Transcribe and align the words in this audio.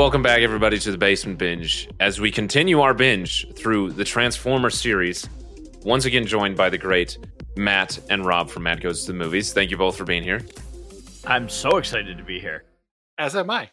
welcome 0.00 0.22
back, 0.22 0.40
everybody, 0.40 0.78
to 0.78 0.90
the 0.90 0.96
Basement 0.96 1.36
Binge. 1.36 1.86
As 2.00 2.18
we 2.18 2.30
continue 2.30 2.80
our 2.80 2.94
binge 2.94 3.46
through 3.52 3.90
the 3.90 4.02
Transformers 4.02 4.80
series, 4.80 5.28
once 5.82 6.06
again 6.06 6.24
joined 6.24 6.56
by 6.56 6.70
the 6.70 6.78
great 6.78 7.18
Matt 7.54 7.98
and 8.08 8.24
Rob 8.24 8.48
from 8.48 8.62
Matt 8.62 8.80
Goes 8.80 9.04
to 9.04 9.12
the 9.12 9.18
Movies. 9.18 9.52
Thank 9.52 9.70
you 9.70 9.76
both 9.76 9.98
for 9.98 10.04
being 10.04 10.22
here. 10.22 10.40
I'm 11.26 11.50
so 11.50 11.76
excited 11.76 12.16
to 12.16 12.24
be 12.24 12.40
here. 12.40 12.64
As 13.18 13.36
am 13.36 13.50
I. 13.50 13.72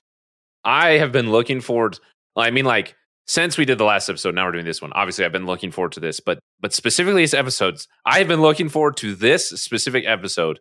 I 0.65 0.97
have 0.97 1.13
been 1.13 1.31
looking 1.31 1.61
forward. 1.61 1.97
I 2.35 2.51
mean, 2.51 2.65
like 2.65 2.97
since 3.25 3.57
we 3.57 3.63
did 3.63 3.77
the 3.77 3.85
last 3.85 4.09
episode, 4.09 4.35
now 4.35 4.45
we're 4.45 4.51
doing 4.51 4.65
this 4.65 4.81
one. 4.81 4.91
Obviously, 4.91 5.23
I've 5.23 5.31
been 5.31 5.45
looking 5.45 5.71
forward 5.71 5.93
to 5.93 6.01
this, 6.01 6.19
but 6.19 6.39
but 6.59 6.73
specifically 6.73 7.21
these 7.21 7.33
episodes, 7.33 7.87
I 8.05 8.19
have 8.19 8.27
been 8.27 8.41
looking 8.41 8.67
forward 8.67 8.97
to 8.97 9.15
this 9.15 9.47
specific 9.51 10.03
episode 10.05 10.59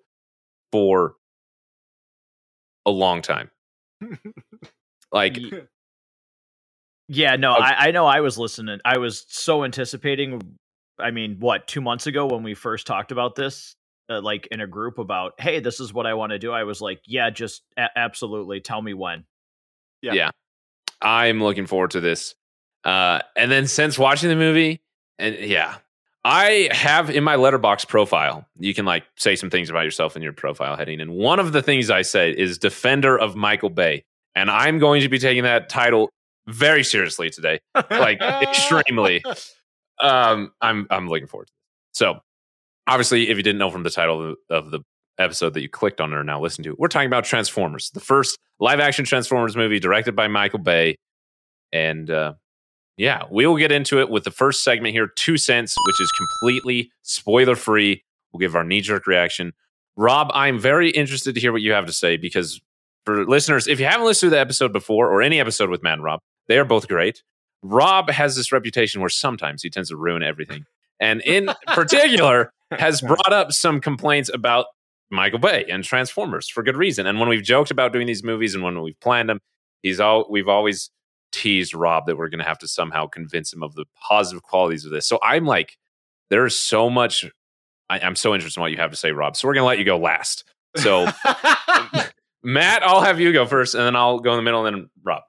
for 0.70 1.16
a 2.86 2.92
long 2.92 3.20
time. 3.20 3.50
like, 5.12 5.38
Yeah, 7.08 7.36
no, 7.36 7.52
I, 7.52 7.86
I 7.88 7.90
know 7.92 8.06
I 8.06 8.20
was 8.20 8.36
listening. 8.36 8.80
I 8.84 8.98
was 8.98 9.24
so 9.28 9.64
anticipating. 9.64 10.58
I 10.98 11.10
mean, 11.10 11.36
what, 11.38 11.68
two 11.68 11.80
months 11.80 12.06
ago 12.06 12.26
when 12.26 12.42
we 12.42 12.54
first 12.54 12.86
talked 12.86 13.12
about 13.12 13.36
this, 13.36 13.76
uh, 14.10 14.20
like 14.20 14.48
in 14.50 14.60
a 14.60 14.66
group 14.66 14.98
about, 14.98 15.34
hey, 15.38 15.60
this 15.60 15.78
is 15.78 15.92
what 15.92 16.06
I 16.06 16.14
want 16.14 16.30
to 16.30 16.38
do. 16.38 16.52
I 16.52 16.64
was 16.64 16.80
like, 16.80 17.00
yeah, 17.06 17.30
just 17.30 17.62
a- 17.76 17.96
absolutely. 17.96 18.60
Tell 18.60 18.82
me 18.82 18.94
when. 18.94 19.24
Yeah. 20.02 20.12
yeah, 20.14 20.30
I'm 21.00 21.42
looking 21.42 21.66
forward 21.66 21.92
to 21.92 22.00
this. 22.00 22.34
Uh, 22.84 23.20
and 23.36 23.50
then 23.50 23.66
since 23.66 23.98
watching 23.98 24.28
the 24.28 24.36
movie, 24.36 24.82
and 25.18 25.36
yeah, 25.36 25.76
I 26.24 26.68
have 26.72 27.08
in 27.08 27.24
my 27.24 27.36
Letterboxd 27.36 27.88
profile, 27.88 28.46
you 28.58 28.74
can 28.74 28.84
like 28.84 29.04
say 29.16 29.36
some 29.36 29.50
things 29.50 29.70
about 29.70 29.84
yourself 29.84 30.16
in 30.16 30.22
your 30.22 30.32
profile 30.32 30.76
heading. 30.76 31.00
And 31.00 31.12
one 31.12 31.38
of 31.38 31.52
the 31.52 31.62
things 31.62 31.90
I 31.90 32.02
say 32.02 32.30
is 32.32 32.58
defender 32.58 33.18
of 33.18 33.36
Michael 33.36 33.70
Bay. 33.70 34.04
And 34.36 34.50
I'm 34.50 34.78
going 34.78 35.00
to 35.00 35.08
be 35.08 35.18
taking 35.18 35.42
that 35.42 35.68
title 35.68 36.10
very 36.46 36.84
seriously 36.84 37.30
today. 37.30 37.58
Like, 37.90 38.20
extremely. 38.42 39.24
Um, 39.98 40.52
I'm 40.60 40.86
I'm 40.90 41.08
looking 41.08 41.26
forward 41.26 41.46
to 41.46 41.52
it. 41.52 41.96
So 41.96 42.20
obviously, 42.86 43.30
if 43.30 43.36
you 43.36 43.42
didn't 43.42 43.58
know 43.58 43.70
from 43.70 43.82
the 43.82 43.90
title 43.90 44.36
of 44.50 44.70
the, 44.70 44.80
episode 45.18 45.54
that 45.54 45.62
you 45.62 45.68
clicked 45.70 45.98
on 45.98 46.12
or 46.12 46.22
now 46.22 46.38
listen 46.38 46.62
to, 46.62 46.76
we're 46.78 46.88
talking 46.88 47.06
about 47.06 47.24
Transformers, 47.24 47.88
the 47.92 48.00
first 48.00 48.38
live 48.60 48.80
action 48.80 49.02
Transformers 49.02 49.56
movie 49.56 49.80
directed 49.80 50.14
by 50.14 50.28
Michael 50.28 50.58
Bay. 50.58 50.94
And 51.72 52.10
uh, 52.10 52.34
yeah, 52.98 53.22
we 53.30 53.46
will 53.46 53.56
get 53.56 53.72
into 53.72 53.98
it 53.98 54.10
with 54.10 54.24
the 54.24 54.30
first 54.30 54.62
segment 54.62 54.94
here, 54.94 55.06
Two 55.06 55.38
Cents, 55.38 55.74
which 55.86 56.00
is 56.02 56.12
completely 56.18 56.90
spoiler 57.00 57.56
free. 57.56 58.04
We'll 58.30 58.40
give 58.40 58.54
our 58.54 58.62
knee 58.62 58.82
jerk 58.82 59.06
reaction. 59.06 59.54
Rob, 59.96 60.30
I'm 60.34 60.58
very 60.58 60.90
interested 60.90 61.34
to 61.34 61.40
hear 61.40 61.52
what 61.52 61.62
you 61.62 61.72
have 61.72 61.86
to 61.86 61.92
say 61.92 62.18
because 62.18 62.60
for 63.06 63.24
listeners, 63.24 63.68
if 63.68 63.80
you 63.80 63.86
haven't 63.86 64.04
listened 64.04 64.30
to 64.30 64.34
the 64.34 64.40
episode 64.40 64.72
before 64.72 65.10
or 65.10 65.22
any 65.22 65.40
episode 65.40 65.70
with 65.70 65.82
Matt 65.82 65.94
and 65.94 66.02
Rob, 66.02 66.20
they 66.48 66.58
are 66.58 66.64
both 66.64 66.88
great. 66.88 67.22
Rob 67.62 68.10
has 68.10 68.36
this 68.36 68.52
reputation 68.52 69.00
where 69.00 69.08
sometimes 69.08 69.62
he 69.62 69.70
tends 69.70 69.88
to 69.88 69.96
ruin 69.96 70.22
everything. 70.22 70.64
And 71.00 71.22
in 71.22 71.50
particular, 71.68 72.52
has 72.72 73.00
brought 73.00 73.32
up 73.32 73.52
some 73.52 73.80
complaints 73.80 74.28
about 74.32 74.66
Michael 75.10 75.38
Bay 75.38 75.64
and 75.70 75.84
Transformers 75.84 76.48
for 76.48 76.64
good 76.64 76.76
reason. 76.76 77.06
And 77.06 77.20
when 77.20 77.28
we've 77.28 77.42
joked 77.42 77.70
about 77.70 77.92
doing 77.92 78.08
these 78.08 78.24
movies 78.24 78.54
and 78.54 78.64
when 78.64 78.82
we've 78.82 78.98
planned 79.00 79.28
them, 79.28 79.38
he's 79.82 80.00
all 80.00 80.26
we've 80.28 80.48
always 80.48 80.90
teased 81.30 81.74
Rob 81.74 82.06
that 82.06 82.16
we're 82.16 82.28
going 82.28 82.40
to 82.40 82.44
have 82.44 82.58
to 82.58 82.68
somehow 82.68 83.06
convince 83.06 83.52
him 83.52 83.62
of 83.62 83.74
the 83.74 83.84
positive 84.08 84.42
qualities 84.42 84.84
of 84.84 84.90
this. 84.90 85.06
So 85.06 85.20
I'm 85.22 85.44
like, 85.44 85.76
there's 86.30 86.58
so 86.58 86.90
much. 86.90 87.24
I, 87.88 88.00
I'm 88.00 88.16
so 88.16 88.34
interested 88.34 88.58
in 88.58 88.62
what 88.62 88.72
you 88.72 88.78
have 88.78 88.90
to 88.90 88.96
say, 88.96 89.12
Rob. 89.12 89.36
So 89.36 89.46
we're 89.46 89.54
going 89.54 89.62
to 89.62 89.68
let 89.68 89.78
you 89.78 89.84
go 89.84 89.96
last. 89.96 90.42
So 90.76 91.06
Matt, 92.46 92.84
I'll 92.84 93.00
have 93.00 93.18
you 93.18 93.32
go 93.32 93.44
first, 93.44 93.74
and 93.74 93.82
then 93.82 93.96
I'll 93.96 94.20
go 94.20 94.30
in 94.30 94.36
the 94.36 94.42
middle, 94.42 94.64
and 94.64 94.76
then 94.76 94.90
Rob. 95.02 95.22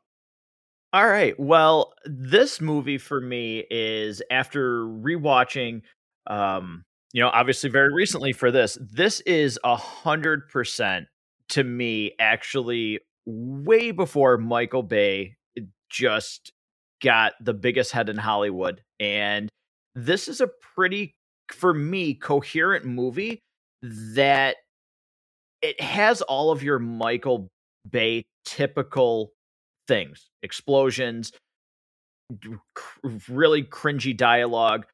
All 0.93 1.07
right. 1.07 1.37
Well, 1.39 1.93
this 2.05 2.61
movie 2.61 2.99
for 2.99 3.19
me 3.19 3.65
is 3.71 4.21
after 4.29 4.85
rewatching, 4.85 5.81
um, 6.27 6.83
you 7.13 7.21
know, 7.21 7.29
obviously 7.29 7.71
very 7.71 7.91
recently 7.91 8.33
for 8.33 8.51
this, 8.51 8.77
this 8.79 9.19
is 9.21 9.59
a 9.63 9.75
hundred 9.75 10.47
percent 10.47 11.07
to 11.49 11.63
me 11.63 12.11
actually 12.19 12.99
way 13.25 13.89
before 13.89 14.37
Michael 14.37 14.83
Bay 14.83 15.37
just 15.89 16.53
got 17.01 17.33
the 17.41 17.53
biggest 17.53 17.91
head 17.93 18.09
in 18.09 18.17
Hollywood. 18.17 18.83
And 18.99 19.49
this 19.95 20.27
is 20.27 20.39
a 20.39 20.49
pretty, 20.75 21.15
for 21.51 21.73
me, 21.73 22.13
coherent 22.13 22.85
movie 22.85 23.39
that 23.81 24.57
it 25.61 25.79
has 25.81 26.21
all 26.21 26.51
of 26.51 26.63
your 26.63 26.79
Michael 26.79 27.49
Bay 27.89 28.25
typical 28.45 29.31
things 29.87 30.29
explosions 30.43 31.31
really 33.29 33.63
cringy 33.63 34.15
dialogue 34.15 34.85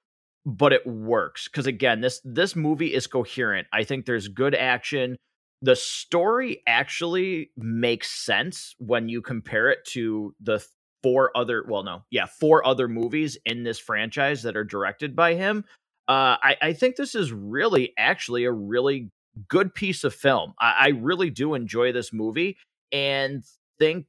but 0.45 0.73
it 0.73 0.85
works 0.85 1.47
because 1.47 1.67
again 1.67 2.01
this 2.01 2.21
this 2.23 2.55
movie 2.55 2.93
is 2.93 3.07
coherent. 3.07 3.67
I 3.71 3.83
think 3.83 4.05
there's 4.05 4.27
good 4.27 4.55
action. 4.55 5.17
The 5.61 5.75
story 5.75 6.61
actually 6.67 7.51
makes 7.55 8.11
sense 8.11 8.75
when 8.77 9.07
you 9.07 9.21
compare 9.21 9.69
it 9.69 9.79
to 9.89 10.35
the 10.41 10.65
four 11.01 11.31
other 11.35 11.65
well 11.67 11.83
no 11.83 12.03
yeah 12.11 12.25
four 12.25 12.65
other 12.65 12.87
movies 12.87 13.37
in 13.45 13.63
this 13.63 13.79
franchise 13.79 14.43
that 14.43 14.57
are 14.57 14.63
directed 14.63 15.15
by 15.15 15.35
him. 15.35 15.63
Uh 16.07 16.35
i 16.43 16.57
i 16.61 16.73
think 16.73 16.97
this 16.97 17.15
is 17.15 17.31
really 17.31 17.93
actually 17.97 18.43
a 18.43 18.51
really 18.51 19.09
good 19.49 19.75
piece 19.75 20.03
of 20.03 20.13
film. 20.15 20.53
I, 20.59 20.75
I 20.79 20.87
really 20.89 21.29
do 21.31 21.55
enjoy 21.55 21.91
this 21.93 22.13
movie 22.13 22.57
and 22.91 23.43
think 23.79 24.07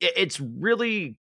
it- 0.00 0.14
it's 0.16 0.40
really 0.40 1.16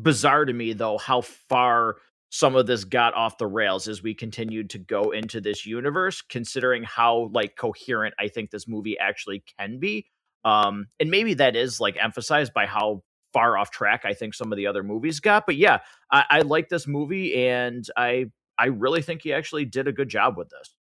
bizarre 0.00 0.44
to 0.46 0.52
me 0.52 0.72
though 0.72 0.98
how 0.98 1.22
far 1.22 1.96
some 2.30 2.56
of 2.56 2.66
this 2.66 2.84
got 2.84 3.14
off 3.14 3.38
the 3.38 3.46
rails 3.46 3.88
as 3.88 4.02
we 4.02 4.14
continued 4.14 4.70
to 4.70 4.78
go 4.78 5.12
into 5.12 5.40
this 5.40 5.66
universe 5.66 6.22
considering 6.22 6.84
how 6.84 7.30
like 7.34 7.56
coherent 7.56 8.14
i 8.20 8.28
think 8.28 8.50
this 8.50 8.68
movie 8.68 8.98
actually 8.98 9.44
can 9.58 9.80
be. 9.80 10.06
Um 10.44 10.88
and 11.00 11.10
maybe 11.10 11.34
that 11.34 11.56
is 11.56 11.80
like 11.80 11.96
emphasized 12.00 12.54
by 12.54 12.66
how 12.66 13.04
far 13.34 13.58
off 13.58 13.70
track 13.70 14.04
i 14.06 14.14
think 14.14 14.34
some 14.34 14.52
of 14.52 14.58
the 14.58 14.68
other 14.68 14.84
movies 14.84 15.20
got 15.20 15.46
but 15.46 15.56
yeah 15.56 15.80
i, 16.12 16.24
I 16.30 16.40
like 16.42 16.70
this 16.70 16.88
movie 16.88 17.36
and 17.48 17.86
i 17.96 18.26
i 18.58 18.66
really 18.68 19.02
think 19.02 19.22
he 19.22 19.32
actually 19.34 19.66
did 19.66 19.88
a 19.88 19.92
good 19.94 20.10
job 20.10 20.38
with 20.38 20.50
this 20.50 20.75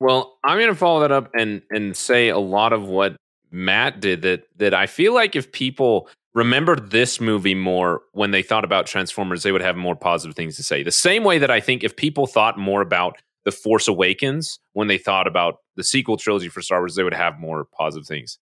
Well, 0.00 0.38
I'm 0.44 0.58
going 0.58 0.68
to 0.68 0.74
follow 0.74 1.00
that 1.00 1.12
up 1.12 1.30
and 1.38 1.62
and 1.70 1.96
say 1.96 2.28
a 2.28 2.38
lot 2.38 2.72
of 2.72 2.86
what 2.86 3.16
Matt 3.50 4.00
did 4.00 4.22
that 4.22 4.44
that 4.56 4.74
I 4.74 4.86
feel 4.86 5.14
like 5.14 5.36
if 5.36 5.52
people 5.52 6.08
remembered 6.34 6.90
this 6.90 7.20
movie 7.20 7.54
more 7.54 8.02
when 8.12 8.32
they 8.32 8.42
thought 8.42 8.64
about 8.64 8.86
Transformers, 8.86 9.42
they 9.44 9.52
would 9.52 9.62
have 9.62 9.76
more 9.76 9.94
positive 9.94 10.34
things 10.34 10.56
to 10.56 10.62
say. 10.62 10.82
The 10.82 10.90
same 10.90 11.22
way 11.24 11.38
that 11.38 11.50
I 11.50 11.60
think 11.60 11.84
if 11.84 11.94
people 11.96 12.26
thought 12.26 12.58
more 12.58 12.82
about 12.82 13.16
The 13.44 13.52
Force 13.52 13.86
Awakens 13.86 14.58
when 14.72 14.88
they 14.88 14.98
thought 14.98 15.28
about 15.28 15.58
the 15.76 15.84
sequel 15.84 16.16
trilogy 16.16 16.48
for 16.48 16.60
Star 16.60 16.80
Wars, 16.80 16.96
they 16.96 17.04
would 17.04 17.14
have 17.14 17.38
more 17.38 17.64
positive 17.64 18.06
things. 18.06 18.38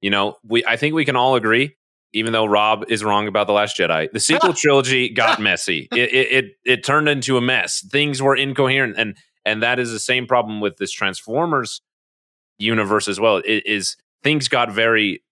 You 0.00 0.10
know, 0.10 0.36
we 0.44 0.64
I 0.64 0.76
think 0.76 0.94
we 0.94 1.04
can 1.04 1.16
all 1.16 1.36
agree, 1.36 1.76
even 2.12 2.32
though 2.32 2.46
Rob 2.46 2.84
is 2.88 3.04
wrong 3.04 3.28
about 3.28 3.46
The 3.46 3.52
Last 3.52 3.78
Jedi, 3.78 4.10
the 4.10 4.20
sequel 4.30 4.52
trilogy 4.52 5.08
got 5.08 5.40
messy. 5.40 5.88
It, 5.92 6.12
it 6.12 6.32
it 6.32 6.44
it 6.64 6.84
turned 6.84 7.08
into 7.08 7.36
a 7.36 7.40
mess. 7.40 7.86
Things 7.90 8.20
were 8.20 8.34
incoherent 8.34 8.96
and 8.98 9.16
and 9.46 9.62
that 9.62 9.78
is 9.78 9.92
the 9.92 10.00
same 10.00 10.26
problem 10.26 10.60
with 10.60 10.76
this 10.76 10.92
Transformers 10.92 11.80
universe 12.58 13.08
as 13.08 13.18
well. 13.18 13.38
It 13.38 13.64
is 13.64 13.96
things 14.22 14.48
got 14.48 14.70
very 14.70 15.22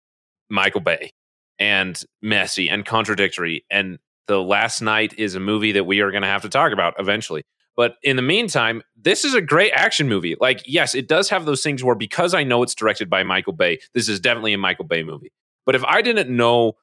Michael 0.48 0.80
Bay 0.80 1.10
and 1.58 2.00
messy 2.22 2.68
and 2.70 2.86
contradictory. 2.86 3.64
And 3.70 3.98
the 4.26 4.40
Last 4.40 4.80
Knight 4.80 5.14
is 5.18 5.34
a 5.34 5.40
movie 5.40 5.72
that 5.72 5.84
we 5.84 6.00
are 6.00 6.10
going 6.10 6.22
to 6.22 6.28
have 6.28 6.42
to 6.42 6.48
talk 6.48 6.72
about 6.72 6.94
eventually. 6.98 7.42
But 7.76 7.96
in 8.04 8.14
the 8.14 8.22
meantime, 8.22 8.82
this 8.96 9.24
is 9.24 9.34
a 9.34 9.40
great 9.40 9.72
action 9.72 10.08
movie. 10.08 10.36
Like, 10.40 10.62
yes, 10.64 10.94
it 10.94 11.08
does 11.08 11.28
have 11.30 11.44
those 11.44 11.62
things 11.62 11.82
where 11.82 11.96
because 11.96 12.32
I 12.32 12.44
know 12.44 12.62
it's 12.62 12.74
directed 12.74 13.10
by 13.10 13.24
Michael 13.24 13.52
Bay, 13.52 13.80
this 13.94 14.08
is 14.08 14.20
definitely 14.20 14.52
a 14.52 14.58
Michael 14.58 14.84
Bay 14.84 15.02
movie. 15.02 15.32
But 15.66 15.74
if 15.74 15.84
I 15.84 16.00
didn't 16.02 16.34
know, 16.34 16.74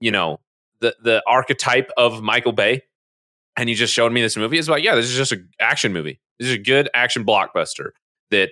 you 0.00 0.12
know, 0.12 0.38
the 0.80 0.94
the 1.02 1.22
archetype 1.26 1.90
of 1.96 2.22
Michael 2.22 2.52
Bay, 2.52 2.82
and 3.56 3.68
you 3.70 3.74
just 3.74 3.92
showed 3.92 4.12
me 4.12 4.20
this 4.20 4.36
movie, 4.36 4.58
it's 4.58 4.68
like, 4.68 4.84
yeah, 4.84 4.94
this 4.94 5.06
is 5.06 5.16
just 5.16 5.32
an 5.32 5.48
action 5.60 5.92
movie. 5.92 6.20
This 6.38 6.48
is 6.48 6.54
a 6.54 6.58
good 6.58 6.88
action 6.94 7.24
blockbuster 7.24 7.90
that 8.30 8.50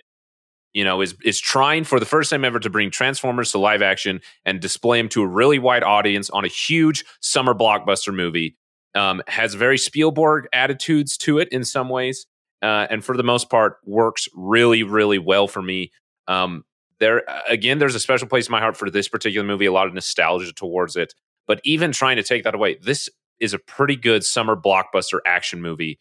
you 0.73 0.85
know 0.85 1.01
is 1.01 1.15
is 1.25 1.41
trying 1.41 1.85
for 1.85 2.01
the 2.01 2.07
first 2.07 2.31
time 2.31 2.45
ever 2.45 2.59
to 2.59 2.71
bring 2.71 2.91
Transformers 2.91 3.53
to 3.53 3.59
live 3.59 3.83
action 3.83 4.21
and 4.45 4.61
display 4.61 4.99
them 4.99 5.09
to 5.11 5.23
a 5.23 5.27
really 5.27 5.59
wide 5.59 5.83
audience 5.83 6.31
on 6.31 6.45
a 6.45 6.49
huge 6.49 7.05
summer 7.21 7.55
blockbuster 7.55 8.15
movie. 8.15 8.57
Um, 8.97 9.23
has 9.27 9.55
very 9.55 9.77
Spielberg 9.77 10.47
attitudes 10.53 11.17
to 11.19 11.39
it 11.39 11.49
in 11.49 11.65
some 11.65 11.89
ways, 11.89 12.27
uh, 12.63 12.87
and 12.89 13.05
for 13.05 13.17
the 13.17 13.25
most 13.25 13.51
part, 13.51 13.79
works 13.85 14.29
really, 14.35 14.85
really 14.85 15.19
well 15.19 15.49
for 15.49 15.61
me. 15.61 15.91
Um, 16.29 16.65
there 17.01 17.23
again, 17.49 17.79
there's 17.79 17.97
a 17.97 18.01
special 18.01 18.29
place 18.29 18.47
in 18.47 18.53
my 18.53 18.61
heart 18.61 18.77
for 18.77 18.89
this 18.89 19.09
particular 19.09 19.45
movie. 19.45 19.67
A 19.67 19.73
lot 19.73 19.89
of 19.89 19.95
nostalgia 19.95 20.53
towards 20.53 20.95
it, 20.95 21.13
but 21.49 21.61
even 21.65 21.91
trying 21.91 22.17
to 22.17 22.23
take 22.23 22.45
that 22.45 22.55
away, 22.55 22.77
this 22.81 23.11
is 23.41 23.55
a 23.55 23.59
pretty 23.59 23.97
good 23.97 24.25
summer 24.25 24.57
blockbuster 24.57 25.21
action 25.27 25.61
movie, 25.61 25.99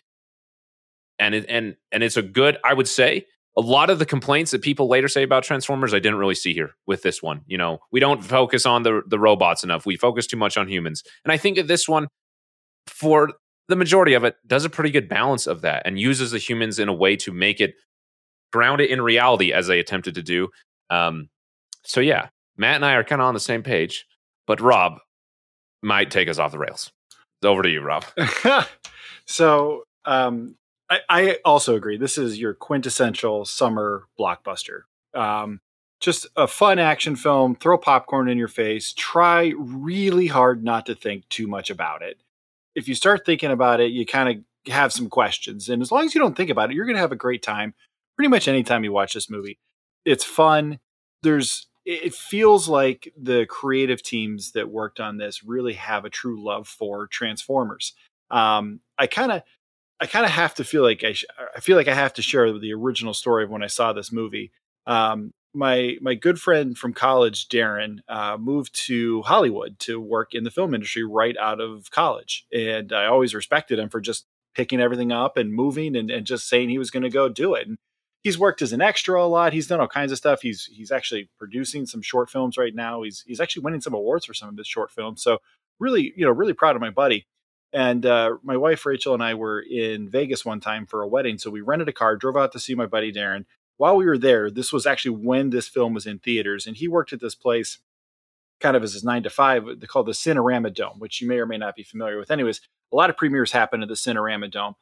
and 1.19 1.35
it, 1.35 1.45
and 1.49 1.75
and 1.91 2.03
it's 2.03 2.17
a 2.17 2.21
good, 2.21 2.57
I 2.63 2.73
would 2.73 2.87
say, 2.87 3.25
a 3.57 3.61
lot 3.61 3.89
of 3.89 3.99
the 3.99 4.05
complaints 4.05 4.51
that 4.51 4.61
people 4.61 4.87
later 4.87 5.07
say 5.07 5.23
about 5.23 5.43
Transformers, 5.43 5.93
I 5.93 5.99
didn't 5.99 6.17
really 6.17 6.35
see 6.35 6.53
here 6.53 6.71
with 6.87 7.03
this 7.03 7.21
one. 7.21 7.41
You 7.45 7.57
know, 7.57 7.79
we 7.91 7.99
don't 7.99 8.23
focus 8.23 8.65
on 8.65 8.83
the 8.83 9.01
the 9.07 9.19
robots 9.19 9.63
enough. 9.63 9.85
We 9.85 9.97
focus 9.97 10.27
too 10.27 10.37
much 10.37 10.57
on 10.57 10.67
humans, 10.67 11.03
and 11.23 11.31
I 11.31 11.37
think 11.37 11.57
that 11.57 11.67
this 11.67 11.87
one, 11.87 12.07
for 12.87 13.31
the 13.69 13.75
majority 13.75 14.13
of 14.13 14.23
it, 14.23 14.35
does 14.45 14.65
a 14.65 14.69
pretty 14.69 14.91
good 14.91 15.07
balance 15.07 15.47
of 15.47 15.61
that 15.61 15.83
and 15.85 15.99
uses 15.99 16.31
the 16.31 16.37
humans 16.37 16.79
in 16.79 16.89
a 16.89 16.93
way 16.93 17.15
to 17.17 17.31
make 17.31 17.61
it 17.61 17.75
ground 18.51 18.81
it 18.81 18.89
in 18.89 19.01
reality 19.01 19.51
as 19.53 19.67
they 19.67 19.79
attempted 19.79 20.15
to 20.15 20.21
do. 20.21 20.49
Um, 20.89 21.29
so 21.83 22.01
yeah, 22.01 22.29
Matt 22.57 22.75
and 22.75 22.85
I 22.85 22.93
are 22.93 23.03
kind 23.03 23.21
of 23.21 23.27
on 23.27 23.33
the 23.33 23.39
same 23.39 23.63
page, 23.63 24.05
but 24.45 24.61
Rob 24.61 24.99
might 25.81 26.11
take 26.11 26.29
us 26.29 26.39
off 26.39 26.51
the 26.51 26.59
rails. 26.59 26.91
Over 27.45 27.63
to 27.63 27.69
you, 27.69 27.81
Rob. 27.81 28.05
so 29.25 29.83
um, 30.05 30.55
I, 30.89 30.99
I, 31.09 31.37
also 31.45 31.75
agree. 31.75 31.97
This 31.97 32.17
is 32.17 32.39
your 32.39 32.53
quintessential 32.53 33.45
summer 33.45 34.07
blockbuster. 34.19 34.81
Um, 35.13 35.61
just 35.99 36.27
a 36.35 36.47
fun 36.47 36.79
action 36.79 37.15
film. 37.15 37.55
Throw 37.55 37.77
popcorn 37.77 38.27
in 38.29 38.37
your 38.37 38.47
face. 38.47 38.93
Try 38.93 39.53
really 39.57 40.27
hard 40.27 40.63
not 40.63 40.85
to 40.87 40.95
think 40.95 41.27
too 41.29 41.47
much 41.47 41.69
about 41.69 42.01
it. 42.01 42.21
If 42.75 42.87
you 42.87 42.95
start 42.95 43.25
thinking 43.25 43.51
about 43.51 43.79
it, 43.79 43.91
you 43.91 44.05
kind 44.05 44.29
of 44.29 44.71
have 44.73 44.91
some 44.91 45.09
questions. 45.09 45.69
And 45.69 45.81
as 45.81 45.91
long 45.91 46.05
as 46.05 46.13
you 46.13 46.19
don't 46.19 46.35
think 46.35 46.49
about 46.49 46.69
it, 46.69 46.75
you're 46.75 46.85
going 46.85 46.95
to 46.95 47.01
have 47.01 47.11
a 47.11 47.17
great 47.17 47.41
time. 47.41 47.73
Pretty 48.15 48.29
much 48.29 48.47
anytime 48.47 48.83
you 48.83 48.91
watch 48.91 49.13
this 49.13 49.29
movie, 49.29 49.59
it's 50.05 50.23
fun. 50.23 50.79
There's 51.21 51.67
it 51.85 52.13
feels 52.13 52.69
like 52.69 53.13
the 53.17 53.45
creative 53.45 54.01
teams 54.01 54.51
that 54.53 54.69
worked 54.69 54.99
on 54.99 55.17
this 55.17 55.43
really 55.43 55.73
have 55.73 56.05
a 56.05 56.09
true 56.09 56.43
love 56.43 56.67
for 56.67 57.07
Transformers. 57.07 57.93
Um, 58.31 58.79
I 58.97 59.07
kind 59.07 59.31
of, 59.31 59.43
I 59.99 60.05
kind 60.05 60.25
of 60.25 60.31
have 60.31 60.55
to 60.55 60.63
feel 60.63 60.83
like 60.83 61.03
I, 61.03 61.13
sh- 61.13 61.25
I 61.55 61.59
feel 61.59 61.77
like 61.77 61.87
I 61.87 61.93
have 61.93 62.13
to 62.13 62.21
share 62.21 62.57
the 62.57 62.73
original 62.73 63.13
story 63.13 63.43
of 63.43 63.49
when 63.49 63.63
I 63.63 63.67
saw 63.67 63.93
this 63.93 64.11
movie. 64.11 64.51
Um, 64.87 65.31
my 65.53 65.97
my 66.01 66.15
good 66.15 66.39
friend 66.41 66.77
from 66.77 66.93
college, 66.93 67.47
Darren, 67.47 67.99
uh, 68.09 68.37
moved 68.37 68.73
to 68.87 69.21
Hollywood 69.21 69.77
to 69.79 69.99
work 69.99 70.33
in 70.33 70.43
the 70.43 70.51
film 70.51 70.73
industry 70.73 71.03
right 71.03 71.37
out 71.37 71.61
of 71.61 71.91
college, 71.91 72.45
and 72.51 72.91
I 72.91 73.05
always 73.05 73.35
respected 73.35 73.77
him 73.77 73.89
for 73.89 74.01
just 74.01 74.25
picking 74.55 74.81
everything 74.81 75.11
up 75.11 75.37
and 75.37 75.53
moving 75.53 75.95
and, 75.95 76.09
and 76.11 76.25
just 76.25 76.47
saying 76.47 76.69
he 76.69 76.77
was 76.77 76.91
going 76.91 77.03
to 77.03 77.09
go 77.09 77.29
do 77.29 77.53
it. 77.53 77.67
And 77.67 77.77
he's 78.23 78.39
worked 78.39 78.61
as 78.61 78.73
an 78.73 78.81
extra 78.81 79.21
a 79.21 79.25
lot. 79.25 79.53
He's 79.53 79.67
done 79.67 79.79
all 79.79 79.87
kinds 79.87 80.11
of 80.11 80.17
stuff. 80.17 80.41
He's 80.41 80.65
he's 80.71 80.91
actually 80.91 81.29
producing 81.37 81.85
some 81.85 82.01
short 82.01 82.29
films 82.29 82.57
right 82.57 82.73
now. 82.73 83.03
He's 83.03 83.23
he's 83.27 83.39
actually 83.39 83.63
winning 83.63 83.81
some 83.81 83.93
awards 83.93 84.25
for 84.25 84.33
some 84.33 84.49
of 84.49 84.57
his 84.57 84.67
short 84.67 84.91
films. 84.91 85.21
So 85.21 85.39
really, 85.79 86.13
you 86.15 86.25
know, 86.25 86.31
really 86.31 86.53
proud 86.53 86.75
of 86.75 86.81
my 86.81 86.89
buddy. 86.89 87.27
And 87.71 88.05
uh, 88.05 88.35
my 88.43 88.55
wife 88.55 88.85
Rachel 88.85 89.13
and 89.13 89.23
I 89.23 89.33
were 89.33 89.59
in 89.59 90.09
Vegas 90.09 90.45
one 90.45 90.59
time 90.59 90.85
for 90.85 91.01
a 91.01 91.07
wedding, 91.07 91.37
so 91.37 91.49
we 91.49 91.61
rented 91.61 91.89
a 91.89 91.93
car, 91.93 92.15
drove 92.15 92.37
out 92.37 92.51
to 92.53 92.59
see 92.59 92.75
my 92.75 92.85
buddy 92.85 93.11
Darren. 93.11 93.45
While 93.77 93.97
we 93.97 94.05
were 94.05 94.19
there, 94.19 94.51
this 94.51 94.71
was 94.71 94.85
actually 94.85 95.17
when 95.17 95.49
this 95.49 95.67
film 95.67 95.93
was 95.93 96.05
in 96.05 96.19
theaters, 96.19 96.67
and 96.67 96.77
he 96.77 96.87
worked 96.87 97.13
at 97.13 97.19
this 97.19 97.35
place 97.35 97.79
kind 98.59 98.77
of 98.77 98.83
as 98.83 98.93
his 98.93 99.03
nine 99.03 99.23
to 99.23 99.29
five. 99.31 99.65
They 99.79 99.87
call 99.87 100.03
the 100.03 100.11
Cinerama 100.11 100.73
Dome, 100.73 100.99
which 100.99 101.19
you 101.19 101.27
may 101.27 101.37
or 101.37 101.47
may 101.47 101.57
not 101.57 101.75
be 101.75 101.83
familiar 101.83 102.19
with. 102.19 102.29
Anyways, 102.29 102.61
a 102.91 102.95
lot 102.95 103.09
of 103.09 103.17
premieres 103.17 103.51
happen 103.51 103.81
at 103.81 103.89
the 103.89 103.95
Cinerama 103.95 104.51
Dome. 104.51 104.75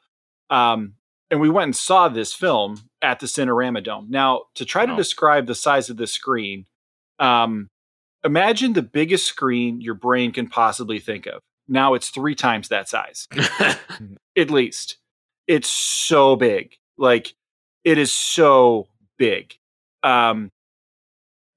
Um, 0.49 0.95
and 1.31 1.39
we 1.39 1.49
went 1.49 1.63
and 1.63 1.75
saw 1.75 2.09
this 2.09 2.33
film 2.33 2.90
at 3.01 3.19
the 3.19 3.25
Cinerama 3.25 3.83
Dome. 3.83 4.07
Now, 4.09 4.43
to 4.55 4.65
try 4.65 4.85
to 4.85 4.95
describe 4.95 5.47
the 5.47 5.55
size 5.55 5.89
of 5.89 5.97
this 5.97 6.13
screen, 6.13 6.65
um, 7.19 7.69
imagine 8.23 8.73
the 8.73 8.81
biggest 8.81 9.27
screen 9.27 9.81
your 9.81 9.95
brain 9.95 10.31
can 10.31 10.47
possibly 10.47 10.99
think 10.99 11.25
of. 11.25 11.41
Now 11.67 11.93
it's 11.93 12.09
three 12.09 12.35
times 12.35 12.67
that 12.69 12.89
size, 12.89 13.27
at 14.37 14.49
least. 14.49 14.97
It's 15.47 15.69
so 15.69 16.35
big. 16.35 16.75
Like, 16.97 17.33
it 17.83 17.97
is 17.97 18.13
so 18.13 18.87
big. 19.17 19.55
Um, 20.03 20.51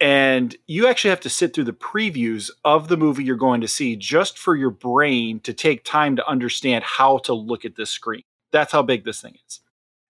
and 0.00 0.54
you 0.66 0.86
actually 0.86 1.10
have 1.10 1.20
to 1.20 1.30
sit 1.30 1.54
through 1.54 1.64
the 1.64 1.72
previews 1.72 2.50
of 2.64 2.88
the 2.88 2.96
movie 2.96 3.24
you're 3.24 3.36
going 3.36 3.60
to 3.60 3.68
see 3.68 3.96
just 3.96 4.38
for 4.38 4.54
your 4.56 4.70
brain 4.70 5.40
to 5.40 5.52
take 5.52 5.84
time 5.84 6.16
to 6.16 6.28
understand 6.28 6.84
how 6.84 7.18
to 7.18 7.32
look 7.32 7.64
at 7.64 7.76
this 7.76 7.90
screen. 7.90 8.22
That's 8.52 8.72
how 8.72 8.82
big 8.82 9.04
this 9.04 9.22
thing 9.22 9.36
is. 9.46 9.60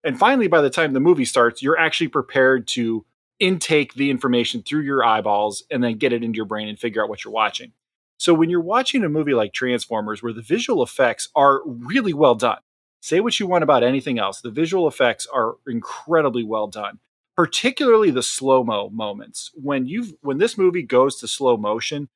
And 0.05 0.19
finally, 0.19 0.49
by 0.49 0.61
the 0.61 0.71
time 0.71 0.93
the 0.93 1.01
movie 1.01 1.25
starts, 1.25 1.63
you're 1.63 1.79
actually 1.79 2.09
prepared 2.09 2.69
to 2.69 3.07
intake 3.41 3.95
the 3.95 4.11
information 4.11 4.63
through 4.63 4.83
your 4.83 5.05
eyeballs 5.05 5.65
and 5.71 5.83
then 5.83 5.97
get 5.97 6.13
it 6.13 6.23
into 6.23 6.37
your 6.37 6.45
brain 6.45 6.69
and 6.69 6.79
figure 6.79 7.03
out 7.03 7.09
what 7.09 7.25
you're 7.25 7.33
watching. 7.33 7.73
So 8.19 8.33
when 8.33 8.51
you're 8.51 8.61
watching 8.61 9.03
a 9.03 9.09
movie 9.09 9.35
like 9.35 9.53
Transformers, 9.53 10.23
where 10.23 10.33
the 10.33 10.43
visual 10.43 10.83
effects 10.83 11.29
are 11.35 11.63
really 11.67 12.13
well 12.13 12.35
done, 12.35 12.59
say 13.01 13.21
what 13.21 13.41
you 13.41 13.47
want 13.47 13.65
about 13.65 13.83
anything 13.83 14.19
else, 14.19 14.41
the 14.41 14.51
visual 14.51 14.87
effects 14.87 15.27
are 15.33 15.57
incredibly 15.67 16.45
well 16.45 16.69
done. 16.69 17.01
Particularly 17.37 18.13
the 18.13 18.23
slow 18.23 18.63
mo 18.63 18.91
moments. 18.91 19.51
When 19.55 19.87
you 19.87 20.17
when 20.21 20.39
this 20.39 20.57
movie 20.57 20.85
goes 20.85 21.17
to 21.17 21.27
slow 21.27 21.57
motion, 21.57 22.09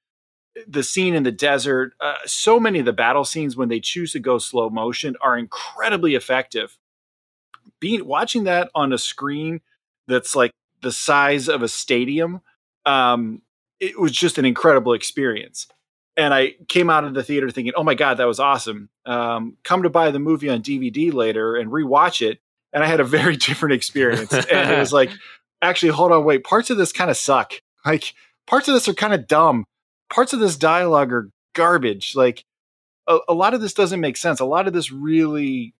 the 0.68 0.84
scene 0.84 1.12
in 1.12 1.24
the 1.24 1.32
desert, 1.32 1.94
uh, 2.00 2.14
so 2.24 2.60
many 2.60 2.78
of 2.78 2.84
the 2.84 2.92
battle 2.92 3.24
scenes 3.24 3.56
when 3.56 3.68
they 3.68 3.80
choose 3.80 4.12
to 4.12 4.20
go 4.20 4.38
slow 4.38 4.70
motion 4.70 5.16
are 5.20 5.36
incredibly 5.36 6.14
effective 6.14 6.78
being 7.80 8.04
watching 8.06 8.44
that 8.44 8.70
on 8.74 8.92
a 8.92 8.98
screen 8.98 9.60
that's 10.06 10.34
like 10.34 10.52
the 10.82 10.92
size 10.92 11.48
of 11.48 11.62
a 11.62 11.68
stadium, 11.68 12.40
um, 12.86 13.42
it 13.80 13.98
was 13.98 14.12
just 14.12 14.38
an 14.38 14.44
incredible 14.44 14.92
experience. 14.92 15.66
And 16.16 16.34
I 16.34 16.54
came 16.68 16.90
out 16.90 17.04
of 17.04 17.14
the 17.14 17.22
theater 17.22 17.50
thinking, 17.50 17.74
"Oh 17.76 17.84
my 17.84 17.94
god, 17.94 18.16
that 18.16 18.26
was 18.26 18.40
awesome!" 18.40 18.88
Um, 19.06 19.56
come 19.62 19.84
to 19.84 19.90
buy 19.90 20.10
the 20.10 20.18
movie 20.18 20.48
on 20.48 20.62
DVD 20.62 21.12
later 21.12 21.54
and 21.54 21.70
rewatch 21.70 22.26
it, 22.26 22.40
and 22.72 22.82
I 22.82 22.88
had 22.88 23.00
a 23.00 23.04
very 23.04 23.36
different 23.46 23.74
experience. 23.74 24.32
and 24.32 24.70
it 24.70 24.78
was 24.78 24.92
like, 24.92 25.10
actually, 25.62 25.92
hold 25.92 26.10
on, 26.12 26.24
wait, 26.24 26.44
parts 26.44 26.70
of 26.70 26.76
this 26.76 26.92
kind 26.92 27.10
of 27.10 27.16
suck. 27.16 27.54
Like 27.86 28.14
parts 28.46 28.66
of 28.66 28.74
this 28.74 28.88
are 28.88 28.94
kind 28.94 29.14
of 29.14 29.28
dumb. 29.28 29.64
Parts 30.10 30.32
of 30.32 30.40
this 30.40 30.56
dialogue 30.56 31.12
are 31.12 31.30
garbage. 31.54 32.16
Like 32.16 32.44
a, 33.06 33.18
a 33.28 33.34
lot 33.34 33.54
of 33.54 33.60
this 33.60 33.74
doesn't 33.74 34.00
make 34.00 34.16
sense. 34.16 34.40
A 34.40 34.44
lot 34.44 34.66
of 34.66 34.72
this 34.72 34.90
really 34.90 35.74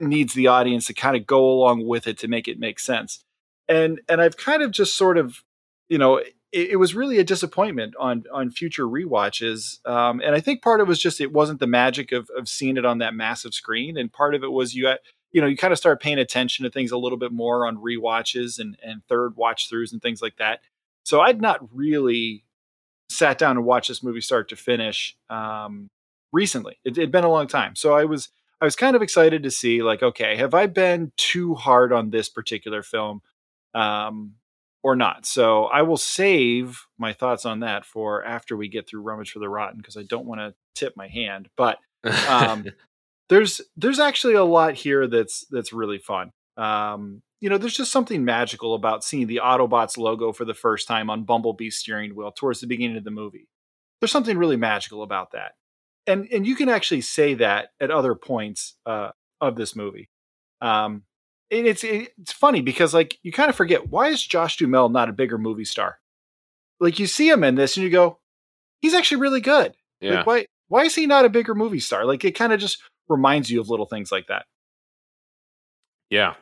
needs 0.00 0.34
the 0.34 0.46
audience 0.46 0.86
to 0.86 0.94
kind 0.94 1.16
of 1.16 1.26
go 1.26 1.44
along 1.44 1.86
with 1.86 2.06
it 2.06 2.18
to 2.18 2.28
make 2.28 2.48
it 2.48 2.58
make 2.58 2.78
sense. 2.78 3.24
And 3.68 4.00
and 4.08 4.20
I've 4.20 4.36
kind 4.36 4.62
of 4.62 4.70
just 4.70 4.96
sort 4.96 5.16
of, 5.16 5.42
you 5.88 5.98
know, 5.98 6.16
it, 6.16 6.32
it 6.52 6.76
was 6.76 6.94
really 6.94 7.18
a 7.18 7.24
disappointment 7.24 7.94
on 7.98 8.24
on 8.32 8.50
future 8.50 8.88
re-watches. 8.88 9.80
Um, 9.84 10.20
and 10.20 10.34
I 10.34 10.40
think 10.40 10.62
part 10.62 10.80
of 10.80 10.86
it 10.86 10.88
was 10.88 11.00
just 11.00 11.20
it 11.20 11.32
wasn't 11.32 11.60
the 11.60 11.66
magic 11.66 12.12
of 12.12 12.30
of 12.36 12.48
seeing 12.48 12.76
it 12.76 12.84
on 12.84 12.98
that 12.98 13.14
massive 13.14 13.54
screen, 13.54 13.96
and 13.96 14.12
part 14.12 14.34
of 14.34 14.44
it 14.44 14.52
was 14.52 14.74
you 14.74 14.84
got 14.84 14.98
you 15.32 15.40
know 15.40 15.46
you 15.46 15.56
kind 15.56 15.72
of 15.72 15.78
start 15.78 16.02
paying 16.02 16.18
attention 16.18 16.64
to 16.64 16.70
things 16.70 16.92
a 16.92 16.98
little 16.98 17.18
bit 17.18 17.32
more 17.32 17.66
on 17.66 17.82
re-watches 17.82 18.58
and 18.58 18.76
and 18.82 19.02
third 19.08 19.36
watch 19.36 19.70
throughs 19.70 19.92
and 19.92 20.02
things 20.02 20.22
like 20.22 20.36
that. 20.36 20.60
So 21.04 21.20
I'd 21.20 21.40
not 21.40 21.60
really 21.74 22.44
sat 23.10 23.36
down 23.36 23.56
and 23.56 23.66
watched 23.66 23.88
this 23.88 24.02
movie 24.02 24.22
start 24.22 24.48
to 24.48 24.56
finish 24.56 25.16
um, 25.28 25.90
recently. 26.32 26.78
It 26.84 26.96
had 26.96 27.12
been 27.12 27.24
a 27.24 27.30
long 27.30 27.46
time, 27.46 27.76
so 27.76 27.94
I 27.94 28.04
was 28.04 28.28
I 28.60 28.64
was 28.64 28.76
kind 28.76 28.96
of 28.96 29.02
excited 29.02 29.42
to 29.42 29.50
see, 29.50 29.82
like, 29.82 30.02
okay, 30.02 30.36
have 30.36 30.54
I 30.54 30.66
been 30.66 31.12
too 31.16 31.54
hard 31.54 31.92
on 31.92 32.10
this 32.10 32.28
particular 32.28 32.82
film 32.82 33.20
um, 33.74 34.34
or 34.82 34.96
not? 34.96 35.26
So 35.26 35.64
I 35.64 35.82
will 35.82 35.96
save 35.96 36.80
my 36.98 37.12
thoughts 37.12 37.44
on 37.44 37.60
that 37.60 37.84
for 37.84 38.24
after 38.24 38.56
we 38.56 38.68
get 38.68 38.88
through 38.88 39.02
Rummage 39.02 39.32
for 39.32 39.38
the 39.38 39.48
Rotten 39.48 39.78
because 39.78 39.96
I 39.96 40.02
don't 40.02 40.26
want 40.26 40.40
to 40.40 40.54
tip 40.74 40.94
my 40.96 41.08
hand. 41.08 41.48
But 41.56 41.78
um, 42.28 42.66
there's 43.28 43.60
there's 43.76 44.00
actually 44.00 44.34
a 44.34 44.44
lot 44.44 44.74
here 44.74 45.06
that's 45.06 45.44
that's 45.50 45.72
really 45.72 45.98
fun. 45.98 46.32
Um, 46.56 47.22
you 47.40 47.50
know, 47.50 47.58
there's 47.58 47.76
just 47.76 47.92
something 47.92 48.24
magical 48.24 48.74
about 48.74 49.04
seeing 49.04 49.26
the 49.26 49.40
Autobots 49.44 49.98
logo 49.98 50.32
for 50.32 50.44
the 50.44 50.54
first 50.54 50.88
time 50.88 51.10
on 51.10 51.24
Bumblebee's 51.24 51.76
steering 51.76 52.14
wheel 52.14 52.32
towards 52.32 52.60
the 52.60 52.66
beginning 52.66 52.96
of 52.96 53.04
the 53.04 53.10
movie. 53.10 53.48
There's 54.00 54.12
something 54.12 54.38
really 54.38 54.56
magical 54.56 55.02
about 55.02 55.32
that 55.32 55.52
and 56.06 56.28
and 56.32 56.46
you 56.46 56.56
can 56.56 56.68
actually 56.68 57.00
say 57.00 57.34
that 57.34 57.70
at 57.80 57.90
other 57.90 58.14
points 58.14 58.76
uh, 58.86 59.10
of 59.40 59.56
this 59.56 59.74
movie. 59.76 60.10
Um, 60.60 61.02
and 61.50 61.66
it's 61.66 61.84
it's 61.84 62.32
funny 62.32 62.60
because 62.60 62.94
like 62.94 63.18
you 63.22 63.32
kind 63.32 63.50
of 63.50 63.56
forget 63.56 63.88
why 63.88 64.08
is 64.08 64.24
Josh 64.24 64.56
Duhamel 64.56 64.88
not 64.88 65.08
a 65.08 65.12
bigger 65.12 65.38
movie 65.38 65.64
star? 65.64 65.98
Like 66.80 66.98
you 66.98 67.06
see 67.06 67.28
him 67.28 67.44
in 67.44 67.54
this 67.54 67.76
and 67.76 67.84
you 67.84 67.90
go, 67.90 68.18
he's 68.80 68.94
actually 68.94 69.20
really 69.20 69.40
good. 69.40 69.74
Yeah. 70.00 70.16
Like, 70.16 70.26
why 70.26 70.46
why 70.68 70.82
is 70.84 70.94
he 70.94 71.06
not 71.06 71.24
a 71.24 71.30
bigger 71.30 71.54
movie 71.54 71.80
star? 71.80 72.04
Like 72.04 72.24
it 72.24 72.32
kind 72.32 72.52
of 72.52 72.60
just 72.60 72.82
reminds 73.08 73.50
you 73.50 73.60
of 73.60 73.68
little 73.68 73.86
things 73.86 74.10
like 74.10 74.26
that. 74.28 74.46
Yeah. 76.10 76.34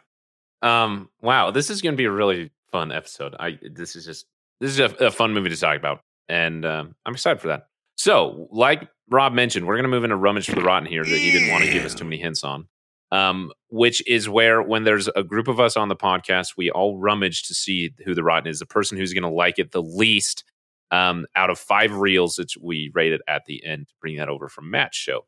Um. 0.62 1.08
Wow. 1.20 1.50
This 1.50 1.70
is 1.70 1.82
going 1.82 1.94
to 1.94 1.96
be 1.96 2.04
a 2.04 2.10
really 2.10 2.50
fun 2.70 2.92
episode. 2.92 3.34
I. 3.38 3.58
This 3.62 3.96
is 3.96 4.04
just 4.04 4.26
this 4.60 4.70
is 4.70 4.78
a, 4.78 5.06
a 5.06 5.10
fun 5.10 5.32
movie 5.32 5.50
to 5.50 5.56
talk 5.56 5.76
about, 5.76 6.00
and 6.28 6.64
um, 6.64 6.94
I'm 7.04 7.14
excited 7.14 7.40
for 7.40 7.48
that. 7.48 7.66
So, 7.96 8.48
like 8.52 8.88
Rob 9.12 9.32
mentioned, 9.32 9.66
we're 9.66 9.76
going 9.76 9.84
to 9.84 9.88
move 9.88 10.04
into 10.04 10.16
rummage 10.16 10.46
for 10.46 10.54
the 10.54 10.62
rotten 10.62 10.88
here 10.88 11.04
that 11.04 11.10
he 11.10 11.30
didn't 11.30 11.50
want 11.50 11.64
to 11.64 11.70
give 11.70 11.84
us 11.84 11.94
too 11.94 12.04
many 12.04 12.18
hints 12.18 12.42
on. 12.42 12.66
Um, 13.10 13.52
which 13.68 14.02
is 14.08 14.26
where 14.26 14.62
when 14.62 14.84
there's 14.84 15.08
a 15.08 15.22
group 15.22 15.46
of 15.46 15.60
us 15.60 15.76
on 15.76 15.88
the 15.88 15.96
podcast, 15.96 16.54
we 16.56 16.70
all 16.70 16.98
rummage 16.98 17.42
to 17.42 17.54
see 17.54 17.92
who 18.06 18.14
the 18.14 18.24
rotten 18.24 18.48
is, 18.50 18.58
the 18.58 18.66
person 18.66 18.96
who's 18.96 19.12
going 19.12 19.22
to 19.22 19.28
like 19.28 19.58
it 19.58 19.72
the 19.72 19.82
least 19.82 20.44
um, 20.90 21.26
out 21.36 21.50
of 21.50 21.58
five 21.58 21.94
reels 21.94 22.36
that 22.36 22.52
we 22.58 22.90
rated 22.94 23.20
at 23.28 23.44
the 23.44 23.62
end 23.66 23.88
to 23.88 23.94
bring 24.00 24.16
that 24.16 24.30
over 24.30 24.48
from 24.48 24.70
Matt's 24.70 24.96
show. 24.96 25.26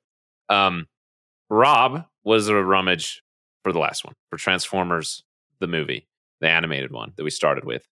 Um, 0.49 0.87
Rob 1.51 2.05
was 2.23 2.49
a 2.49 2.55
rummage 2.55 3.23
for 3.63 3.73
the 3.73 3.79
last 3.79 4.03
one 4.03 4.15
for 4.31 4.39
Transformers 4.39 5.23
the 5.61 5.67
movie. 5.67 6.09
the 6.41 6.49
animated 6.49 6.91
one 6.91 7.13
that 7.17 7.25
we 7.25 7.31
started 7.31 7.65
with. 7.65 7.87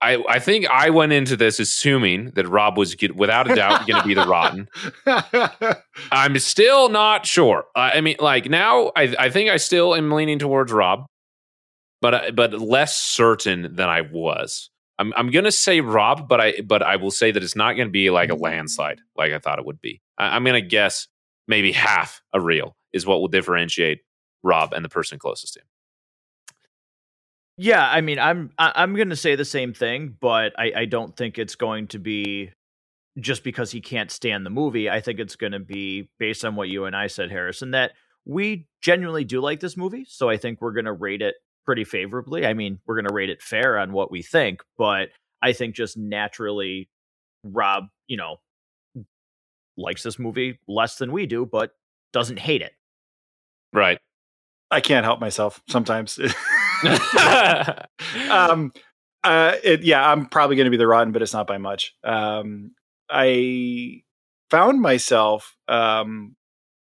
I, 0.00 0.22
I 0.28 0.38
think 0.38 0.66
I 0.68 0.90
went 0.90 1.12
into 1.12 1.36
this 1.36 1.58
assuming 1.58 2.30
that 2.30 2.48
Rob 2.48 2.78
was 2.78 2.94
get, 2.94 3.16
without 3.16 3.50
a 3.50 3.54
doubt 3.54 3.86
going 3.86 4.00
to 4.00 4.06
be 4.06 4.14
the 4.14 4.26
rotten. 4.26 4.68
I'm 6.12 6.38
still 6.38 6.88
not 6.88 7.26
sure. 7.26 7.64
I, 7.74 7.92
I 7.92 8.00
mean, 8.00 8.16
like 8.20 8.48
now, 8.48 8.92
I, 8.94 9.14
I 9.18 9.30
think 9.30 9.50
I 9.50 9.56
still 9.56 9.96
am 9.96 10.12
leaning 10.12 10.38
towards 10.38 10.72
Rob, 10.72 11.06
but 12.00 12.36
but 12.36 12.54
less 12.54 12.96
certain 12.96 13.74
than 13.74 13.88
I 13.88 14.02
was. 14.02 14.70
I'm 15.00 15.12
I'm 15.16 15.30
gonna 15.30 15.52
say 15.52 15.80
Rob, 15.80 16.28
but 16.28 16.40
I 16.40 16.60
but 16.64 16.82
I 16.82 16.96
will 16.96 17.10
say 17.10 17.30
that 17.30 17.42
it's 17.42 17.56
not 17.56 17.74
going 17.74 17.88
to 17.88 17.92
be 17.92 18.10
like 18.10 18.30
a 18.30 18.32
mm-hmm. 18.32 18.42
landslide 18.42 19.00
like 19.16 19.32
I 19.32 19.38
thought 19.38 19.58
it 19.58 19.66
would 19.66 19.80
be. 19.80 20.00
I, 20.16 20.36
I'm 20.36 20.44
gonna 20.44 20.60
guess 20.60 21.08
maybe 21.46 21.72
half 21.72 22.20
a 22.32 22.40
reel 22.40 22.76
is 22.92 23.06
what 23.06 23.20
will 23.20 23.28
differentiate 23.28 24.00
Rob 24.42 24.72
and 24.72 24.84
the 24.84 24.88
person 24.88 25.18
closest 25.18 25.54
to 25.54 25.60
him. 25.60 25.66
Yeah, 27.60 27.84
I 27.90 28.00
mean, 28.00 28.20
I'm 28.20 28.52
I'm 28.56 28.94
going 28.94 29.10
to 29.10 29.16
say 29.16 29.34
the 29.34 29.44
same 29.44 29.74
thing, 29.74 30.16
but 30.20 30.52
I, 30.56 30.72
I 30.76 30.84
don't 30.84 31.16
think 31.16 31.38
it's 31.38 31.56
going 31.56 31.88
to 31.88 31.98
be 31.98 32.52
just 33.18 33.42
because 33.42 33.72
he 33.72 33.80
can't 33.80 34.12
stand 34.12 34.46
the 34.46 34.50
movie. 34.50 34.88
I 34.88 35.00
think 35.00 35.18
it's 35.18 35.34
going 35.34 35.52
to 35.52 35.58
be 35.58 36.08
based 36.20 36.44
on 36.44 36.54
what 36.54 36.68
you 36.68 36.84
and 36.84 36.94
I 36.94 37.08
said, 37.08 37.32
Harrison, 37.32 37.72
that 37.72 37.92
we 38.24 38.68
genuinely 38.80 39.24
do 39.24 39.40
like 39.40 39.58
this 39.58 39.76
movie. 39.76 40.06
So 40.08 40.30
I 40.30 40.36
think 40.36 40.60
we're 40.60 40.72
going 40.72 40.84
to 40.84 40.92
rate 40.92 41.20
it 41.20 41.34
pretty 41.66 41.82
favorably. 41.82 42.46
I 42.46 42.54
mean, 42.54 42.78
we're 42.86 42.94
going 42.94 43.08
to 43.08 43.14
rate 43.14 43.30
it 43.30 43.42
fair 43.42 43.76
on 43.76 43.92
what 43.92 44.12
we 44.12 44.22
think, 44.22 44.62
but 44.76 45.08
I 45.42 45.52
think 45.52 45.74
just 45.74 45.96
naturally, 45.96 46.88
Rob, 47.42 47.86
you 48.06 48.16
know, 48.16 48.36
likes 49.76 50.04
this 50.04 50.18
movie 50.18 50.60
less 50.68 50.96
than 50.96 51.10
we 51.10 51.26
do, 51.26 51.44
but 51.44 51.72
doesn't 52.12 52.38
hate 52.38 52.62
it. 52.62 52.72
Right. 53.72 53.98
I 54.70 54.80
can't 54.80 55.04
help 55.04 55.20
myself 55.20 55.60
sometimes. 55.68 56.20
um, 58.30 58.72
uh, 59.24 59.54
it, 59.64 59.82
yeah, 59.82 60.08
I'm 60.08 60.26
probably 60.26 60.56
going 60.56 60.66
to 60.66 60.70
be 60.70 60.76
the 60.76 60.86
rotten, 60.86 61.12
but 61.12 61.22
it's 61.22 61.32
not 61.32 61.46
by 61.46 61.58
much. 61.58 61.94
Um, 62.04 62.72
I 63.10 64.02
found 64.50 64.80
myself, 64.80 65.56
um, 65.66 66.36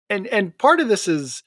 and 0.09 0.27
and 0.27 0.57
part 0.59 0.81
of 0.81 0.89
this 0.89 1.09
is, 1.09 1.43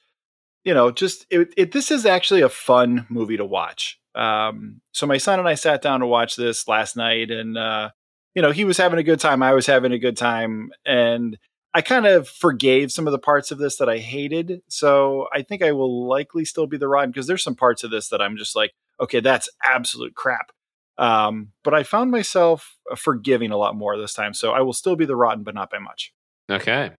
you 0.64 0.74
know, 0.74 0.90
just 0.90 1.26
it, 1.30 1.52
it, 1.56 1.72
This 1.72 1.90
is 1.90 2.06
actually 2.06 2.40
a 2.40 2.48
fun 2.48 3.06
movie 3.08 3.36
to 3.36 3.44
watch. 3.44 3.98
Um, 4.14 4.80
so 4.92 5.06
my 5.06 5.18
son 5.18 5.38
and 5.38 5.48
I 5.48 5.54
sat 5.54 5.82
down 5.82 6.00
to 6.00 6.06
watch 6.06 6.36
this 6.36 6.66
last 6.66 6.96
night, 6.96 7.30
and 7.30 7.56
uh, 7.56 7.90
you 8.34 8.42
know, 8.42 8.50
he 8.50 8.64
was 8.64 8.78
having 8.78 8.98
a 8.98 9.04
good 9.04 9.20
time. 9.20 9.42
I 9.42 9.52
was 9.52 9.66
having 9.66 9.92
a 9.92 9.98
good 9.98 10.16
time, 10.16 10.70
and 10.84 11.38
I 11.74 11.82
kind 11.82 12.06
of 12.06 12.28
forgave 12.28 12.92
some 12.92 13.08
of 13.08 13.12
the 13.12 13.18
parts 13.18 13.50
of 13.50 13.58
this 13.58 13.76
that 13.78 13.88
I 13.88 13.98
hated. 13.98 14.62
So 14.68 15.26
I 15.32 15.42
think 15.42 15.60
I 15.62 15.72
will 15.72 16.06
likely 16.08 16.44
still 16.44 16.68
be 16.68 16.76
the 16.76 16.86
rotten 16.86 17.10
because 17.10 17.26
there's 17.26 17.42
some 17.42 17.56
parts 17.56 17.82
of 17.82 17.90
this 17.90 18.08
that 18.10 18.22
I'm 18.22 18.36
just 18.36 18.54
like, 18.54 18.72
okay, 19.00 19.18
that's 19.18 19.48
absolute 19.62 20.14
crap. 20.14 20.52
Um, 20.96 21.48
but 21.64 21.74
I 21.74 21.82
found 21.82 22.12
myself 22.12 22.76
uh, 22.90 22.94
forgiving 22.94 23.50
a 23.50 23.56
lot 23.56 23.74
more 23.74 23.98
this 23.98 24.14
time. 24.14 24.34
So 24.34 24.52
I 24.52 24.60
will 24.60 24.72
still 24.72 24.94
be 24.94 25.04
the 25.04 25.16
rotten, 25.16 25.42
but 25.42 25.56
not 25.56 25.68
by 25.68 25.78
much. 25.80 26.12
Okay. 26.48 26.92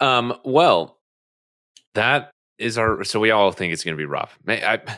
Um, 0.00 0.34
well, 0.44 0.98
that 1.94 2.32
is 2.58 2.76
our 2.78 3.04
so 3.04 3.20
we 3.20 3.30
all 3.30 3.52
think 3.52 3.72
it's 3.72 3.84
going 3.84 3.96
to 3.96 3.98
be 3.98 4.04
Rob. 4.06 4.28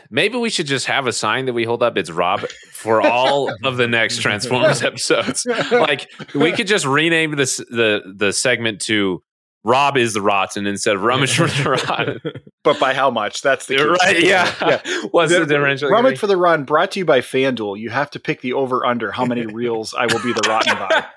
maybe 0.09 0.37
we 0.37 0.49
should 0.49 0.67
just 0.67 0.87
have 0.87 1.07
a 1.07 1.13
sign 1.13 1.45
that 1.45 1.53
we 1.53 1.63
hold 1.63 1.83
up. 1.83 1.97
It's 1.97 2.09
Rob 2.09 2.41
for 2.71 3.01
all 3.01 3.53
of 3.63 3.77
the 3.77 3.87
next 3.87 4.17
Transformers 4.21 4.81
episodes. 4.83 5.45
Like 5.71 6.09
we 6.33 6.51
could 6.51 6.67
just 6.67 6.85
rename 6.85 7.35
this 7.35 7.57
the 7.57 8.01
the 8.15 8.33
segment 8.33 8.81
to 8.81 9.23
Rob 9.63 9.95
is 9.95 10.13
the 10.13 10.21
rotten 10.21 10.65
instead 10.65 10.95
of 10.95 11.03
Rummage 11.03 11.35
for 11.35 11.47
the 11.47 11.71
rotten. 11.87 12.19
But 12.63 12.79
by 12.79 12.93
how 12.93 13.09
much? 13.09 13.41
That's 13.41 13.65
the 13.65 13.77
key. 13.77 13.83
right. 13.83 14.21
Yeah. 14.21 14.53
yeah. 14.61 14.81
What's 15.09 15.31
the, 15.33 15.39
the 15.39 15.45
differential? 15.47 15.89
Rummage 15.89 16.19
for 16.19 16.27
the 16.27 16.37
run 16.37 16.63
brought 16.63 16.91
to 16.91 16.99
you 16.99 17.05
by 17.05 17.21
FanDuel. 17.21 17.79
You 17.79 17.89
have 17.89 18.11
to 18.11 18.19
pick 18.19 18.41
the 18.41 18.53
over 18.53 18.85
under 18.85 19.11
how 19.11 19.25
many 19.25 19.47
reels 19.47 19.95
I 19.95 20.05
will 20.05 20.21
be 20.21 20.31
the 20.31 20.45
rotten 20.47 20.77
by. 20.77 21.07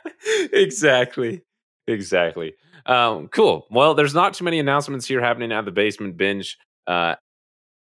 exactly. 0.55 1.43
Exactly. 1.87 2.55
Um, 2.87 3.29
cool. 3.29 3.67
Well, 3.71 3.95
there's 3.95 4.15
not 4.15 4.35
too 4.35 4.45
many 4.45 4.59
announcements 4.59 5.07
here 5.07 5.21
happening 5.21 5.53
at 5.53 5.65
the 5.65 5.71
basement 5.71 6.17
binge 6.17 6.59
uh, 6.87 7.15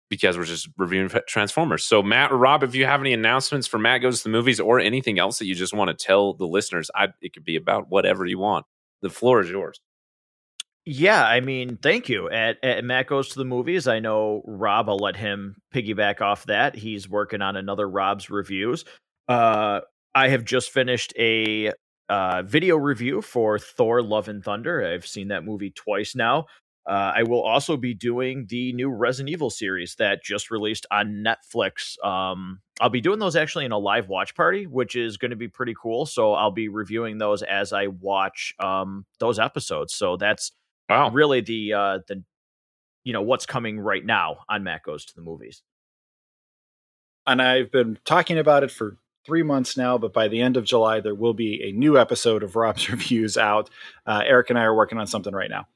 because 0.10 0.38
we're 0.38 0.46
just 0.46 0.70
reviewing 0.78 1.10
Transformers. 1.28 1.84
So, 1.84 2.04
Matt 2.04 2.32
or 2.32 2.38
Rob, 2.38 2.64
if 2.64 2.76
you 2.76 2.86
have 2.86 3.02
any 3.02 3.14
announcements 3.14 3.66
for 3.68 3.80
Matt 3.80 4.02
Goes 4.02 4.20
to 4.20 4.24
the 4.26 4.30
Movies 4.30 4.60
or 4.60 4.80
anything 4.80 5.18
else 5.18 5.40
that 5.40 5.46
you 5.46 5.56
just 5.56 5.74
want 5.74 5.88
to 5.90 6.06
tell 6.06 6.34
the 6.34 6.46
listeners, 6.46 6.92
I, 6.94 7.08
it 7.22 7.34
could 7.34 7.46
be 7.46 7.56
about 7.56 7.90
whatever 7.90 8.26
you 8.26 8.38
want. 8.38 8.66
The 9.02 9.10
floor 9.10 9.42
is 9.42 9.50
yours. 9.50 9.82
Yeah, 10.86 11.24
I 11.24 11.42
mean, 11.42 11.78
thank 11.78 12.10
you. 12.10 12.30
At, 12.30 12.58
at 12.64 12.84
Matt 12.84 13.08
Goes 13.08 13.30
to 13.30 13.40
the 13.40 13.46
Movies, 13.46 13.88
I 13.88 14.00
know 14.00 14.42
Rob, 14.46 14.90
I'll 14.90 14.98
let 14.98 15.16
him 15.16 15.56
piggyback 15.74 16.22
off 16.22 16.46
that. 16.46 16.76
He's 16.76 17.08
working 17.08 17.42
on 17.42 17.56
another 17.56 17.88
Rob's 17.88 18.30
reviews. 18.32 18.84
Uh, 19.28 19.82
I 20.16 20.30
have 20.30 20.44
just 20.44 20.72
finished 20.72 21.14
a 21.18 21.72
uh, 22.10 22.44
video 22.44 22.78
review 22.78 23.22
for 23.22 23.58
Thor: 23.60 24.02
Love 24.02 24.28
and 24.28 24.44
Thunder. 24.44 24.86
I've 24.86 25.08
seen 25.08 25.30
that 25.30 25.46
movie 25.46 25.72
twice 25.72 26.16
now. 26.16 26.46
Uh, 26.88 27.14
I 27.16 27.24
will 27.24 27.42
also 27.42 27.78
be 27.78 27.94
doing 27.94 28.48
the 28.50 28.74
new 28.74 28.90
Resident 28.90 29.30
Evil 29.30 29.52
series 29.52 29.96
that 29.96 30.24
just 30.24 30.50
released 30.50 30.88
on 30.90 31.24
Netflix. 31.24 32.04
Um, 32.04 32.60
I'll 32.80 32.90
be 32.90 33.02
doing 33.02 33.20
those 33.20 33.36
actually 33.36 33.66
in 33.66 33.72
a 33.72 33.78
live 33.78 34.10
watch 34.10 34.34
party, 34.34 34.66
which 34.66 34.96
is 34.96 35.18
going 35.18 35.30
to 35.30 35.38
be 35.38 35.48
pretty 35.48 35.76
cool. 35.80 36.08
So 36.08 36.34
I'll 36.34 36.52
be 36.52 36.70
reviewing 36.70 37.20
those 37.20 37.44
as 37.44 37.72
I 37.72 37.88
watch 37.88 38.56
um, 38.60 39.06
those 39.20 39.38
episodes. 39.38 39.94
So 39.94 40.18
that's 40.18 40.52
wow. 40.90 41.12
really 41.12 41.42
the 41.42 41.74
uh, 41.74 42.00
the 42.08 42.24
you 43.04 43.14
know 43.14 43.22
what's 43.22 43.46
coming 43.46 43.80
right 43.80 44.06
now 44.06 44.38
on 44.50 44.64
Matt 44.64 44.84
Goes 44.84 45.06
to 45.06 45.16
the 45.16 45.22
Movies. 45.22 45.62
And 47.28 47.40
I've 47.40 47.72
been 47.72 48.00
talking 48.06 48.40
about 48.40 48.64
it 48.64 48.72
for 48.72 48.98
three 49.26 49.44
months 49.44 49.78
now, 49.78 49.98
but 49.98 50.14
by 50.14 50.28
the 50.28 50.42
end 50.42 50.58
of 50.58 50.66
July, 50.66 51.00
there 51.00 51.16
will 51.16 51.34
be 51.34 51.62
a 51.64 51.72
new 51.72 51.98
episode 51.98 52.44
of 52.44 52.56
Rob's 52.56 52.90
Reviews 52.90 53.38
out. 53.38 53.70
Uh, 54.06 54.24
Eric 54.26 54.50
and 54.50 54.60
I 54.60 54.64
are 54.64 54.76
working 54.76 54.98
on 54.98 55.08
something 55.08 55.34
right 55.34 55.50
now. 55.50 55.68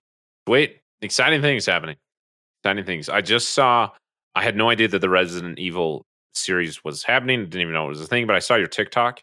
Wait, 0.48 0.80
exciting 1.02 1.42
things 1.42 1.66
happening. 1.66 1.96
Exciting 2.64 2.86
things. 2.86 3.10
I 3.10 3.22
just 3.22 3.52
saw, 3.52 3.90
I 4.36 4.44
had 4.44 4.56
no 4.56 4.70
idea 4.70 4.88
that 4.90 5.00
the 5.00 5.10
Resident 5.10 5.60
Evil 5.60 6.06
series 6.34 6.84
was 6.84 7.04
happening. 7.04 7.44
Didn't 7.44 7.62
even 7.62 7.74
know 7.74 7.86
it 7.86 7.90
was 7.90 8.02
a 8.02 8.08
thing, 8.08 8.28
but 8.28 8.36
I 8.36 8.40
saw 8.40 8.56
your 8.56 8.68
TikTok 8.68 9.22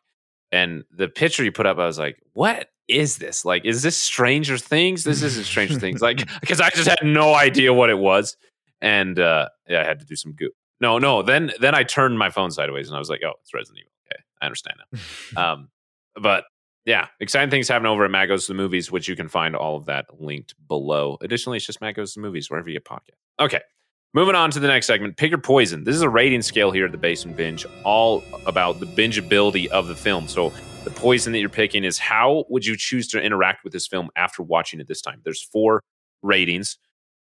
and 0.53 0.85
the 0.95 1.09
picture 1.09 1.43
you 1.43 1.51
put 1.51 1.67
up, 1.67 1.79
I 1.79 1.87
was 1.87 1.99
like, 1.99 2.19
what 2.35 2.69
is 2.87 3.17
this? 3.17 3.45
Like, 3.45 3.65
is 3.65 3.83
this 3.83 3.97
Stranger 3.97 4.59
Things? 4.59 5.03
This 5.03 5.23
isn't 5.23 5.47
Stranger 5.47 5.79
Things. 5.79 6.03
Like, 6.03 6.29
because 6.41 6.61
I 6.61 6.69
just 6.71 6.87
had 6.87 6.99
no 7.03 7.35
idea 7.35 7.73
what 7.73 7.89
it 7.89 7.99
was. 7.99 8.37
And 8.83 9.19
uh, 9.19 9.49
yeah, 9.69 9.81
I 9.81 9.85
had 9.85 9.99
to 10.01 10.05
do 10.05 10.15
some 10.15 10.33
goop. 10.33 10.53
No, 10.83 10.99
no. 10.99 11.23
Then 11.23 11.53
then 11.61 11.77
I 11.77 11.85
turned 11.85 12.19
my 12.19 12.29
phone 12.29 12.51
sideways 12.51 12.89
and 12.89 12.97
I 12.97 12.99
was 12.99 13.09
like, 13.09 13.23
oh, 13.25 13.35
it's 13.41 13.55
Resident 13.55 13.79
Evil. 13.79 13.93
Okay, 14.11 14.21
I 14.43 14.47
understand 14.47 14.79
now. 14.93 15.53
um, 15.53 15.69
but 16.21 16.45
yeah, 16.85 17.07
exciting 17.21 17.51
things 17.51 17.69
happen 17.69 17.87
over 17.87 18.05
at 18.05 18.11
Matt 18.11 18.27
Goes 18.27 18.47
to 18.47 18.53
the 18.53 18.57
Movies, 18.57 18.91
which 18.91 19.09
you 19.09 19.15
can 19.15 19.29
find 19.29 19.55
all 19.55 19.77
of 19.77 19.87
that 19.87 20.07
linked 20.19 20.57
below. 20.67 21.17
Additionally, 21.23 21.57
it's 21.59 21.67
just 21.67 21.81
Matt 21.81 21.95
Goes 21.95 22.15
to 22.15 22.21
the 22.21 22.27
Movies, 22.27 22.51
wherever 22.51 22.69
you 22.69 22.75
get 22.75 22.85
podcast. 22.85 23.15
Okay, 23.39 23.61
moving 24.13 24.35
on 24.35 24.51
to 24.51 24.59
the 24.59 24.67
next 24.67 24.89
segment. 24.89 25.17
Pick 25.17 25.31
your 25.31 25.41
poison. 25.41 25.85
This 25.85 25.95
is 25.95 26.03
a 26.03 26.09
rating 26.09 26.43
scale 26.43 26.73
here 26.73 26.87
at 26.87 26.93
the 26.93 26.99
Basement 26.99 27.37
Binge, 27.37 27.65
all 27.85 28.25
about 28.45 28.81
the 28.81 28.87
bingeability 28.87 29.69
of 29.69 29.87
the 29.87 29.95
film. 29.95 30.27
So 30.27 30.53
the 30.83 30.91
poison 30.91 31.33
that 31.33 31.39
you're 31.39 31.49
picking 31.49 31.85
is 31.85 32.01
how 32.01 32.45
would 32.49 32.67
you 32.67 32.77
choose 32.77 33.07
to 33.09 33.23
interact 33.23 33.63
with 33.63 33.73
this 33.73 33.87
film 33.87 34.11
after 34.17 34.43
watching 34.43 34.81
it 34.81 34.89
this 34.89 35.01
time? 35.01 35.21
There's 35.23 35.41
four 35.43 35.85
ratings. 36.23 36.77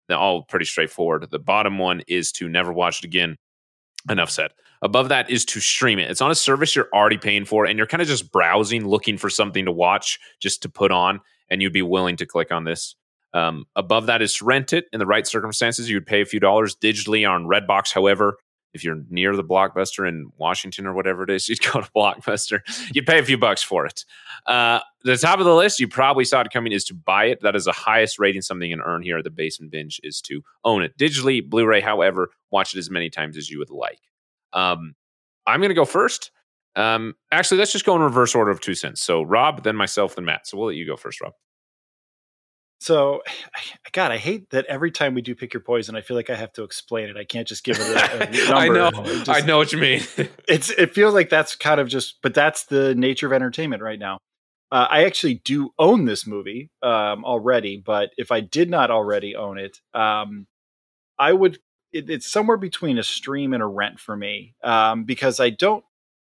They're 0.10 0.18
all 0.18 0.44
pretty 0.44 0.66
straightforward. 0.66 1.26
The 1.32 1.40
bottom 1.40 1.80
one 1.80 2.02
is 2.10 2.34
to 2.34 2.50
never 2.50 2.74
watch 2.74 3.00
it 3.00 3.06
again. 3.06 3.38
Enough 4.10 4.30
said. 4.30 4.52
Above 4.82 5.10
that 5.10 5.30
is 5.30 5.46
to 5.46 5.60
stream 5.60 5.98
it. 6.00 6.12
It's 6.12 6.22
on 6.22 6.30
a 6.30 6.36
service 6.36 6.76
you're 6.76 6.90
already 6.94 7.18
paying 7.18 7.46
for, 7.46 7.66
and 7.66 7.78
you're 7.78 7.88
kind 7.88 8.02
of 8.02 8.08
just 8.08 8.32
browsing, 8.32 8.88
looking 8.88 9.18
for 9.18 9.30
something 9.30 9.66
to 9.66 9.72
watch, 9.72 10.20
just 10.40 10.62
to 10.62 10.70
put 10.70 10.92
on, 10.92 11.22
and 11.50 11.62
you'd 11.62 11.74
be 11.74 11.82
willing 11.82 12.18
to 12.18 12.26
click 12.26 12.52
on 12.52 12.66
this. 12.66 12.96
Um, 13.34 13.66
above 13.76 14.06
that 14.06 14.22
is 14.22 14.36
to 14.38 14.46
rent 14.46 14.74
it 14.74 14.86
in 14.94 15.00
the 15.00 15.06
right 15.06 15.26
circumstances. 15.26 15.90
You'd 15.90 16.06
pay 16.06 16.22
a 16.22 16.26
few 16.26 16.40
dollars 16.40 16.76
digitally 16.76 17.30
on 17.30 17.46
Redbox. 17.46 17.94
However, 17.94 18.38
if 18.76 18.84
you're 18.84 19.02
near 19.10 19.36
the 19.36 19.44
Blockbuster 19.44 20.08
in 20.08 20.32
Washington 20.38 20.86
or 20.86 20.94
whatever 20.94 21.24
it 21.24 21.30
is, 21.30 21.50
you'd 21.50 21.62
go 21.62 21.82
to 21.82 21.90
Blockbuster. 21.96 22.60
You'd 22.94 23.08
pay 23.08 23.20
a 23.20 23.24
few 23.24 23.38
bucks 23.38 23.64
for 23.64 23.86
it. 23.86 24.06
Uh, 24.46 24.80
the 25.04 25.18
top 25.18 25.40
of 25.40 25.46
the 25.46 25.56
list, 25.56 25.80
you 25.80 25.88
probably 25.88 26.26
saw 26.26 26.42
it 26.42 26.52
coming, 26.52 26.72
is 26.72 26.84
to 26.86 26.94
buy 26.94 27.26
it. 27.26 27.42
That 27.42 27.56
is 27.56 27.66
the 27.66 27.72
highest 27.72 28.20
rating 28.20 28.42
something 28.42 28.70
can 28.70 28.82
earn 28.82 29.02
here 29.02 29.18
at 29.18 29.24
the 29.24 29.30
Basement 29.30 29.72
Binge 29.72 30.00
is 30.04 30.22
to 30.22 30.42
own 30.64 30.84
it 30.84 30.98
digitally, 30.98 31.48
Blu-ray. 31.48 31.82
However, 31.82 32.30
watch 32.52 32.76
it 32.76 32.80
as 32.80 32.90
many 32.90 33.10
times 33.10 33.38
as 33.38 33.50
you 33.50 33.60
would 33.60 33.70
like. 33.72 34.02
Um, 34.54 34.96
I'm 35.48 35.60
going 35.60 35.70
to 35.70 35.76
go 35.76 35.86
first. 35.86 36.32
Um, 36.76 37.16
actually, 37.32 37.58
let's 37.60 37.72
just 37.72 37.86
go 37.86 37.96
in 37.96 38.02
reverse 38.02 38.36
order 38.36 38.52
of 38.52 38.60
two 38.60 38.76
cents. 38.76 39.02
So 39.02 39.22
Rob, 39.22 39.64
then 39.64 39.76
myself, 39.76 40.16
then 40.16 40.26
Matt. 40.26 40.48
So 40.48 40.58
we'll 40.58 40.68
let 40.68 40.76
you 40.76 40.86
go 40.86 40.98
first, 40.98 41.22
Rob. 41.22 41.34
So, 42.86 43.24
God, 43.92 44.12
I 44.12 44.18
hate 44.18 44.52
that 44.52 44.66
every 44.68 44.92
time 44.92 45.16
we 45.16 45.22
do 45.22 45.34
pick 45.34 45.54
your 45.54 45.62
poison, 45.62 45.96
I 45.96 46.02
feel 46.02 46.16
like 46.16 46.30
I 46.30 46.36
have 46.36 46.54
to 46.54 46.64
explain 46.64 47.10
it. 47.10 47.18
I 47.18 47.24
can't 47.24 47.48
just 47.48 47.64
give 47.64 47.78
it 47.80 47.82
a, 47.82 48.16
a 48.16 48.20
number. 48.50 48.56
I 48.56 48.68
know, 48.68 48.92
just, 48.92 49.30
I 49.30 49.40
know 49.40 49.58
what 49.58 49.74
you 49.74 49.80
mean. 49.80 50.02
it's 50.48 50.70
it 50.70 50.94
feels 50.94 51.14
like 51.14 51.30
that's 51.30 51.56
kind 51.56 51.80
of 51.80 51.88
just, 51.88 52.22
but 52.22 52.34
that's 52.34 52.66
the 52.66 52.94
nature 52.94 53.26
of 53.26 53.34
entertainment 53.34 53.82
right 53.82 53.98
now. 53.98 54.20
Uh, 54.72 54.88
I 54.90 55.06
actually 55.06 55.36
do 55.36 55.72
own 55.80 56.06
this 56.06 56.28
movie 56.28 56.70
um, 56.84 57.24
already, 57.24 57.78
but 57.78 58.12
if 58.18 58.32
I 58.32 58.42
did 58.42 58.70
not 58.70 58.92
already 58.92 59.36
own 59.36 59.58
it, 59.58 59.80
um, 59.94 60.48
I 61.18 61.34
would 61.34 61.60
it, 61.92 62.10
it's 62.10 62.30
somewhere 62.30 62.58
between 62.58 62.98
a 62.98 63.04
stream 63.04 63.54
and 63.54 63.64
a 63.64 63.68
rent 63.68 64.00
for 64.00 64.16
me 64.16 64.54
um, 64.64 65.06
because 65.06 65.40
I 65.40 65.50
don't 65.50 65.84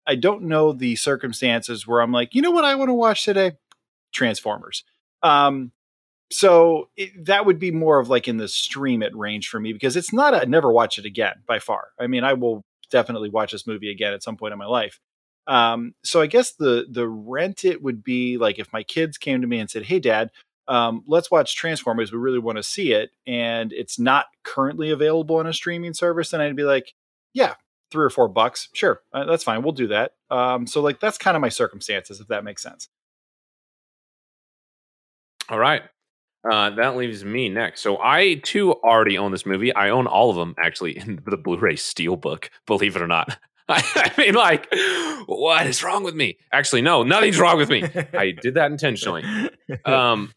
I 0.06 0.14
don't 0.14 0.44
know 0.44 0.72
the 0.72 0.96
circumstances 0.96 1.86
where 1.86 2.00
I'm 2.00 2.12
like, 2.12 2.34
you 2.34 2.42
know 2.42 2.50
what 2.50 2.64
I 2.64 2.74
want 2.74 2.88
to 2.88 2.94
watch 2.94 3.24
today, 3.24 3.52
Transformers. 4.12 4.84
So 6.30 6.90
it, 6.96 7.24
that 7.26 7.46
would 7.46 7.58
be 7.58 7.70
more 7.70 7.98
of 7.98 8.08
like 8.08 8.28
in 8.28 8.36
the 8.36 8.48
stream 8.48 9.02
it 9.02 9.16
range 9.16 9.48
for 9.48 9.58
me 9.60 9.72
because 9.72 9.96
it's 9.96 10.12
not 10.12 10.34
a 10.34 10.46
never 10.46 10.70
watch 10.70 10.98
it 10.98 11.04
again 11.06 11.36
by 11.46 11.58
far. 11.58 11.88
I 11.98 12.06
mean, 12.06 12.24
I 12.24 12.34
will 12.34 12.64
definitely 12.90 13.30
watch 13.30 13.52
this 13.52 13.66
movie 13.66 13.90
again 13.90 14.12
at 14.12 14.22
some 14.22 14.36
point 14.36 14.52
in 14.52 14.58
my 14.58 14.66
life. 14.66 15.00
Um, 15.46 15.94
so 16.04 16.20
I 16.20 16.26
guess 16.26 16.52
the 16.52 16.86
the 16.90 17.08
rent 17.08 17.64
it 17.64 17.82
would 17.82 18.04
be 18.04 18.36
like 18.36 18.58
if 18.58 18.72
my 18.72 18.82
kids 18.82 19.16
came 19.16 19.40
to 19.40 19.46
me 19.46 19.58
and 19.58 19.70
said, 19.70 19.84
"Hey, 19.84 19.98
Dad, 19.98 20.30
um, 20.68 21.02
let's 21.06 21.30
watch 21.30 21.56
Transformers. 21.56 22.12
We 22.12 22.18
really 22.18 22.38
want 22.38 22.56
to 22.58 22.62
see 22.62 22.92
it, 22.92 23.10
and 23.26 23.72
it's 23.72 23.98
not 23.98 24.26
currently 24.44 24.90
available 24.90 25.36
on 25.36 25.46
a 25.46 25.54
streaming 25.54 25.94
service." 25.94 26.30
Then 26.30 26.42
I'd 26.42 26.54
be 26.56 26.64
like, 26.64 26.92
"Yeah, 27.32 27.54
three 27.90 28.04
or 28.04 28.10
four 28.10 28.28
bucks, 28.28 28.68
sure, 28.74 29.00
uh, 29.14 29.24
that's 29.24 29.44
fine. 29.44 29.62
We'll 29.62 29.72
do 29.72 29.86
that." 29.88 30.12
Um, 30.30 30.66
so 30.66 30.82
like 30.82 31.00
that's 31.00 31.16
kind 31.18 31.36
of 31.36 31.40
my 31.40 31.48
circumstances, 31.48 32.20
if 32.20 32.28
that 32.28 32.44
makes 32.44 32.62
sense. 32.62 32.88
All 35.48 35.58
right. 35.58 35.82
Uh, 36.48 36.70
that 36.70 36.96
leaves 36.96 37.24
me 37.24 37.48
next. 37.48 37.80
So 37.80 37.98
I 37.98 38.34
too 38.44 38.72
already 38.72 39.18
own 39.18 39.32
this 39.32 39.44
movie. 39.44 39.74
I 39.74 39.90
own 39.90 40.06
all 40.06 40.30
of 40.30 40.36
them 40.36 40.54
actually 40.62 40.96
in 40.96 41.20
the 41.26 41.36
Blu-ray 41.36 41.74
Steelbook. 41.74 42.48
Believe 42.66 42.96
it 42.96 43.02
or 43.02 43.06
not. 43.06 43.38
I 43.68 44.12
mean, 44.16 44.34
like, 44.34 44.66
what 45.26 45.66
is 45.66 45.82
wrong 45.82 46.02
with 46.02 46.14
me? 46.14 46.38
Actually, 46.52 46.80
no, 46.80 47.02
nothing's 47.02 47.38
wrong 47.38 47.58
with 47.58 47.68
me. 47.68 47.82
I 48.14 48.30
did 48.30 48.54
that 48.54 48.70
intentionally. 48.70 49.24
Um, 49.84 50.32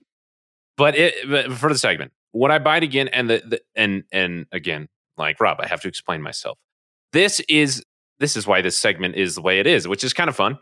but 0.75 0.97
it 0.97 1.15
but 1.29 1.53
for 1.53 1.69
the 1.69 1.77
segment, 1.77 2.11
when 2.31 2.51
I 2.51 2.59
buy 2.59 2.77
it 2.77 2.83
again, 2.83 3.07
and 3.07 3.29
the, 3.29 3.41
the 3.47 3.61
and 3.73 4.03
and 4.11 4.47
again, 4.51 4.89
like 5.17 5.39
Rob, 5.39 5.61
I 5.61 5.67
have 5.67 5.79
to 5.81 5.87
explain 5.87 6.21
myself. 6.21 6.57
This 7.13 7.39
is 7.47 7.85
this 8.19 8.35
is 8.35 8.45
why 8.45 8.61
this 8.61 8.77
segment 8.77 9.15
is 9.15 9.35
the 9.35 9.41
way 9.41 9.59
it 9.59 9.67
is, 9.67 9.87
which 9.87 10.03
is 10.03 10.13
kind 10.13 10.29
of 10.29 10.35
fun. 10.35 10.57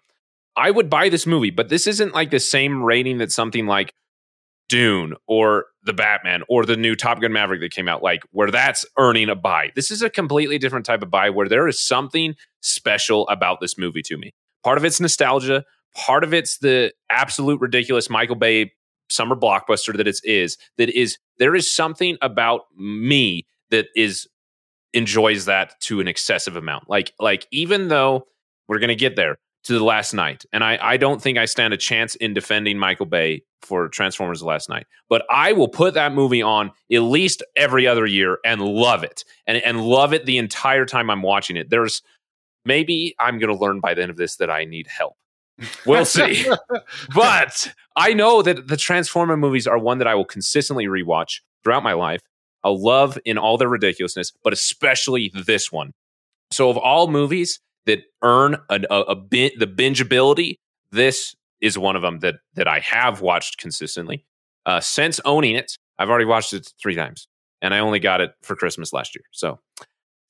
I 0.56 0.70
would 0.70 0.90
buy 0.90 1.10
this 1.10 1.26
movie, 1.26 1.52
but 1.52 1.70
this 1.70 1.88
isn't 1.88 2.14
like 2.14 2.32
the 2.32 2.40
same 2.40 2.84
rating 2.84 3.18
that 3.20 3.32
something 3.32 3.66
like 3.66 3.94
Dune 4.70 5.16
or 5.28 5.66
the 5.84 5.94
Batman 5.94 6.44
or 6.48 6.66
the 6.66 6.78
new 6.78 6.96
Top 6.96 7.20
Gun 7.20 7.34
Maverick 7.34 7.60
that 7.60 7.72
came 7.72 7.90
out, 7.90 8.02
like 8.02 8.22
where 8.32 8.52
that's 8.52 8.86
earning 8.98 9.30
a 9.30 9.36
buy. 9.36 9.72
This 9.76 9.92
is 9.92 10.02
a 10.02 10.10
completely 10.10 10.58
different 10.58 10.86
type 10.86 11.02
of 11.02 11.12
buy 11.12 11.30
where 11.30 11.50
there 11.50 11.68
is 11.68 11.80
something 11.80 12.36
special 12.62 13.28
about 13.28 13.60
this 13.60 13.78
movie 13.78 14.04
to 14.04 14.18
me. 14.18 14.34
Part 14.64 14.78
of 14.78 14.86
it's 14.86 15.02
nostalgia, 15.02 15.66
part 15.96 16.24
of 16.24 16.34
it's 16.34 16.60
the 16.60 16.94
absolute 17.10 17.60
ridiculous 17.60 18.10
Michael 18.10 18.36
Bay 18.36 18.72
summer 19.10 19.36
blockbuster 19.36 19.98
that 19.98 20.08
it 20.08 20.20
is. 20.24 20.58
That 20.78 20.90
is, 20.90 21.18
there 21.40 21.56
is 21.56 21.70
something 21.72 22.18
about 22.22 22.62
me 22.78 23.48
that 23.72 23.88
is 23.96 24.28
enjoys 24.94 25.46
that 25.46 25.80
to 25.82 26.00
an 26.00 26.08
excessive 26.08 26.56
amount. 26.56 26.90
Like, 26.90 27.14
like 27.20 27.48
even 27.52 27.88
though 27.88 28.28
we're 28.68 28.80
gonna 28.80 28.96
get 28.96 29.16
there, 29.16 29.38
to 29.64 29.74
the 29.74 29.84
Last 29.84 30.14
Knight. 30.14 30.46
And 30.54 30.64
I, 30.64 30.78
I 30.82 30.98
don't 30.98 31.22
think 31.22 31.38
I 31.38 31.46
stand 31.46 31.74
a 31.74 31.78
chance 31.78 32.16
in 32.16 32.34
defending 32.34 32.78
Michael 32.78 33.06
Bay 33.06 33.44
for 33.62 33.90
Transformers 33.90 34.40
the 34.40 34.46
Last 34.46 34.70
Knight. 34.70 34.88
But 35.10 35.26
I 35.30 35.52
will 35.52 35.68
put 35.68 35.94
that 35.96 36.14
movie 36.14 36.42
on 36.42 36.72
at 36.92 37.00
least 37.00 37.44
every 37.56 37.86
other 37.86 38.06
year 38.06 38.40
and 38.46 38.62
love 38.62 39.04
it. 39.04 39.26
And, 39.46 39.58
and 39.58 39.82
love 39.82 40.14
it 40.14 40.26
the 40.26 40.38
entire 40.38 40.86
time 40.86 41.10
I'm 41.10 41.22
watching 41.22 41.58
it. 41.58 41.70
There's 41.70 42.02
maybe 42.66 43.16
I'm 43.20 43.40
going 43.40 43.54
to 43.54 43.60
learn 43.60 43.80
by 43.80 43.94
the 43.94 44.02
end 44.02 44.12
of 44.12 44.18
this 44.18 44.38
that 44.38 44.50
I 44.50 44.66
need 44.66 44.88
help. 44.88 45.16
We'll 45.86 46.06
see. 46.06 46.46
but 47.14 47.74
I 47.96 48.14
know 48.14 48.42
that 48.42 48.68
the 48.68 48.78
Transformer 48.78 49.36
movies 49.36 49.68
are 49.68 49.78
one 49.78 49.98
that 49.98 50.08
I 50.08 50.16
will 50.16 50.26
consistently 50.26 50.86
rewatch 50.86 51.42
throughout 51.64 51.84
my 51.84 51.94
life. 51.94 52.22
I'll 52.64 52.82
love 52.82 53.18
in 53.26 53.38
all 53.38 53.58
their 53.58 53.70
ridiculousness, 53.70 54.32
but 54.44 54.54
especially 54.54 55.32
this 55.34 55.72
one. 55.72 55.94
So, 56.52 56.70
of 56.70 56.78
all 56.78 57.08
movies, 57.08 57.60
that 57.90 58.04
earn 58.22 58.56
a, 58.70 58.80
a, 58.90 59.02
a 59.02 59.16
the 59.16 59.68
bingeability. 59.68 60.56
This 60.92 61.36
is 61.60 61.78
one 61.78 61.96
of 61.96 62.04
them 62.04 62.20
that 62.20 62.36
that 62.54 62.68
I 62.68 62.80
have 62.82 63.22
watched 63.22 63.58
consistently 63.58 64.26
uh, 64.66 64.80
since 64.80 65.20
owning 65.26 65.56
it. 65.56 65.76
I've 65.98 66.10
already 66.10 66.26
watched 66.26 66.54
it 66.54 66.72
three 66.82 66.96
times, 66.96 67.28
and 67.62 67.74
I 67.74 67.80
only 67.80 68.00
got 68.00 68.22
it 68.22 68.32
for 68.44 68.56
Christmas 68.56 68.94
last 68.94 69.16
year. 69.16 69.24
So 69.32 69.60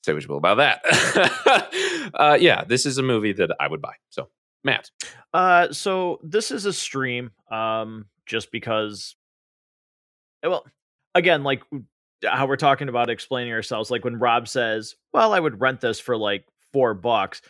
say 0.04 0.14
what 0.14 0.22
you 0.22 0.28
will 0.28 0.38
about 0.38 0.56
that. 0.56 2.10
uh, 2.14 2.38
yeah, 2.40 2.64
this 2.64 2.86
is 2.86 2.96
a 2.96 3.02
movie 3.02 3.34
that 3.34 3.50
I 3.60 3.68
would 3.68 3.82
buy. 3.82 3.94
So 4.08 4.30
Matt, 4.64 4.90
uh, 5.34 5.70
so 5.72 6.18
this 6.22 6.50
is 6.50 6.64
a 6.64 6.72
stream, 6.72 7.30
um, 7.50 8.06
just 8.26 8.50
because. 8.50 9.16
Well, 10.42 10.64
again, 11.14 11.42
like 11.44 11.62
how 12.24 12.46
we're 12.46 12.56
talking 12.56 12.88
about 12.88 13.10
explaining 13.10 13.52
ourselves, 13.52 13.90
like 13.90 14.04
when 14.04 14.18
Rob 14.18 14.48
says, 14.48 14.96
"Well, 15.12 15.34
I 15.34 15.40
would 15.40 15.60
rent 15.60 15.82
this 15.82 16.00
for 16.00 16.16
like 16.16 16.46
four 16.72 16.94
bucks. 16.94 17.42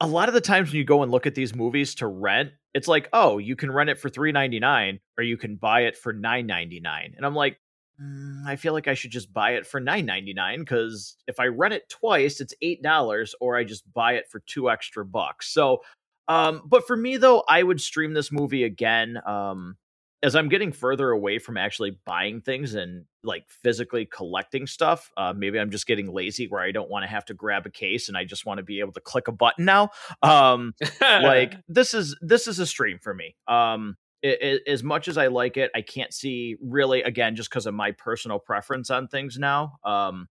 A 0.00 0.06
lot 0.06 0.28
of 0.28 0.34
the 0.34 0.40
times 0.40 0.70
when 0.70 0.78
you 0.78 0.84
go 0.84 1.02
and 1.02 1.12
look 1.12 1.26
at 1.26 1.34
these 1.34 1.54
movies 1.54 1.94
to 1.96 2.06
rent, 2.06 2.50
it's 2.74 2.88
like, 2.88 3.08
oh, 3.12 3.38
you 3.38 3.54
can 3.54 3.70
rent 3.70 3.90
it 3.90 3.98
for 3.98 4.08
three 4.08 4.32
ninety 4.32 4.58
nine, 4.58 4.98
or 5.16 5.24
you 5.24 5.36
can 5.36 5.56
buy 5.56 5.82
it 5.82 5.96
for 5.96 6.12
nine 6.12 6.46
ninety 6.46 6.80
nine, 6.80 7.14
and 7.16 7.24
I'm 7.24 7.34
like, 7.34 7.58
mm, 8.02 8.46
I 8.46 8.56
feel 8.56 8.72
like 8.72 8.88
I 8.88 8.94
should 8.94 9.10
just 9.10 9.32
buy 9.32 9.52
it 9.52 9.66
for 9.66 9.78
nine 9.78 10.06
ninety 10.06 10.34
nine 10.34 10.60
because 10.60 11.16
if 11.28 11.38
I 11.38 11.46
rent 11.46 11.74
it 11.74 11.88
twice, 11.88 12.40
it's 12.40 12.54
eight 12.62 12.82
dollars, 12.82 13.34
or 13.40 13.56
I 13.56 13.64
just 13.64 13.84
buy 13.92 14.14
it 14.14 14.28
for 14.30 14.40
two 14.40 14.70
extra 14.70 15.04
bucks. 15.04 15.52
So, 15.52 15.82
um, 16.28 16.62
but 16.64 16.86
for 16.86 16.96
me 16.96 17.16
though, 17.18 17.44
I 17.48 17.62
would 17.62 17.80
stream 17.80 18.14
this 18.14 18.32
movie 18.32 18.64
again. 18.64 19.20
Um, 19.26 19.76
as 20.22 20.36
I'm 20.36 20.48
getting 20.48 20.70
further 20.70 21.10
away 21.10 21.38
from 21.38 21.56
actually 21.56 21.98
buying 22.04 22.40
things 22.40 22.74
and 22.74 23.04
like 23.24 23.44
physically 23.48 24.06
collecting 24.06 24.68
stuff, 24.68 25.10
uh, 25.16 25.32
maybe 25.36 25.58
I'm 25.58 25.70
just 25.70 25.86
getting 25.86 26.12
lazy 26.12 26.46
where 26.46 26.62
I 26.62 26.70
don't 26.70 26.88
want 26.88 27.02
to 27.02 27.08
have 27.08 27.24
to 27.26 27.34
grab 27.34 27.66
a 27.66 27.70
case 27.70 28.08
and 28.08 28.16
I 28.16 28.24
just 28.24 28.46
want 28.46 28.58
to 28.58 28.64
be 28.64 28.78
able 28.80 28.92
to 28.92 29.00
click 29.00 29.26
a 29.26 29.32
button 29.32 29.64
now. 29.64 29.90
Um, 30.22 30.74
like 31.00 31.56
this 31.68 31.92
is 31.92 32.16
this 32.20 32.46
is 32.46 32.60
a 32.60 32.66
stream 32.66 32.98
for 33.02 33.12
me. 33.12 33.34
Um, 33.48 33.96
it, 34.22 34.40
it, 34.40 34.62
as 34.68 34.84
much 34.84 35.08
as 35.08 35.18
I 35.18 35.26
like 35.26 35.56
it, 35.56 35.72
I 35.74 35.82
can't 35.82 36.14
see 36.14 36.56
really 36.62 37.02
again 37.02 37.34
just 37.34 37.50
because 37.50 37.66
of 37.66 37.74
my 37.74 37.90
personal 37.90 38.38
preference 38.38 38.90
on 38.90 39.08
things 39.08 39.38
now. 39.38 39.78
Um, 39.84 40.28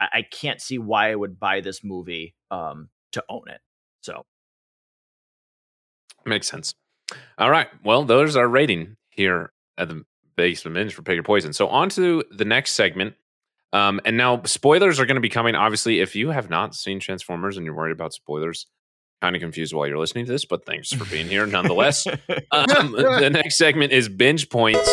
I, 0.00 0.08
I 0.12 0.22
can't 0.22 0.60
see 0.60 0.78
why 0.78 1.10
I 1.10 1.16
would 1.16 1.40
buy 1.40 1.60
this 1.60 1.82
movie 1.82 2.36
um, 2.52 2.88
to 3.12 3.24
own 3.28 3.48
it. 3.48 3.60
So 4.02 4.24
makes 6.24 6.48
sense. 6.48 6.74
All 7.36 7.50
right. 7.50 7.68
Well, 7.84 8.04
those 8.04 8.36
are 8.36 8.48
rating 8.48 8.96
here 9.14 9.52
at 9.78 9.88
the 9.88 10.04
basement 10.36 10.74
binge 10.74 10.94
for 10.94 11.02
Pick 11.02 11.14
Your 11.14 11.22
Poison. 11.22 11.52
So 11.52 11.68
on 11.68 11.88
to 11.90 12.24
the 12.30 12.44
next 12.44 12.72
segment. 12.72 13.14
Um, 13.72 14.00
and 14.04 14.16
now 14.16 14.40
spoilers 14.44 15.00
are 15.00 15.06
going 15.06 15.16
to 15.16 15.20
be 15.20 15.28
coming. 15.28 15.56
Obviously, 15.56 16.00
if 16.00 16.14
you 16.14 16.30
have 16.30 16.48
not 16.48 16.76
seen 16.76 17.00
Transformers 17.00 17.56
and 17.56 17.66
you're 17.66 17.74
worried 17.74 17.92
about 17.92 18.12
spoilers, 18.12 18.66
kind 19.20 19.34
of 19.34 19.40
confused 19.40 19.72
while 19.72 19.86
you're 19.86 19.98
listening 19.98 20.26
to 20.26 20.32
this, 20.32 20.44
but 20.44 20.64
thanks 20.64 20.92
for 20.92 21.04
being 21.06 21.26
here 21.26 21.46
nonetheless. 21.46 22.06
um, 22.06 22.92
the 22.92 23.30
next 23.32 23.56
segment 23.56 23.90
is 23.90 24.08
binge 24.08 24.48
points, 24.48 24.88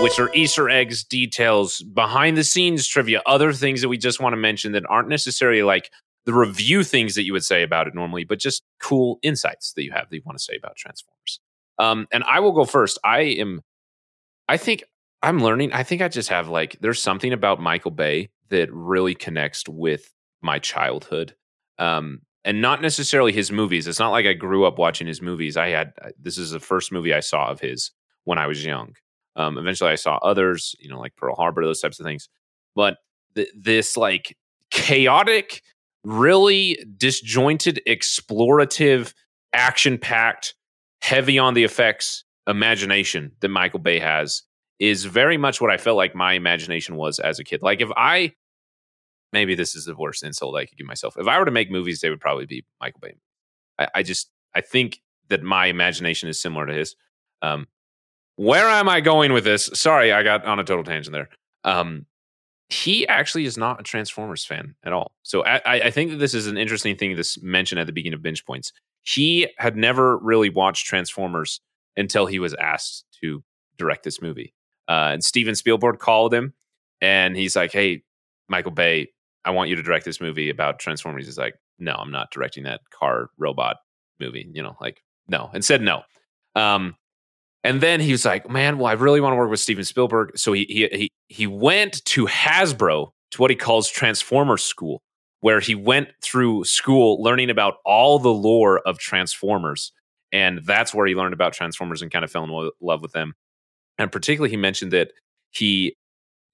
which 0.00 0.18
are 0.18 0.32
Easter 0.34 0.70
eggs, 0.70 1.04
details, 1.04 1.82
behind 1.82 2.36
the 2.36 2.44
scenes 2.44 2.86
trivia, 2.86 3.20
other 3.26 3.52
things 3.52 3.82
that 3.82 3.88
we 3.88 3.98
just 3.98 4.20
want 4.20 4.32
to 4.32 4.38
mention 4.38 4.72
that 4.72 4.84
aren't 4.88 5.08
necessarily 5.08 5.62
like 5.62 5.90
the 6.24 6.32
review 6.32 6.84
things 6.84 7.16
that 7.16 7.24
you 7.24 7.32
would 7.32 7.44
say 7.44 7.62
about 7.62 7.86
it 7.86 7.94
normally, 7.94 8.24
but 8.24 8.38
just 8.38 8.62
cool 8.80 9.18
insights 9.22 9.72
that 9.74 9.82
you 9.82 9.90
have 9.90 10.08
that 10.08 10.16
you 10.16 10.22
want 10.24 10.38
to 10.38 10.44
say 10.44 10.56
about 10.56 10.76
Transformers. 10.76 11.40
Um, 11.78 12.06
and 12.12 12.22
I 12.24 12.40
will 12.40 12.52
go 12.52 12.64
first. 12.64 12.98
I 13.04 13.20
am, 13.20 13.62
I 14.48 14.56
think 14.56 14.84
I'm 15.22 15.40
learning. 15.42 15.72
I 15.72 15.82
think 15.82 16.02
I 16.02 16.08
just 16.08 16.28
have 16.28 16.48
like, 16.48 16.76
there's 16.80 17.02
something 17.02 17.32
about 17.32 17.60
Michael 17.60 17.90
Bay 17.90 18.30
that 18.50 18.72
really 18.72 19.14
connects 19.14 19.64
with 19.68 20.12
my 20.42 20.58
childhood. 20.58 21.34
Um, 21.78 22.20
and 22.44 22.60
not 22.60 22.82
necessarily 22.82 23.32
his 23.32 23.52
movies. 23.52 23.86
It's 23.86 24.00
not 24.00 24.10
like 24.10 24.26
I 24.26 24.32
grew 24.32 24.64
up 24.64 24.78
watching 24.78 25.06
his 25.06 25.22
movies. 25.22 25.56
I 25.56 25.68
had, 25.68 25.92
this 26.20 26.38
is 26.38 26.50
the 26.50 26.60
first 26.60 26.92
movie 26.92 27.14
I 27.14 27.20
saw 27.20 27.48
of 27.48 27.60
his 27.60 27.92
when 28.24 28.38
I 28.38 28.46
was 28.46 28.64
young. 28.64 28.94
Um, 29.36 29.58
eventually 29.58 29.90
I 29.90 29.94
saw 29.96 30.16
others, 30.16 30.74
you 30.78 30.90
know, 30.90 31.00
like 31.00 31.16
Pearl 31.16 31.36
Harbor, 31.36 31.64
those 31.64 31.80
types 31.80 31.98
of 32.00 32.04
things. 32.04 32.28
But 32.74 32.98
th- 33.34 33.48
this 33.56 33.96
like 33.96 34.36
chaotic, 34.70 35.62
really 36.04 36.84
disjointed, 36.96 37.80
explorative, 37.86 39.14
action 39.52 39.98
packed 39.98 40.54
heavy 41.02 41.38
on 41.38 41.54
the 41.54 41.64
effects 41.64 42.24
imagination 42.46 43.32
that 43.40 43.48
Michael 43.48 43.80
Bay 43.80 43.98
has 43.98 44.42
is 44.78 45.04
very 45.04 45.36
much 45.36 45.60
what 45.60 45.70
I 45.70 45.76
felt 45.76 45.96
like 45.96 46.14
my 46.14 46.32
imagination 46.32 46.96
was 46.96 47.18
as 47.18 47.38
a 47.38 47.44
kid. 47.44 47.62
Like 47.62 47.80
if 47.80 47.90
I 47.96 48.32
maybe 49.32 49.54
this 49.54 49.74
is 49.74 49.84
the 49.84 49.96
worst 49.96 50.22
insult 50.22 50.56
I 50.56 50.64
could 50.66 50.78
give 50.78 50.86
myself. 50.86 51.16
If 51.18 51.26
I 51.26 51.38
were 51.38 51.44
to 51.44 51.50
make 51.50 51.70
movies, 51.70 52.00
they 52.00 52.10
would 52.10 52.20
probably 52.20 52.46
be 52.46 52.64
Michael 52.80 53.00
Bay. 53.00 53.14
I, 53.78 53.88
I 53.96 54.02
just 54.02 54.30
I 54.54 54.60
think 54.60 55.00
that 55.28 55.42
my 55.42 55.66
imagination 55.66 56.28
is 56.28 56.40
similar 56.40 56.66
to 56.66 56.74
his. 56.74 56.94
Um, 57.42 57.66
where 58.36 58.66
am 58.66 58.88
I 58.88 59.00
going 59.00 59.32
with 59.32 59.44
this? 59.44 59.70
Sorry, 59.74 60.12
I 60.12 60.22
got 60.22 60.44
on 60.44 60.58
a 60.58 60.64
total 60.64 60.84
tangent 60.84 61.12
there. 61.12 61.28
Um, 61.64 62.06
he 62.68 63.06
actually 63.08 63.44
is 63.44 63.58
not 63.58 63.80
a 63.80 63.82
Transformers 63.82 64.44
fan 64.44 64.74
at 64.84 64.92
all. 64.92 65.12
So 65.22 65.44
I, 65.44 65.60
I 65.66 65.90
think 65.90 66.10
that 66.10 66.16
this 66.16 66.32
is 66.32 66.46
an 66.46 66.56
interesting 66.56 66.96
thing 66.96 67.14
to 67.14 67.40
mention 67.42 67.78
at 67.78 67.86
the 67.86 67.92
beginning 67.92 68.16
of 68.16 68.22
binge 68.22 68.44
points 68.46 68.72
he 69.02 69.48
had 69.58 69.76
never 69.76 70.18
really 70.18 70.50
watched 70.50 70.86
Transformers 70.86 71.60
until 71.96 72.26
he 72.26 72.38
was 72.38 72.54
asked 72.54 73.04
to 73.22 73.42
direct 73.76 74.04
this 74.04 74.22
movie. 74.22 74.54
Uh, 74.88 75.10
and 75.12 75.24
Steven 75.24 75.54
Spielberg 75.54 75.98
called 75.98 76.32
him 76.32 76.54
and 77.00 77.36
he's 77.36 77.56
like, 77.56 77.72
Hey, 77.72 78.02
Michael 78.48 78.72
Bay, 78.72 79.08
I 79.44 79.50
want 79.50 79.70
you 79.70 79.76
to 79.76 79.82
direct 79.82 80.04
this 80.04 80.20
movie 80.20 80.50
about 80.50 80.78
Transformers. 80.78 81.26
He's 81.26 81.38
like, 81.38 81.54
no, 81.78 81.94
I'm 81.94 82.10
not 82.10 82.30
directing 82.30 82.64
that 82.64 82.80
car 82.90 83.30
robot 83.38 83.78
movie. 84.20 84.48
You 84.52 84.62
know, 84.62 84.76
like 84.80 85.02
no, 85.28 85.50
and 85.52 85.64
said 85.64 85.82
no. 85.82 86.02
Um, 86.54 86.96
and 87.64 87.80
then 87.80 88.00
he 88.00 88.12
was 88.12 88.24
like, 88.24 88.48
man, 88.48 88.78
well, 88.78 88.86
I 88.86 88.92
really 88.92 89.20
want 89.20 89.32
to 89.32 89.36
work 89.36 89.50
with 89.50 89.60
Steven 89.60 89.84
Spielberg. 89.84 90.38
So 90.38 90.52
he 90.52 90.64
he 90.68 90.88
he 90.88 91.10
he 91.28 91.46
went 91.46 92.04
to 92.06 92.26
Hasbro 92.26 93.10
to 93.32 93.40
what 93.40 93.50
he 93.50 93.56
calls 93.56 93.88
Transformer 93.88 94.56
School, 94.56 95.02
where 95.42 95.60
he 95.60 95.74
went 95.74 96.08
through 96.22 96.64
school 96.64 97.20
learning 97.20 97.50
about 97.50 97.74
all 97.84 98.18
the 98.18 98.32
lore 98.32 98.78
of 98.86 98.98
Transformers. 98.98 99.92
And 100.32 100.60
that's 100.64 100.94
where 100.94 101.06
he 101.06 101.14
learned 101.14 101.34
about 101.34 101.52
Transformers 101.52 102.00
and 102.00 102.10
kind 102.10 102.24
of 102.24 102.30
fell 102.30 102.44
in 102.44 102.70
love 102.80 103.02
with 103.02 103.12
them. 103.12 103.34
And 103.98 104.10
particularly, 104.10 104.50
he 104.50 104.56
mentioned 104.56 104.92
that 104.92 105.10
he 105.50 105.96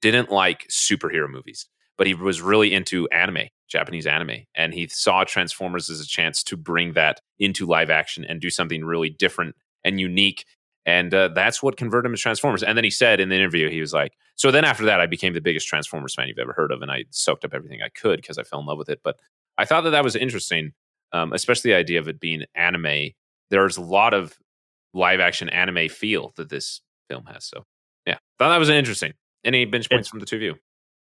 didn't 0.00 0.30
like 0.30 0.66
superhero 0.68 1.30
movies, 1.30 1.66
but 1.98 2.06
he 2.06 2.14
was 2.14 2.40
really 2.40 2.72
into 2.72 3.06
anime, 3.08 3.48
Japanese 3.68 4.06
anime. 4.06 4.46
And 4.54 4.72
he 4.72 4.88
saw 4.88 5.22
Transformers 5.22 5.90
as 5.90 6.00
a 6.00 6.06
chance 6.06 6.42
to 6.44 6.56
bring 6.56 6.94
that 6.94 7.20
into 7.38 7.66
live 7.66 7.90
action 7.90 8.24
and 8.24 8.40
do 8.40 8.48
something 8.48 8.84
really 8.84 9.10
different 9.10 9.54
and 9.84 10.00
unique. 10.00 10.46
And 10.88 11.12
uh, 11.12 11.28
that's 11.28 11.62
what 11.62 11.76
converted 11.76 12.08
him 12.08 12.16
to 12.16 12.20
Transformers. 12.20 12.62
And 12.62 12.74
then 12.74 12.82
he 12.82 12.88
said 12.88 13.20
in 13.20 13.28
the 13.28 13.34
interview, 13.34 13.68
he 13.68 13.82
was 13.82 13.92
like, 13.92 14.16
So 14.36 14.50
then 14.50 14.64
after 14.64 14.86
that, 14.86 15.00
I 15.00 15.06
became 15.06 15.34
the 15.34 15.40
biggest 15.42 15.68
Transformers 15.68 16.14
fan 16.14 16.28
you've 16.28 16.38
ever 16.38 16.54
heard 16.54 16.72
of. 16.72 16.80
And 16.80 16.90
I 16.90 17.04
soaked 17.10 17.44
up 17.44 17.52
everything 17.52 17.82
I 17.82 17.90
could 17.90 18.22
because 18.22 18.38
I 18.38 18.42
fell 18.42 18.58
in 18.60 18.64
love 18.64 18.78
with 18.78 18.88
it. 18.88 19.00
But 19.04 19.20
I 19.58 19.66
thought 19.66 19.82
that 19.82 19.90
that 19.90 20.02
was 20.02 20.16
interesting, 20.16 20.72
um, 21.12 21.34
especially 21.34 21.72
the 21.72 21.76
idea 21.76 22.00
of 22.00 22.08
it 22.08 22.18
being 22.18 22.44
anime. 22.54 23.10
There's 23.50 23.76
a 23.76 23.82
lot 23.82 24.14
of 24.14 24.38
live 24.94 25.20
action 25.20 25.50
anime 25.50 25.90
feel 25.90 26.32
that 26.36 26.48
this 26.48 26.80
film 27.10 27.26
has. 27.26 27.44
So 27.44 27.66
yeah, 28.06 28.16
thought 28.38 28.48
that 28.48 28.56
was 28.56 28.70
interesting. 28.70 29.12
Any 29.44 29.66
bench 29.66 29.90
points 29.90 30.08
from 30.08 30.20
the 30.20 30.26
two 30.26 30.36
of 30.36 30.42
you? 30.42 30.54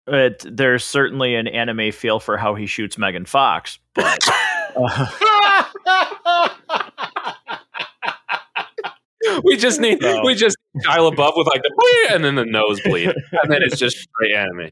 It, 0.07 0.45
there's 0.49 0.85
certainly 0.85 1.35
an 1.35 1.49
anime 1.49 1.91
feel 1.91 2.21
for 2.21 2.37
how 2.37 2.55
he 2.55 2.67
shoots 2.67 2.97
Megan 2.97 3.25
Fox, 3.25 3.81
but. 3.95 4.21
Uh, 4.77 6.49
we 9.45 9.57
just 9.57 9.81
need 9.81 10.01
no. 10.01 10.23
we 10.25 10.35
just 10.35 10.57
dial 10.83 11.07
above 11.07 11.35
with 11.37 11.47
like 11.47 11.63
the 11.63 12.09
and 12.11 12.25
then 12.25 12.35
the 12.35 12.45
nosebleed, 12.45 13.09
and 13.09 13.53
then 13.53 13.63
it's 13.63 13.79
just 13.79 13.97
straight 13.97 14.35
anime. 14.35 14.71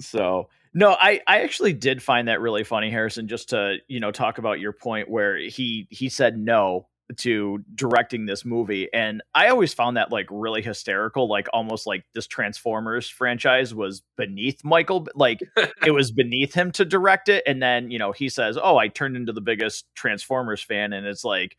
So 0.00 0.48
no, 0.72 0.96
I 0.98 1.20
I 1.26 1.42
actually 1.42 1.72
did 1.72 2.02
find 2.02 2.28
that 2.28 2.40
really 2.40 2.64
funny, 2.64 2.90
Harrison. 2.90 3.28
Just 3.28 3.50
to 3.50 3.76
you 3.88 4.00
know 4.00 4.10
talk 4.10 4.38
about 4.38 4.60
your 4.60 4.72
point 4.72 5.08
where 5.08 5.36
he 5.36 5.86
he 5.90 6.08
said 6.08 6.36
no 6.36 6.88
to 7.18 7.62
directing 7.74 8.24
this 8.24 8.46
movie 8.46 8.88
and 8.94 9.22
i 9.34 9.48
always 9.48 9.74
found 9.74 9.98
that 9.98 10.10
like 10.10 10.26
really 10.30 10.62
hysterical 10.62 11.28
like 11.28 11.46
almost 11.52 11.86
like 11.86 12.02
this 12.14 12.26
transformers 12.26 13.08
franchise 13.08 13.74
was 13.74 14.02
beneath 14.16 14.64
michael 14.64 15.06
like 15.14 15.40
it 15.84 15.90
was 15.90 16.10
beneath 16.16 16.54
him 16.54 16.70
to 16.72 16.82
direct 16.82 17.28
it 17.28 17.42
and 17.46 17.62
then 17.62 17.90
you 17.90 17.98
know 17.98 18.12
he 18.12 18.30
says 18.30 18.56
oh 18.60 18.78
i 18.78 18.88
turned 18.88 19.16
into 19.16 19.32
the 19.32 19.42
biggest 19.42 19.84
transformers 19.94 20.62
fan 20.62 20.94
and 20.94 21.06
it's 21.06 21.24
like 21.24 21.58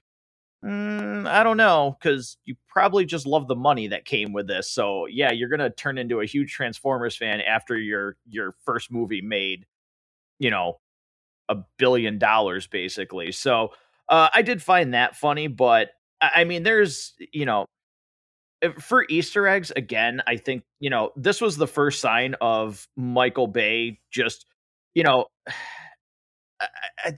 mm, 0.64 1.28
i 1.28 1.44
don't 1.44 1.58
know 1.58 1.96
because 2.00 2.38
you 2.46 2.56
probably 2.68 3.06
just 3.06 3.26
love 3.26 3.48
the 3.48 3.56
money 3.56 3.88
that 3.88 4.06
came 4.06 4.34
with 4.34 4.48
this 4.48 4.70
so 4.70 5.06
yeah 5.08 5.32
you're 5.32 5.50
gonna 5.50 5.70
turn 5.70 5.98
into 5.98 6.20
a 6.22 6.26
huge 6.26 6.52
transformers 6.52 7.16
fan 7.16 7.42
after 7.42 7.78
your 7.78 8.18
your 8.28 8.54
first 8.66 8.92
movie 8.92 9.22
made 9.22 9.66
you 10.40 10.50
know 10.50 10.80
a 11.50 11.56
billion 11.78 12.18
dollars 12.18 12.68
basically 12.68 13.32
so 13.32 13.72
uh, 14.10 14.30
I 14.34 14.42
did 14.42 14.62
find 14.62 14.94
that 14.94 15.16
funny, 15.16 15.48
but 15.48 15.92
I 16.22 16.44
mean, 16.44 16.64
there's 16.64 17.14
you 17.34 17.46
know, 17.46 17.66
for 18.80 19.06
Easter 19.10 19.48
eggs 19.48 19.72
again. 19.76 20.22
I 20.28 20.38
think 20.38 20.64
you 20.80 20.90
know 20.90 21.12
this 21.16 21.42
was 21.42 21.58
the 21.58 21.68
first 21.68 22.02
sign 22.02 22.36
of 22.42 22.88
Michael 22.96 23.48
Bay 23.48 24.00
just 24.12 24.46
you 24.94 25.04
know. 25.04 25.26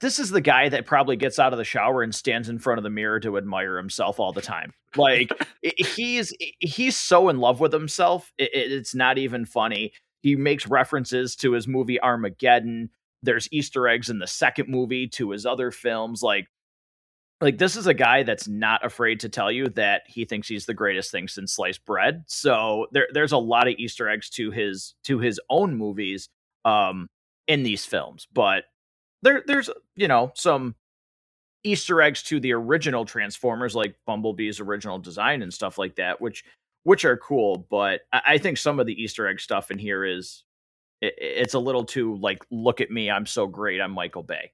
This 0.02 0.19
is 0.19 0.30
the 0.30 0.41
guy 0.41 0.69
that 0.69 0.86
probably 0.86 1.15
gets 1.15 1.39
out 1.39 1.54
of 1.54 1.58
the 1.58 1.63
shower 1.63 2.02
and 2.02 2.13
stands 2.13 2.50
in 2.50 2.60
front 2.60 2.80
of 2.80 2.84
the 2.84 2.89
mirror 2.89 3.19
to 3.21 3.38
admire 3.38 3.78
himself 3.78 4.19
all 4.19 4.34
the 4.34 4.41
time. 4.41 4.73
Like 4.95 5.30
he's 5.78 6.34
he's 6.60 6.97
so 6.97 7.30
in 7.30 7.38
love 7.38 7.60
with 7.60 7.73
himself, 7.73 8.32
it's 8.38 8.95
not 8.95 9.17
even 9.17 9.45
funny. 9.45 9.93
He 10.21 10.36
makes 10.36 10.67
references 10.67 11.36
to 11.38 11.54
his 11.54 11.67
movie 11.67 12.02
Armageddon. 12.02 12.89
There's 13.23 13.47
Easter 13.52 13.88
eggs 13.88 14.10
in 14.10 14.19
the 14.19 14.28
second 14.28 14.69
movie 14.69 15.08
to 15.10 15.32
his 15.32 15.45
other 15.45 15.71
films. 15.71 16.21
Like 16.21 16.47
like 17.39 17.58
this 17.60 17.76
is 17.76 17.86
a 17.86 17.93
guy 17.93 18.23
that's 18.23 18.47
not 18.47 18.84
afraid 18.84 19.19
to 19.19 19.30
tell 19.30 19.52
you 19.52 19.69
that 19.69 20.04
he 20.08 20.26
thinks 20.26 20.47
he's 20.47 20.65
the 20.65 20.73
greatest 20.73 21.12
thing 21.12 21.28
since 21.28 21.54
sliced 21.54 21.86
bread. 21.86 22.23
So 22.28 22.88
there 22.91 23.08
there's 23.13 23.32
a 23.32 23.38
lot 23.38 23.67
of 23.67 23.76
Easter 23.78 24.10
eggs 24.10 24.30
to 24.32 24.52
his 24.52 24.95
to 25.04 25.19
his 25.19 25.39
own 25.50 25.76
movies 25.78 26.30
um 26.65 27.08
in 27.47 27.63
these 27.63 27.86
films. 27.86 28.28
But 28.34 28.63
there 29.28 29.44
there's 29.46 29.70
you 29.96 30.08
know 30.08 30.32
some 30.36 30.76
Easter 31.63 32.02
eggs 32.02 32.24
to 32.24 32.40
the 32.40 32.54
original 32.54 33.06
Transformers, 33.06 33.76
like 33.76 33.96
Bumblebee's 34.06 34.60
original 34.60 35.00
design 35.00 35.42
and 35.42 35.54
stuff 35.54 35.78
like 35.78 35.96
that, 35.96 36.22
which 36.22 36.44
which 36.84 37.04
are 37.04 37.18
cool. 37.18 37.68
But 37.70 38.02
I 38.12 38.38
think 38.38 38.58
some 38.58 38.80
of 38.80 38.86
the 38.86 39.02
Easter 39.02 39.28
egg 39.28 39.40
stuff 39.40 39.72
in 39.72 39.78
here 39.78 40.06
is 40.06 40.44
it, 41.02 41.16
it's 41.18 41.54
a 41.54 41.60
little 41.60 41.84
too 41.84 42.16
like, 42.16 42.46
look 42.50 42.80
at 42.80 42.90
me, 42.90 43.12
I'm 43.12 43.26
so 43.26 43.48
great, 43.48 43.82
I'm 43.82 43.92
Michael 43.92 44.24
Bay. 44.24 44.54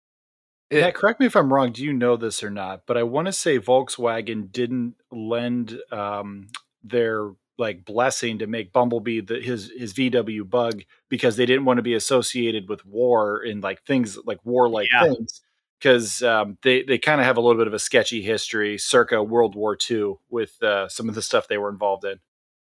Yeah, 0.72 0.90
correct 0.90 1.20
me 1.20 1.28
if 1.28 1.36
I'm 1.36 1.54
wrong. 1.54 1.72
Do 1.72 1.84
you 1.84 1.94
know 1.94 2.18
this 2.18 2.42
or 2.42 2.50
not? 2.50 2.88
But 2.88 2.98
I 2.98 3.04
want 3.04 3.28
to 3.28 3.32
say 3.32 3.60
Volkswagen 3.60 4.52
didn't 4.52 4.96
lend 5.12 5.80
um, 5.92 6.48
their 6.84 7.30
like 7.58 7.86
blessing 7.86 8.39
to 8.39 8.48
make 8.48 8.74
Bumblebee 8.74 9.22
the, 9.22 9.39
his 9.39 9.72
his 9.78 9.94
VW 9.94 10.50
Bug 10.50 10.84
because 11.10 11.38
they 11.38 11.46
didn't 11.46 11.66
want 11.66 11.78
to 11.78 11.84
be 11.84 11.94
associated 11.94 12.68
with 12.68 12.86
war 12.86 13.42
and 13.44 13.62
like 13.62 13.84
things 13.84 14.18
like 14.26 14.39
war 14.44 14.70
like 14.70 14.88
yeah. 14.92 15.04
things 15.04 15.42
because 15.80 16.24
um, 16.24 16.58
they 16.63 16.84
they 16.84 16.98
kind 16.98 17.20
of 17.20 17.28
have 17.28 17.38
a 17.38 17.42
little 17.42 17.60
bit 17.60 17.68
of 17.68 17.74
a 17.74 17.80
sketchy 17.80 18.22
history 18.22 18.78
circa 18.78 19.22
World 19.22 19.56
War 19.56 19.78
II 19.89 20.16
with 20.30 20.62
uh, 20.63 20.88
some 20.88 21.10
of 21.10 21.16
the 21.16 21.22
stuff 21.22 21.48
they 21.48 21.58
were 21.58 21.70
involved 21.70 22.06
in. 22.06 22.20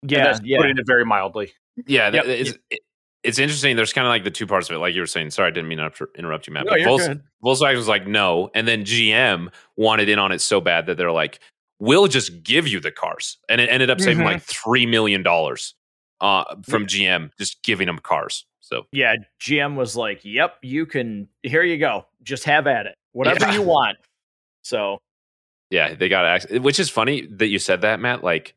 Yeah, 0.03 0.39
yeah. 0.45 0.59
putting 0.59 0.79
it 0.79 0.87
very 0.87 1.05
mildly. 1.05 1.53
Yeah, 1.87 2.11
yep. 2.13 2.25
it's, 2.27 2.53
it's 3.25 3.39
interesting. 3.39 3.77
There's 3.77 3.93
kind 3.93 4.07
of 4.07 4.11
like 4.11 4.25
the 4.25 4.31
two 4.31 4.47
parts 4.47 4.69
of 4.69 4.77
it, 4.77 4.79
like 4.79 4.95
you 4.95 5.01
were 5.01 5.07
saying. 5.07 5.31
Sorry, 5.31 5.49
I 5.49 5.51
didn't 5.51 5.69
mean 5.69 5.79
to 5.79 5.91
interrupt 6.17 6.47
you, 6.47 6.53
Matt. 6.53 6.67
No, 6.67 6.77
you're 6.77 6.87
Volks- 6.87 7.09
good. 7.09 7.23
Volkswagen 7.45 7.77
was 7.77 7.89
like, 7.89 8.07
no, 8.07 8.51
and 8.55 8.69
then 8.69 8.85
GM 8.85 9.49
wanted 9.77 10.09
in 10.09 10.19
on 10.19 10.33
it 10.33 10.41
so 10.41 10.61
bad 10.61 10.87
that 10.87 10.97
they're 10.97 11.13
like, 11.13 11.41
we'll 11.79 12.09
just 12.09 12.43
give 12.43 12.67
you 12.67 12.81
the 12.81 12.91
cars, 12.91 13.39
and 13.49 13.61
it 13.61 13.69
ended 13.71 13.91
up 13.91 14.01
saving 14.01 14.19
mm-hmm. 14.19 14.35
like 14.35 14.43
three 14.43 14.87
million 14.87 15.23
dollars 15.23 15.75
uh, 16.21 16.45
from 16.63 16.87
GM 16.87 17.31
just 17.39 17.63
giving 17.63 17.87
them 17.87 17.99
cars. 17.99 18.47
So 18.61 18.83
yeah, 18.93 19.17
GM 19.41 19.77
was 19.77 19.97
like, 19.97 20.25
"Yep, 20.25 20.59
you 20.63 20.87
can. 20.87 21.29
Here 21.43 21.63
you 21.63 21.79
go. 21.79 22.07
Just 22.23 22.45
have 22.45 22.67
at 22.67 22.87
it. 22.87 22.95
Whatever 23.13 23.47
yeah. 23.47 23.55
you 23.55 23.63
want." 23.63 23.99
So 24.63 24.99
yeah, 25.71 25.95
they 25.95 26.09
got 26.09 26.51
it. 26.51 26.63
Which 26.63 26.79
is 26.79 26.91
funny 26.91 27.27
that 27.27 27.47
you 27.47 27.59
said 27.59 27.81
that, 27.83 28.01
Matt. 28.01 28.23
Like 28.23 28.55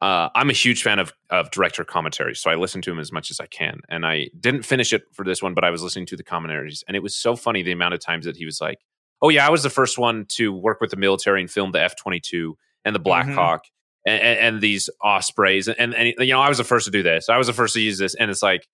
uh, 0.00 0.30
I'm 0.34 0.48
a 0.48 0.54
huge 0.54 0.82
fan 0.82 0.98
of 0.98 1.12
of 1.28 1.50
director 1.50 1.84
commentary, 1.84 2.34
so 2.34 2.50
I 2.50 2.54
listen 2.54 2.80
to 2.82 2.90
him 2.90 2.98
as 2.98 3.12
much 3.12 3.30
as 3.30 3.40
I 3.40 3.46
can. 3.46 3.80
And 3.88 4.06
I 4.06 4.30
didn't 4.38 4.62
finish 4.62 4.92
it 4.92 5.02
for 5.12 5.24
this 5.24 5.42
one, 5.42 5.54
but 5.54 5.64
I 5.64 5.70
was 5.70 5.82
listening 5.82 6.06
to 6.06 6.16
the 6.16 6.22
commentaries, 6.22 6.82
and 6.88 6.96
it 6.96 7.02
was 7.02 7.14
so 7.14 7.36
funny 7.36 7.62
the 7.62 7.72
amount 7.72 7.94
of 7.94 8.00
times 8.00 8.24
that 8.24 8.36
he 8.36 8.46
was 8.46 8.60
like, 8.60 8.78
"Oh 9.22 9.28
yeah, 9.28 9.46
I 9.46 9.50
was 9.50 9.62
the 9.62 9.70
first 9.70 9.98
one 9.98 10.26
to 10.30 10.52
work 10.52 10.80
with 10.80 10.90
the 10.90 10.96
military 10.96 11.40
and 11.40 11.50
film 11.50 11.72
the 11.72 11.82
F 11.82 11.96
twenty 11.96 12.20
two 12.20 12.56
and 12.84 12.94
the 12.94 13.00
Black 13.00 13.26
mm-hmm. 13.26 13.34
Hawk 13.34 13.64
and, 14.06 14.20
and, 14.20 14.38
and, 14.38 14.60
these 14.62 14.88
Ospreys, 15.02 15.68
and, 15.68 15.94
and, 15.94 16.14
you 16.18 16.32
know 16.32 16.40
I 16.40 16.48
was 16.48 16.58
the 16.58 16.64
first 16.64 16.86
to 16.86 16.90
do 16.90 17.02
this. 17.02 17.28
I 17.28 17.36
was 17.36 17.46
the 17.46 17.52
first 17.52 17.74
to 17.74 17.80
use 17.80 17.98
this, 17.98 18.14
and 18.14 18.30
it's 18.30 18.42
like." 18.42 18.66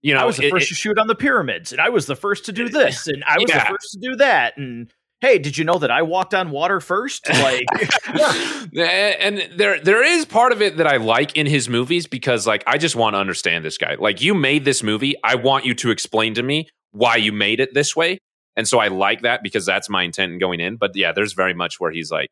You 0.00 0.14
know, 0.14 0.20
I 0.20 0.24
was 0.26 0.36
the 0.36 0.46
it, 0.46 0.50
first 0.50 0.66
it, 0.66 0.68
to 0.68 0.74
shoot 0.76 0.96
on 0.96 1.08
the 1.08 1.16
pyramids, 1.16 1.72
and 1.72 1.80
I 1.80 1.88
was 1.88 2.06
the 2.06 2.14
first 2.14 2.44
to 2.44 2.52
do 2.52 2.68
this, 2.68 3.08
and 3.08 3.24
I 3.24 3.34
was 3.36 3.46
yeah. 3.48 3.64
the 3.64 3.70
first 3.70 3.90
to 3.94 3.98
do 3.98 4.14
that, 4.14 4.56
and 4.56 4.92
hey, 5.20 5.38
did 5.38 5.58
you 5.58 5.64
know 5.64 5.78
that 5.78 5.90
I 5.90 6.02
walked 6.02 6.34
on 6.34 6.50
water 6.50 6.80
first? 6.80 7.28
Like, 7.38 7.66
and 8.76 9.48
there 9.56 9.80
there 9.80 10.04
is 10.04 10.24
part 10.24 10.52
of 10.52 10.60
it 10.60 10.78
that 10.78 10.86
I 10.86 10.96
like 10.96 11.36
in 11.36 11.46
his 11.46 11.68
movies 11.68 12.06
because 12.06 12.46
like 12.46 12.64
I 12.66 12.78
just 12.78 12.96
want 12.96 13.14
to 13.14 13.18
understand 13.18 13.64
this 13.64 13.78
guy. 13.78 13.96
Like, 13.98 14.20
you 14.20 14.34
made 14.34 14.64
this 14.64 14.82
movie, 14.82 15.14
I 15.22 15.36
want 15.36 15.64
you 15.64 15.74
to 15.74 15.90
explain 15.90 16.34
to 16.34 16.42
me 16.42 16.68
why 16.90 17.16
you 17.16 17.32
made 17.32 17.60
it 17.60 17.74
this 17.74 17.94
way, 17.94 18.18
and 18.56 18.66
so 18.66 18.78
I 18.78 18.88
like 18.88 19.22
that 19.22 19.42
because 19.42 19.66
that's 19.66 19.88
my 19.88 20.02
intent 20.02 20.32
in 20.32 20.38
going 20.38 20.60
in. 20.60 20.76
But 20.76 20.94
yeah, 20.96 21.12
there's 21.12 21.32
very 21.32 21.54
much 21.54 21.78
where 21.78 21.90
he's 21.90 22.10
like, 22.10 22.30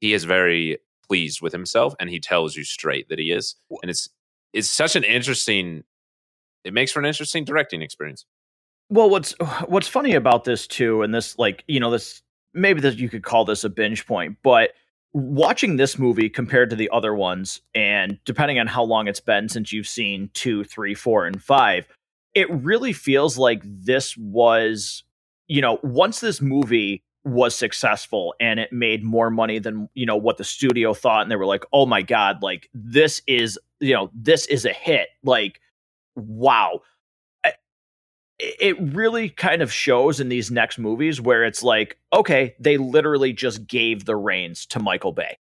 he 0.00 0.12
is 0.12 0.24
very 0.24 0.78
pleased 1.06 1.40
with 1.40 1.52
himself, 1.52 1.94
and 1.98 2.10
he 2.10 2.20
tells 2.20 2.56
you 2.56 2.64
straight 2.64 3.08
that 3.08 3.18
he 3.18 3.30
is, 3.30 3.56
and 3.82 3.90
it's 3.90 4.08
it's 4.52 4.70
such 4.70 4.96
an 4.96 5.04
interesting. 5.04 5.84
It 6.64 6.74
makes 6.74 6.92
for 6.92 7.00
an 7.00 7.06
interesting 7.06 7.44
directing 7.44 7.82
experience. 7.82 8.26
Well, 8.90 9.10
what's 9.10 9.34
what's 9.66 9.88
funny 9.88 10.14
about 10.14 10.44
this 10.44 10.66
too, 10.66 11.02
and 11.02 11.14
this 11.14 11.38
like 11.38 11.64
you 11.66 11.80
know 11.80 11.90
this 11.90 12.22
maybe 12.54 12.80
that 12.80 12.98
you 12.98 13.08
could 13.08 13.22
call 13.22 13.44
this 13.44 13.64
a 13.64 13.68
binge 13.68 14.06
point, 14.06 14.38
but 14.42 14.70
watching 15.12 15.76
this 15.76 15.98
movie 15.98 16.28
compared 16.28 16.70
to 16.70 16.76
the 16.76 16.90
other 16.92 17.14
ones, 17.14 17.60
and 17.74 18.18
depending 18.24 18.58
on 18.58 18.66
how 18.66 18.82
long 18.82 19.08
it's 19.08 19.20
been 19.20 19.48
since 19.48 19.72
you've 19.72 19.88
seen 19.88 20.30
two, 20.34 20.64
three, 20.64 20.94
four, 20.94 21.26
and 21.26 21.42
five, 21.42 21.86
it 22.34 22.50
really 22.50 22.92
feels 22.92 23.38
like 23.38 23.62
this 23.64 24.16
was 24.16 25.02
you 25.48 25.60
know 25.60 25.78
once 25.82 26.20
this 26.20 26.40
movie 26.40 27.02
was 27.24 27.54
successful 27.54 28.34
and 28.40 28.60
it 28.60 28.72
made 28.72 29.02
more 29.02 29.30
money 29.30 29.58
than 29.58 29.88
you 29.94 30.06
know 30.06 30.16
what 30.16 30.36
the 30.36 30.44
studio 30.44 30.94
thought 30.94 31.22
and 31.22 31.30
they 31.30 31.36
were 31.36 31.46
like 31.46 31.64
oh 31.72 31.84
my 31.84 32.00
god 32.00 32.42
like 32.42 32.68
this 32.72 33.20
is 33.26 33.58
you 33.80 33.92
know 33.92 34.10
this 34.14 34.46
is 34.46 34.64
a 34.64 34.72
hit 34.72 35.08
like 35.24 35.60
wow 36.14 36.80
it 38.38 38.76
really 38.80 39.30
kind 39.30 39.62
of 39.62 39.72
shows 39.72 40.20
in 40.20 40.28
these 40.28 40.50
next 40.50 40.78
movies 40.78 41.20
where 41.20 41.44
it's 41.44 41.62
like, 41.62 41.98
okay, 42.12 42.54
they 42.60 42.76
literally 42.76 43.32
just 43.32 43.66
gave 43.66 44.04
the 44.04 44.14
reins 44.14 44.64
to 44.66 44.78
Michael 44.78 45.12
Bay. 45.12 45.38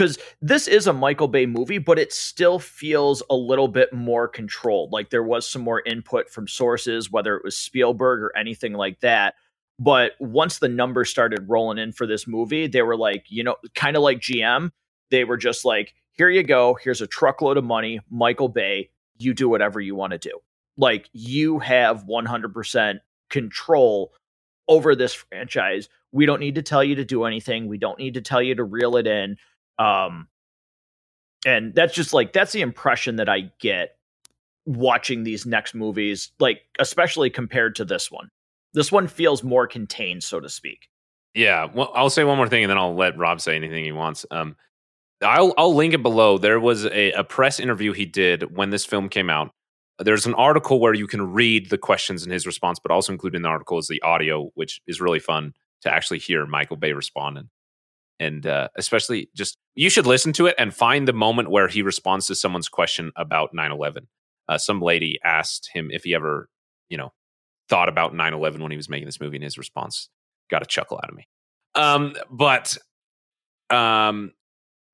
Because 0.00 0.16
this 0.40 0.66
is 0.66 0.86
a 0.86 0.94
Michael 0.94 1.28
Bay 1.28 1.44
movie, 1.44 1.76
but 1.76 1.98
it 1.98 2.10
still 2.10 2.58
feels 2.58 3.22
a 3.28 3.34
little 3.34 3.68
bit 3.68 3.92
more 3.92 4.26
controlled. 4.26 4.92
Like 4.92 5.10
there 5.10 5.22
was 5.22 5.46
some 5.46 5.60
more 5.60 5.82
input 5.84 6.30
from 6.30 6.48
sources, 6.48 7.10
whether 7.10 7.36
it 7.36 7.44
was 7.44 7.54
Spielberg 7.54 8.22
or 8.22 8.34
anything 8.34 8.72
like 8.72 9.00
that. 9.00 9.34
But 9.78 10.12
once 10.18 10.58
the 10.58 10.70
numbers 10.70 11.10
started 11.10 11.50
rolling 11.50 11.76
in 11.76 11.92
for 11.92 12.06
this 12.06 12.26
movie, 12.26 12.66
they 12.66 12.80
were 12.80 12.96
like, 12.96 13.26
you 13.28 13.44
know, 13.44 13.56
kind 13.74 13.94
of 13.94 14.02
like 14.02 14.20
GM, 14.20 14.70
they 15.10 15.24
were 15.24 15.36
just 15.36 15.66
like, 15.66 15.92
here 16.12 16.30
you 16.30 16.44
go. 16.44 16.78
Here's 16.82 17.02
a 17.02 17.06
truckload 17.06 17.58
of 17.58 17.64
money. 17.64 18.00
Michael 18.08 18.48
Bay, 18.48 18.88
you 19.18 19.34
do 19.34 19.50
whatever 19.50 19.80
you 19.80 19.94
want 19.94 20.12
to 20.12 20.18
do. 20.18 20.32
Like 20.78 21.10
you 21.12 21.58
have 21.58 22.06
100% 22.06 23.00
control 23.28 24.14
over 24.66 24.94
this 24.94 25.12
franchise. 25.12 25.90
We 26.10 26.24
don't 26.24 26.40
need 26.40 26.54
to 26.54 26.62
tell 26.62 26.82
you 26.82 26.94
to 26.94 27.04
do 27.04 27.24
anything. 27.24 27.68
We 27.68 27.76
don't 27.76 27.98
need 27.98 28.14
to 28.14 28.22
tell 28.22 28.40
you 28.40 28.54
to 28.54 28.64
reel 28.64 28.96
it 28.96 29.06
in. 29.06 29.36
Um, 29.80 30.28
and 31.46 31.74
that's 31.74 31.94
just 31.94 32.12
like 32.12 32.32
that's 32.32 32.52
the 32.52 32.60
impression 32.60 33.16
that 33.16 33.28
I 33.28 33.50
get 33.60 33.96
watching 34.66 35.24
these 35.24 35.46
next 35.46 35.74
movies, 35.74 36.32
like 36.38 36.60
especially 36.78 37.30
compared 37.30 37.76
to 37.76 37.84
this 37.84 38.10
one. 38.10 38.28
This 38.74 38.92
one 38.92 39.08
feels 39.08 39.42
more 39.42 39.66
contained, 39.66 40.22
so 40.22 40.38
to 40.38 40.48
speak. 40.48 40.88
Yeah, 41.34 41.66
well, 41.72 41.92
I'll 41.94 42.10
say 42.10 42.24
one 42.24 42.36
more 42.36 42.48
thing, 42.48 42.64
and 42.64 42.70
then 42.70 42.78
I'll 42.78 42.94
let 42.94 43.16
Rob 43.16 43.40
say 43.40 43.56
anything 43.56 43.84
he 43.84 43.92
wants. 43.92 44.26
Um, 44.30 44.56
I'll 45.22 45.54
I'll 45.56 45.74
link 45.74 45.94
it 45.94 46.02
below. 46.02 46.38
There 46.38 46.60
was 46.60 46.84
a, 46.84 47.12
a 47.12 47.24
press 47.24 47.58
interview 47.58 47.92
he 47.92 48.06
did 48.06 48.56
when 48.56 48.70
this 48.70 48.84
film 48.84 49.08
came 49.08 49.30
out, 49.30 49.52
there's 50.00 50.26
an 50.26 50.34
article 50.34 50.80
where 50.80 50.94
you 50.94 51.06
can 51.06 51.32
read 51.32 51.68
the 51.68 51.78
questions 51.78 52.22
and 52.22 52.32
his 52.32 52.46
response, 52.46 52.78
but 52.78 52.90
also 52.90 53.12
included 53.12 53.36
in 53.36 53.42
the 53.42 53.48
article 53.48 53.78
is 53.78 53.88
the 53.88 54.02
audio, 54.02 54.50
which 54.54 54.80
is 54.86 55.00
really 55.00 55.18
fun 55.18 55.52
to 55.82 55.92
actually 55.92 56.18
hear 56.18 56.46
Michael 56.46 56.76
Bay 56.76 56.92
responding. 56.92 57.50
And 58.20 58.46
uh, 58.46 58.68
especially 58.76 59.30
just, 59.34 59.58
you 59.74 59.90
should 59.90 60.06
listen 60.06 60.32
to 60.34 60.46
it 60.46 60.54
and 60.58 60.72
find 60.72 61.08
the 61.08 61.12
moment 61.12 61.50
where 61.50 61.66
he 61.66 61.82
responds 61.82 62.26
to 62.26 62.36
someone's 62.36 62.68
question 62.68 63.10
about 63.16 63.52
9 63.52 63.72
11. 63.72 64.06
Uh, 64.48 64.58
some 64.58 64.80
lady 64.80 65.18
asked 65.24 65.70
him 65.72 65.90
if 65.90 66.04
he 66.04 66.14
ever, 66.14 66.48
you 66.88 66.98
know, 66.98 67.12
thought 67.68 67.88
about 67.88 68.14
9 68.14 68.34
11 68.34 68.60
when 68.62 68.70
he 68.70 68.76
was 68.76 68.88
making 68.88 69.06
this 69.06 69.20
movie, 69.20 69.38
and 69.38 69.44
his 69.44 69.58
response 69.58 70.08
got 70.50 70.62
a 70.62 70.66
chuckle 70.66 71.00
out 71.02 71.08
of 71.08 71.16
me. 71.16 71.26
Um, 71.74 72.14
but 72.30 72.76
um, 73.70 74.32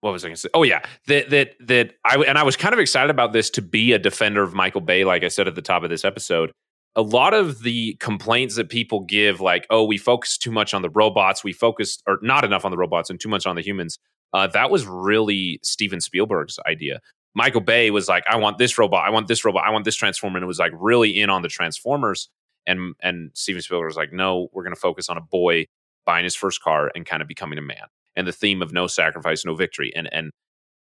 what 0.01 0.12
was 0.12 0.25
I 0.25 0.29
going 0.29 0.35
to 0.37 0.41
say? 0.41 0.49
Oh 0.55 0.62
yeah, 0.62 0.83
that 1.09 1.31
that 1.31 1.55
that 1.61 1.95
I 2.05 2.17
and 2.17 2.39
I 2.39 2.43
was 2.43 2.57
kind 2.57 2.75
of 2.75 2.79
excited 2.79 3.11
about 3.11 3.33
this 3.33 3.51
to 3.51 3.62
be 3.62 3.93
a 3.93 3.99
defender 3.99 4.43
of 4.43 4.55
Michael 4.55 4.83
Bay, 4.83 5.05
like 5.05 5.25
I 5.25 5.29
said 5.29 5.49
at 5.49 5.55
the 5.55 5.62
top 5.62 5.83
of 5.83 5.91
this 5.91 6.05
episode. 6.05 6.53
A 6.97 7.03
lot 7.03 7.35
of 7.35 7.63
the 7.63 7.95
complaints 8.01 8.57
that 8.57 8.71
people 8.71 9.01
give, 9.01 9.41
like, 9.41 9.67
oh, 9.71 9.85
we 9.85 9.99
focus 9.99 10.39
too 10.39 10.51
much 10.51 10.73
on 10.75 10.83
the 10.83 10.91
robots, 10.91 11.45
we 11.45 11.53
focused 11.53 12.03
or 12.07 12.19
not 12.23 12.45
enough 12.45 12.65
on 12.65 12.71
the 12.71 12.77
robots 12.79 13.11
and 13.11 13.21
too 13.21 13.29
much 13.29 13.47
on 13.47 13.55
the 13.55 13.63
humans. 13.63 13.99
Uh, 14.33 14.47
that 14.49 14.71
was 14.71 14.87
really 14.87 15.61
Steven 15.63 16.01
Spielberg's 16.01 16.59
idea. 16.67 17.01
Michael 17.35 17.61
Bay 17.61 17.91
was 17.91 18.09
like, 18.09 18.25
I 18.29 18.37
want 18.37 18.57
this 18.57 18.79
robot, 18.79 19.07
I 19.07 19.11
want 19.11 19.29
this 19.29 19.45
robot, 19.45 19.65
I 19.67 19.71
want 19.71 19.85
this 19.85 19.95
transformer, 19.95 20.39
and 20.39 20.43
it 20.43 20.47
was 20.47 20.59
like 20.59 20.73
really 20.75 21.21
in 21.21 21.29
on 21.29 21.43
the 21.43 21.49
Transformers. 21.49 22.31
And 22.67 22.95
and 23.01 23.31
Steven 23.35 23.63
Spielberg 23.63 23.89
was 23.89 23.97
like, 23.97 24.13
no, 24.13 24.49
we're 24.53 24.65
going 24.65 24.75
to 24.75 24.81
focus 24.81 25.09
on 25.09 25.19
a 25.19 25.21
boy 25.21 25.67
buying 26.07 26.25
his 26.25 26.35
first 26.35 26.63
car 26.63 26.91
and 26.95 27.05
kind 27.05 27.21
of 27.21 27.29
becoming 27.29 27.59
a 27.59 27.63
man 27.63 27.87
and 28.17 28.27
the 28.27 28.33
theme 28.33 28.63
of 28.63 28.73
no 28.73 28.87
sacrifice, 28.87 29.45
no 29.45 29.55
victory. 29.55 29.93
And 29.95 30.09
and 30.13 30.31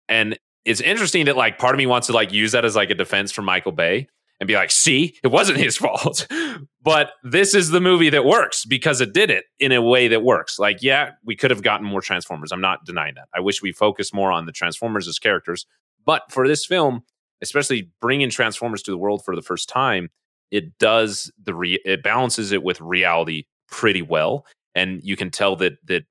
and 0.09 0.37
it's 0.65 0.81
interesting 0.81 1.25
that 1.25 1.37
like 1.37 1.57
part 1.57 1.73
of 1.73 1.77
me 1.77 1.87
wants 1.87 2.07
to 2.07 2.13
like 2.13 2.33
use 2.33 2.51
that 2.51 2.65
as 2.65 2.75
like 2.75 2.89
a 2.89 2.95
defense 2.95 3.31
for 3.31 3.41
Michael 3.41 3.71
Bay 3.71 4.07
and 4.41 4.47
be 4.47 4.55
like, 4.55 4.71
see, 4.71 5.15
it 5.23 5.27
wasn't 5.27 5.59
his 5.59 5.77
fault. 5.77 6.27
but 6.81 7.11
this 7.23 7.53
is 7.53 7.69
the 7.69 7.79
movie 7.79 8.09
that 8.09 8.25
works 8.25 8.65
because 8.65 8.99
it 8.99 9.13
did 9.13 9.29
it 9.29 9.45
in 9.59 9.71
a 9.71 9.83
way 9.83 10.07
that 10.07 10.23
works. 10.23 10.57
Like, 10.57 10.79
yeah, 10.81 11.11
we 11.23 11.35
could 11.35 11.51
have 11.51 11.61
gotten 11.61 11.85
more 11.85 12.01
Transformers. 12.01 12.51
I'm 12.51 12.59
not 12.59 12.83
denying 12.83 13.13
that. 13.15 13.27
I 13.35 13.39
wish 13.39 13.61
we 13.61 13.71
focused 13.71 14.15
more 14.15 14.31
on 14.31 14.47
the 14.47 14.51
Transformers 14.51 15.07
as 15.07 15.19
characters. 15.19 15.67
But 16.03 16.23
for 16.31 16.47
this 16.47 16.65
film, 16.65 17.03
especially 17.43 17.91
bringing 18.01 18.31
Transformers 18.31 18.81
to 18.83 18.91
the 18.91 18.97
world 18.97 19.23
for 19.23 19.35
the 19.35 19.43
first 19.43 19.69
time, 19.69 20.09
it 20.49 20.77
does 20.79 21.31
the 21.41 21.53
re- 21.53 21.79
it 21.85 22.01
balances 22.01 22.51
it 22.51 22.63
with 22.63 22.81
reality 22.81 23.43
pretty 23.69 24.01
well, 24.01 24.45
and 24.75 25.01
you 25.03 25.15
can 25.15 25.29
tell 25.29 25.55
that 25.57 25.73
that 25.85 26.03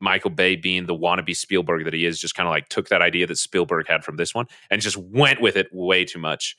Michael 0.00 0.30
Bay 0.30 0.56
being 0.56 0.86
the 0.86 0.94
wannabe 0.94 1.36
Spielberg 1.36 1.84
that 1.84 1.92
he 1.92 2.06
is, 2.06 2.18
just 2.18 2.34
kind 2.34 2.46
of 2.48 2.52
like 2.52 2.68
took 2.68 2.88
that 2.88 3.02
idea 3.02 3.26
that 3.26 3.36
Spielberg 3.36 3.86
had 3.86 4.02
from 4.02 4.16
this 4.16 4.34
one 4.34 4.46
and 4.70 4.80
just 4.80 4.96
went 4.96 5.40
with 5.40 5.56
it 5.56 5.68
way 5.72 6.04
too 6.04 6.18
much 6.18 6.56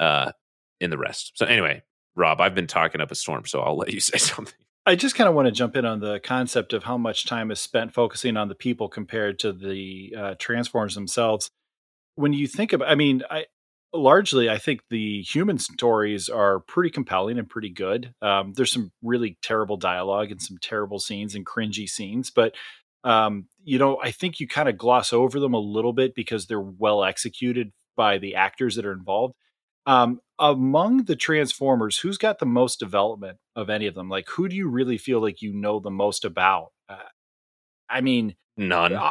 uh, 0.00 0.32
in 0.80 0.90
the 0.90 0.98
rest. 0.98 1.32
So 1.34 1.46
anyway, 1.46 1.82
Rob, 2.16 2.40
I've 2.40 2.54
been 2.54 2.66
talking 2.66 3.00
up 3.00 3.10
a 3.10 3.14
storm, 3.14 3.46
so 3.46 3.60
I'll 3.60 3.76
let 3.76 3.92
you 3.92 4.00
say 4.00 4.18
something. 4.18 4.54
I 4.86 4.96
just 4.96 5.14
kind 5.14 5.28
of 5.28 5.34
want 5.34 5.46
to 5.46 5.52
jump 5.52 5.76
in 5.76 5.86
on 5.86 6.00
the 6.00 6.20
concept 6.20 6.74
of 6.74 6.84
how 6.84 6.98
much 6.98 7.24
time 7.24 7.50
is 7.50 7.58
spent 7.58 7.94
focusing 7.94 8.36
on 8.36 8.48
the 8.48 8.54
people 8.54 8.88
compared 8.88 9.38
to 9.38 9.52
the 9.52 10.14
uh, 10.16 10.34
transformers 10.38 10.94
themselves. 10.94 11.50
When 12.16 12.34
you 12.34 12.46
think 12.46 12.72
about, 12.72 12.90
I 12.90 12.94
mean, 12.94 13.22
I 13.30 13.46
largely 13.94 14.50
I 14.50 14.58
think 14.58 14.82
the 14.90 15.22
human 15.22 15.58
stories 15.58 16.28
are 16.28 16.60
pretty 16.60 16.90
compelling 16.90 17.38
and 17.38 17.48
pretty 17.48 17.70
good. 17.70 18.12
Um, 18.20 18.52
there's 18.52 18.72
some 18.72 18.92
really 19.02 19.38
terrible 19.40 19.76
dialogue 19.76 20.30
and 20.30 20.42
some 20.42 20.58
terrible 20.60 20.98
scenes 20.98 21.34
and 21.34 21.46
cringy 21.46 21.88
scenes, 21.88 22.30
but 22.30 22.54
um, 23.04 23.46
you 23.62 23.78
know, 23.78 23.98
I 24.02 24.10
think 24.10 24.40
you 24.40 24.48
kind 24.48 24.68
of 24.68 24.78
gloss 24.78 25.12
over 25.12 25.38
them 25.38 25.54
a 25.54 25.58
little 25.58 25.92
bit 25.92 26.14
because 26.14 26.46
they're 26.46 26.60
well 26.60 27.04
executed 27.04 27.72
by 27.96 28.18
the 28.18 28.34
actors 28.34 28.76
that 28.76 28.86
are 28.86 28.92
involved. 28.92 29.34
Um, 29.86 30.20
among 30.38 31.04
the 31.04 31.16
Transformers, 31.16 31.98
who's 31.98 32.18
got 32.18 32.38
the 32.38 32.46
most 32.46 32.78
development 32.78 33.38
of 33.54 33.70
any 33.70 33.86
of 33.86 33.94
them? 33.94 34.08
Like, 34.08 34.28
who 34.28 34.48
do 34.48 34.56
you 34.56 34.68
really 34.68 34.98
feel 34.98 35.20
like 35.20 35.42
you 35.42 35.52
know 35.52 35.80
the 35.80 35.90
most 35.90 36.24
about? 36.24 36.72
Uh, 36.88 36.96
I 37.88 38.00
mean, 38.00 38.34
none. 38.56 38.92
Uh, 38.92 39.10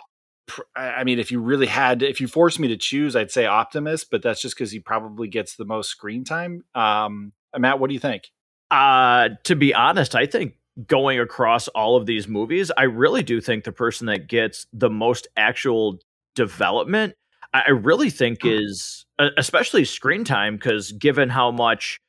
I 0.75 1.03
mean, 1.03 1.19
if 1.19 1.31
you 1.31 1.39
really 1.39 1.67
had, 1.67 2.03
if 2.03 2.19
you 2.19 2.27
forced 2.27 2.59
me 2.59 2.67
to 2.67 2.77
choose, 2.77 3.15
I'd 3.15 3.31
say 3.31 3.45
Optimus, 3.45 4.03
but 4.03 4.21
that's 4.21 4.41
just 4.41 4.55
because 4.55 4.71
he 4.71 4.79
probably 4.79 5.27
gets 5.27 5.55
the 5.55 5.65
most 5.65 5.89
screen 5.89 6.23
time. 6.25 6.63
Um, 6.75 7.31
Matt, 7.57 7.79
what 7.79 7.87
do 7.87 7.93
you 7.93 7.99
think? 7.99 8.29
Uh, 8.69 9.29
to 9.43 9.55
be 9.55 9.73
honest, 9.73 10.15
I 10.15 10.25
think 10.25 10.55
going 10.87 11.19
across 11.19 11.67
all 11.69 11.95
of 11.95 12.05
these 12.05 12.27
movies, 12.27 12.71
I 12.75 12.83
really 12.83 13.23
do 13.23 13.39
think 13.39 13.63
the 13.63 13.71
person 13.71 14.07
that 14.07 14.27
gets 14.27 14.67
the 14.73 14.89
most 14.89 15.27
actual 15.37 15.99
development, 16.35 17.13
I 17.53 17.69
really 17.69 18.09
think 18.09 18.39
is 18.43 19.05
especially 19.37 19.85
screen 19.85 20.23
time, 20.23 20.55
because 20.55 20.91
given 20.91 21.29
how 21.29 21.51
much 21.51 21.99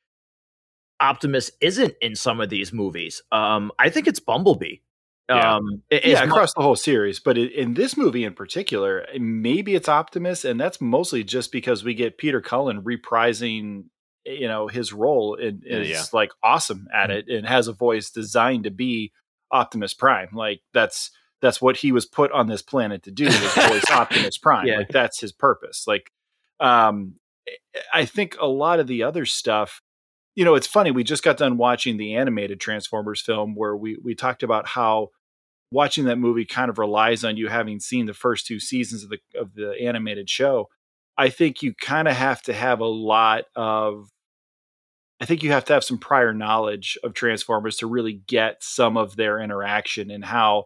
Optimus 1.01 1.51
isn't 1.61 1.95
in 2.01 2.15
some 2.17 2.41
of 2.41 2.49
these 2.49 2.73
movies, 2.73 3.21
um, 3.31 3.71
I 3.79 3.91
think 3.91 4.07
it's 4.07 4.21
Bumblebee. 4.21 4.77
Yeah. 5.29 5.57
Um, 5.57 5.83
yeah, 5.91 6.23
across 6.23 6.53
the 6.53 6.61
whole 6.61 6.77
series, 6.77 7.19
but 7.19 7.39
in 7.39 7.73
this 7.73 7.97
movie 7.97 8.25
in 8.25 8.35
particular, 8.35 9.07
maybe 9.19 9.75
it's 9.75 9.89
Optimus, 9.89 10.45
and 10.45 10.61
that's 10.61 10.83
mostly 10.83 11.25
just 11.25 11.51
because 11.51 11.83
we 11.83 11.95
get 11.95 12.19
Peter 12.19 12.43
Cullen 12.43 12.83
reprising, 12.83 13.85
you 14.27 14.49
know, 14.49 14.69
his 14.69 14.93
role 14.93 15.39
and 15.41 15.63
is 15.65 15.89
yeah. 15.89 16.03
like 16.13 16.31
awesome 16.43 16.89
at 16.93 17.09
mm-hmm. 17.09 17.31
it 17.31 17.37
and 17.39 17.47
has 17.49 17.69
a 17.69 17.73
voice 17.73 18.11
designed 18.11 18.65
to 18.65 18.71
be 18.71 19.13
Optimus 19.51 19.95
Prime. 19.95 20.29
Like 20.35 20.61
that's 20.75 21.11
that's 21.45 21.61
what 21.61 21.77
he 21.77 21.93
was 21.93 22.07
put 22.07 22.33
on 22.33 22.47
this 22.47 22.63
planet 22.63 23.03
to 23.05 23.11
do 23.11 23.29
voice 23.29 23.85
Optimus 23.91 24.39
Prime. 24.39 24.67
Yeah. 24.67 24.79
Like 24.79 24.89
that's 24.89 25.21
his 25.21 25.33
purpose. 25.33 25.85
Like, 25.87 26.11
um, 26.59 27.17
I 27.93 28.05
think 28.07 28.37
a 28.41 28.47
lot 28.47 28.81
of 28.81 28.87
the 28.87 29.03
other 29.03 29.27
stuff 29.27 29.81
you 30.35 30.45
know, 30.45 30.55
it's 30.55 30.67
funny. 30.67 30.91
We 30.91 31.05
just 31.05 31.23
got 31.23 31.37
done 31.37 31.57
watching 31.57 31.97
the 31.97 32.17
animated 32.17 32.61
Transformers 32.61 33.21
film 33.21 33.55
where 33.55 33.77
we 33.77 33.99
we 34.03 34.15
talked 34.15 34.43
about 34.43 34.67
how 34.67 35.11
watching 35.71 36.05
that 36.05 36.19
movie 36.19 36.45
kind 36.45 36.71
of 36.71 36.79
relies 36.79 37.25
on 37.25 37.37
you 37.37 37.49
having 37.49 37.81
seen 37.81 38.07
the 38.07 38.15
first 38.15 38.47
two 38.47 38.59
seasons 38.59 39.05
of 39.05 39.11
the 39.11 39.19
of 39.39 39.55
the 39.55 39.81
animated 39.81 40.29
show. 40.29 40.69
I 41.17 41.29
think 41.29 41.63
you 41.63 41.75
kind 41.75 42.09
of 42.09 42.17
have 42.17 42.43
to 42.43 42.53
have 42.53 42.81
a 42.81 42.87
lot 42.87 43.45
of 43.55 44.09
I 45.21 45.27
think 45.27 45.45
you 45.45 45.53
have 45.53 45.65
to 45.67 45.73
have 45.75 45.85
some 45.85 45.99
prior 45.99 46.35
knowledge 46.35 46.99
of 47.05 47.15
Transformers 47.15 47.77
to 47.77 47.87
really 47.87 48.21
get 48.27 48.57
some 48.63 48.97
of 48.97 49.15
their 49.15 49.39
interaction 49.39 50.11
and 50.11 50.25
how 50.25 50.65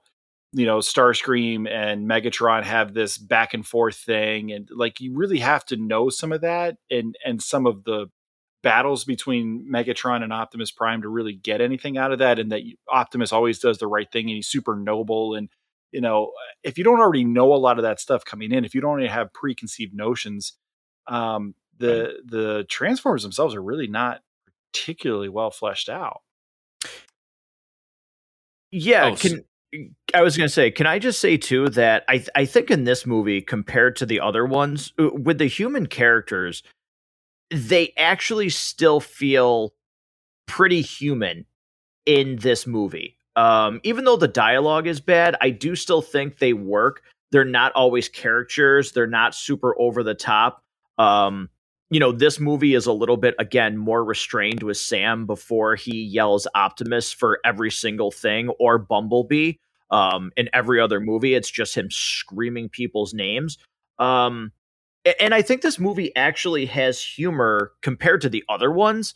you 0.52 0.66
know 0.66 0.78
Starscream 0.78 1.68
and 1.70 2.08
Megatron 2.08 2.62
have 2.64 2.94
this 2.94 3.18
back 3.18 3.54
and 3.54 3.66
forth 3.66 3.96
thing 3.96 4.50
and 4.52 4.68
like 4.72 5.00
you 5.00 5.14
really 5.14 5.40
have 5.40 5.64
to 5.66 5.76
know 5.76 6.08
some 6.08 6.32
of 6.32 6.40
that 6.40 6.76
and 6.90 7.16
and 7.24 7.42
some 7.42 7.66
of 7.66 7.84
the 7.84 8.08
battles 8.62 9.04
between 9.04 9.66
Megatron 9.72 10.22
and 10.22 10.32
Optimus 10.32 10.70
Prime 10.70 11.02
to 11.02 11.08
really 11.08 11.32
get 11.32 11.60
anything 11.60 11.96
out 11.96 12.12
of 12.12 12.18
that, 12.18 12.38
and 12.38 12.50
that 12.52 12.62
Optimus 12.88 13.32
always 13.32 13.58
does 13.58 13.78
the 13.78 13.86
right 13.86 14.10
thing 14.10 14.26
and 14.26 14.36
he's 14.36 14.48
super 14.48 14.76
noble. 14.76 15.34
And 15.34 15.48
you 15.92 16.00
know, 16.00 16.32
if 16.62 16.76
you 16.76 16.84
don't 16.84 17.00
already 17.00 17.24
know 17.24 17.54
a 17.54 17.56
lot 17.56 17.78
of 17.78 17.82
that 17.84 18.00
stuff 18.00 18.24
coming 18.24 18.52
in, 18.52 18.64
if 18.64 18.74
you 18.74 18.80
don't 18.80 18.90
already 18.90 19.08
have 19.08 19.32
preconceived 19.32 19.94
notions, 19.94 20.54
um, 21.06 21.54
the 21.78 22.02
right. 22.02 22.14
the 22.26 22.64
Transformers 22.68 23.22
themselves 23.22 23.54
are 23.54 23.62
really 23.62 23.88
not 23.88 24.20
particularly 24.72 25.28
well 25.28 25.50
fleshed 25.50 25.88
out. 25.88 26.22
Yeah, 28.70 29.06
oh, 29.12 29.16
can 29.16 29.44
I 30.14 30.22
was 30.22 30.36
going 30.36 30.48
to 30.48 30.52
say, 30.52 30.70
can 30.70 30.86
I 30.86 30.98
just 30.98 31.20
say 31.20 31.36
too 31.36 31.68
that 31.70 32.04
I 32.08 32.18
th- 32.18 32.30
I 32.34 32.46
think 32.46 32.70
in 32.70 32.84
this 32.84 33.04
movie 33.04 33.42
compared 33.42 33.96
to 33.96 34.06
the 34.06 34.20
other 34.20 34.46
ones 34.46 34.92
uh, 34.98 35.10
with 35.12 35.38
the 35.38 35.46
human 35.46 35.86
characters, 35.86 36.62
they 37.50 37.92
actually 37.96 38.48
still 38.48 39.00
feel 39.00 39.74
pretty 40.46 40.80
human 40.80 41.44
in 42.06 42.36
this 42.36 42.66
movie. 42.66 43.18
Um, 43.36 43.80
even 43.84 44.04
though 44.04 44.16
the 44.16 44.26
dialogue 44.26 44.86
is 44.86 45.00
bad, 45.00 45.36
I 45.40 45.50
do 45.50 45.76
still 45.76 46.02
think 46.02 46.38
they 46.38 46.54
work. 46.54 47.02
They're 47.30 47.44
not 47.44 47.72
always 47.72 48.08
caricatures. 48.08 48.92
They're 48.92 49.06
not 49.06 49.34
super 49.34 49.78
over 49.78 50.02
the 50.02 50.14
top. 50.14 50.62
Um, 50.96 51.50
you 51.90 52.00
know, 52.00 52.12
this 52.12 52.38
movie 52.38 52.74
is 52.74 52.86
a 52.86 52.92
little 52.92 53.16
bit 53.16 53.34
again 53.38 53.76
more 53.76 54.04
restrained 54.04 54.62
with 54.62 54.76
Sam 54.76 55.26
before 55.26 55.74
he 55.74 56.02
yells 56.02 56.46
Optimus 56.54 57.12
for 57.12 57.40
every 57.44 57.70
single 57.70 58.10
thing 58.10 58.48
or 58.60 58.78
Bumblebee. 58.78 59.54
Um, 59.90 60.32
in 60.36 60.50
every 60.52 60.80
other 60.80 61.00
movie, 61.00 61.34
it's 61.34 61.50
just 61.50 61.74
him 61.74 61.90
screaming 61.90 62.68
people's 62.68 63.14
names. 63.14 63.56
Um, 63.98 64.52
and 65.18 65.34
I 65.34 65.40
think 65.40 65.62
this 65.62 65.78
movie 65.78 66.14
actually 66.14 66.66
has 66.66 67.02
humor 67.02 67.72
compared 67.80 68.20
to 68.20 68.28
the 68.28 68.44
other 68.50 68.70
ones, 68.70 69.14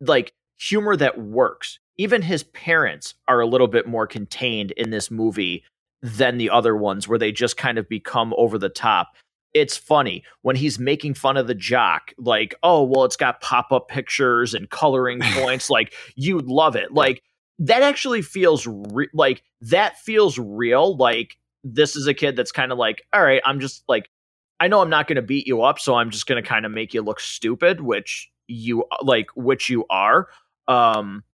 like 0.00 0.32
humor 0.58 0.96
that 0.96 1.20
works. 1.20 1.78
Even 1.98 2.22
his 2.22 2.42
parents 2.42 3.14
are 3.28 3.40
a 3.40 3.46
little 3.46 3.68
bit 3.68 3.86
more 3.86 4.08
contained 4.08 4.72
in 4.72 4.90
this 4.90 5.08
movie 5.08 5.62
than 6.02 6.38
the 6.38 6.50
other 6.50 6.74
ones, 6.76 7.06
where 7.06 7.18
they 7.18 7.30
just 7.30 7.56
kind 7.56 7.78
of 7.78 7.88
become 7.88 8.34
over 8.36 8.58
the 8.58 8.68
top 8.68 9.14
it's 9.54 9.76
funny 9.76 10.24
when 10.42 10.56
he's 10.56 10.78
making 10.78 11.14
fun 11.14 11.36
of 11.36 11.46
the 11.46 11.54
jock 11.54 12.12
like 12.18 12.54
oh 12.62 12.82
well 12.82 13.04
it's 13.04 13.16
got 13.16 13.40
pop-up 13.40 13.88
pictures 13.88 14.54
and 14.54 14.70
coloring 14.70 15.20
points 15.34 15.68
like 15.70 15.92
you'd 16.14 16.46
love 16.46 16.76
it. 16.76 16.92
Like 16.92 17.22
that 17.58 17.82
actually 17.82 18.22
feels 18.22 18.66
re- 18.66 19.10
like 19.12 19.42
that 19.60 19.98
feels 19.98 20.38
real 20.38 20.96
like 20.96 21.36
this 21.64 21.96
is 21.96 22.06
a 22.06 22.14
kid 22.14 22.34
that's 22.34 22.50
kind 22.50 22.72
of 22.72 22.78
like 22.78 23.02
all 23.12 23.22
right 23.22 23.40
i'm 23.44 23.60
just 23.60 23.84
like 23.86 24.10
i 24.58 24.66
know 24.66 24.80
i'm 24.80 24.90
not 24.90 25.06
going 25.06 25.16
to 25.16 25.22
beat 25.22 25.46
you 25.46 25.62
up 25.62 25.78
so 25.78 25.94
i'm 25.94 26.10
just 26.10 26.26
going 26.26 26.42
to 26.42 26.48
kind 26.48 26.66
of 26.66 26.72
make 26.72 26.92
you 26.92 27.02
look 27.02 27.20
stupid 27.20 27.80
which 27.80 28.32
you 28.52 28.84
like 29.02 29.28
which 29.34 29.68
you 29.68 29.84
are. 29.90 30.28
Um 30.68 31.24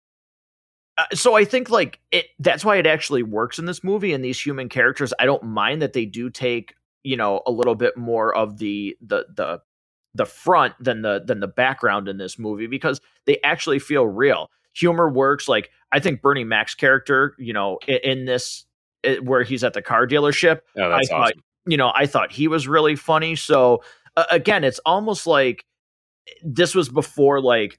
uh, 0.96 1.04
so 1.14 1.34
I 1.36 1.44
think 1.44 1.70
like 1.70 2.00
it 2.10 2.26
that's 2.38 2.64
why 2.64 2.76
it 2.76 2.86
actually 2.86 3.22
works 3.22 3.58
in 3.58 3.66
this 3.66 3.84
movie 3.84 4.12
and 4.12 4.24
these 4.24 4.40
human 4.40 4.68
characters 4.68 5.12
I 5.18 5.26
don't 5.26 5.44
mind 5.44 5.82
that 5.82 5.92
they 5.92 6.04
do 6.04 6.30
take 6.30 6.74
you 7.08 7.16
know 7.16 7.40
a 7.46 7.50
little 7.50 7.74
bit 7.74 7.96
more 7.96 8.36
of 8.36 8.58
the 8.58 8.94
the 9.00 9.24
the 9.34 9.62
the 10.14 10.26
front 10.26 10.74
than 10.78 11.00
the 11.00 11.22
than 11.24 11.40
the 11.40 11.48
background 11.48 12.06
in 12.06 12.18
this 12.18 12.38
movie 12.38 12.66
because 12.66 13.00
they 13.24 13.38
actually 13.42 13.78
feel 13.78 14.06
real. 14.06 14.50
Humor 14.74 15.08
works. 15.08 15.48
Like 15.48 15.70
I 15.90 16.00
think 16.00 16.20
Bernie 16.20 16.44
Mac's 16.44 16.74
character, 16.74 17.34
you 17.38 17.54
know, 17.54 17.78
in, 17.86 18.00
in 18.04 18.24
this 18.26 18.66
it, 19.02 19.24
where 19.24 19.42
he's 19.42 19.64
at 19.64 19.72
the 19.72 19.80
car 19.80 20.06
dealership, 20.06 20.60
oh, 20.76 20.92
I 20.92 21.00
thought, 21.04 21.30
awesome. 21.30 21.42
you 21.66 21.78
know, 21.78 21.90
I 21.94 22.04
thought 22.04 22.30
he 22.30 22.46
was 22.46 22.68
really 22.68 22.94
funny. 22.94 23.36
So 23.36 23.82
uh, 24.14 24.24
again, 24.30 24.62
it's 24.62 24.80
almost 24.84 25.26
like 25.26 25.64
this 26.42 26.74
was 26.74 26.90
before 26.90 27.40
like 27.40 27.78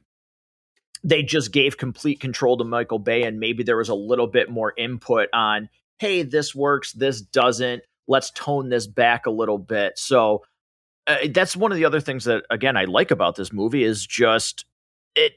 they 1.04 1.22
just 1.22 1.52
gave 1.52 1.78
complete 1.78 2.20
control 2.20 2.58
to 2.58 2.64
Michael 2.64 3.00
Bay, 3.00 3.24
and 3.24 3.40
maybe 3.40 3.62
there 3.62 3.78
was 3.78 3.90
a 3.90 3.96
little 3.96 4.28
bit 4.28 4.50
more 4.50 4.74
input 4.76 5.30
on, 5.34 5.70
hey, 6.00 6.24
this 6.24 6.56
works, 6.56 6.94
this 6.94 7.22
doesn't 7.22 7.84
let's 8.10 8.32
tone 8.32 8.68
this 8.68 8.88
back 8.88 9.26
a 9.26 9.32
little 9.32 9.60
bit. 9.60 9.98
So 9.98 10.44
uh, 11.08 11.28
that's 11.32 11.56
one 11.56 11.72
of 11.72 11.78
the 11.78 11.86
other 11.86 12.02
things 12.02 12.26
that 12.26 12.44
again 12.50 12.76
I 12.76 12.84
like 12.86 13.12
about 13.12 13.36
this 13.36 13.54
movie 13.54 13.84
is 13.84 14.06
just 14.06 14.66
it 15.16 15.34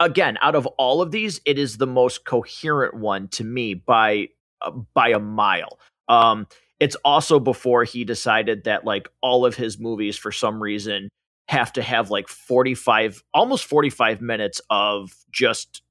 again 0.00 0.38
out 0.40 0.54
of 0.54 0.66
all 0.78 1.02
of 1.02 1.10
these 1.10 1.40
it 1.44 1.58
is 1.58 1.76
the 1.76 1.86
most 1.86 2.24
coherent 2.24 2.94
one 2.94 3.28
to 3.28 3.44
me 3.44 3.74
by 3.74 4.28
uh, 4.62 4.70
by 4.94 5.10
a 5.10 5.18
mile. 5.18 5.78
Um 6.08 6.46
it's 6.80 6.96
also 7.04 7.38
before 7.38 7.84
he 7.84 8.02
decided 8.04 8.64
that 8.64 8.84
like 8.84 9.08
all 9.20 9.44
of 9.44 9.54
his 9.54 9.78
movies 9.78 10.16
for 10.16 10.32
some 10.32 10.60
reason 10.60 11.08
have 11.48 11.72
to 11.74 11.82
have 11.82 12.10
like 12.10 12.28
45 12.28 13.22
almost 13.34 13.64
45 13.64 14.20
minutes 14.20 14.60
of 14.70 15.12
just 15.30 15.82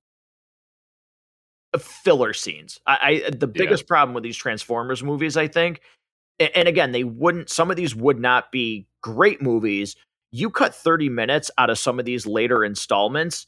filler 1.79 2.33
scenes. 2.33 2.79
I, 2.85 3.23
I 3.25 3.29
the 3.29 3.47
biggest 3.47 3.83
yeah. 3.83 3.87
problem 3.87 4.13
with 4.13 4.23
these 4.23 4.37
Transformers 4.37 5.03
movies, 5.03 5.37
I 5.37 5.47
think, 5.47 5.81
and, 6.39 6.49
and 6.55 6.67
again, 6.67 6.91
they 6.91 7.03
wouldn't. 7.03 7.49
Some 7.49 7.69
of 7.69 7.77
these 7.77 7.95
would 7.95 8.19
not 8.19 8.51
be 8.51 8.87
great 9.01 9.41
movies. 9.41 9.95
You 10.31 10.49
cut 10.49 10.75
thirty 10.75 11.09
minutes 11.09 11.51
out 11.57 11.69
of 11.69 11.79
some 11.79 11.99
of 11.99 12.05
these 12.05 12.25
later 12.25 12.63
installments, 12.63 13.47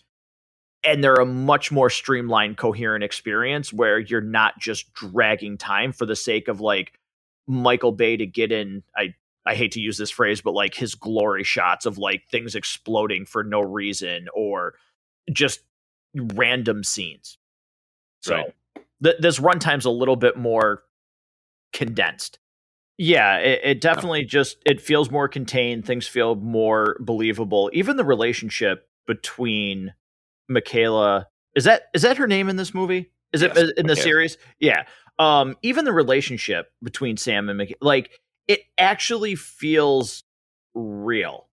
and 0.83 1.03
they're 1.03 1.15
a 1.15 1.25
much 1.25 1.71
more 1.71 1.89
streamlined, 1.89 2.57
coherent 2.57 3.03
experience 3.03 3.73
where 3.73 3.99
you're 3.99 4.21
not 4.21 4.59
just 4.59 4.93
dragging 4.93 5.57
time 5.57 5.91
for 5.91 6.05
the 6.05 6.15
sake 6.15 6.47
of 6.47 6.61
like 6.61 6.99
Michael 7.47 7.91
Bay 7.91 8.17
to 8.17 8.25
get 8.25 8.51
in. 8.51 8.83
I 8.95 9.15
I 9.45 9.55
hate 9.55 9.73
to 9.73 9.81
use 9.81 9.97
this 9.97 10.11
phrase, 10.11 10.41
but 10.41 10.53
like 10.53 10.73
his 10.73 10.95
glory 10.95 11.43
shots 11.43 11.85
of 11.85 11.97
like 11.97 12.23
things 12.29 12.55
exploding 12.55 13.25
for 13.25 13.43
no 13.43 13.59
reason 13.59 14.27
or 14.33 14.75
just 15.31 15.61
random 16.15 16.83
scenes. 16.83 17.37
So 18.23 18.35
right. 18.35 18.53
th- 19.03 19.17
this 19.19 19.39
runtime's 19.39 19.85
a 19.85 19.91
little 19.91 20.15
bit 20.15 20.37
more 20.37 20.83
condensed. 21.73 22.39
Yeah, 22.97 23.37
it, 23.37 23.61
it 23.63 23.81
definitely 23.81 24.23
just 24.23 24.57
it 24.65 24.79
feels 24.79 25.11
more 25.11 25.27
contained. 25.27 25.85
Things 25.85 26.07
feel 26.07 26.35
more 26.35 26.97
believable. 26.99 27.69
Even 27.73 27.97
the 27.97 28.05
relationship 28.05 28.87
between 29.05 29.93
Mikaela 30.49 31.25
is 31.55 31.65
that 31.65 31.83
is 31.93 32.03
that 32.03 32.17
her 32.17 32.27
name 32.27 32.49
in 32.49 32.55
this 32.55 32.73
movie? 32.73 33.11
Is 33.33 33.41
yes, 33.41 33.57
it 33.57 33.77
in 33.77 33.87
the 33.87 33.95
series? 33.95 34.37
Yeah. 34.59 34.83
Um, 35.19 35.57
even 35.61 35.85
the 35.85 35.93
relationship 35.93 36.71
between 36.81 37.17
Sam 37.17 37.49
and 37.49 37.59
Mikaela, 37.59 37.75
like 37.81 38.11
it 38.47 38.61
actually 38.77 39.35
feels 39.35 40.23
real. 40.73 41.49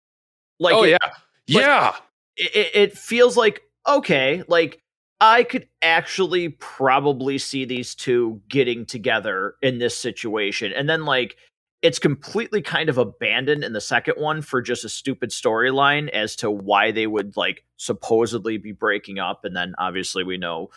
Like, 0.59 0.75
oh 0.75 0.83
it, 0.83 0.91
yeah, 0.91 1.11
yeah. 1.47 1.95
It, 2.37 2.71
it 2.73 2.97
feels 2.97 3.35
like 3.35 3.61
okay, 3.87 4.43
like 4.47 4.81
I 5.21 5.43
could 5.43 5.67
actually 5.81 6.49
probably 6.49 7.37
see 7.37 7.65
these 7.65 7.93
two 7.93 8.41
getting 8.47 8.85
together 8.85 9.55
in 9.61 9.79
this 9.79 9.97
situation. 9.97 10.71
And 10.73 10.89
then, 10.89 11.05
like, 11.05 11.35
it's 11.81 11.99
completely 11.99 12.61
kind 12.61 12.89
of 12.89 12.97
abandoned 12.97 13.63
in 13.63 13.73
the 13.73 13.81
second 13.81 14.15
one 14.17 14.41
for 14.41 14.61
just 14.61 14.85
a 14.85 14.89
stupid 14.89 15.29
storyline 15.31 16.09
as 16.09 16.35
to 16.37 16.49
why 16.49 16.91
they 16.91 17.07
would, 17.07 17.35
like, 17.35 17.65
supposedly 17.77 18.57
be 18.57 18.71
breaking 18.71 19.19
up. 19.19 19.43
And 19.43 19.55
then, 19.55 19.75
obviously, 19.77 20.23
we 20.23 20.37
know 20.37 20.69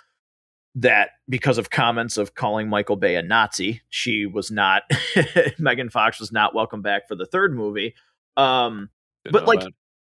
that 0.74 1.10
because 1.28 1.58
of 1.58 1.70
comments 1.70 2.16
of 2.16 2.34
calling 2.34 2.68
Michael 2.68 2.96
Bay 2.96 3.16
a 3.16 3.22
Nazi, 3.22 3.82
she 3.90 4.26
was 4.26 4.50
not, 4.50 4.82
Megan 5.58 5.90
Fox 5.90 6.18
was 6.18 6.32
not 6.32 6.54
welcome 6.54 6.82
back 6.82 7.06
for 7.06 7.14
the 7.14 7.26
third 7.26 7.54
movie. 7.54 7.94
Um, 8.36 8.90
but, 9.30 9.46
like, 9.46 9.60
that 9.60 9.72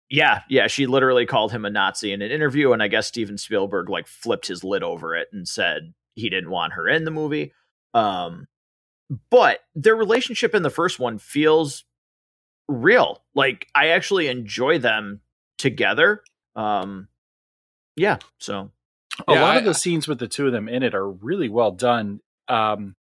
yeah, 0.10 0.42
yeah, 0.50 0.68
she 0.68 0.88
literally 0.88 1.26
called 1.26 1.52
him 1.52 1.66
a 1.66 1.70
Nazi 1.70 2.12
in 2.12 2.22
an 2.22 2.32
interview, 2.32 2.72
and 2.74 2.82
I 2.82 2.88
guess 2.88 3.08
Steven 3.08 3.38
Spielberg 3.38 3.90
like 3.90 4.08
flipped 4.08 4.48
his 4.48 4.64
lid 4.64 4.82
over 4.82 5.16
it 5.16 5.28
and 5.32 5.48
said 5.48 5.94
he 6.16 6.30
didn't 6.30 6.50
want 6.50 6.74
her 6.74 6.88
in 6.88 7.04
the 7.04 7.12
movie. 7.12 7.54
Um, 7.94 8.48
but 9.30 9.60
their 9.76 9.96
relationship 9.96 10.56
in 10.56 10.64
the 10.64 10.70
first 10.70 11.00
one 11.00 11.20
feels 11.20 11.84
real. 12.68 13.24
Like 13.36 13.68
I 13.76 13.90
actually 13.90 14.28
enjoy 14.28 14.80
them 14.80 15.22
together. 15.58 16.24
Um, 16.56 17.08
yeah, 17.96 18.18
so 18.40 18.72
a 19.28 19.34
yeah, 19.34 19.42
lot 19.42 19.56
I, 19.56 19.60
of 19.60 19.66
the 19.66 19.74
scenes 19.74 20.08
with 20.08 20.20
the 20.20 20.28
two 20.28 20.48
of 20.48 20.54
them 20.54 20.68
in 20.68 20.82
it 20.82 20.96
are 20.96 21.10
really 21.10 21.50
well 21.50 21.72
done. 21.72 22.22
Um, 22.48 22.96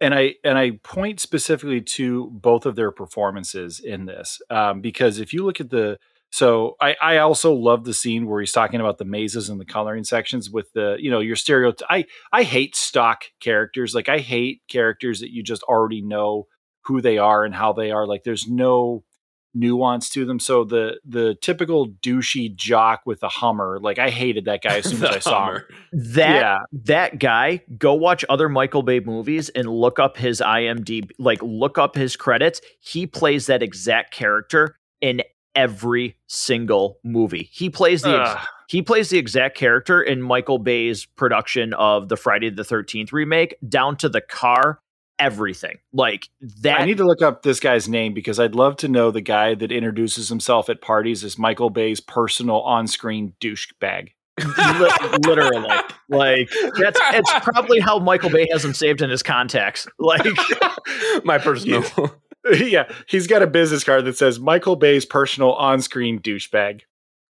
and 0.00 0.14
I 0.14 0.34
and 0.44 0.58
I 0.58 0.72
point 0.82 1.18
specifically 1.18 1.80
to 1.80 2.28
both 2.32 2.66
of 2.66 2.76
their 2.76 2.90
performances 2.90 3.80
in 3.80 4.06
this 4.06 4.40
um, 4.50 4.80
because 4.80 5.18
if 5.18 5.32
you 5.32 5.44
look 5.44 5.60
at 5.60 5.70
the 5.70 5.98
so 6.32 6.76
I, 6.80 6.96
I 7.00 7.18
also 7.18 7.52
love 7.52 7.84
the 7.84 7.92
scene 7.92 8.26
where 8.26 8.40
he's 8.40 8.52
talking 8.52 8.80
about 8.80 8.96
the 8.96 9.04
mazes 9.04 9.50
and 9.50 9.60
the 9.60 9.66
coloring 9.66 10.02
sections 10.02 10.48
with 10.48 10.72
the, 10.72 10.96
you 10.98 11.10
know, 11.10 11.20
your 11.20 11.36
stereotype. 11.36 11.86
I, 11.90 12.06
I 12.32 12.42
hate 12.42 12.74
stock 12.74 13.24
characters. 13.38 13.94
Like 13.94 14.08
I 14.08 14.18
hate 14.18 14.62
characters 14.66 15.20
that 15.20 15.30
you 15.30 15.42
just 15.42 15.62
already 15.64 16.00
know 16.00 16.46
who 16.86 17.02
they 17.02 17.18
are 17.18 17.44
and 17.44 17.54
how 17.54 17.74
they 17.74 17.90
are. 17.90 18.06
Like 18.06 18.24
there's 18.24 18.48
no 18.48 19.04
nuance 19.52 20.08
to 20.08 20.24
them. 20.24 20.40
So 20.40 20.64
the 20.64 20.98
the 21.04 21.34
typical 21.42 21.90
douchey 22.02 22.54
jock 22.56 23.02
with 23.04 23.22
a 23.22 23.28
Hummer, 23.28 23.78
like 23.78 23.98
I 23.98 24.08
hated 24.08 24.46
that 24.46 24.62
guy 24.62 24.78
as 24.78 24.84
soon 24.90 25.04
as 25.04 25.16
I 25.16 25.18
saw 25.18 25.52
him. 25.52 25.62
That 25.92 26.40
yeah. 26.40 26.58
that 26.84 27.18
guy, 27.18 27.60
go 27.76 27.92
watch 27.92 28.24
other 28.30 28.48
Michael 28.48 28.82
Bay 28.82 29.00
movies 29.00 29.50
and 29.50 29.68
look 29.68 29.98
up 29.98 30.16
his 30.16 30.40
IMDb, 30.40 31.10
like 31.18 31.42
look 31.42 31.76
up 31.76 31.94
his 31.94 32.16
credits. 32.16 32.62
He 32.80 33.06
plays 33.06 33.48
that 33.48 33.62
exact 33.62 34.14
character 34.14 34.76
in 35.02 35.20
every 35.54 36.16
single 36.26 36.98
movie. 37.04 37.48
He 37.52 37.70
plays 37.70 38.02
the 38.02 38.20
ex- 38.20 38.46
he 38.68 38.82
plays 38.82 39.10
the 39.10 39.18
exact 39.18 39.56
character 39.56 40.00
in 40.02 40.22
Michael 40.22 40.58
Bay's 40.58 41.04
production 41.04 41.74
of 41.74 42.08
the 42.08 42.16
Friday 42.16 42.50
the 42.50 42.62
13th 42.62 43.12
remake 43.12 43.56
down 43.68 43.96
to 43.98 44.08
the 44.08 44.20
car 44.20 44.80
everything. 45.18 45.78
Like 45.92 46.28
that 46.62 46.80
I 46.80 46.84
need 46.84 46.96
to 46.96 47.06
look 47.06 47.22
up 47.22 47.42
this 47.42 47.60
guy's 47.60 47.88
name 47.88 48.12
because 48.12 48.40
I'd 48.40 48.54
love 48.54 48.76
to 48.78 48.88
know 48.88 49.10
the 49.10 49.20
guy 49.20 49.54
that 49.54 49.70
introduces 49.70 50.28
himself 50.28 50.68
at 50.68 50.80
parties 50.80 51.22
as 51.22 51.38
Michael 51.38 51.70
Bay's 51.70 52.00
personal 52.00 52.60
on-screen 52.62 53.34
douchebag. 53.40 54.08
literally 55.26 55.68
like 56.08 56.48
that's 56.80 56.98
it's 57.12 57.30
probably 57.42 57.80
how 57.80 57.98
michael 57.98 58.30
bay 58.30 58.48
has 58.50 58.64
him 58.64 58.72
saved 58.72 59.02
in 59.02 59.10
his 59.10 59.22
contacts 59.22 59.86
like 59.98 60.26
my 61.24 61.36
personal 61.36 61.84
yeah, 61.98 62.06
he's 63.06 63.26
got 63.26 63.42
a 63.42 63.46
business 63.46 63.84
card 63.84 64.04
that 64.04 64.16
says 64.16 64.40
Michael 64.40 64.76
Bay's 64.76 65.06
personal 65.06 65.52
on-screen 65.54 66.20
douchebag. 66.20 66.82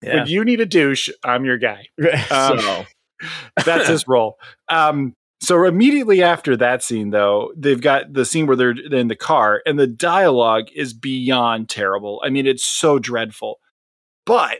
Yeah. 0.03 0.17
When 0.17 0.27
you 0.29 0.45
need 0.45 0.61
a 0.61 0.67
douche, 0.67 1.11
I'm 1.25 1.45
your 1.45 1.59
guy. 1.59 1.89
Um, 2.31 2.59
so 2.59 2.85
that's 3.65 3.89
his 3.89 4.09
role. 4.09 4.39
Um, 4.69 5.15
so 5.43 5.65
immediately 5.65 6.23
after 6.23 6.57
that 6.57 6.83
scene, 6.83 7.11
though, 7.11 7.53
they've 7.57 7.81
got 7.81 8.13
the 8.13 8.25
scene 8.25 8.47
where 8.47 8.57
they're 8.57 8.71
in 8.71 9.09
the 9.09 9.17
car, 9.17 9.63
and 9.65 9.79
the 9.79 9.87
dialogue 9.87 10.69
is 10.75 10.93
beyond 10.93 11.69
terrible. 11.69 12.21
I 12.25 12.29
mean, 12.29 12.47
it's 12.47 12.65
so 12.65 12.99
dreadful. 12.99 13.59
But 14.27 14.59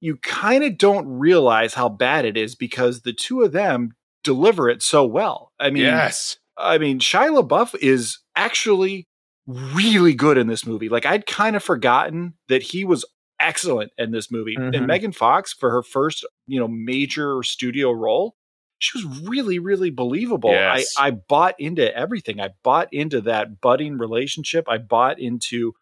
you 0.00 0.16
kind 0.16 0.64
of 0.64 0.78
don't 0.78 1.06
realize 1.06 1.74
how 1.74 1.88
bad 1.88 2.24
it 2.24 2.36
is 2.36 2.54
because 2.54 3.02
the 3.02 3.12
two 3.12 3.42
of 3.42 3.52
them 3.52 3.94
deliver 4.24 4.68
it 4.68 4.82
so 4.82 5.04
well. 5.04 5.52
I 5.60 5.70
mean, 5.70 5.84
yes. 5.84 6.38
I 6.56 6.78
mean, 6.78 6.98
Shia 6.98 7.42
LaBeouf 7.42 7.74
is 7.80 8.18
actually 8.34 9.06
really 9.46 10.14
good 10.14 10.38
in 10.38 10.46
this 10.46 10.66
movie. 10.66 10.88
Like 10.88 11.06
I'd 11.06 11.26
kind 11.26 11.56
of 11.56 11.62
forgotten 11.62 12.34
that 12.48 12.62
he 12.62 12.84
was 12.84 13.04
excellent 13.40 13.92
in 13.98 14.10
this 14.10 14.30
movie. 14.30 14.56
Mm-hmm. 14.56 14.74
And 14.74 14.86
Megan 14.86 15.12
Fox 15.12 15.52
for 15.52 15.70
her 15.70 15.82
first, 15.82 16.24
you 16.46 16.58
know, 16.58 16.68
major 16.68 17.42
studio 17.42 17.92
role, 17.92 18.34
she 18.78 18.98
was 18.98 19.20
really, 19.28 19.58
really 19.58 19.90
believable. 19.90 20.50
Yes. 20.50 20.94
I, 20.98 21.08
I 21.08 21.10
bought 21.12 21.54
into 21.58 21.94
everything. 21.96 22.40
I 22.40 22.50
bought 22.62 22.88
into 22.92 23.20
that 23.22 23.60
budding 23.60 23.98
relationship. 23.98 24.68
I 24.68 24.78
bought 24.78 25.18
into 25.18 25.72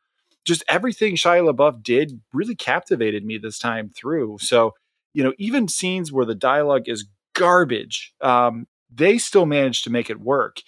just 0.45 0.63
everything 0.69 1.17
Shia 1.17 1.51
LaBeouf 1.51 1.83
did 1.83 2.21
really 2.33 2.55
captivated 2.55 3.25
me 3.25 3.39
this 3.39 3.59
time 3.59 3.89
through. 3.89 4.39
So, 4.41 4.73
you 5.13 5.25
know, 5.25 5.33
even 5.39 5.69
scenes 5.69 6.13
where 6.13 6.27
the 6.27 6.35
dialogue 6.35 6.89
is 6.89 7.09
garbage, 7.35 8.13
um, 8.21 8.67
they 8.93 9.19
still 9.19 9.47
managed 9.47 9.85
to 9.85 9.91
make 9.91 10.11
it 10.11 10.21
work. 10.21 10.59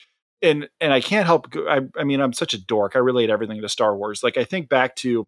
And 0.46 0.68
and 0.80 0.92
I 0.92 1.00
can't 1.00 1.26
help. 1.26 1.54
I, 1.56 1.80
I 1.96 2.04
mean, 2.04 2.20
I'm 2.20 2.32
such 2.32 2.54
a 2.54 2.60
dork. 2.60 2.96
I 2.96 3.00
relate 3.00 3.30
everything 3.30 3.60
to 3.62 3.68
Star 3.68 3.96
Wars. 3.96 4.22
Like 4.22 4.36
I 4.36 4.44
think 4.44 4.68
back 4.68 4.96
to 4.96 5.26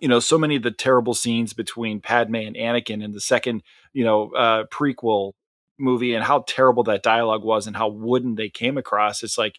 you 0.00 0.08
know 0.08 0.20
so 0.20 0.38
many 0.38 0.56
of 0.56 0.62
the 0.62 0.70
terrible 0.70 1.14
scenes 1.14 1.52
between 1.52 2.00
Padme 2.00 2.36
and 2.36 2.56
Anakin 2.56 3.02
in 3.02 3.12
the 3.12 3.20
second 3.20 3.62
you 3.92 4.04
know 4.04 4.30
uh, 4.32 4.64
prequel 4.66 5.32
movie 5.78 6.14
and 6.14 6.24
how 6.24 6.44
terrible 6.46 6.82
that 6.84 7.02
dialogue 7.02 7.42
was 7.42 7.66
and 7.66 7.76
how 7.76 7.88
wooden 7.88 8.34
they 8.34 8.48
came 8.48 8.76
across. 8.76 9.22
It's 9.22 9.38
like, 9.38 9.58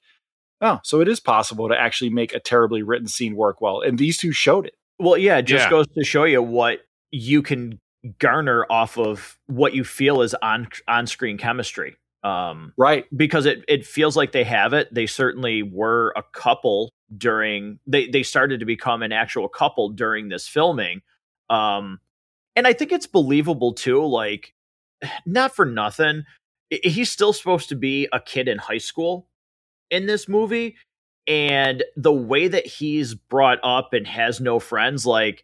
oh, 0.61 0.79
so 0.83 1.01
it 1.01 1.07
is 1.07 1.19
possible 1.19 1.67
to 1.69 1.79
actually 1.79 2.11
make 2.11 2.33
a 2.33 2.39
terribly 2.39 2.83
written 2.83 3.07
scene 3.07 3.35
work 3.35 3.61
well, 3.61 3.81
and 3.81 3.97
these 3.97 4.17
two 4.17 4.31
showed 4.31 4.65
it. 4.65 4.73
Well, 4.99 5.17
yeah, 5.17 5.37
it 5.37 5.43
just 5.43 5.65
yeah. 5.65 5.69
goes 5.69 5.87
to 5.87 6.03
show 6.03 6.25
you 6.25 6.41
what 6.41 6.81
you 7.11 7.41
can 7.41 7.79
garner 8.19 8.65
off 8.69 8.97
of 8.97 9.37
what 9.47 9.73
you 9.73 9.83
feel 9.83 10.21
is 10.21 10.33
on 10.41 10.67
on 10.87 11.07
screen 11.07 11.37
chemistry. 11.37 11.97
Um, 12.23 12.73
right, 12.77 13.05
because 13.15 13.45
it 13.45 13.63
it 13.67 13.85
feels 13.85 14.15
like 14.15 14.31
they 14.31 14.43
have 14.43 14.73
it. 14.73 14.93
They 14.93 15.07
certainly 15.07 15.63
were 15.63 16.13
a 16.15 16.23
couple 16.33 16.91
during 17.17 17.79
they 17.87 18.07
they 18.07 18.23
started 18.23 18.59
to 18.59 18.65
become 18.65 19.01
an 19.01 19.11
actual 19.11 19.49
couple 19.49 19.89
during 19.89 20.29
this 20.29 20.47
filming. 20.47 21.01
Um, 21.49 21.99
and 22.55 22.67
I 22.67 22.73
think 22.73 22.91
it's 22.91 23.07
believable 23.07 23.73
too. 23.73 24.05
Like, 24.05 24.53
not 25.25 25.55
for 25.55 25.65
nothing, 25.65 26.23
he's 26.69 27.11
still 27.11 27.33
supposed 27.33 27.69
to 27.69 27.75
be 27.75 28.07
a 28.13 28.19
kid 28.19 28.47
in 28.47 28.59
high 28.59 28.77
school 28.77 29.27
in 29.89 30.05
this 30.05 30.29
movie, 30.29 30.77
and 31.27 31.83
the 31.95 32.13
way 32.13 32.47
that 32.47 32.67
he's 32.67 33.15
brought 33.15 33.59
up 33.63 33.93
and 33.93 34.05
has 34.05 34.39
no 34.39 34.59
friends, 34.59 35.07
like 35.07 35.43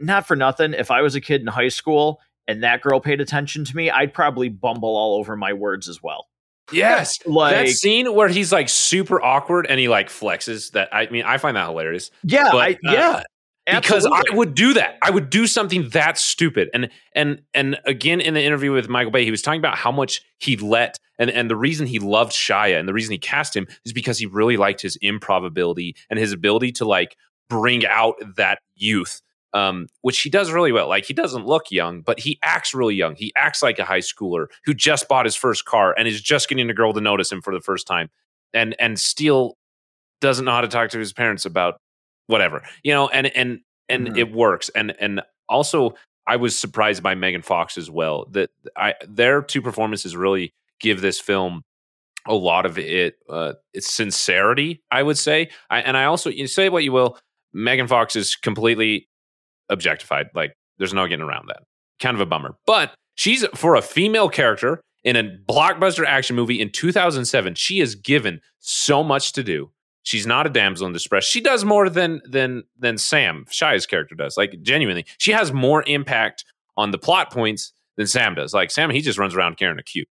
not 0.00 0.26
for 0.26 0.36
nothing, 0.36 0.72
if 0.72 0.90
I 0.90 1.02
was 1.02 1.14
a 1.14 1.20
kid 1.20 1.42
in 1.42 1.48
high 1.48 1.68
school 1.68 2.20
and 2.48 2.64
that 2.64 2.80
girl 2.80 2.98
paid 2.98 3.20
attention 3.20 3.64
to 3.66 3.76
me, 3.76 3.90
I'd 3.90 4.12
probably 4.12 4.48
bumble 4.48 4.96
all 4.96 5.16
over 5.18 5.36
my 5.36 5.52
words 5.52 5.88
as 5.88 6.02
well. 6.02 6.26
Yes, 6.72 7.18
like 7.26 7.54
that 7.54 7.68
scene 7.68 8.12
where 8.14 8.28
he's 8.28 8.50
like 8.50 8.68
super 8.68 9.22
awkward 9.22 9.66
and 9.68 9.78
he 9.78 9.88
like 9.88 10.08
flexes. 10.08 10.72
That 10.72 10.88
I 10.92 11.08
mean, 11.10 11.24
I 11.24 11.38
find 11.38 11.56
that 11.56 11.68
hilarious. 11.68 12.10
Yeah, 12.24 12.50
but, 12.50 12.58
I, 12.58 12.70
uh, 12.72 12.76
yeah, 12.92 13.22
because 13.66 14.06
I 14.06 14.22
would 14.32 14.54
do 14.54 14.74
that. 14.74 14.98
I 15.02 15.10
would 15.10 15.30
do 15.30 15.46
something 15.46 15.90
that 15.90 16.18
stupid. 16.18 16.70
And 16.72 16.90
and 17.14 17.42
and 17.54 17.78
again, 17.84 18.20
in 18.20 18.34
the 18.34 18.42
interview 18.42 18.72
with 18.72 18.88
Michael 18.88 19.12
Bay, 19.12 19.24
he 19.24 19.30
was 19.30 19.42
talking 19.42 19.60
about 19.60 19.76
how 19.76 19.92
much 19.92 20.22
he 20.38 20.56
let 20.56 20.98
and 21.18 21.30
and 21.30 21.50
the 21.50 21.56
reason 21.56 21.86
he 21.86 21.98
loved 21.98 22.32
Shia 22.32 22.78
and 22.78 22.88
the 22.88 22.94
reason 22.94 23.12
he 23.12 23.18
cast 23.18 23.54
him 23.54 23.66
is 23.84 23.92
because 23.92 24.18
he 24.18 24.26
really 24.26 24.56
liked 24.56 24.80
his 24.80 24.96
improbability 25.02 25.96
and 26.08 26.18
his 26.18 26.32
ability 26.32 26.72
to 26.72 26.84
like 26.84 27.16
bring 27.48 27.86
out 27.86 28.14
that 28.36 28.58
youth 28.74 29.20
um, 29.54 29.88
which 30.02 30.20
he 30.20 30.30
does 30.30 30.50
really 30.50 30.72
well. 30.72 30.88
Like 30.88 31.04
he 31.04 31.14
doesn't 31.14 31.46
look 31.46 31.70
young, 31.70 32.02
but 32.02 32.20
he 32.20 32.38
acts 32.42 32.74
really 32.74 32.94
young. 32.94 33.14
He 33.14 33.32
acts 33.36 33.62
like 33.62 33.78
a 33.78 33.84
high 33.84 34.00
schooler 34.00 34.46
who 34.64 34.74
just 34.74 35.08
bought 35.08 35.24
his 35.24 35.36
first 35.36 35.64
car 35.64 35.94
and 35.96 36.06
is 36.06 36.20
just 36.20 36.48
getting 36.48 36.68
a 36.68 36.74
girl 36.74 36.92
to 36.92 37.00
notice 37.00 37.32
him 37.32 37.40
for 37.40 37.54
the 37.54 37.60
first 37.60 37.86
time, 37.86 38.10
and 38.52 38.76
and 38.78 38.98
still 38.98 39.56
doesn't 40.20 40.44
know 40.44 40.52
how 40.52 40.60
to 40.60 40.68
talk 40.68 40.90
to 40.90 40.98
his 40.98 41.12
parents 41.12 41.44
about 41.44 41.80
whatever, 42.26 42.62
you 42.82 42.92
know. 42.92 43.08
And 43.08 43.28
and 43.28 43.60
and 43.88 44.08
mm-hmm. 44.08 44.16
it 44.16 44.32
works. 44.32 44.68
And 44.74 44.94
and 45.00 45.22
also, 45.48 45.94
I 46.26 46.36
was 46.36 46.58
surprised 46.58 47.02
by 47.02 47.14
Megan 47.14 47.42
Fox 47.42 47.78
as 47.78 47.90
well. 47.90 48.26
That 48.30 48.50
I 48.76 48.94
their 49.06 49.42
two 49.42 49.62
performances 49.62 50.16
really 50.16 50.52
give 50.80 51.00
this 51.00 51.20
film 51.20 51.62
a 52.26 52.34
lot 52.34 52.66
of 52.66 52.78
it 52.78 53.16
uh, 53.28 53.54
its 53.72 53.92
sincerity. 53.92 54.82
I 54.90 55.02
would 55.02 55.18
say, 55.18 55.50
I, 55.70 55.80
and 55.80 55.96
I 55.96 56.04
also 56.04 56.30
you 56.30 56.46
say 56.46 56.68
what 56.68 56.84
you 56.84 56.92
will. 56.92 57.18
Megan 57.54 57.88
Fox 57.88 58.14
is 58.14 58.36
completely 58.36 59.07
objectified. 59.68 60.28
Like 60.34 60.54
there's 60.78 60.94
no 60.94 61.06
getting 61.06 61.24
around 61.24 61.48
that. 61.48 61.62
Kind 62.00 62.14
of 62.14 62.20
a 62.20 62.26
bummer. 62.26 62.56
But 62.66 62.94
she's 63.14 63.44
for 63.54 63.74
a 63.74 63.82
female 63.82 64.28
character 64.28 64.80
in 65.04 65.16
a 65.16 65.24
blockbuster 65.48 66.04
action 66.06 66.36
movie 66.36 66.60
in 66.60 66.70
2007. 66.70 67.54
She 67.54 67.80
is 67.80 67.94
given 67.94 68.40
so 68.58 69.02
much 69.02 69.32
to 69.32 69.42
do. 69.42 69.70
She's 70.02 70.26
not 70.26 70.46
a 70.46 70.50
damsel 70.50 70.86
in 70.86 70.92
distress. 70.92 71.24
She 71.24 71.40
does 71.40 71.64
more 71.64 71.90
than 71.90 72.22
than 72.24 72.64
than 72.78 72.96
Sam 72.98 73.44
Shia's 73.50 73.86
character 73.86 74.14
does. 74.14 74.36
Like 74.36 74.62
genuinely, 74.62 75.04
she 75.18 75.32
has 75.32 75.52
more 75.52 75.84
impact 75.86 76.44
on 76.76 76.92
the 76.92 76.98
plot 76.98 77.30
points 77.32 77.72
than 77.96 78.06
Sam 78.06 78.34
does. 78.34 78.54
Like 78.54 78.70
Sam, 78.70 78.90
he 78.90 79.02
just 79.02 79.18
runs 79.18 79.34
around 79.34 79.58
carrying 79.58 79.78
a 79.78 79.82
cute. 79.82 80.08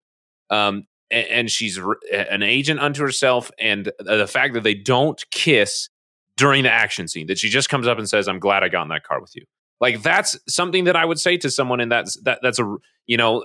Um, 0.49 0.83
and 1.09 1.49
she's 1.49 1.79
an 2.11 2.43
agent 2.43 2.79
unto 2.79 3.01
herself. 3.01 3.49
And 3.57 3.91
the 3.99 4.27
fact 4.27 4.53
that 4.53 4.63
they 4.63 4.73
don't 4.73 5.23
kiss 5.31 5.89
during 6.37 6.63
the 6.63 6.71
action 6.71 7.07
scene 7.07 7.27
that 7.27 7.37
she 7.37 7.49
just 7.49 7.67
comes 7.67 7.87
up 7.87 7.97
and 7.97 8.07
says, 8.07 8.27
"I'm 8.27 8.39
glad 8.39 8.63
I 8.63 8.69
got 8.69 8.83
in 8.83 8.89
that 8.89 9.03
car 9.03 9.19
with 9.19 9.35
you." 9.35 9.43
Like 9.81 10.01
that's 10.01 10.37
something 10.47 10.85
that 10.85 10.95
I 10.95 11.03
would 11.03 11.19
say 11.19 11.37
to 11.37 11.51
someone, 11.51 11.79
and 11.81 11.91
that's 11.91 12.19
that 12.21 12.39
that's 12.41 12.59
a 12.59 12.77
you 13.05 13.17
know 13.17 13.43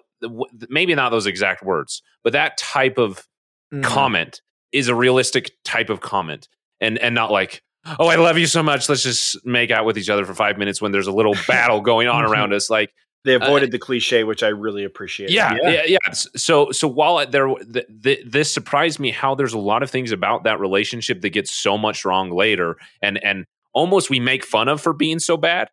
maybe 0.69 0.95
not 0.95 1.11
those 1.11 1.27
exact 1.27 1.63
words, 1.63 2.03
but 2.23 2.33
that 2.35 2.57
type 2.57 2.99
of 2.99 3.27
mm. 3.73 3.83
comment 3.83 4.41
is 4.71 4.89
a 4.89 4.95
realistic 4.95 5.51
type 5.65 5.91
of 5.91 6.01
comment, 6.01 6.49
and 6.81 6.99
and 6.99 7.15
not 7.15 7.31
like. 7.31 7.63
Oh, 7.99 8.07
I 8.07 8.15
love 8.15 8.39
you 8.39 8.47
so 8.47 8.63
much. 8.63 8.89
Let's 8.89 9.03
just 9.03 9.45
make 9.45 9.73
out 9.73 9.85
with 9.85 9.99
each 9.99 10.09
other 10.09 10.25
for 10.25 10.35
five 10.35 10.57
minutes 10.57 10.81
when 10.81 10.93
there's 10.93 11.09
a 11.09 11.13
little 11.13 11.35
battle 11.49 11.81
going 11.81 12.07
on 12.07 12.23
around 12.31 12.53
us. 12.53 12.71
Like 12.71 12.93
they 13.25 13.35
uh, 13.35 13.45
avoided 13.45 13.71
uh, 13.71 13.73
the 13.73 13.79
cliche, 13.79 14.25
which 14.25 14.43
I 14.43 14.49
really 14.49 14.85
appreciate. 14.85 15.31
Yeah, 15.31 15.57
yeah, 15.63 15.71
yeah, 15.71 15.83
yeah. 15.87 16.13
So, 16.13 16.71
so 16.73 16.89
while 16.89 17.25
there, 17.27 17.47
the, 17.61 17.87
the, 17.89 18.23
this 18.27 18.53
surprised 18.53 18.99
me 18.99 19.11
how 19.11 19.35
there's 19.35 19.53
a 19.53 19.59
lot 19.59 19.83
of 19.83 19.91
things 19.91 20.13
about 20.13 20.45
that 20.45 20.61
relationship 20.61 21.21
that 21.23 21.31
gets 21.31 21.53
so 21.53 21.79
much 21.79 22.05
wrong 22.05 22.31
later, 22.31 22.77
and 23.01 23.23
and 23.25 23.45
almost 23.73 24.11
we 24.11 24.21
make 24.21 24.45
fun 24.45 24.69
of 24.69 24.81
for 24.81 24.93
being 24.93 25.19
so 25.19 25.37
bad. 25.37 25.69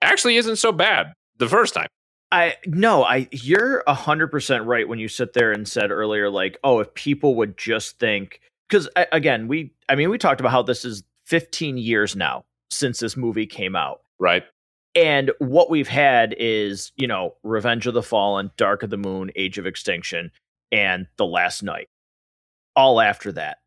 Actually, 0.00 0.36
isn't 0.36 0.56
so 0.56 0.72
bad 0.72 1.12
the 1.38 1.48
first 1.48 1.74
time. 1.74 1.88
I 2.32 2.56
no, 2.66 3.04
I 3.04 3.28
you're 3.30 3.84
a 3.86 3.94
hundred 3.94 4.28
percent 4.28 4.64
right 4.64 4.88
when 4.88 4.98
you 4.98 5.08
sit 5.08 5.34
there 5.34 5.52
and 5.52 5.68
said 5.68 5.90
earlier, 5.90 6.30
like, 6.30 6.58
oh, 6.64 6.80
if 6.80 6.92
people 6.94 7.34
would 7.36 7.58
just 7.58 7.98
think, 7.98 8.40
because 8.68 8.88
again, 9.12 9.48
we, 9.48 9.72
I 9.88 9.94
mean, 9.94 10.10
we 10.10 10.18
talked 10.18 10.40
about 10.40 10.50
how 10.50 10.62
this 10.62 10.84
is 10.84 11.04
15 11.26 11.76
years 11.76 12.16
now 12.16 12.44
since 12.70 12.98
this 13.00 13.16
movie 13.16 13.46
came 13.46 13.76
out, 13.76 14.00
right? 14.18 14.44
And 14.94 15.30
what 15.38 15.70
we've 15.70 15.88
had 15.88 16.34
is, 16.38 16.92
you 16.96 17.06
know, 17.06 17.34
Revenge 17.42 17.86
of 17.86 17.94
the 17.94 18.02
Fallen, 18.02 18.50
Dark 18.56 18.82
of 18.82 18.90
the 18.90 18.98
Moon, 18.98 19.30
Age 19.36 19.58
of 19.58 19.66
Extinction, 19.66 20.30
and 20.70 21.06
The 21.16 21.26
Last 21.26 21.62
Knight. 21.62 21.88
All 22.76 23.00
after 23.00 23.32
that. 23.32 23.58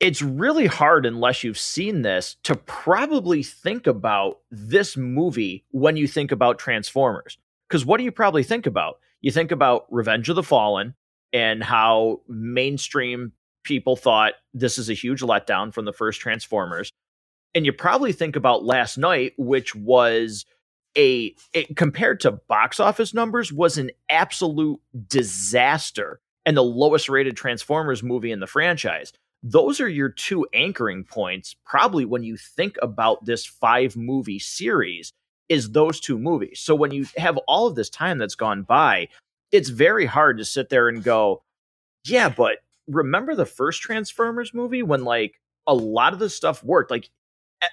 It's 0.00 0.22
really 0.22 0.66
hard, 0.66 1.06
unless 1.06 1.44
you've 1.44 1.58
seen 1.58 2.02
this, 2.02 2.36
to 2.44 2.56
probably 2.56 3.42
think 3.42 3.86
about 3.86 4.40
this 4.50 4.96
movie 4.96 5.64
when 5.70 5.96
you 5.96 6.06
think 6.06 6.32
about 6.32 6.58
Transformers. 6.58 7.38
Because 7.68 7.86
what 7.86 7.98
do 7.98 8.04
you 8.04 8.12
probably 8.12 8.42
think 8.42 8.66
about? 8.66 8.98
You 9.20 9.30
think 9.30 9.52
about 9.52 9.86
Revenge 9.90 10.28
of 10.28 10.36
the 10.36 10.42
Fallen 10.42 10.94
and 11.32 11.62
how 11.62 12.20
mainstream 12.28 13.32
people 13.64 13.96
thought 13.96 14.34
this 14.52 14.78
is 14.78 14.90
a 14.90 14.94
huge 14.94 15.20
letdown 15.20 15.72
from 15.72 15.84
the 15.84 15.92
first 15.92 16.20
Transformers. 16.20 16.90
And 17.54 17.64
you 17.64 17.72
probably 17.72 18.12
think 18.12 18.36
about 18.36 18.64
Last 18.64 18.98
Night, 18.98 19.32
which 19.38 19.74
was 19.74 20.44
a 20.96 21.34
it, 21.52 21.76
compared 21.76 22.20
to 22.20 22.32
box 22.32 22.80
office 22.80 23.14
numbers 23.14 23.52
was 23.52 23.78
an 23.78 23.90
absolute 24.10 24.80
disaster 25.08 26.20
and 26.46 26.56
the 26.56 26.62
lowest 26.62 27.08
rated 27.08 27.36
Transformers 27.36 28.02
movie 28.02 28.32
in 28.32 28.40
the 28.40 28.46
franchise. 28.46 29.12
Those 29.42 29.80
are 29.80 29.88
your 29.88 30.08
two 30.08 30.46
anchoring 30.54 31.04
points 31.04 31.54
probably 31.64 32.04
when 32.04 32.22
you 32.22 32.36
think 32.36 32.76
about 32.82 33.24
this 33.24 33.44
five 33.44 33.96
movie 33.96 34.38
series 34.38 35.12
is 35.48 35.70
those 35.70 36.00
two 36.00 36.18
movies. 36.18 36.60
So 36.60 36.74
when 36.74 36.92
you 36.92 37.06
have 37.16 37.36
all 37.48 37.66
of 37.66 37.74
this 37.74 37.90
time 37.90 38.18
that's 38.18 38.34
gone 38.34 38.62
by, 38.62 39.08
it's 39.52 39.68
very 39.68 40.06
hard 40.06 40.38
to 40.38 40.44
sit 40.44 40.70
there 40.70 40.88
and 40.88 41.02
go, 41.02 41.42
yeah, 42.06 42.28
but 42.28 42.58
remember 42.88 43.34
the 43.34 43.46
first 43.46 43.82
Transformers 43.82 44.54
movie 44.54 44.82
when 44.82 45.04
like 45.04 45.40
a 45.66 45.74
lot 45.74 46.12
of 46.12 46.18
the 46.18 46.30
stuff 46.30 46.62
worked. 46.64 46.90
Like 46.90 47.10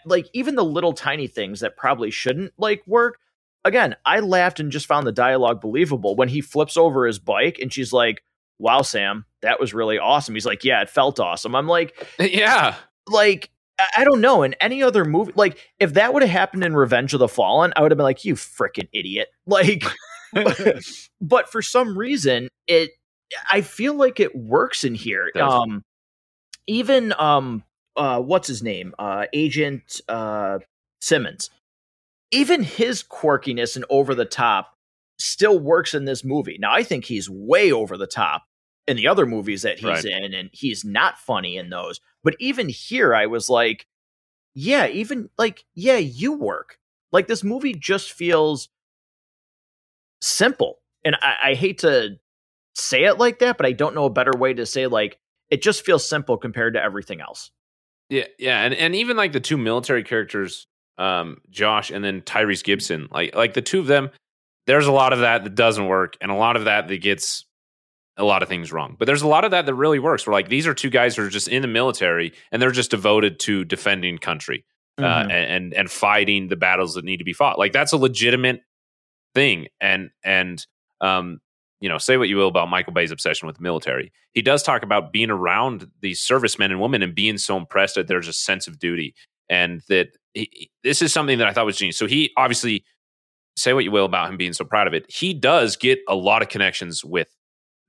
like 0.05 0.27
even 0.33 0.55
the 0.55 0.65
little 0.65 0.93
tiny 0.93 1.27
things 1.27 1.59
that 1.61 1.77
probably 1.77 2.11
shouldn't 2.11 2.53
like 2.57 2.81
work 2.85 3.19
again, 3.63 3.95
I 4.05 4.19
laughed 4.19 4.59
and 4.59 4.71
just 4.71 4.85
found 4.85 5.05
the 5.05 5.11
dialogue 5.11 5.61
believable 5.61 6.15
when 6.15 6.29
he 6.29 6.41
flips 6.41 6.77
over 6.77 7.05
his 7.05 7.19
bike 7.19 7.59
and 7.59 7.71
she's 7.71 7.93
like, 7.93 8.23
"Wow, 8.59 8.81
Sam, 8.81 9.25
that 9.41 9.59
was 9.59 9.73
really 9.73 9.99
awesome." 9.99 10.35
He's 10.35 10.45
like, 10.45 10.63
"Yeah, 10.63 10.81
it 10.81 10.89
felt 10.89 11.19
awesome." 11.19 11.55
I'm 11.55 11.67
like, 11.67 12.07
"Yeah." 12.19 12.75
Like 13.07 13.49
I 13.97 14.03
don't 14.03 14.21
know. 14.21 14.43
In 14.43 14.53
any 14.55 14.83
other 14.83 15.05
movie, 15.05 15.33
like 15.35 15.57
if 15.79 15.93
that 15.93 16.13
would 16.13 16.23
have 16.23 16.31
happened 16.31 16.63
in 16.63 16.75
Revenge 16.75 17.13
of 17.13 17.19
the 17.19 17.27
Fallen, 17.27 17.73
I 17.75 17.81
would 17.81 17.91
have 17.91 17.97
been 17.97 18.03
like, 18.03 18.25
"You 18.25 18.35
freaking 18.35 18.89
idiot!" 18.93 19.29
Like, 19.47 19.83
but, 20.33 20.81
but, 21.21 21.51
for 21.51 21.61
some 21.61 21.97
reason, 21.97 22.47
it 22.67 22.91
I 23.51 23.61
feel 23.61 23.95
like 23.95 24.19
it 24.19 24.35
works 24.35 24.83
in 24.83 24.95
here. 24.95 25.29
Um, 25.35 25.83
even 26.67 27.13
um, 27.17 27.63
uh, 27.95 28.19
what's 28.21 28.47
his 28.47 28.63
name? 28.63 28.93
Uh, 28.97 29.25
Agent 29.33 30.01
uh 30.07 30.59
Simmons. 31.01 31.49
Even 32.31 32.63
his 32.63 33.03
quirkiness 33.03 33.75
and 33.75 33.85
over 33.89 34.15
the 34.15 34.25
top 34.25 34.77
still 35.19 35.59
works 35.59 35.93
in 35.93 36.05
this 36.05 36.23
movie. 36.23 36.57
Now, 36.59 36.73
I 36.73 36.83
think 36.83 37.05
he's 37.05 37.29
way 37.29 37.71
over 37.71 37.97
the 37.97 38.07
top 38.07 38.43
in 38.87 38.97
the 38.97 39.07
other 39.07 39.25
movies 39.25 39.63
that 39.63 39.79
he's 39.79 39.85
right. 39.85 40.05
in, 40.05 40.33
and 40.33 40.49
he's 40.53 40.85
not 40.85 41.17
funny 41.17 41.57
in 41.57 41.69
those. 41.69 41.99
But 42.23 42.35
even 42.39 42.69
here, 42.69 43.13
I 43.13 43.25
was 43.27 43.49
like, 43.49 43.85
yeah, 44.53 44.87
even 44.87 45.29
like, 45.37 45.65
yeah, 45.75 45.97
you 45.97 46.33
work. 46.33 46.77
Like 47.11 47.27
this 47.27 47.43
movie 47.43 47.73
just 47.73 48.11
feels 48.11 48.69
simple. 50.21 50.79
And 51.03 51.15
I, 51.21 51.35
I 51.43 51.53
hate 51.53 51.79
to 51.79 52.17
say 52.75 53.03
it 53.03 53.17
like 53.17 53.39
that, 53.39 53.57
but 53.57 53.65
I 53.65 53.73
don't 53.73 53.95
know 53.95 54.05
a 54.05 54.09
better 54.09 54.37
way 54.37 54.53
to 54.53 54.65
say 54.65 54.87
like 54.87 55.19
it 55.49 55.61
just 55.61 55.85
feels 55.85 56.07
simple 56.07 56.37
compared 56.37 56.73
to 56.75 56.83
everything 56.83 57.21
else. 57.21 57.51
Yeah, 58.12 58.26
yeah, 58.38 58.64
and 58.64 58.74
and 58.74 58.93
even 58.93 59.16
like 59.16 59.32
the 59.32 59.39
two 59.39 59.55
military 59.55 60.03
characters, 60.03 60.68
um, 60.97 61.38
Josh 61.49 61.91
and 61.91 62.03
then 62.03 62.22
Tyrese 62.22 62.62
Gibson, 62.62 63.07
like 63.09 63.34
like 63.34 63.53
the 63.53 63.62
two 63.62 63.80
of 63.80 63.88
them, 63.88 64.09
there's 64.68 64.86
a 64.86 64.91
lot 64.91 65.14
of 65.14 65.20
that 65.20 65.45
that 65.45 65.55
doesn't 65.55 65.88
work, 65.88 66.18
and 66.20 66.30
a 66.30 66.36
lot 66.36 66.57
of 66.57 66.66
that 66.66 66.89
that 66.89 67.01
gets 67.01 67.45
a 68.18 68.26
lot 68.26 68.43
of 68.43 68.49
things 68.49 68.74
wrong. 68.74 68.97
But 68.99 69.05
there's 69.05 69.22
a 69.22 69.30
lot 69.30 69.45
of 69.45 69.51
that 69.51 69.66
that 69.66 69.74
really 69.76 69.97
works. 69.97 70.28
Where 70.28 70.34
like 70.34 70.49
these 70.49 70.68
are 70.68 70.74
two 70.74 70.89
guys 70.89 71.16
who 71.16 71.24
are 71.24 71.30
just 71.30 71.47
in 71.47 71.62
the 71.62 71.70
military 71.70 72.34
and 72.51 72.62
they're 72.62 72.72
just 72.72 72.91
devoted 72.91 73.39
to 73.39 73.64
defending 73.64 74.18
country 74.18 74.66
uh, 74.97 75.03
mm-hmm. 75.03 75.30
uh, 75.30 75.34
and 75.34 75.74
and 75.74 75.89
fighting 75.89 76.49
the 76.49 76.57
battles 76.57 76.95
that 76.95 77.05
need 77.05 77.18
to 77.18 77.24
be 77.24 77.32
fought. 77.32 77.57
Like 77.57 77.72
that's 77.72 77.93
a 77.93 77.97
legitimate 77.97 78.59
thing. 79.34 79.68
And 79.80 80.09
and 80.22 80.66
um, 80.99 81.39
you 81.82 81.89
know, 81.89 81.97
say 81.97 82.15
what 82.15 82.29
you 82.29 82.38
will 82.38 82.47
about 82.47 82.69
Michael 82.69 82.93
Bay's 82.93 83.11
obsession 83.11 83.47
with 83.47 83.57
the 83.57 83.63
military. 83.63 84.13
He 84.34 84.41
does 84.41 84.63
talk 84.63 84.84
about 84.84 85.11
being 85.11 85.32
around 85.32 85.89
these 86.01 86.21
servicemen 86.21 86.71
and 86.71 86.79
women 86.79 87.01
and 87.01 87.13
being 87.13 87.38
so 87.38 87.57
impressed 87.57 87.95
that 87.95 88.07
there's 88.07 88.27
a 88.27 88.34
sense 88.34 88.67
of 88.67 88.79
duty 88.79 89.15
and 89.49 89.82
that 89.89 90.09
he, 90.34 90.71
this 90.84 91.01
is 91.01 91.11
something 91.11 91.39
that 91.39 91.47
I 91.47 91.53
thought 91.53 91.65
was 91.65 91.77
genius. 91.77 91.97
So 91.97 92.07
he 92.07 92.32
obviously 92.38 92.86
say 93.57 93.73
what 93.73 93.84
you 93.84 93.91
will 93.91 94.05
about 94.05 94.29
him 94.29 94.38
being 94.38 94.53
so 94.53 94.63
proud 94.63 94.88
of 94.88 94.93
it. 94.93 95.11
He 95.11 95.34
does 95.34 95.75
get 95.75 95.99
a 96.07 96.15
lot 96.15 96.41
of 96.41 96.49
connections 96.49 97.03
with 97.03 97.27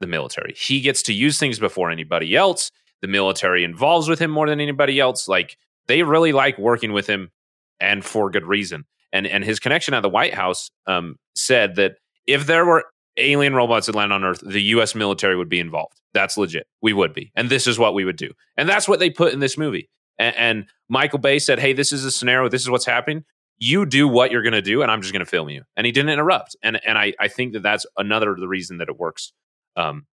the 0.01 0.07
military. 0.07 0.55
He 0.57 0.81
gets 0.81 1.03
to 1.05 1.13
use 1.13 1.39
things 1.39 1.59
before 1.59 1.91
anybody 1.91 2.35
else. 2.35 2.71
The 3.03 3.09
military 3.09 3.63
involves 3.63 4.09
with 4.09 4.19
him 4.19 4.31
more 4.31 4.49
than 4.49 4.61
anybody 4.61 4.99
else. 4.99 5.29
Like 5.29 5.57
they 5.87 6.03
really 6.03 6.33
like 6.33 6.59
working 6.59 6.93
with 6.93 7.07
him, 7.07 7.31
and 7.79 8.05
for 8.05 8.31
good 8.31 8.47
reason. 8.47 8.85
And 9.13 9.27
and 9.27 9.45
his 9.45 9.61
connection 9.61 9.95
at 9.95 10.01
the 10.01 10.09
White 10.09 10.35
House 10.35 10.71
um, 10.87 11.17
said 11.35 11.77
that 11.77 11.97
if 12.27 12.47
there 12.47 12.65
were 12.65 12.85
alien 13.17 13.55
robots 13.55 13.87
that 13.87 13.95
land 13.95 14.13
on 14.13 14.25
Earth, 14.25 14.41
the 14.41 14.63
U.S. 14.63 14.95
military 14.95 15.37
would 15.37 15.49
be 15.49 15.61
involved. 15.61 16.01
That's 16.15 16.37
legit. 16.37 16.67
We 16.81 16.93
would 16.93 17.15
be, 17.15 17.33
and 17.35 17.51
this 17.51 17.67
is 17.67 17.79
what 17.79 17.95
we 17.95 18.05
would 18.05 18.17
do. 18.17 18.31
And 18.57 18.69
that's 18.69 18.89
what 18.89 18.99
they 18.99 19.11
put 19.11 19.33
in 19.33 19.41
this 19.41 19.59
movie. 19.59 19.89
And, 20.19 20.37
and 20.37 20.67
Michael 20.89 21.19
Bay 21.19 21.39
said, 21.39 21.59
"Hey, 21.59 21.73
this 21.73 21.93
is 21.93 22.05
a 22.05 22.11
scenario. 22.11 22.49
This 22.49 22.63
is 22.63 22.71
what's 22.71 22.87
happening 22.87 23.25
you 23.59 23.87
do 23.87 24.09
what 24.09 24.33
you're 24.33 24.43
going 24.43 24.53
to 24.53 24.63
do 24.63 24.83
and 24.83 24.91
i'm 24.91 25.03
just 25.03 25.13
going 25.13 25.25
to 25.25 25.31
film 25.31 25.49
you 25.49 25.63
and 25.77 25.87
he 25.87 25.93
didn't 25.93 26.09
interrupt 26.09 26.57
and 26.65 26.81
and 26.85 26.99
I, 26.99 27.13
I 27.21 27.29
think 27.29 27.53
that 27.53 27.63
that's 27.63 27.87
another 27.97 28.35
the 28.37 28.49
reason 28.49 28.79
that 28.79 28.89
it 28.89 28.99
works 28.99 29.33
um, 29.77 30.07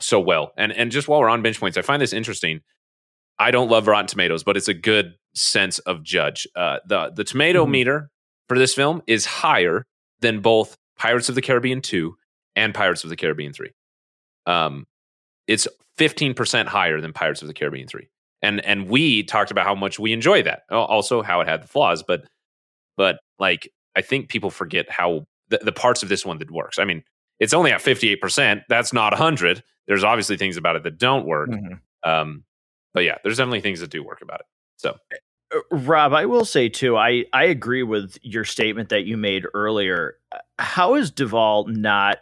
so 0.00 0.20
well. 0.20 0.52
And 0.56 0.72
and 0.72 0.90
just 0.90 1.08
while 1.08 1.20
we're 1.20 1.28
on 1.28 1.42
binge 1.42 1.60
points, 1.60 1.76
I 1.76 1.82
find 1.82 2.00
this 2.00 2.12
interesting. 2.12 2.60
I 3.38 3.50
don't 3.50 3.68
love 3.68 3.86
Rotten 3.86 4.06
Tomatoes, 4.06 4.44
but 4.44 4.56
it's 4.56 4.68
a 4.68 4.74
good 4.74 5.14
sense 5.34 5.78
of 5.80 6.02
judge. 6.02 6.46
Uh, 6.56 6.78
the 6.86 7.10
the 7.14 7.24
tomato 7.24 7.62
mm-hmm. 7.62 7.72
meter 7.72 8.10
for 8.48 8.58
this 8.58 8.74
film 8.74 9.02
is 9.06 9.26
higher 9.26 9.86
than 10.20 10.40
both 10.40 10.76
Pirates 10.98 11.28
of 11.28 11.34
the 11.34 11.42
Caribbean 11.42 11.80
two 11.80 12.16
and 12.56 12.74
Pirates 12.74 13.04
of 13.04 13.10
the 13.10 13.16
Caribbean 13.16 13.52
three. 13.52 13.70
Um, 14.46 14.86
it's 15.46 15.68
fifteen 15.96 16.34
percent 16.34 16.68
higher 16.68 17.00
than 17.00 17.12
Pirates 17.12 17.42
of 17.42 17.48
the 17.48 17.54
Caribbean 17.54 17.86
three, 17.86 18.08
and 18.42 18.64
and 18.64 18.88
we 18.88 19.22
talked 19.22 19.52
about 19.52 19.66
how 19.66 19.74
much 19.74 19.98
we 19.98 20.12
enjoy 20.12 20.42
that. 20.42 20.62
Also, 20.70 21.22
how 21.22 21.40
it 21.40 21.48
had 21.48 21.62
the 21.62 21.68
flaws, 21.68 22.02
but 22.02 22.24
but 22.96 23.20
like 23.38 23.70
I 23.96 24.02
think 24.02 24.28
people 24.28 24.50
forget 24.50 24.90
how 24.90 25.26
the, 25.48 25.58
the 25.62 25.72
parts 25.72 26.02
of 26.02 26.08
this 26.08 26.24
one 26.24 26.38
that 26.38 26.50
works. 26.50 26.78
I 26.78 26.84
mean, 26.84 27.02
it's 27.40 27.54
only 27.54 27.72
at 27.72 27.80
58%. 27.80 28.62
That's 28.68 28.92
not 28.92 29.12
100. 29.12 29.62
There's 29.86 30.04
obviously 30.04 30.36
things 30.36 30.56
about 30.56 30.76
it 30.76 30.82
that 30.84 30.98
don't 30.98 31.26
work. 31.26 31.50
Mm-hmm. 31.50 32.08
Um, 32.08 32.44
but 32.94 33.04
yeah, 33.04 33.18
there's 33.22 33.38
definitely 33.38 33.60
things 33.60 33.80
that 33.80 33.90
do 33.90 34.02
work 34.02 34.22
about 34.22 34.40
it. 34.40 34.46
So, 34.76 34.96
uh, 35.54 35.60
Rob, 35.70 36.12
I 36.12 36.26
will 36.26 36.44
say 36.44 36.68
too, 36.68 36.96
I, 36.96 37.24
I 37.32 37.44
agree 37.44 37.82
with 37.82 38.18
your 38.22 38.44
statement 38.44 38.88
that 38.90 39.04
you 39.04 39.16
made 39.16 39.44
earlier. 39.54 40.16
Uh, 40.32 40.38
how 40.58 40.94
is 40.94 41.10
Duvall 41.10 41.66
not 41.66 42.18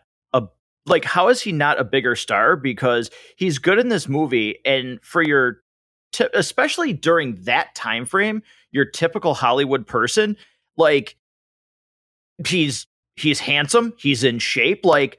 like? 0.87 1.05
How 1.05 1.29
is 1.29 1.41
he 1.41 1.53
not 1.53 1.81
a 1.81 1.85
bigger 1.85 2.17
star? 2.17 2.57
Because 2.57 3.11
he's 3.37 3.59
good 3.59 3.79
in 3.79 3.89
this 3.89 4.09
movie, 4.09 4.59
and 4.65 5.01
for 5.03 5.23
your, 5.23 5.59
t- 6.13 6.29
especially 6.35 6.93
during 6.93 7.37
that 7.43 7.75
time 7.75 8.05
frame, 8.05 8.43
your 8.71 8.85
typical 8.85 9.35
Hollywood 9.35 9.87
person, 9.87 10.37
like 10.77 11.17
he's 12.47 12.87
he's 13.17 13.41
handsome, 13.41 13.95
he's 13.97 14.25
in 14.25 14.39
shape. 14.39 14.85
Like, 14.85 15.19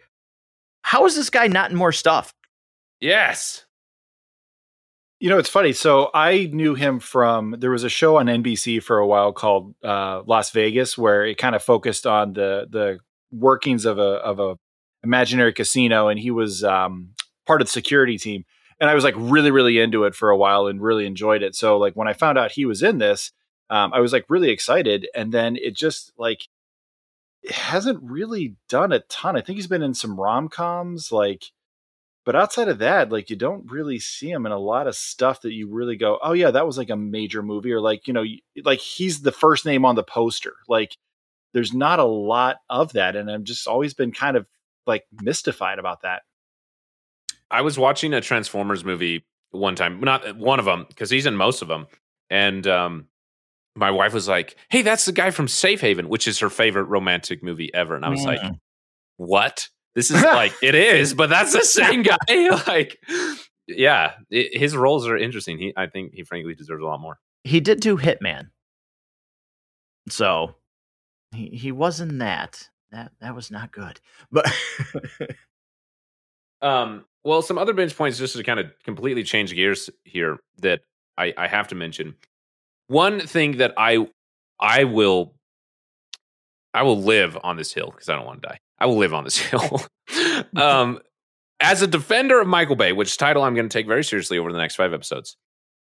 how 0.82 1.05
is 1.05 1.16
this 1.16 1.30
guy 1.30 1.47
not 1.47 1.72
in 1.72 1.78
more 1.78 1.91
stuff? 1.91 2.34
Yes. 2.99 3.66
You 5.20 5.30
know, 5.30 5.38
it's 5.38 5.49
funny. 5.49 5.74
So 5.74 6.09
I 6.13 6.49
knew 6.51 6.76
him 6.76 6.99
from 6.99 7.55
there 7.59 7.72
was 7.72 7.84
a 7.84 7.89
show 7.89 8.18
on 8.18 8.28
NBC 8.28 8.84
for 8.84 8.97
a 8.97 9.07
while 9.07 9.32
called 9.32 9.74
uh, 9.84 10.22
Las 10.26 10.51
Vegas, 10.51 10.97
where 10.97 11.26
it 11.26 11.38
kind 11.38 11.55
of 11.55 11.63
focused 11.63 12.05
on 12.05 12.34
the 12.34 12.68
the 12.70 12.99
workings 13.32 13.86
of 13.86 13.97
a 13.97 14.01
of 14.01 14.39
a 14.39 14.57
imaginary 15.06 15.53
casino, 15.53 16.10
and 16.10 16.20
he 16.20 16.32
was 16.32 16.64
um, 16.64 17.12
part 17.45 17.62
of 17.62 17.68
the 17.68 17.72
security 17.72 18.18
team. 18.18 18.43
And 18.80 18.89
I 18.89 18.95
was 18.95 19.06
like 19.06 19.16
really, 19.18 19.51
really 19.51 19.80
into 19.80 20.03
it 20.03 20.16
for 20.16 20.30
a 20.30 20.38
while 20.38 20.68
and 20.68 20.82
really 20.82 21.06
enjoyed 21.06 21.43
it. 21.43 21.56
So 21.56 21.78
like 21.78 21.93
when 21.93 22.10
I 22.10 22.14
found 22.14 22.38
out 22.38 22.51
he 22.51 22.66
was 22.66 22.84
in 22.84 22.97
this, 22.97 23.32
um, 23.70 23.93
I 23.93 24.01
was 24.01 24.12
like 24.12 24.26
really 24.28 24.49
excited. 24.49 25.08
And 25.16 25.32
then 25.32 25.56
it 25.56 25.78
just 25.78 26.12
like 26.18 26.41
hasn't 27.49 28.03
really 28.03 28.56
done 28.68 28.91
a 28.91 28.99
ton. 28.99 29.38
I 29.38 29.41
think 29.41 29.56
he's 29.56 29.68
been 29.68 29.82
in 29.82 29.93
some 29.93 30.20
rom 30.20 30.49
coms, 30.49 31.12
like, 31.12 31.45
but 32.26 32.36
outside 32.36 32.68
of 32.68 32.80
that, 32.80 33.12
like, 33.12 33.30
you 33.30 33.36
don't 33.36 33.72
really 33.72 33.99
see 33.99 34.32
him 34.32 34.47
in 34.47 34.51
a 34.51 34.58
lot 34.58 34.88
of 34.88 34.95
stuff 34.95 35.41
that 35.41 35.53
you 35.53 35.70
really 35.70 35.95
go, 35.95 36.18
oh 36.24 36.34
yeah, 36.34 36.49
that 36.49 36.66
was 36.66 36.76
like 36.76 36.89
a 36.89 36.97
major 36.97 37.43
movie, 37.43 37.72
or 37.72 37.80
like, 37.80 38.08
you 38.08 38.14
know, 38.14 38.26
like 38.64 38.80
he's 38.80 39.22
the 39.22 39.32
first 39.32 39.64
name 39.64 39.86
on 39.86 39.93
the 39.93 40.03
poster. 40.03 40.56
Like, 40.68 40.97
there's 41.53 41.72
not 41.72 41.99
a 41.99 42.03
lot 42.03 42.58
of 42.68 42.93
that, 42.93 43.16
and 43.16 43.30
I've 43.30 43.43
just 43.43 43.68
always 43.68 43.93
been 43.93 44.12
kind 44.12 44.36
of 44.36 44.47
like 44.86 45.03
mystified 45.21 45.79
about 45.79 46.01
that. 46.03 46.23
I 47.51 47.61
was 47.61 47.77
watching 47.77 48.13
a 48.13 48.21
Transformers 48.21 48.83
movie 48.83 49.25
one 49.51 49.75
time, 49.75 49.99
not 49.99 50.38
one 50.38 50.59
of 50.59 50.65
them, 50.65 50.86
because 50.88 51.09
he's 51.09 51.25
in 51.25 51.36
most 51.36 51.61
of 51.61 51.67
them, 51.67 51.88
and 52.29 52.65
um, 52.67 53.07
my 53.75 53.91
wife 53.91 54.13
was 54.13 54.27
like, 54.27 54.55
"Hey, 54.69 54.81
that's 54.81 55.05
the 55.05 55.11
guy 55.11 55.31
from 55.31 55.47
Safe 55.47 55.81
Haven," 55.81 56.09
which 56.09 56.27
is 56.27 56.39
her 56.39 56.49
favorite 56.49 56.86
romantic 56.86 57.43
movie 57.43 57.73
ever, 57.73 57.95
and 57.95 58.05
I 58.05 58.09
was 58.09 58.21
mm. 58.21 58.27
like, 58.27 58.41
"What? 59.17 59.67
This 59.93 60.11
is 60.11 60.21
like 60.23 60.53
it 60.61 60.75
is, 60.75 61.13
but 61.13 61.29
that's 61.29 61.53
the 61.53 61.63
same 61.63 62.03
guy." 62.03 62.17
like, 62.67 62.97
yeah, 63.67 64.13
it, 64.29 64.57
his 64.57 64.75
roles 64.75 65.07
are 65.07 65.17
interesting. 65.17 65.57
He, 65.57 65.73
I 65.75 65.88
think, 65.88 66.13
he 66.13 66.23
frankly 66.23 66.55
deserves 66.55 66.81
a 66.81 66.86
lot 66.86 66.99
more. 66.99 67.17
He 67.43 67.59
did 67.59 67.79
do 67.79 67.97
Hitman, 67.97 68.49
so 70.09 70.55
he 71.31 71.49
he 71.49 71.71
was 71.71 71.99
in 71.99 72.19
that. 72.19 72.69
That 72.96 73.12
that 73.20 73.36
was 73.36 73.52
not 73.52 73.72
good, 73.72 74.00
but. 74.32 74.52
um. 76.62 77.04
Well, 77.26 77.41
some 77.41 77.58
other 77.58 77.74
binge 77.74 77.98
points 77.98 78.20
just 78.20 78.38
to 78.38 78.43
kind 78.43 78.60
of 78.60 78.68
completely 78.84 79.24
change 79.24 79.54
gears 79.54 79.89
here 80.04 80.39
that 80.60 80.82
I, 81.18 81.34
I 81.36 81.48
have 81.48 81.68
to 81.70 81.76
mention 81.76 82.16
one 82.88 83.20
thing 83.20 83.58
that 83.58 83.74
I 83.78 84.08
I 84.60 84.86
will 84.86 85.34
I 86.74 86.84
will 86.84 87.02
live 87.02 87.38
on 87.43 87.58
this 87.58 87.74
hill 87.74 87.91
because 87.91 88.08
I 88.08 88.16
don't 88.16 88.26
want 88.26 88.41
to 88.43 88.48
die. 88.50 88.60
I 88.80 88.86
will 88.86 88.98
live 88.98 89.14
on 89.14 89.26
this 89.26 89.38
hill. 89.52 89.82
um, 90.56 91.00
as 91.60 91.82
a 91.82 91.88
defender 91.88 92.39
of 92.39 92.48
Michael 92.48 92.76
Bay, 92.76 92.93
which 92.93 93.18
title 93.18 93.43
I'm 93.43 93.56
going 93.56 93.68
to 93.68 93.74
take 93.74 93.88
very 93.88 94.04
seriously 94.04 94.38
over 94.38 94.52
the 94.54 94.58
next 94.58 94.76
five 94.76 94.93
episodes, 94.93 95.36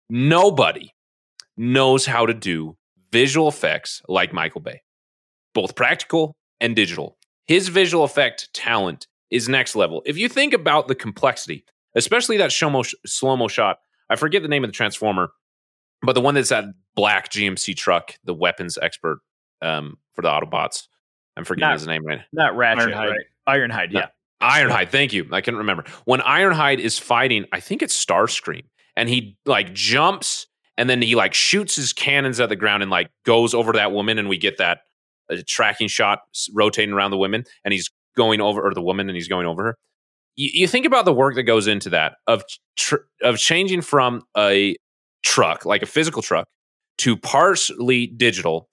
nobody 0.10 0.94
knows 1.58 2.06
how 2.06 2.26
to 2.26 2.34
do 2.34 2.76
visual 3.12 3.48
effects 3.48 4.02
like 4.08 4.34
Michael 4.34 4.62
Bay, 4.62 4.82
both 5.54 5.76
practical 5.76 6.36
and 6.64 6.76
digital. 6.76 7.18
His 7.46 7.68
visual 7.68 8.04
effect 8.04 8.52
talent 8.54 9.06
is 9.30 9.48
next 9.48 9.76
level. 9.76 10.02
If 10.06 10.18
you 10.18 10.28
think 10.30 10.54
about 10.54 10.88
the 10.88 10.96
complexity, 10.96 11.64
especially 11.94 12.38
that 12.38 12.52
slow 12.52 13.38
mo 13.38 13.48
shot, 13.48 13.78
I 14.10 14.16
forget 14.16 14.42
the 14.42 14.48
name 14.48 14.64
of 14.64 14.70
the 14.70 14.74
transformer 14.74 15.30
but 16.04 16.14
the 16.14 16.22
one 16.22 16.36
that's 16.36 16.50
that 16.50 16.66
black 16.96 17.32
GMC 17.32 17.76
truck, 17.78 18.16
the 18.26 18.34
weapons 18.34 18.78
expert 18.82 19.20
um, 19.62 19.98
for 20.12 20.22
the 20.22 20.28
Autobots, 20.28 20.88
I'm 21.38 21.46
forgetting 21.46 21.70
Not- 21.70 21.80
his 21.80 21.88
name 21.88 22.06
right. 22.06 22.20
Not 22.34 22.56
Ratchet, 22.56 22.94
Ironhide. 22.94 23.10
right? 23.10 23.20
Ironhide, 23.48 23.92
No. 23.94 24.00
yeah. 24.02 24.08
Ironhide, 24.42 24.90
thank 24.90 25.14
you. 25.14 25.26
I 25.32 25.40
couldn't 25.40 25.60
remember. 25.60 25.86
When 26.04 26.20
Ironhide 26.20 26.80
is 26.80 27.00
fighting, 27.00 27.46
I 27.54 27.62
think 27.62 27.82
it's 27.82 27.96
Starscream, 28.06 28.64
and 28.98 29.08
he 29.08 29.38
like 29.46 29.74
jumps 29.74 30.48
and 30.78 30.90
then 30.90 31.02
he 31.02 31.16
like 31.16 31.34
shoots 31.34 31.78
his 31.78 31.94
cannons 31.94 32.42
at 32.42 32.50
the 32.50 32.58
ground 32.58 32.84
and 32.84 32.92
like 32.92 33.10
goes 33.26 33.54
over 33.54 33.72
that 33.74 33.94
woman, 33.94 34.20
and 34.20 34.28
we 34.28 34.38
get 34.38 34.58
that 34.58 34.82
uh, 35.32 35.38
tracking 35.48 35.88
shot 35.88 36.20
rotating 36.54 36.94
around 36.94 37.12
the 37.12 37.18
women 37.18 37.44
and 37.64 37.74
he's 37.74 37.90
going 38.16 38.42
over 38.42 38.62
or 38.62 38.74
the 38.74 38.82
woman, 38.82 39.10
and 39.10 39.16
he's 39.16 39.28
going 39.28 39.48
over 39.48 39.64
her. 39.64 39.78
You, 40.36 40.50
you 40.54 40.68
think 40.68 40.86
about 40.86 41.06
the 41.06 41.14
work 41.14 41.36
that 41.36 41.44
goes 41.44 41.68
into 41.68 41.90
that 41.90 42.16
of 42.28 42.44
tr- 42.78 43.08
of 43.24 43.38
changing 43.38 43.82
from 43.82 44.24
a 44.38 44.76
truck, 45.24 45.66
like 45.66 45.82
a 45.82 45.88
physical 45.88 46.22
truck, 46.22 46.48
to 47.00 47.18
partially 47.18 48.08
digital. 48.08 48.70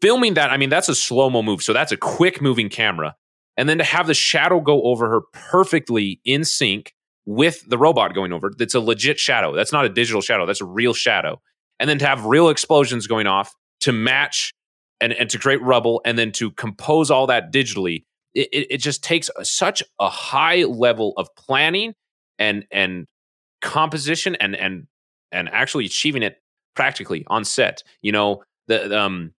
Filming 0.00 0.34
that, 0.34 0.50
I 0.50 0.56
mean, 0.56 0.68
that's 0.68 0.88
a 0.88 0.96
slow 0.96 1.30
mo 1.30 1.42
move, 1.42 1.62
so 1.62 1.72
that's 1.72 1.92
a 1.92 1.96
quick 1.96 2.42
moving 2.42 2.68
camera 2.68 3.14
and 3.56 3.68
then 3.68 3.78
to 3.78 3.84
have 3.84 4.06
the 4.06 4.14
shadow 4.14 4.60
go 4.60 4.82
over 4.82 5.08
her 5.08 5.20
perfectly 5.32 6.20
in 6.24 6.44
sync 6.44 6.94
with 7.24 7.64
the 7.68 7.78
robot 7.78 8.14
going 8.14 8.32
over 8.32 8.50
that's 8.58 8.74
a 8.74 8.80
legit 8.80 9.18
shadow 9.18 9.54
that's 9.54 9.72
not 9.72 9.84
a 9.84 9.88
digital 9.88 10.20
shadow 10.20 10.44
that's 10.44 10.60
a 10.60 10.64
real 10.64 10.92
shadow 10.92 11.40
and 11.78 11.88
then 11.88 11.98
to 11.98 12.06
have 12.06 12.24
real 12.24 12.48
explosions 12.48 13.06
going 13.06 13.26
off 13.26 13.54
to 13.80 13.92
match 13.92 14.52
and, 15.02 15.12
and 15.12 15.28
to 15.28 15.38
create 15.38 15.60
rubble 15.60 16.00
and 16.04 16.16
then 16.16 16.32
to 16.32 16.50
compose 16.52 17.10
all 17.10 17.26
that 17.26 17.52
digitally 17.52 18.04
it, 18.34 18.48
it, 18.52 18.66
it 18.70 18.78
just 18.78 19.04
takes 19.04 19.28
a, 19.36 19.44
such 19.44 19.82
a 20.00 20.08
high 20.08 20.64
level 20.64 21.12
of 21.16 21.28
planning 21.36 21.94
and 22.38 22.64
and 22.70 23.06
composition 23.60 24.34
and 24.36 24.56
and 24.56 24.86
and 25.30 25.48
actually 25.50 25.84
achieving 25.84 26.22
it 26.22 26.36
practically 26.74 27.24
on 27.26 27.44
set 27.44 27.82
you 28.00 28.12
know 28.12 28.42
the 28.68 28.98
um 28.98 29.32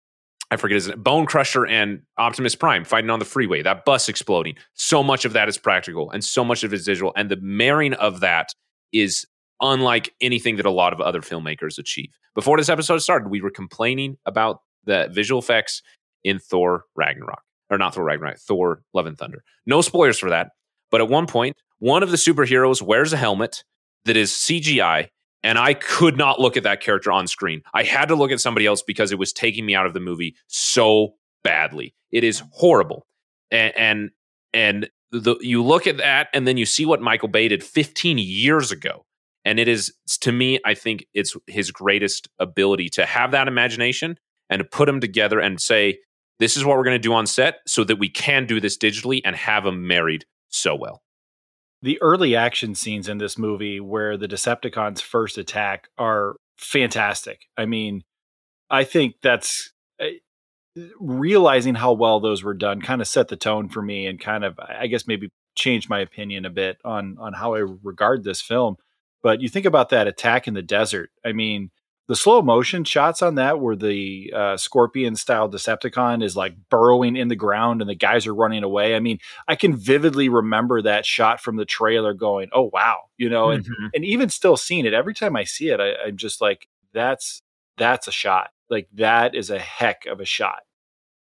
I 0.52 0.56
forget 0.56 0.76
his 0.76 0.88
name, 0.88 1.02
Bone 1.02 1.26
Crusher 1.26 1.66
and 1.66 2.04
Optimus 2.20 2.54
Prime 2.54 2.84
fighting 2.84 3.10
on 3.10 3.18
the 3.18 3.26
freeway, 3.26 3.64
that 3.64 3.86
bus 3.86 4.08
exploding. 4.08 4.56
So 4.76 5.02
much 5.02 5.26
of 5.26 5.34
that 5.34 5.50
is 5.50 5.58
practical 5.58 6.12
and 6.12 6.24
so 6.24 6.46
much 6.46 6.64
of 6.64 6.72
it 6.72 6.76
is 6.76 6.86
digital. 6.86 7.12
And 7.16 7.32
the 7.32 7.38
marrying 7.38 7.96
of 7.96 8.20
that 8.20 8.50
is 8.92 9.26
unlike 9.62 10.14
anything 10.22 10.58
that 10.58 10.68
a 10.68 10.72
lot 10.72 10.94
of 10.94 11.02
other 11.02 11.22
filmmakers 11.22 11.80
achieve. 11.80 12.10
Before 12.36 12.58
this 12.58 12.70
episode 12.70 13.00
started, 13.00 13.30
we 13.30 13.42
were 13.42 13.50
complaining 13.50 14.18
about 14.28 14.60
the 14.86 15.10
visual 15.12 15.40
effects 15.40 15.82
in 16.24 16.40
Thor 16.40 16.86
Ragnarok, 16.96 17.42
or 17.70 17.78
not 17.78 17.96
Thor 17.96 18.04
Ragnarok, 18.04 18.40
Thor 18.40 18.82
Love 18.94 19.06
and 19.06 19.18
Thunder. 19.18 19.44
No 19.66 19.82
spoilers 19.82 20.20
for 20.20 20.30
that. 20.30 20.50
But 20.92 21.02
at 21.02 21.10
one 21.10 21.28
point, 21.28 21.56
one 21.80 22.04
of 22.04 22.12
the 22.12 22.18
superheroes 22.18 22.82
wears 22.82 23.14
a 23.14 23.18
helmet 23.18 23.64
that 24.06 24.16
is 24.16 24.32
CGI 24.32 25.10
and 25.44 25.58
I 25.58 25.74
could 25.74 26.18
not 26.18 26.40
look 26.40 26.56
at 26.58 26.64
that 26.64 26.82
character 26.82 27.12
on 27.12 27.28
screen. 27.28 27.62
I 27.74 27.84
had 27.84 28.08
to 28.08 28.16
look 28.16 28.32
at 28.32 28.40
somebody 28.40 28.66
else 28.66 28.82
because 28.82 29.12
it 29.12 29.20
was 29.20 29.34
taking 29.34 29.66
me 29.66 29.76
out 29.76 29.86
of 29.86 29.94
the 29.94 30.00
movie 30.00 30.36
so 30.48 31.16
badly. 31.44 31.94
It 32.12 32.24
is 32.24 32.42
horrible, 32.52 33.06
and 33.52 33.74
and, 33.76 34.10
and 34.54 34.90
the, 35.12 35.36
you 35.42 35.64
look 35.64 35.86
at 35.86 35.98
that, 35.98 36.30
and 36.34 36.48
then 36.48 36.58
you 36.58 36.66
see 36.66 36.86
what 36.86 37.02
Michael 37.02 37.28
Bay 37.28 37.48
did 37.50 37.64
15 37.64 38.18
years 38.18 38.72
ago, 38.72 39.06
and 39.44 39.60
it 39.60 39.68
is 39.68 39.94
to 40.22 40.32
me, 40.32 40.60
I 40.66 40.74
think 40.74 41.06
it's 41.14 41.36
his 41.48 41.72
greatest 41.72 42.30
ability 42.40 42.90
to 42.90 43.06
have 43.06 43.32
that 43.32 43.48
imagination 43.48 44.18
and 44.50 44.60
to 44.60 44.66
put 44.66 44.86
them 44.86 45.00
together 45.00 45.40
and 45.40 45.60
say, 45.62 46.00
"This 46.40 46.58
is 46.58 46.66
what 46.66 46.78
we're 46.78 46.84
going 46.84 46.96
to 46.96 47.00
do 47.00 47.14
on 47.14 47.28
set, 47.28 47.60
so 47.68 47.84
that 47.84 48.00
we 48.00 48.10
can 48.10 48.46
do 48.46 48.60
this 48.60 48.78
digitally 48.78 49.22
and 49.26 49.36
have 49.36 49.64
them 49.64 49.88
married 49.88 50.26
so 50.50 50.76
well." 50.76 51.04
the 51.84 52.02
early 52.02 52.34
action 52.34 52.74
scenes 52.74 53.10
in 53.10 53.18
this 53.18 53.38
movie 53.38 53.80
where 53.82 54.16
the 54.16 54.28
Decepticons 54.28 55.02
first 55.02 55.38
attack 55.38 55.90
are 55.98 56.38
fantastic. 56.58 57.42
I 57.58 57.66
mean, 57.66 58.04
I 58.70 58.86
think 58.86 59.16
that's 59.22 59.74
uh, 60.02 60.06
realizing 60.98 61.76
how 61.76 61.92
well 61.92 62.22
those 62.22 62.42
were 62.42 62.54
done 62.54 62.82
kind 62.82 63.02
of 63.02 63.08
set 63.08 63.28
the 63.28 63.36
tone 63.36 63.68
for 63.68 63.82
me 63.82 64.08
and 64.08 64.20
kind 64.20 64.46
of 64.46 64.58
I 64.60 64.88
guess 64.88 65.06
maybe 65.06 65.30
changed 65.56 65.90
my 65.90 66.00
opinion 66.00 66.46
a 66.46 66.50
bit 66.50 66.78
on 66.86 67.18
on 67.20 67.34
how 67.34 67.54
I 67.54 67.60
regard 67.60 68.24
this 68.24 68.42
film. 68.42 68.78
But 69.22 69.42
you 69.42 69.50
think 69.50 69.66
about 69.66 69.90
that 69.90 70.08
attack 70.08 70.48
in 70.48 70.54
the 70.54 70.62
desert. 70.62 71.12
I 71.26 71.34
mean, 71.34 71.70
the 72.08 72.16
slow 72.16 72.42
motion 72.42 72.84
shots 72.84 73.22
on 73.22 73.36
that 73.36 73.60
where 73.60 73.76
the 73.76 74.34
uh, 74.36 74.58
scorpion 74.58 75.16
style 75.16 75.50
Decepticon 75.50 76.24
is 76.24 76.36
like 76.36 76.54
burrowing 76.70 77.16
in 77.16 77.30
the 77.30 77.36
ground 77.36 77.82
and 77.82 77.90
the 77.90 77.96
guys 77.96 78.28
are 78.28 78.36
running 78.36 78.64
away. 78.64 78.96
I 78.96 79.00
mean, 79.00 79.20
I 79.48 79.56
can 79.56 79.76
vividly 79.76 80.28
remember 80.28 80.82
that 80.82 81.06
shot 81.06 81.40
from 81.40 81.56
the 81.56 81.66
trailer 81.66 82.14
going, 82.14 82.50
oh, 82.52 82.70
wow, 82.74 83.04
you 83.18 83.30
know, 83.30 83.52
and, 83.52 83.64
Mhm. 83.66 83.90
and 83.96 84.04
even 84.06 84.30
still 84.30 84.58
seeing 84.58 84.86
it 84.86 84.94
every 84.94 85.14
time 85.14 85.36
I 85.38 85.46
see 85.46 85.70
it, 85.70 85.80
I, 85.80 85.94
I'm 86.08 86.18
just 86.18 86.42
like, 86.42 86.68
that's, 86.94 87.42
that's 87.78 88.08
a 88.08 88.12
shot. 88.12 88.50
Like 88.70 88.88
that 88.96 89.34
is 89.34 89.50
a 89.50 89.60
heck 89.60 90.06
of 90.06 90.20
a 90.20 90.26
shot. 90.26 90.64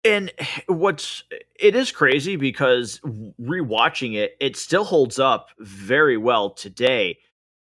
And 0.03 0.33
what's 0.66 1.24
it 1.59 1.76
is 1.76 1.93
crazy 1.93 2.37
because 2.37 3.01
rewatching 3.39 4.16
it, 4.16 4.33
it 4.41 4.57
still 4.57 4.85
holds 4.85 5.18
up 5.18 5.49
very 5.59 6.16
well 6.16 6.51
today. 6.51 7.18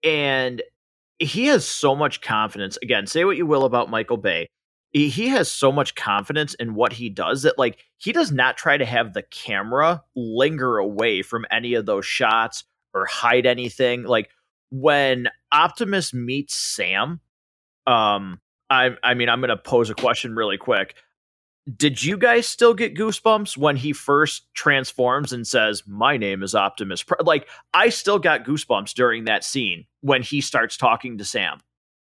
And 0.03 0.61
he 1.23 1.47
has 1.47 1.67
so 1.67 1.95
much 1.95 2.21
confidence. 2.21 2.77
Again, 2.81 3.07
say 3.07 3.25
what 3.25 3.37
you 3.37 3.45
will 3.45 3.65
about 3.65 3.89
Michael 3.89 4.17
Bay. 4.17 4.47
He, 4.91 5.29
has 5.29 5.49
so 5.49 5.71
much 5.71 5.95
confidence 5.95 6.53
in 6.53 6.75
what 6.75 6.93
he 6.93 7.09
does 7.09 7.41
that 7.41 7.57
like 7.57 7.79
he 7.97 8.11
does 8.11 8.31
not 8.31 8.57
try 8.57 8.77
to 8.77 8.85
have 8.85 9.13
the 9.13 9.23
camera 9.23 10.03
linger 10.15 10.77
away 10.77 11.23
from 11.23 11.45
any 11.49 11.73
of 11.73 11.87
those 11.87 12.05
shots 12.05 12.63
or 12.93 13.07
hide 13.07 13.47
anything. 13.47 14.03
Like 14.03 14.29
when 14.69 15.29
Optimus 15.51 16.13
meets 16.13 16.53
Sam, 16.53 17.21
um 17.87 18.39
I 18.69 18.91
I 19.03 19.15
mean 19.15 19.29
I'm 19.29 19.39
going 19.39 19.49
to 19.49 19.57
pose 19.57 19.89
a 19.89 19.95
question 19.95 20.35
really 20.35 20.59
quick 20.59 20.93
did 21.77 22.03
you 22.03 22.17
guys 22.17 22.47
still 22.47 22.73
get 22.73 22.95
goosebumps 22.95 23.57
when 23.57 23.75
he 23.77 23.93
first 23.93 24.53
transforms 24.53 25.31
and 25.31 25.47
says 25.47 25.83
my 25.87 26.17
name 26.17 26.43
is 26.43 26.53
optimus 26.55 27.03
Pri-" 27.03 27.17
like 27.23 27.47
i 27.73 27.89
still 27.89 28.19
got 28.19 28.43
goosebumps 28.43 28.93
during 28.93 29.25
that 29.25 29.43
scene 29.43 29.85
when 30.01 30.21
he 30.21 30.41
starts 30.41 30.77
talking 30.77 31.17
to 31.17 31.25
sam 31.25 31.59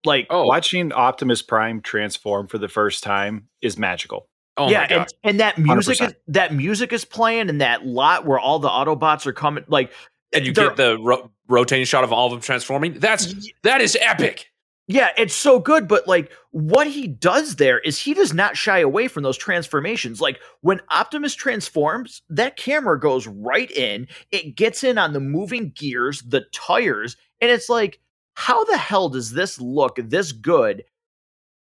like 0.06 0.28
Oh, 0.30 0.46
Watching 0.46 0.92
Optimus 0.92 1.42
Prime 1.42 1.80
transform 1.80 2.48
for 2.48 2.58
the 2.58 2.68
first 2.68 3.04
time 3.04 3.48
is 3.62 3.78
magical. 3.78 4.28
oh 4.58 4.70
yeah 4.70 4.82
my 4.82 4.88
god! 4.88 4.98
and, 4.98 5.08
and 5.24 5.40
that 5.40 5.58
music 5.58 6.00
100%. 6.00 6.08
is, 6.08 6.14
that 6.28 6.54
music 6.54 6.92
is 6.92 7.06
playing 7.06 7.48
in 7.50 7.60
that 7.60 7.86
lot 7.86 8.26
where 8.26 8.38
all 8.40 8.60
the 8.60 8.68
autobots 8.68 9.26
are 9.26 9.32
coming 9.34 9.64
like 9.68 9.94
and 10.34 10.46
you 10.46 10.52
get 10.54 10.76
the 10.76 10.98
ro- 11.00 11.32
rotating 11.48 11.86
shot 11.86 12.04
of 12.04 12.12
all 12.12 12.26
of 12.28 12.32
them 12.32 12.42
transforming. 12.42 13.00
That's 13.00 13.34
that 13.64 13.82
is 13.82 13.98
epic. 14.02 14.52
Yeah, 14.94 15.10
it's 15.18 15.34
so 15.34 15.60
good, 15.60 15.88
but 15.88 16.08
like 16.08 16.32
what 16.52 16.86
he 16.86 17.08
does 17.08 17.56
there 17.56 17.80
is 17.80 17.98
he 17.98 18.14
does 18.14 18.32
not 18.32 18.56
shy 18.56 18.78
away 18.78 19.08
from 19.08 19.24
those 19.24 19.40
transformations. 19.40 20.22
Like 20.22 20.40
when 20.62 20.82
Optimus 20.92 21.34
transforms, 21.34 22.22
that 22.30 22.58
camera 22.58 23.00
goes 23.00 23.26
right 23.26 23.72
in, 23.72 24.08
it 24.32 24.56
gets 24.56 24.84
in 24.84 25.00
on 25.00 25.14
the 25.14 25.20
moving 25.20 25.72
gears, 25.76 26.22
the 26.22 26.46
tires, 26.54 27.18
and 27.42 27.50
it's 27.50 27.70
like, 27.70 28.02
how 28.36 28.66
the 28.66 28.78
hell 28.78 29.10
does 29.10 29.32
this 29.32 29.60
look 29.60 29.96
this 29.98 30.32
good 30.32 30.84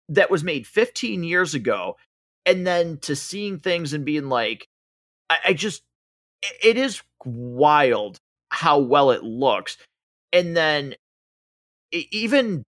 that 0.09 0.29
was 0.29 0.43
made 0.43 0.67
15 0.67 1.23
years 1.23 1.53
ago? 1.53 1.95
And 2.45 2.67
then 2.67 2.97
to 3.03 3.15
seeing 3.15 3.59
things 3.59 3.93
and 3.93 4.03
being 4.03 4.27
like, 4.27 4.67
I, 5.29 5.37
I 5.45 5.53
just, 5.53 5.83
it 6.61 6.75
is 6.75 7.01
wild 7.23 8.19
how 8.49 8.79
well 8.79 9.11
it 9.11 9.23
looks. 9.23 9.77
And 10.33 10.57
then 10.57 10.95
even 11.91 12.65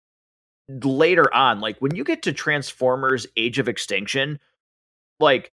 later 0.69 1.33
on, 1.33 1.59
like 1.59 1.77
when 1.79 1.95
you 1.95 2.03
get 2.03 2.23
to 2.23 2.33
Transformers 2.33 3.25
Age 3.35 3.59
of 3.59 3.67
Extinction, 3.67 4.39
like 5.19 5.51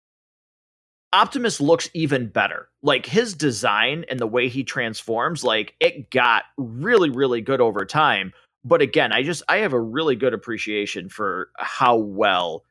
Optimus 1.13 1.59
looks 1.59 1.89
even 1.93 2.27
better. 2.27 2.69
Like 2.81 3.05
his 3.05 3.33
design 3.33 4.05
and 4.09 4.19
the 4.19 4.27
way 4.27 4.47
he 4.47 4.63
transforms, 4.63 5.43
like 5.43 5.75
it 5.79 6.09
got 6.09 6.43
really, 6.57 7.09
really 7.09 7.41
good 7.41 7.61
over 7.61 7.85
time. 7.85 8.31
But 8.63 8.81
again, 8.81 9.11
I 9.11 9.23
just 9.23 9.43
I 9.49 9.57
have 9.57 9.73
a 9.73 9.79
really 9.79 10.15
good 10.15 10.33
appreciation 10.33 11.09
for 11.09 11.49
how 11.57 11.97
well 11.97 12.63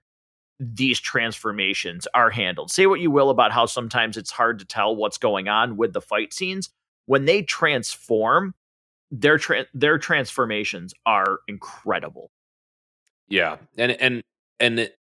these 0.58 1.00
transformations 1.00 2.06
are 2.14 2.30
handled. 2.30 2.70
Say 2.70 2.86
what 2.86 3.00
you 3.00 3.10
will 3.10 3.30
about 3.30 3.52
how 3.52 3.66
sometimes 3.66 4.16
it's 4.16 4.30
hard 4.30 4.58
to 4.60 4.64
tell 4.64 4.94
what's 4.94 5.18
going 5.18 5.48
on 5.48 5.76
with 5.76 5.92
the 5.92 6.00
fight 6.00 6.32
scenes. 6.32 6.70
When 7.06 7.24
they 7.24 7.42
transform, 7.42 8.54
their 9.10 9.38
tra- 9.38 9.66
their 9.74 9.98
transformations 9.98 10.94
are 11.06 11.40
incredible. 11.48 12.30
Yeah, 13.28 13.56
and 13.76 13.92
and 13.92 14.22
and 14.58 14.80
it, 14.80 14.96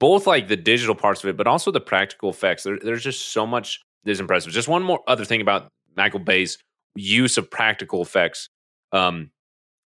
both 0.00 0.26
like 0.26 0.48
the 0.48 0.56
digital 0.56 0.94
parts 0.94 1.22
of 1.22 1.30
it, 1.30 1.36
but 1.36 1.46
also 1.46 1.70
the 1.70 1.80
practical 1.80 2.30
effects. 2.30 2.62
There, 2.62 2.78
there's 2.78 3.02
just 3.02 3.28
so 3.28 3.46
much 3.46 3.80
that's 4.04 4.20
impressive. 4.20 4.52
Just 4.52 4.68
one 4.68 4.82
more 4.82 5.00
other 5.06 5.24
thing 5.24 5.40
about 5.40 5.68
Michael 5.96 6.20
Bay's 6.20 6.58
use 6.94 7.38
of 7.38 7.50
practical 7.50 8.02
effects. 8.02 8.48
Um, 8.92 9.30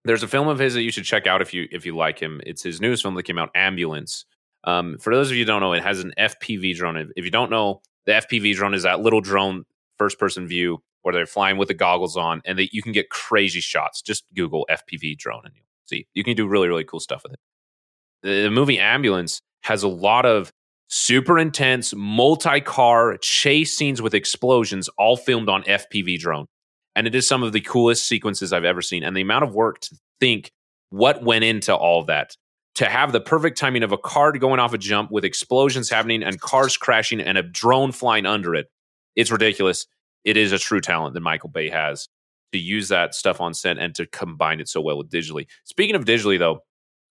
there's 0.05 0.23
a 0.23 0.29
film 0.29 0.49
of 0.49 0.59
his 0.59 0.75
that 0.75 0.83
you 0.83 0.93
should 0.93 1.05
check 1.05 1.27
out 1.27 1.43
if 1.43 1.53
you 1.53 1.69
if 1.71 1.85
you 1.85 1.97
like 1.97 2.19
him. 2.19 2.41
It's 2.47 2.63
his 2.63 2.81
newest 2.81 3.03
film 3.03 3.15
that 3.15 3.25
came 3.25 3.39
out, 3.39 3.51
Ambulance. 3.55 4.25
Um, 4.65 4.99
for 4.99 5.15
those 5.15 5.31
of 5.31 5.37
you 5.37 5.45
don't 5.45 5.61
know, 5.61 5.73
it 5.73 5.83
has 5.83 6.01
an 6.01 6.13
FPV 6.19 6.77
drone. 6.77 7.13
If 7.17 7.25
you 7.25 7.31
don't 7.31 7.51
know, 7.51 7.83
the 8.05 8.13
FPV 8.13 8.55
drone 8.57 8.75
is 8.75 8.83
that 8.83 9.01
little 9.01 9.21
drone 9.21 9.65
first 9.99 10.19
person 10.19 10.47
view 10.47 10.83
where 11.07 11.13
they're 11.13 11.25
flying 11.25 11.57
with 11.57 11.69
the 11.69 11.75
goggles 11.75 12.17
on, 12.17 12.43
and 12.45 12.59
that 12.59 12.75
you 12.75 12.83
can 12.83 12.91
get 12.91 13.11
crazy 13.11 13.61
shots. 13.61 14.03
Just 14.03 14.25
Google 14.35 14.67
FPV 14.69 15.17
drone 15.17 15.43
and 15.45 15.55
you'll 15.55 15.65
see. 15.85 16.09
You 16.15 16.25
can 16.25 16.35
do 16.35 16.49
really 16.49 16.67
really 16.67 16.83
cool 16.83 16.99
stuff 16.99 17.23
with 17.23 17.35
it. 17.35 17.39
The, 18.25 18.51
movie 18.51 18.81
Ambulance 18.81 19.41
has 19.63 19.85
a 19.85 19.89
lot 19.89 20.27
of 20.27 20.51
super 20.89 21.39
intense, 21.39 21.95
multi 21.95 22.61
car 22.61 23.19
chase 23.19 23.77
scenes 23.77 24.03
with 24.03 24.15
explosions, 24.15 24.89
all 24.99 25.17
filmed 25.17 25.49
on 25.49 25.63
FPV 25.63 26.19
drone. 26.19 26.47
And 26.97 27.07
it 27.07 27.15
is 27.15 27.29
some 27.29 27.45
of 27.45 27.53
the 27.53 27.61
coolest 27.61 28.09
sequences 28.09 28.53
I've 28.53 28.65
ever 28.65 28.83
seen. 28.83 29.05
And 29.05 29.17
the 29.17 29.21
amount 29.21 29.45
of 29.45 29.55
work 29.55 29.79
to 29.83 29.97
think 30.19 30.51
what 30.91 31.23
went 31.23 31.45
into 31.45 31.73
all 31.73 32.03
that 32.07 32.37
to 32.75 32.87
have 32.87 33.13
the 33.13 33.21
perfect 33.21 33.59
timing 33.59 33.85
of 33.85 33.93
a 33.93 33.99
car 33.99 34.33
going 34.33 34.59
off 34.59 34.73
a 34.73 34.79
jump 34.79 35.13
with 35.13 35.25
explosions 35.25 35.89
happening 35.89 36.25
and 36.25 36.41
cars 36.41 36.77
crashing 36.77 37.21
and 37.21 37.39
a 37.39 37.45
drone 37.45 37.93
flying 37.93 38.27
under 38.27 38.57
it. 38.57 38.67
It's 39.15 39.31
ridiculous. 39.31 39.87
It 40.27 40.37
is 40.37 40.53
a 40.53 40.59
true 40.59 40.81
talent 40.83 41.15
that 41.15 41.21
Michael 41.21 41.49
Bay 41.49 41.71
has 41.71 42.09
to 42.53 42.59
use 42.59 42.89
that 42.89 43.15
stuff 43.15 43.41
on 43.41 43.55
set 43.55 43.79
and 43.79 43.95
to 43.95 44.07
combine 44.07 44.61
it 44.61 44.69
so 44.69 44.81
well 44.81 44.99
with 44.99 45.11
digitally. 45.11 45.47
Speaking 45.65 45.95
of 45.95 46.05
digitally, 46.05 46.39
though, 46.39 46.61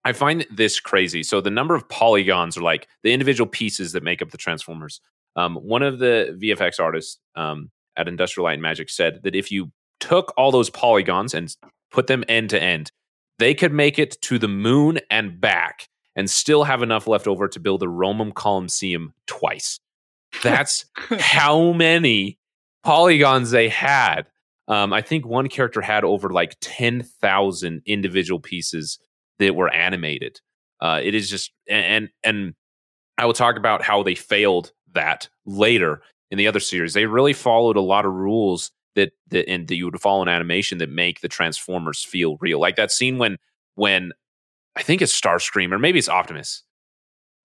I 0.05 0.13
find 0.13 0.47
this 0.51 0.79
crazy. 0.79 1.23
So 1.23 1.41
the 1.41 1.51
number 1.51 1.75
of 1.75 1.89
polygons 1.89 2.57
are 2.57 2.63
like 2.63 2.87
the 3.03 3.13
individual 3.13 3.49
pieces 3.49 3.93
that 3.93 4.03
make 4.03 4.23
up 4.23 4.31
the 4.31 4.39
Transformers. 4.39 5.01
Um, 5.37 5.57
one 5.57 5.83
of 5.83 5.99
the 5.99 6.39
VFX 6.41 6.79
artists 6.81 7.19
um, 7.35 7.71
at 7.97 8.09
Industrial 8.09 8.45
Light 8.45 8.55
and 8.55 8.63
Magic 8.63 8.91
said 8.91 9.21
that 9.25 9.35
if 9.35 9.51
you 9.51 9.73
took 10.01 10.33
all 10.37 10.53
those 10.53 10.71
polygons 10.71 11.35
and 11.35 11.55
put 11.91 12.07
them 12.07 12.25
end 12.29 12.51
to 12.51 12.63
end, 12.63 12.93
they 13.39 13.55
could 13.55 13.73
make 13.73 13.99
it 13.99 14.21
to 14.23 14.39
the 14.39 14.49
moon 14.49 14.99
and 15.11 15.41
back 15.41 15.89
and 16.17 16.29
still 16.29 16.65
have 16.65 16.83
enough 16.83 17.07
left 17.07 17.27
over 17.29 17.49
to 17.49 17.61
build 17.61 17.81
the 17.81 17.89
Roman 17.89 18.33
Colosseum 18.33 19.15
twice. 19.27 19.81
That's 20.43 20.85
how 21.19 21.73
many 21.73 22.38
polygons 22.85 23.51
they 23.51 23.69
had. 23.69 24.23
Um, 24.67 24.93
I 24.93 25.01
think 25.01 25.27
one 25.27 25.49
character 25.49 25.81
had 25.81 26.05
over 26.05 26.29
like 26.31 26.57
10,000 26.61 27.83
individual 27.87 28.41
pieces 28.41 28.99
that 29.39 29.55
were 29.55 29.73
animated. 29.73 30.41
Uh, 30.81 31.01
it 31.03 31.15
is 31.15 31.31
just, 31.31 31.53
and, 31.69 32.11
and 32.23 32.55
I 33.17 33.25
will 33.27 33.33
talk 33.33 33.57
about 33.57 33.83
how 33.83 34.03
they 34.03 34.15
failed 34.15 34.73
that 34.95 35.29
later 35.47 36.03
in 36.31 36.39
the 36.39 36.47
other 36.47 36.61
series. 36.61 36.95
They 36.95 37.07
really 37.07 37.33
followed 37.33 37.77
a 37.77 37.83
lot 37.83 38.05
of 38.05 38.13
rules 38.13 38.71
that 38.95 39.13
that 39.29 39.49
and 39.49 39.69
that 39.69 39.77
you 39.77 39.85
would 39.87 40.01
follow 40.01 40.23
an 40.23 40.29
animation 40.29 40.79
that 40.79 40.91
make 40.91 41.21
the 41.21 41.29
Transformers 41.29 42.03
feel 42.03 42.37
real. 42.41 42.61
Like 42.61 42.77
that 42.77 42.93
scene 42.93 43.19
when 43.19 43.39
when 43.75 44.13
I 44.77 44.83
think 44.83 45.03
it's 45.03 45.19
Starscream 45.19 45.73
or 45.73 45.79
maybe 45.79 45.99
it's 45.99 46.09
Optimus. 46.09 46.63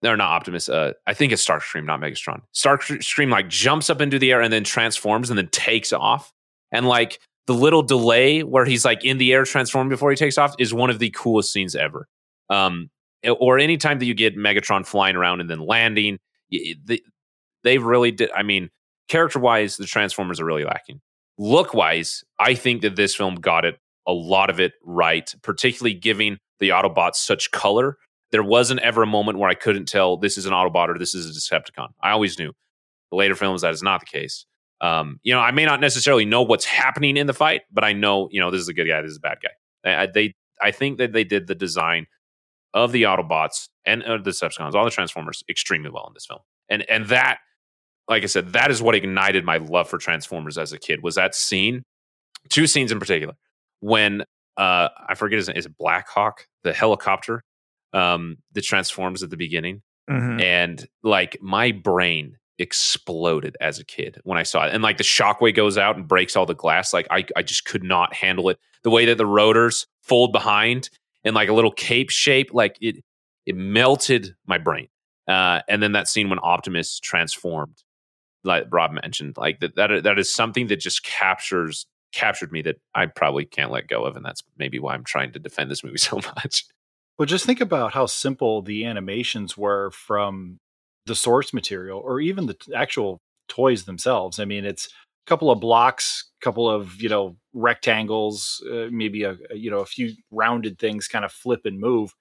No, 0.04 0.14
not 0.14 0.30
Optimus. 0.30 0.68
Uh, 0.68 0.92
I 1.06 1.14
think 1.14 1.32
it's 1.32 1.44
Starscream, 1.44 1.84
not 1.84 2.00
Megatron. 2.00 2.42
Starscream 2.54 3.30
like 3.30 3.48
jumps 3.48 3.90
up 3.90 4.00
into 4.00 4.18
the 4.18 4.30
air 4.30 4.40
and 4.40 4.52
then 4.52 4.62
transforms 4.62 5.30
and 5.30 5.38
then 5.38 5.48
takes 5.48 5.92
off. 5.92 6.32
And 6.70 6.86
like 6.86 7.20
the 7.46 7.54
little 7.54 7.82
delay 7.82 8.42
where 8.42 8.64
he's 8.64 8.84
like 8.84 9.04
in 9.04 9.18
the 9.18 9.32
air 9.32 9.44
transforming 9.44 9.88
before 9.88 10.10
he 10.10 10.16
takes 10.16 10.38
off 10.38 10.54
is 10.58 10.72
one 10.72 10.90
of 10.90 11.00
the 11.00 11.10
coolest 11.10 11.52
scenes 11.52 11.74
ever. 11.74 12.06
Um, 12.50 12.90
or 13.40 13.58
anytime 13.58 13.98
that 13.98 14.04
you 14.04 14.14
get 14.14 14.36
Megatron 14.36 14.86
flying 14.86 15.16
around 15.16 15.40
and 15.40 15.48
then 15.48 15.60
landing, 15.60 16.18
they, 16.50 17.00
they 17.64 17.78
really 17.78 18.12
did. 18.12 18.30
I 18.32 18.42
mean, 18.42 18.68
character 19.08 19.40
wise, 19.40 19.78
the 19.78 19.86
Transformers 19.86 20.38
are 20.38 20.44
really 20.44 20.64
lacking 20.64 21.00
look 21.38 21.74
wise, 21.74 22.24
I 22.38 22.54
think 22.54 22.82
that 22.82 22.96
this 22.96 23.14
film 23.14 23.36
got 23.36 23.64
it 23.64 23.78
a 24.06 24.12
lot 24.12 24.50
of 24.50 24.60
it 24.60 24.72
right, 24.84 25.32
particularly 25.42 25.94
giving 25.94 26.38
the 26.60 26.70
Autobots 26.70 27.16
such 27.16 27.50
color. 27.50 27.96
There 28.34 28.42
wasn't 28.42 28.80
ever 28.80 29.04
a 29.04 29.06
moment 29.06 29.38
where 29.38 29.48
I 29.48 29.54
couldn't 29.54 29.86
tell 29.86 30.16
this 30.16 30.36
is 30.36 30.44
an 30.44 30.52
Autobot 30.52 30.88
or 30.88 30.98
this 30.98 31.14
is 31.14 31.30
a 31.30 31.38
Decepticon. 31.38 31.90
I 32.02 32.10
always 32.10 32.36
knew. 32.36 32.52
The 33.12 33.16
later 33.16 33.36
films, 33.36 33.62
that 33.62 33.72
is 33.72 33.80
not 33.80 34.00
the 34.00 34.06
case. 34.06 34.44
Um, 34.80 35.20
you 35.22 35.32
know, 35.32 35.38
I 35.38 35.52
may 35.52 35.64
not 35.64 35.80
necessarily 35.80 36.24
know 36.24 36.42
what's 36.42 36.64
happening 36.64 37.16
in 37.16 37.28
the 37.28 37.32
fight, 37.32 37.62
but 37.70 37.84
I 37.84 37.92
know, 37.92 38.28
you 38.32 38.40
know, 38.40 38.50
this 38.50 38.60
is 38.60 38.66
a 38.66 38.74
good 38.74 38.88
guy, 38.88 39.00
this 39.02 39.12
is 39.12 39.18
a 39.18 39.20
bad 39.20 39.38
guy. 39.40 40.02
I, 40.02 40.06
they, 40.06 40.34
I 40.60 40.72
think 40.72 40.98
that 40.98 41.12
they 41.12 41.22
did 41.22 41.46
the 41.46 41.54
design 41.54 42.06
of 42.72 42.90
the 42.90 43.04
Autobots 43.04 43.68
and 43.86 44.02
uh, 44.02 44.16
the 44.16 44.30
Decepticons, 44.30 44.74
all 44.74 44.84
the 44.84 44.90
Transformers, 44.90 45.44
extremely 45.48 45.90
well 45.90 46.08
in 46.08 46.14
this 46.14 46.26
film, 46.26 46.40
and 46.68 46.82
and 46.90 47.06
that 47.06 47.38
like 48.08 48.22
I 48.22 48.26
said, 48.26 48.52
that 48.52 48.70
is 48.70 48.82
what 48.82 48.94
ignited 48.94 49.44
my 49.44 49.58
love 49.58 49.88
for 49.88 49.98
Transformers 49.98 50.58
as 50.58 50.72
a 50.72 50.78
kid. 50.78 51.02
Was 51.02 51.14
that 51.14 51.34
scene, 51.34 51.84
two 52.48 52.66
scenes 52.66 52.92
in 52.92 52.98
particular, 52.98 53.34
when 53.80 54.22
uh, 54.56 54.88
I 55.08 55.14
forget 55.14 55.38
his 55.38 55.48
name, 55.48 55.56
is 55.56 55.66
it 55.66 55.76
Blackhawk, 55.78 56.46
the 56.62 56.72
helicopter 56.72 57.44
um, 57.94 58.38
that 58.52 58.62
transforms 58.62 59.22
at 59.22 59.30
the 59.30 59.36
beginning, 59.36 59.82
mm-hmm. 60.10 60.40
and 60.40 60.86
like 61.02 61.38
my 61.40 61.72
brain 61.72 62.36
exploded 62.58 63.56
as 63.60 63.78
a 63.78 63.84
kid 63.84 64.20
when 64.24 64.38
I 64.38 64.42
saw 64.42 64.66
it, 64.66 64.74
and 64.74 64.82
like 64.82 64.98
the 64.98 65.04
shockwave 65.04 65.54
goes 65.54 65.78
out 65.78 65.96
and 65.96 66.06
breaks 66.06 66.36
all 66.36 66.46
the 66.46 66.54
glass. 66.54 66.92
Like 66.92 67.06
I, 67.10 67.24
I 67.36 67.42
just 67.42 67.64
could 67.64 67.82
not 67.82 68.12
handle 68.14 68.48
it. 68.50 68.58
The 68.82 68.90
way 68.90 69.06
that 69.06 69.18
the 69.18 69.26
rotors 69.26 69.86
fold 70.02 70.32
behind 70.32 70.90
in 71.24 71.34
like 71.34 71.48
a 71.48 71.54
little 71.54 71.72
cape 71.72 72.10
shape, 72.10 72.52
like 72.52 72.76
it, 72.80 73.02
it 73.46 73.56
melted 73.56 74.34
my 74.46 74.58
brain. 74.58 74.88
Uh, 75.26 75.60
and 75.68 75.82
then 75.82 75.92
that 75.92 76.06
scene 76.06 76.28
when 76.28 76.38
Optimus 76.42 77.00
transformed 77.00 77.82
like 78.44 78.66
Rob 78.70 78.92
mentioned, 78.92 79.36
like 79.36 79.60
that 79.60 79.74
that 79.76 80.04
that 80.04 80.18
is 80.18 80.32
something 80.32 80.68
that 80.68 80.76
just 80.76 81.02
captures 81.02 81.86
captured 82.12 82.52
me 82.52 82.62
that 82.62 82.76
I 82.94 83.06
probably 83.06 83.44
can't 83.44 83.72
let 83.72 83.88
go 83.88 84.04
of, 84.04 84.16
and 84.16 84.24
that's 84.24 84.42
maybe 84.58 84.78
why 84.78 84.94
I'm 84.94 85.04
trying 85.04 85.32
to 85.32 85.38
defend 85.38 85.70
this 85.70 85.82
movie 85.82 85.98
so 85.98 86.16
much. 86.16 86.64
Well, 87.18 87.26
just 87.26 87.46
think 87.46 87.60
about 87.60 87.94
how 87.94 88.06
simple 88.06 88.62
the 88.62 88.84
animations 88.84 89.56
were 89.56 89.90
from 89.92 90.58
the 91.06 91.14
source 91.14 91.52
material, 91.52 92.00
or 92.00 92.20
even 92.20 92.46
the 92.46 92.56
actual 92.74 93.20
toys 93.48 93.84
themselves. 93.84 94.40
I 94.40 94.44
mean, 94.46 94.64
it's 94.64 94.86
a 94.86 95.28
couple 95.28 95.50
of 95.50 95.60
blocks, 95.60 96.30
a 96.40 96.44
couple 96.44 96.68
of 96.68 97.00
you 97.00 97.08
know 97.08 97.36
rectangles, 97.52 98.62
uh, 98.70 98.86
maybe 98.90 99.22
a, 99.22 99.36
a 99.50 99.56
you 99.56 99.70
know 99.70 99.80
a 99.80 99.86
few 99.86 100.12
rounded 100.30 100.78
things, 100.78 101.06
kind 101.08 101.24
of 101.24 101.32
flip 101.32 101.60
and 101.64 101.78
move. 101.78 102.14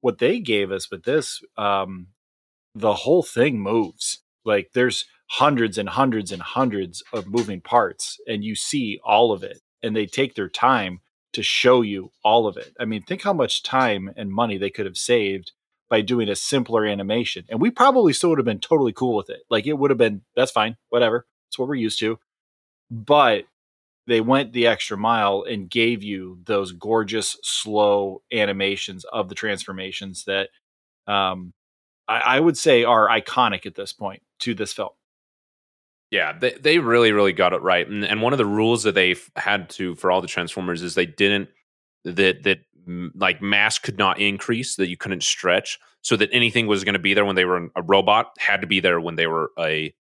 What 0.00 0.18
they 0.18 0.40
gave 0.40 0.72
us 0.72 0.90
with 0.90 1.04
this, 1.04 1.40
um, 1.56 2.08
the 2.74 2.94
whole 2.94 3.22
thing 3.22 3.60
moves. 3.60 4.20
Like 4.44 4.70
there's 4.74 5.04
hundreds 5.30 5.78
and 5.78 5.88
hundreds 5.88 6.32
and 6.32 6.42
hundreds 6.42 7.02
of 7.12 7.26
moving 7.28 7.60
parts 7.60 8.18
and 8.26 8.44
you 8.44 8.54
see 8.54 9.00
all 9.04 9.32
of 9.32 9.42
it 9.42 9.60
and 9.82 9.96
they 9.96 10.06
take 10.06 10.34
their 10.34 10.48
time 10.48 11.00
to 11.32 11.42
show 11.42 11.82
you 11.82 12.12
all 12.24 12.46
of 12.46 12.56
it. 12.56 12.74
I 12.78 12.84
mean, 12.84 13.02
think 13.02 13.22
how 13.22 13.32
much 13.32 13.62
time 13.62 14.12
and 14.16 14.30
money 14.30 14.58
they 14.58 14.70
could 14.70 14.86
have 14.86 14.96
saved 14.96 15.52
by 15.88 16.00
doing 16.00 16.28
a 16.28 16.36
simpler 16.36 16.86
animation. 16.86 17.44
And 17.48 17.60
we 17.60 17.70
probably 17.70 18.12
still 18.12 18.30
would 18.30 18.38
have 18.38 18.46
been 18.46 18.60
totally 18.60 18.92
cool 18.92 19.14
with 19.14 19.28
it. 19.30 19.42
Like 19.50 19.66
it 19.66 19.74
would 19.74 19.90
have 19.90 19.98
been, 19.98 20.22
that's 20.34 20.50
fine, 20.50 20.76
whatever. 20.88 21.26
It's 21.48 21.58
what 21.58 21.68
we're 21.68 21.74
used 21.74 21.98
to. 21.98 22.18
But 22.90 23.44
they 24.06 24.20
went 24.20 24.52
the 24.52 24.66
extra 24.66 24.96
mile 24.96 25.44
and 25.48 25.70
gave 25.70 26.02
you 26.02 26.38
those 26.44 26.72
gorgeous, 26.72 27.36
slow 27.42 28.22
animations 28.32 29.04
of 29.04 29.28
the 29.28 29.34
transformations 29.34 30.24
that 30.24 30.48
um, 31.06 31.52
I, 32.08 32.20
I 32.20 32.40
would 32.40 32.56
say 32.56 32.84
are 32.84 33.08
iconic 33.08 33.66
at 33.66 33.74
this 33.74 33.92
point 33.92 34.22
to 34.40 34.54
this 34.54 34.72
film. 34.72 34.90
Yeah, 36.12 36.34
they, 36.38 36.52
they 36.52 36.78
really, 36.78 37.10
really 37.10 37.32
got 37.32 37.54
it 37.54 37.62
right. 37.62 37.88
And, 37.88 38.04
and 38.04 38.20
one 38.20 38.34
of 38.34 38.38
the 38.38 38.44
rules 38.44 38.82
that 38.82 38.94
they 38.94 39.16
had 39.34 39.70
to 39.70 39.94
for 39.94 40.10
all 40.10 40.20
the 40.20 40.28
Transformers 40.28 40.82
is 40.82 40.94
they 40.94 41.06
didn't 41.06 41.48
that 42.04 42.42
that 42.42 42.58
like 43.14 43.40
mass 43.40 43.78
could 43.78 43.96
not 43.96 44.20
increase 44.20 44.76
that 44.76 44.88
you 44.88 44.96
couldn't 44.96 45.22
stretch 45.22 45.78
so 46.02 46.16
that 46.16 46.28
anything 46.30 46.66
was 46.66 46.84
going 46.84 46.92
to 46.92 46.98
be 46.98 47.14
there 47.14 47.24
when 47.24 47.36
they 47.36 47.46
were 47.46 47.70
a 47.76 47.82
robot 47.82 48.32
had 48.38 48.60
to 48.60 48.66
be 48.66 48.78
there 48.78 49.00
when 49.00 49.14
they 49.16 49.26
were 49.26 49.52
a, 49.58 49.94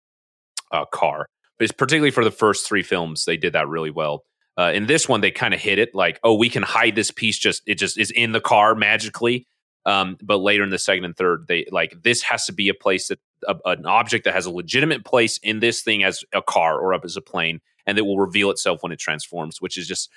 a 0.72 0.84
car. 0.86 1.26
But 1.58 1.64
it's 1.64 1.72
particularly 1.72 2.10
for 2.10 2.24
the 2.24 2.30
first 2.32 2.66
three 2.66 2.82
films, 2.82 3.24
they 3.24 3.36
did 3.36 3.52
that 3.52 3.68
really 3.68 3.90
well. 3.90 4.24
Uh, 4.58 4.72
in 4.74 4.86
this 4.86 5.08
one, 5.08 5.20
they 5.20 5.30
kind 5.30 5.54
of 5.54 5.60
hit 5.60 5.78
it 5.78 5.94
like, 5.94 6.18
oh, 6.24 6.34
we 6.34 6.48
can 6.48 6.64
hide 6.64 6.96
this 6.96 7.12
piece. 7.12 7.38
Just 7.38 7.62
it 7.66 7.76
just 7.76 7.96
is 7.96 8.10
in 8.10 8.32
the 8.32 8.40
car 8.40 8.74
magically. 8.74 9.46
Um, 9.86 10.18
but 10.22 10.38
later 10.38 10.62
in 10.62 10.70
the 10.70 10.78
second 10.78 11.04
and 11.04 11.16
third, 11.16 11.46
they 11.48 11.66
like 11.70 12.02
this 12.02 12.22
has 12.22 12.46
to 12.46 12.52
be 12.52 12.68
a 12.68 12.74
place 12.74 13.08
that 13.08 13.18
a, 13.48 13.56
an 13.64 13.86
object 13.86 14.24
that 14.24 14.34
has 14.34 14.46
a 14.46 14.50
legitimate 14.50 15.04
place 15.04 15.38
in 15.38 15.60
this 15.60 15.82
thing 15.82 16.04
as 16.04 16.22
a 16.34 16.42
car 16.42 16.78
or 16.78 16.92
up 16.92 17.04
as 17.04 17.16
a 17.16 17.22
plane, 17.22 17.60
and 17.86 17.96
that 17.96 18.04
will 18.04 18.18
reveal 18.18 18.50
itself 18.50 18.82
when 18.82 18.92
it 18.92 18.98
transforms. 18.98 19.60
Which 19.60 19.78
is 19.78 19.88
just 19.88 20.10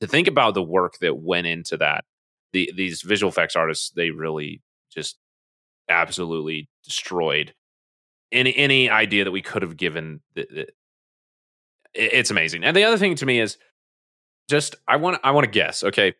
to 0.00 0.06
think 0.06 0.28
about 0.28 0.54
the 0.54 0.62
work 0.62 0.98
that 1.00 1.18
went 1.18 1.46
into 1.46 1.76
that. 1.78 2.04
The, 2.52 2.72
these 2.74 3.02
visual 3.02 3.30
effects 3.30 3.56
artists, 3.56 3.90
they 3.90 4.10
really 4.10 4.62
just 4.90 5.18
absolutely 5.88 6.68
destroyed 6.84 7.54
any 8.32 8.56
any 8.56 8.90
idea 8.90 9.24
that 9.24 9.30
we 9.30 9.42
could 9.42 9.62
have 9.62 9.76
given. 9.76 10.20
It's 11.94 12.30
amazing. 12.30 12.64
And 12.64 12.76
the 12.76 12.84
other 12.84 12.98
thing 12.98 13.16
to 13.16 13.26
me 13.26 13.40
is 13.40 13.58
just 14.48 14.76
I 14.86 14.96
want 14.96 15.20
I 15.24 15.32
want 15.32 15.44
to 15.44 15.50
guess. 15.50 15.82
Okay, 15.82 16.14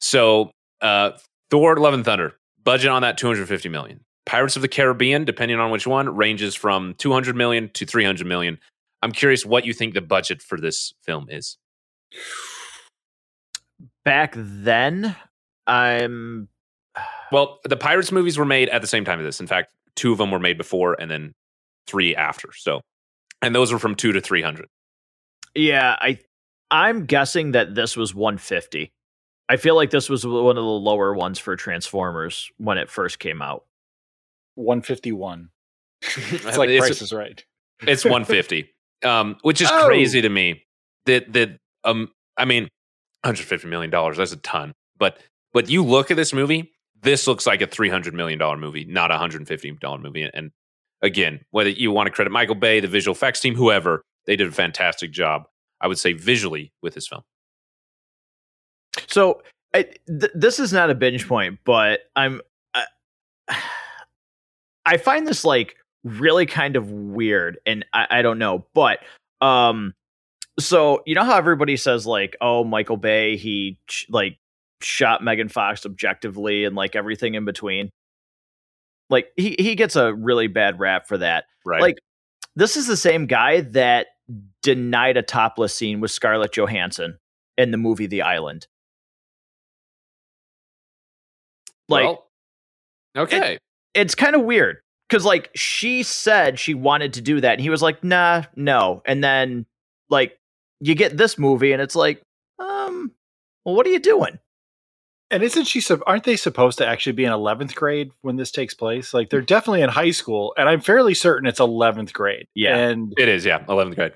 so 0.00 0.50
uh, 0.80 1.12
Thor: 1.50 1.76
Love 1.76 1.94
and 1.94 2.04
Thunder 2.04 2.34
budget 2.66 2.90
on 2.90 3.00
that 3.00 3.16
250 3.16 3.70
million. 3.70 4.00
Pirates 4.26 4.56
of 4.56 4.62
the 4.62 4.68
Caribbean, 4.68 5.24
depending 5.24 5.58
on 5.58 5.70
which 5.70 5.86
one, 5.86 6.14
ranges 6.14 6.54
from 6.54 6.94
200 6.98 7.34
million 7.34 7.70
to 7.74 7.86
300 7.86 8.26
million. 8.26 8.58
I'm 9.00 9.12
curious 9.12 9.46
what 9.46 9.64
you 9.64 9.72
think 9.72 9.94
the 9.94 10.00
budget 10.00 10.42
for 10.42 10.60
this 10.60 10.92
film 11.02 11.28
is. 11.30 11.56
Back 14.04 14.34
then, 14.36 15.16
I'm. 15.66 16.48
Well, 17.30 17.60
the 17.64 17.76
Pirates 17.76 18.10
movies 18.10 18.36
were 18.36 18.44
made 18.44 18.68
at 18.68 18.80
the 18.80 18.86
same 18.86 19.04
time 19.04 19.20
as 19.20 19.24
this. 19.24 19.40
In 19.40 19.46
fact, 19.46 19.72
two 19.94 20.12
of 20.12 20.18
them 20.18 20.30
were 20.30 20.38
made 20.38 20.58
before 20.58 20.96
and 21.00 21.10
then 21.10 21.32
three 21.86 22.16
after. 22.16 22.50
So, 22.52 22.80
and 23.42 23.54
those 23.54 23.72
were 23.72 23.78
from 23.78 23.94
two 23.94 24.12
to 24.12 24.20
300. 24.20 24.66
Yeah, 25.54 25.96
I 26.00 26.18
I'm 26.70 27.06
guessing 27.06 27.52
that 27.52 27.74
this 27.74 27.96
was 27.96 28.14
150. 28.14 28.92
I 29.48 29.56
feel 29.56 29.76
like 29.76 29.90
this 29.90 30.08
was 30.08 30.26
one 30.26 30.56
of 30.56 30.62
the 30.62 30.62
lower 30.62 31.14
ones 31.14 31.38
for 31.38 31.54
Transformers 31.56 32.50
when 32.58 32.78
it 32.78 32.90
first 32.90 33.18
came 33.18 33.40
out. 33.42 33.64
151. 34.56 35.50
it's 36.02 36.56
like 36.58 36.68
It's- 36.68 36.80
Price 36.88 37.02
is 37.02 37.12
Right. 37.12 37.44
It's 37.82 38.04
150, 38.04 38.70
um, 39.04 39.36
which 39.42 39.60
is 39.60 39.68
Oh. 39.70 39.86
crazy 39.86 40.22
to 40.22 40.28
me. 40.30 40.64
That 41.04 41.32
that 41.34 41.58
um, 41.84 42.10
I 42.38 42.46
mean, 42.46 42.64
150 43.22 43.68
million 43.68 43.90
dollars. 43.90 44.16
That's 44.16 44.32
a 44.32 44.38
ton. 44.38 44.72
But 44.98 45.18
but 45.52 45.68
you 45.68 45.84
look 45.84 46.10
at 46.10 46.16
this 46.16 46.32
movie. 46.32 46.72
This 47.02 47.26
looks 47.26 47.46
like 47.46 47.60
a 47.60 47.66
300 47.66 48.14
million 48.14 48.38
dollar 48.38 48.56
movie, 48.56 48.84
not 48.86 49.10
a 49.10 49.14
150 49.14 49.72
dollar 49.72 49.98
movie. 49.98 50.28
And 50.32 50.50
again, 51.02 51.40
whether 51.50 51.68
you 51.68 51.92
want 51.92 52.06
to 52.06 52.10
credit 52.10 52.30
Michael 52.30 52.54
Bay, 52.54 52.80
the 52.80 52.88
visual 52.88 53.14
effects 53.14 53.40
team, 53.40 53.54
whoever, 53.54 54.02
they 54.24 54.34
did 54.36 54.48
a 54.48 54.52
fantastic 54.52 55.12
job. 55.12 55.42
I 55.80 55.86
would 55.88 55.98
say 55.98 56.14
visually 56.14 56.72
with 56.82 56.94
this 56.94 57.06
film. 57.06 57.22
So 59.08 59.42
I, 59.74 59.84
th- 60.06 60.32
this 60.34 60.58
is 60.58 60.72
not 60.72 60.90
a 60.90 60.94
binge 60.94 61.28
point, 61.28 61.58
but 61.64 62.00
I'm 62.14 62.40
I, 62.74 62.84
I 64.84 64.96
find 64.96 65.26
this 65.26 65.44
like 65.44 65.76
really 66.04 66.46
kind 66.46 66.76
of 66.76 66.90
weird, 66.90 67.58
and 67.66 67.84
I, 67.92 68.06
I 68.10 68.22
don't 68.22 68.38
know, 68.38 68.66
but 68.74 69.00
um, 69.40 69.94
so 70.58 71.02
you 71.06 71.14
know 71.14 71.24
how 71.24 71.36
everybody 71.36 71.76
says 71.76 72.06
like, 72.06 72.36
oh, 72.40 72.64
Michael 72.64 72.96
Bay, 72.96 73.36
he 73.36 73.78
ch- 73.88 74.06
like 74.08 74.38
shot 74.80 75.22
Megan 75.22 75.48
Fox 75.48 75.84
objectively 75.84 76.64
and 76.64 76.76
like 76.76 76.96
everything 76.96 77.34
in 77.34 77.44
between. 77.44 77.90
Like 79.10 79.28
he 79.36 79.56
he 79.58 79.74
gets 79.74 79.96
a 79.96 80.14
really 80.14 80.46
bad 80.48 80.80
rap 80.80 81.06
for 81.06 81.18
that. 81.18 81.44
Right. 81.64 81.80
Like 81.80 81.98
this 82.56 82.76
is 82.76 82.86
the 82.86 82.96
same 82.96 83.26
guy 83.26 83.60
that 83.60 84.08
denied 84.62 85.16
a 85.16 85.22
topless 85.22 85.74
scene 85.74 86.00
with 86.00 86.10
Scarlett 86.10 86.52
Johansson 86.52 87.18
in 87.56 87.70
the 87.70 87.76
movie 87.76 88.06
The 88.06 88.22
Island. 88.22 88.66
Like 91.88 92.04
Well, 92.04 92.26
okay. 93.16 93.58
it's 93.94 94.14
kind 94.14 94.34
of 94.34 94.42
weird 94.42 94.78
because 95.08 95.24
like 95.24 95.50
she 95.54 96.02
said 96.02 96.58
she 96.58 96.74
wanted 96.74 97.12
to 97.14 97.20
do 97.20 97.40
that, 97.40 97.52
and 97.52 97.60
he 97.60 97.70
was 97.70 97.82
like, 97.82 98.02
"Nah, 98.02 98.44
no." 98.56 99.02
And 99.06 99.22
then 99.22 99.66
like 100.10 100.38
you 100.80 100.94
get 100.94 101.16
this 101.16 101.38
movie, 101.38 101.72
and 101.72 101.80
it's 101.80 101.96
like, 101.96 102.22
um, 102.58 103.12
well, 103.64 103.74
what 103.74 103.86
are 103.86 103.90
you 103.90 104.00
doing? 104.00 104.38
And 105.30 105.42
isn't 105.42 105.64
she? 105.64 105.80
sup- 105.80 106.02
Aren't 106.06 106.22
they 106.24 106.36
supposed 106.36 106.78
to 106.78 106.86
actually 106.86 107.12
be 107.12 107.24
in 107.24 107.32
eleventh 107.32 107.74
grade 107.74 108.12
when 108.22 108.36
this 108.36 108.50
takes 108.50 108.74
place? 108.74 109.12
Like 109.14 109.30
they're 109.30 109.40
definitely 109.40 109.82
in 109.82 109.88
high 109.90 110.10
school, 110.12 110.54
and 110.56 110.68
I'm 110.68 110.80
fairly 110.80 111.14
certain 111.14 111.48
it's 111.48 111.58
eleventh 111.60 112.12
grade. 112.12 112.46
Yeah. 112.54 112.76
and 112.76 113.12
it 113.18 113.28
is. 113.28 113.44
Yeah, 113.44 113.64
11th 113.64 113.94
grade. 113.96 114.12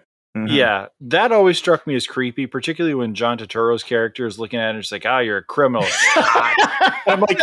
Yeah, 0.46 0.86
that 1.00 1.32
always 1.32 1.58
struck 1.58 1.86
me 1.86 1.94
as 1.96 2.06
creepy, 2.06 2.46
particularly 2.46 2.94
when 2.94 3.14
John 3.14 3.36
Turturro's 3.38 3.82
character 3.82 4.26
is 4.26 4.38
looking 4.38 4.60
at 4.60 4.74
her, 4.74 4.80
just 4.80 4.92
like, 4.92 5.04
"Ah, 5.06 5.18
you're 5.18 5.38
a 5.38 5.44
criminal." 5.44 5.86
I'm 7.06 7.20
like, 7.20 7.38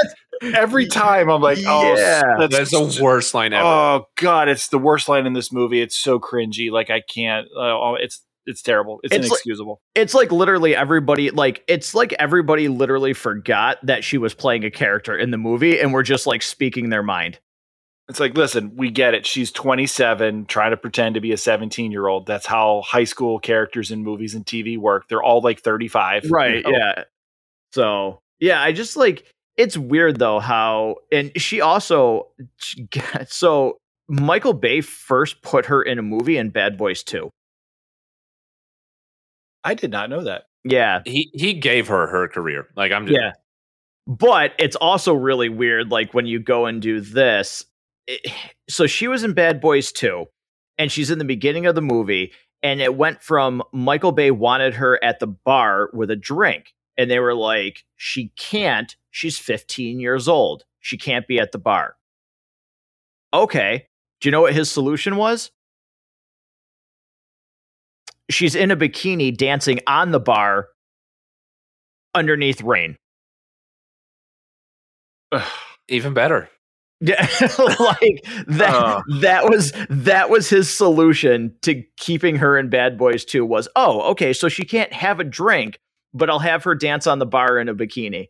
every 0.56 0.88
time 0.88 1.30
I'm 1.30 1.42
like, 1.42 1.58
"Oh, 1.66 1.96
Yeah. 1.98 2.48
That's 2.50 2.72
the 2.72 3.00
worst 3.02 3.34
line 3.34 3.54
ever. 3.54 3.66
Oh 3.68 4.06
god, 4.16 4.48
it's 4.50 4.70
the 4.70 4.78
worst 4.80 5.10
line 5.10 5.26
in 5.26 5.34
this 5.34 5.52
movie. 5.52 5.82
It's 5.82 5.98
so 5.98 6.20
cringy. 6.20 6.72
Like 6.72 6.90
I 6.90 7.02
can't. 7.02 7.48
Oh, 7.58 7.96
it's 8.00 8.24
it's 8.46 8.62
terrible. 8.62 9.00
It's, 9.04 9.14
It's 9.14 9.24
like- 9.30 9.32
inexcusable. 9.32 9.82
it's 9.94 10.14
like 10.14 10.32
literally 10.32 10.74
everybody 10.74 11.32
like 11.32 11.64
it's 11.68 11.94
like 11.94 12.14
everybody 12.14 12.70
literally 12.70 13.12
forgot 13.14 13.78
that 13.86 14.06
she 14.06 14.18
was 14.18 14.34
playing 14.34 14.64
a 14.64 14.72
character 14.72 15.18
in 15.18 15.32
the 15.32 15.38
movie 15.38 15.78
and 15.82 15.92
we're 15.92 16.04
just 16.04 16.26
like 16.26 16.42
speaking 16.42 16.90
their 16.90 17.04
mind. 17.04 17.40
It's 18.10 18.20
like, 18.22 18.38
listen, 18.38 18.76
we 18.78 18.90
get 18.90 19.14
it. 19.14 19.26
She's 19.26 19.52
27, 19.52 20.46
trying 20.46 20.72
to 20.72 20.78
pretend 20.78 21.16
to 21.16 21.22
be 21.22 21.34
a 21.34 21.38
17 21.38 21.92
year 21.92 22.08
old. 22.08 22.26
That's 22.26 22.46
how 22.46 22.82
high 22.86 23.04
school 23.04 23.38
characters 23.40 23.92
in 23.92 24.04
movies 24.04 24.34
and 24.34 24.46
TV 24.46 24.78
work. 24.78 25.10
They're 25.10 25.24
all 25.24 25.42
like 25.42 25.60
35. 25.60 26.24
you 26.24 26.30
Right, 26.30 26.64
know? 26.64 26.72
yeah. 26.72 27.04
So, 27.74 28.22
yeah, 28.40 28.62
I 28.62 28.72
just 28.72 28.96
like 28.96 29.26
it's 29.58 29.76
weird 29.78 30.20
though 30.20 30.40
how 30.40 30.98
and 31.12 31.32
she 31.36 31.60
also 31.62 32.28
so 33.28 33.78
Michael 34.08 34.54
Bay 34.54 34.80
first 34.82 35.42
put 35.42 35.66
her 35.66 35.82
in 35.84 36.00
a 36.00 36.04
movie 36.04 36.38
in 36.38 36.50
Bad 36.50 36.78
Boys 36.78 37.04
2. 37.04 37.30
I 39.64 39.74
did 39.74 39.92
not 39.92 40.10
know 40.10 40.24
that. 40.24 40.44
Yeah. 40.64 41.02
He 41.06 41.30
he 41.34 41.54
gave 41.56 41.88
her 41.90 42.08
her 42.08 42.28
career. 42.30 42.68
Like 42.78 42.92
I'm 42.92 43.06
just 43.08 43.20
Yeah. 43.20 43.32
But 44.08 44.54
it's 44.58 44.78
also 44.78 45.14
really 45.14 45.50
weird, 45.50 45.92
like 45.92 46.14
when 46.14 46.26
you 46.26 46.40
go 46.40 46.66
and 46.66 46.82
do 46.82 47.02
this. 47.02 47.66
It- 48.08 48.32
so 48.70 48.88
she 48.88 49.08
was 49.08 49.24
in 49.24 49.34
Bad 49.34 49.62
Boys 49.62 49.92
2, 49.92 50.26
and 50.78 50.92
she's 50.92 51.12
in 51.12 51.20
the 51.20 51.26
beginning 51.26 51.66
of 51.66 51.76
the 51.76 51.82
movie, 51.82 52.34
and 52.64 52.82
it 52.82 52.96
went 52.96 53.22
from 53.22 53.62
Michael 53.72 54.12
Bay 54.12 54.32
wanted 54.32 54.76
her 54.76 55.02
at 55.04 55.20
the 55.20 55.28
bar 55.28 55.90
with 55.94 56.10
a 56.12 56.16
drink, 56.16 56.74
and 56.98 57.10
they 57.12 57.20
were 57.20 57.36
like, 57.36 57.84
she 57.96 58.30
can't. 58.38 58.96
She's 59.12 59.38
15 59.38 60.00
years 60.00 60.28
old. 60.28 60.64
She 60.80 60.98
can't 60.98 61.28
be 61.28 61.40
at 61.40 61.52
the 61.52 61.58
bar. 61.60 61.96
Okay. 63.34 63.88
Do 64.22 64.28
you 64.28 64.32
know 64.32 64.42
what 64.42 64.54
his 64.54 64.72
solution 64.72 65.18
was? 65.18 65.52
She's 68.30 68.56
in 68.56 68.72
a 68.72 68.78
bikini 68.78 69.36
dancing 69.36 69.80
on 69.88 70.12
the 70.12 70.20
bar 70.20 70.70
underneath 72.14 72.62
rain. 72.62 72.98
even 75.88 76.14
better. 76.14 76.50
Yeah, 77.00 77.22
like 77.80 78.26
that. 78.48 78.74
Ugh. 78.74 79.04
that 79.22 79.48
was 79.50 79.72
that 79.90 80.30
was 80.32 80.50
his 80.50 80.68
solution 80.76 81.54
to 81.62 81.84
keeping 81.98 82.38
her 82.38 82.58
in 82.58 82.70
Bad 82.70 82.98
Boys 82.98 83.24
2 83.24 83.46
was, 83.46 83.68
oh, 83.76 84.02
okay, 84.12 84.34
so 84.34 84.50
she 84.50 84.64
can't 84.66 84.92
have 84.92 85.20
a 85.20 85.24
drink, 85.24 85.78
but 86.14 86.30
I'll 86.30 86.40
have 86.40 86.64
her 86.64 86.74
dance 86.74 87.06
on 87.06 87.20
the 87.20 87.26
bar 87.28 87.60
in 87.60 87.70
a 87.70 87.76
bikini. 87.76 88.30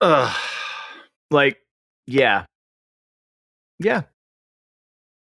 Ugh. 0.00 0.36
Like, 1.30 1.58
yeah, 2.06 2.46
yeah. 3.78 4.02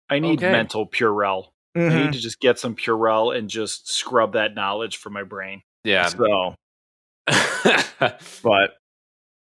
I 0.09 0.19
need 0.21 0.39
Okay. 0.39 0.53
mental 0.53 0.87
Purell. 0.87 1.49
I 1.75 1.79
Mhm. 1.81 2.05
need 2.05 2.13
to 2.13 2.19
just 2.21 2.39
get 2.39 2.59
some 2.59 2.77
Purell 2.77 3.37
and 3.37 3.49
just 3.51 3.91
scrub 3.93 4.35
that 4.35 4.55
knowledge 4.55 4.99
from 4.99 5.15
my 5.15 5.23
brain. 5.25 5.63
Yeah. 5.85 6.07
So, 6.09 6.55
but 8.43 8.77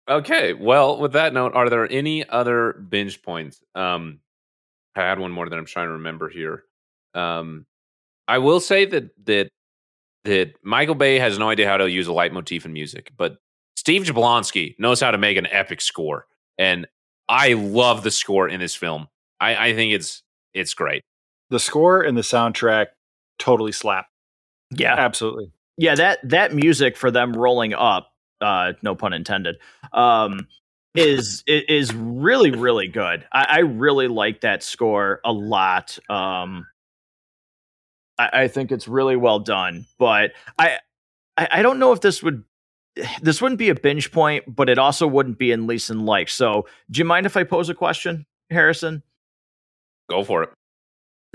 okay. 0.10 0.54
Well, 0.54 1.00
with 1.00 1.14
that 1.14 1.34
note, 1.34 1.54
are 1.56 1.70
there 1.70 1.90
any 1.92 2.28
other 2.28 2.74
binge 2.74 3.22
points? 3.22 3.62
Um, 3.76 4.20
I 4.96 5.02
had 5.02 5.20
one 5.20 5.32
more 5.32 5.48
that 5.50 5.58
I'm 5.58 5.66
trying 5.66 5.88
to 5.88 5.94
remember 5.94 6.30
here. 6.30 6.64
Um, 7.14 7.66
I 8.28 8.38
will 8.40 8.60
say 8.60 8.86
that 8.86 9.10
that 9.26 9.50
that 10.24 10.54
Michael 10.64 10.96
Bay 10.96 11.20
has 11.20 11.38
no 11.38 11.50
idea 11.50 11.68
how 11.68 11.78
to 11.78 11.90
use 11.90 12.08
a 12.08 12.14
leitmotif 12.14 12.66
in 12.66 12.74
music, 12.74 13.12
but 13.18 13.38
Steve 13.76 14.04
Jablonsky 14.04 14.76
knows 14.80 15.02
how 15.02 15.12
to 15.12 15.18
make 15.18 15.38
an 15.38 15.48
epic 15.48 15.82
score, 15.82 16.28
and 16.58 16.88
I 17.28 17.54
love 17.54 18.04
the 18.04 18.12
score 18.12 18.48
in 18.48 18.60
this 18.60 18.76
film. 18.76 19.08
I, 19.40 19.70
I 19.70 19.74
think 19.74 19.94
it's 19.94 20.24
it's 20.54 20.74
great. 20.74 21.04
The 21.50 21.60
score 21.60 22.02
and 22.02 22.18
the 22.18 22.22
soundtrack 22.22 22.88
totally 23.40 23.72
slap. 23.74 24.08
yeah, 24.72 24.96
Absolutely. 24.98 25.52
yeah. 25.78 25.96
That 25.96 26.20
that 26.30 26.54
music 26.54 26.96
for 26.96 27.12
them 27.12 27.34
rolling 27.34 27.74
up, 27.74 28.13
uh, 28.44 28.74
no 28.82 28.96
pun 28.96 29.14
intended, 29.14 29.58
um, 29.94 30.48
is 30.96 31.44
is 31.48 31.94
really 31.94 32.52
really 32.52 32.88
good. 32.88 33.26
I, 33.32 33.46
I 33.50 33.60
really 33.60 34.08
like 34.08 34.42
that 34.42 34.64
score 34.64 35.22
a 35.26 35.32
lot. 35.32 35.98
Um, 36.10 36.68
I, 38.18 38.30
I 38.44 38.48
think 38.48 38.72
it's 38.72 38.88
really 38.88 39.16
well 39.16 39.40
done, 39.40 39.86
but 39.98 40.32
I, 40.60 40.80
I 41.38 41.48
I 41.52 41.62
don't 41.62 41.80
know 41.80 41.94
if 41.94 42.02
this 42.02 42.22
would 42.22 42.44
this 43.22 43.42
wouldn't 43.42 43.60
be 43.60 43.70
a 43.70 43.76
binge 43.76 44.12
point, 44.12 44.44
but 44.56 44.70
it 44.70 44.78
also 44.78 45.08
wouldn't 45.08 45.40
be 45.40 45.52
in 45.52 45.68
least 45.68 45.90
and 45.90 46.06
like. 46.06 46.30
So, 46.30 46.68
do 46.92 47.00
you 47.00 47.06
mind 47.06 47.26
if 47.26 47.36
I 47.36 47.44
pose 47.44 47.70
a 47.70 47.74
question, 47.74 48.26
Harrison? 48.52 49.02
Go 50.10 50.24
for 50.24 50.44
it. 50.44 50.50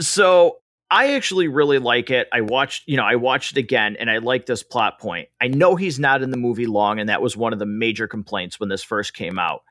So 0.01 0.59
I 0.91 1.15
actually 1.15 1.49
really 1.49 1.79
like 1.79 2.11
it. 2.11 2.29
I 2.33 2.41
watched, 2.41 2.85
you 2.87 2.97
know, 2.97 3.05
I 3.05 3.17
watched 3.17 3.53
it 3.53 3.59
again 3.59 3.97
and 4.01 4.11
I 4.11 4.19
like 4.19 4.47
this 4.47 4.63
plot 4.63 4.99
point. 4.99 5.29
I 5.41 5.49
know 5.49 5.77
he's 5.77 5.99
not 5.99 6.23
in 6.23 6.31
the 6.31 6.39
movie 6.39 6.67
long, 6.67 6.99
and 6.99 7.11
that 7.11 7.21
was 7.21 7.37
one 7.37 7.53
of 7.53 7.59
the 7.59 7.67
major 7.67 8.09
complaints 8.09 8.59
when 8.59 8.71
this 8.71 8.83
first 8.83 9.13
came 9.13 9.39
out. 9.39 9.63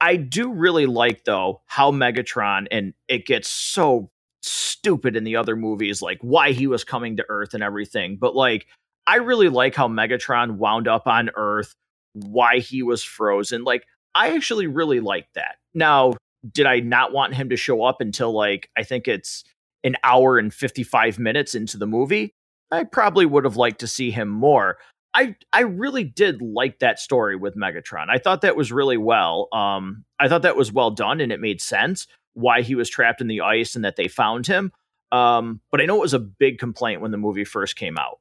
I 0.00 0.16
do 0.16 0.52
really 0.52 0.86
like 0.86 1.24
though 1.24 1.62
how 1.66 1.90
Megatron 1.90 2.66
and 2.70 2.94
it 3.08 3.26
gets 3.26 3.48
so 3.48 4.10
stupid 4.42 5.16
in 5.16 5.24
the 5.24 5.36
other 5.36 5.56
movies, 5.56 6.02
like 6.02 6.18
why 6.20 6.52
he 6.52 6.66
was 6.66 6.84
coming 6.84 7.16
to 7.16 7.26
Earth 7.28 7.54
and 7.54 7.62
everything. 7.62 8.16
But 8.16 8.34
like 8.34 8.66
I 9.06 9.16
really 9.16 9.48
like 9.48 9.74
how 9.74 9.88
Megatron 9.88 10.56
wound 10.56 10.88
up 10.88 11.06
on 11.06 11.30
Earth, 11.36 11.74
why 12.14 12.58
he 12.58 12.82
was 12.82 13.02
frozen. 13.02 13.64
Like 13.64 13.84
I 14.14 14.34
actually 14.34 14.66
really 14.66 15.00
like 15.00 15.26
that. 15.34 15.56
Now, 15.74 16.14
did 16.52 16.66
I 16.66 16.80
not 16.80 17.12
want 17.12 17.34
him 17.34 17.48
to 17.50 17.56
show 17.56 17.84
up 17.84 18.00
until 18.00 18.32
like 18.32 18.70
I 18.76 18.82
think 18.82 19.08
it's 19.08 19.44
an 19.84 19.96
hour 20.02 20.38
and 20.38 20.52
55 20.52 21.18
minutes 21.18 21.54
into 21.54 21.78
the 21.78 21.86
movie, 21.86 22.34
I 22.72 22.84
probably 22.84 23.26
would 23.26 23.44
have 23.44 23.56
liked 23.56 23.80
to 23.80 23.86
see 23.86 24.10
him 24.10 24.28
more. 24.28 24.78
I 25.12 25.36
I 25.52 25.60
really 25.60 26.02
did 26.02 26.42
like 26.42 26.80
that 26.80 26.98
story 26.98 27.36
with 27.36 27.54
Megatron. 27.54 28.06
I 28.08 28.18
thought 28.18 28.40
that 28.40 28.56
was 28.56 28.72
really 28.72 28.96
well. 28.96 29.48
Um, 29.52 30.04
I 30.18 30.28
thought 30.28 30.42
that 30.42 30.56
was 30.56 30.72
well 30.72 30.90
done 30.90 31.20
and 31.20 31.30
it 31.30 31.40
made 31.40 31.60
sense 31.60 32.08
why 32.32 32.62
he 32.62 32.74
was 32.74 32.90
trapped 32.90 33.20
in 33.20 33.28
the 33.28 33.42
ice 33.42 33.76
and 33.76 33.84
that 33.84 33.94
they 33.94 34.08
found 34.08 34.46
him. 34.46 34.72
Um, 35.12 35.60
but 35.70 35.80
I 35.80 35.84
know 35.86 35.96
it 35.96 36.00
was 36.00 36.14
a 36.14 36.18
big 36.18 36.58
complaint 36.58 37.00
when 37.00 37.12
the 37.12 37.16
movie 37.16 37.44
first 37.44 37.76
came 37.76 37.96
out. 37.96 38.18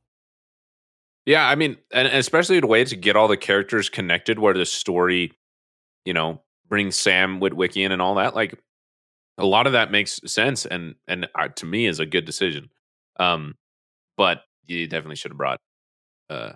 Yeah, 1.25 1.47
I 1.47 1.55
mean, 1.55 1.77
and 1.91 2.07
especially 2.07 2.59
the 2.59 2.67
way 2.67 2.83
to 2.83 2.95
get 2.95 3.15
all 3.15 3.27
the 3.27 3.37
characters 3.37 3.89
connected, 3.89 4.37
where 4.37 4.53
the 4.53 4.65
story, 4.65 5.31
you 6.05 6.13
know, 6.13 6.41
brings 6.67 6.97
Sam 6.97 7.39
Witwicky 7.39 7.85
in 7.85 7.91
and 7.91 8.01
all 8.01 8.15
that. 8.15 8.35
Like, 8.35 8.59
a 9.37 9.45
lot 9.45 9.67
of 9.67 9.73
that 9.73 9.91
makes 9.91 10.19
sense 10.25 10.65
and 10.65 10.95
and 11.07 11.27
uh, 11.35 11.47
to 11.49 11.65
me 11.65 11.85
is 11.85 11.99
a 11.99 12.05
good 12.05 12.25
decision. 12.25 12.69
Um, 13.19 13.55
but 14.17 14.41
you 14.65 14.87
definitely 14.87 15.15
should 15.15 15.31
have 15.31 15.37
brought 15.37 15.59
uh, 16.29 16.53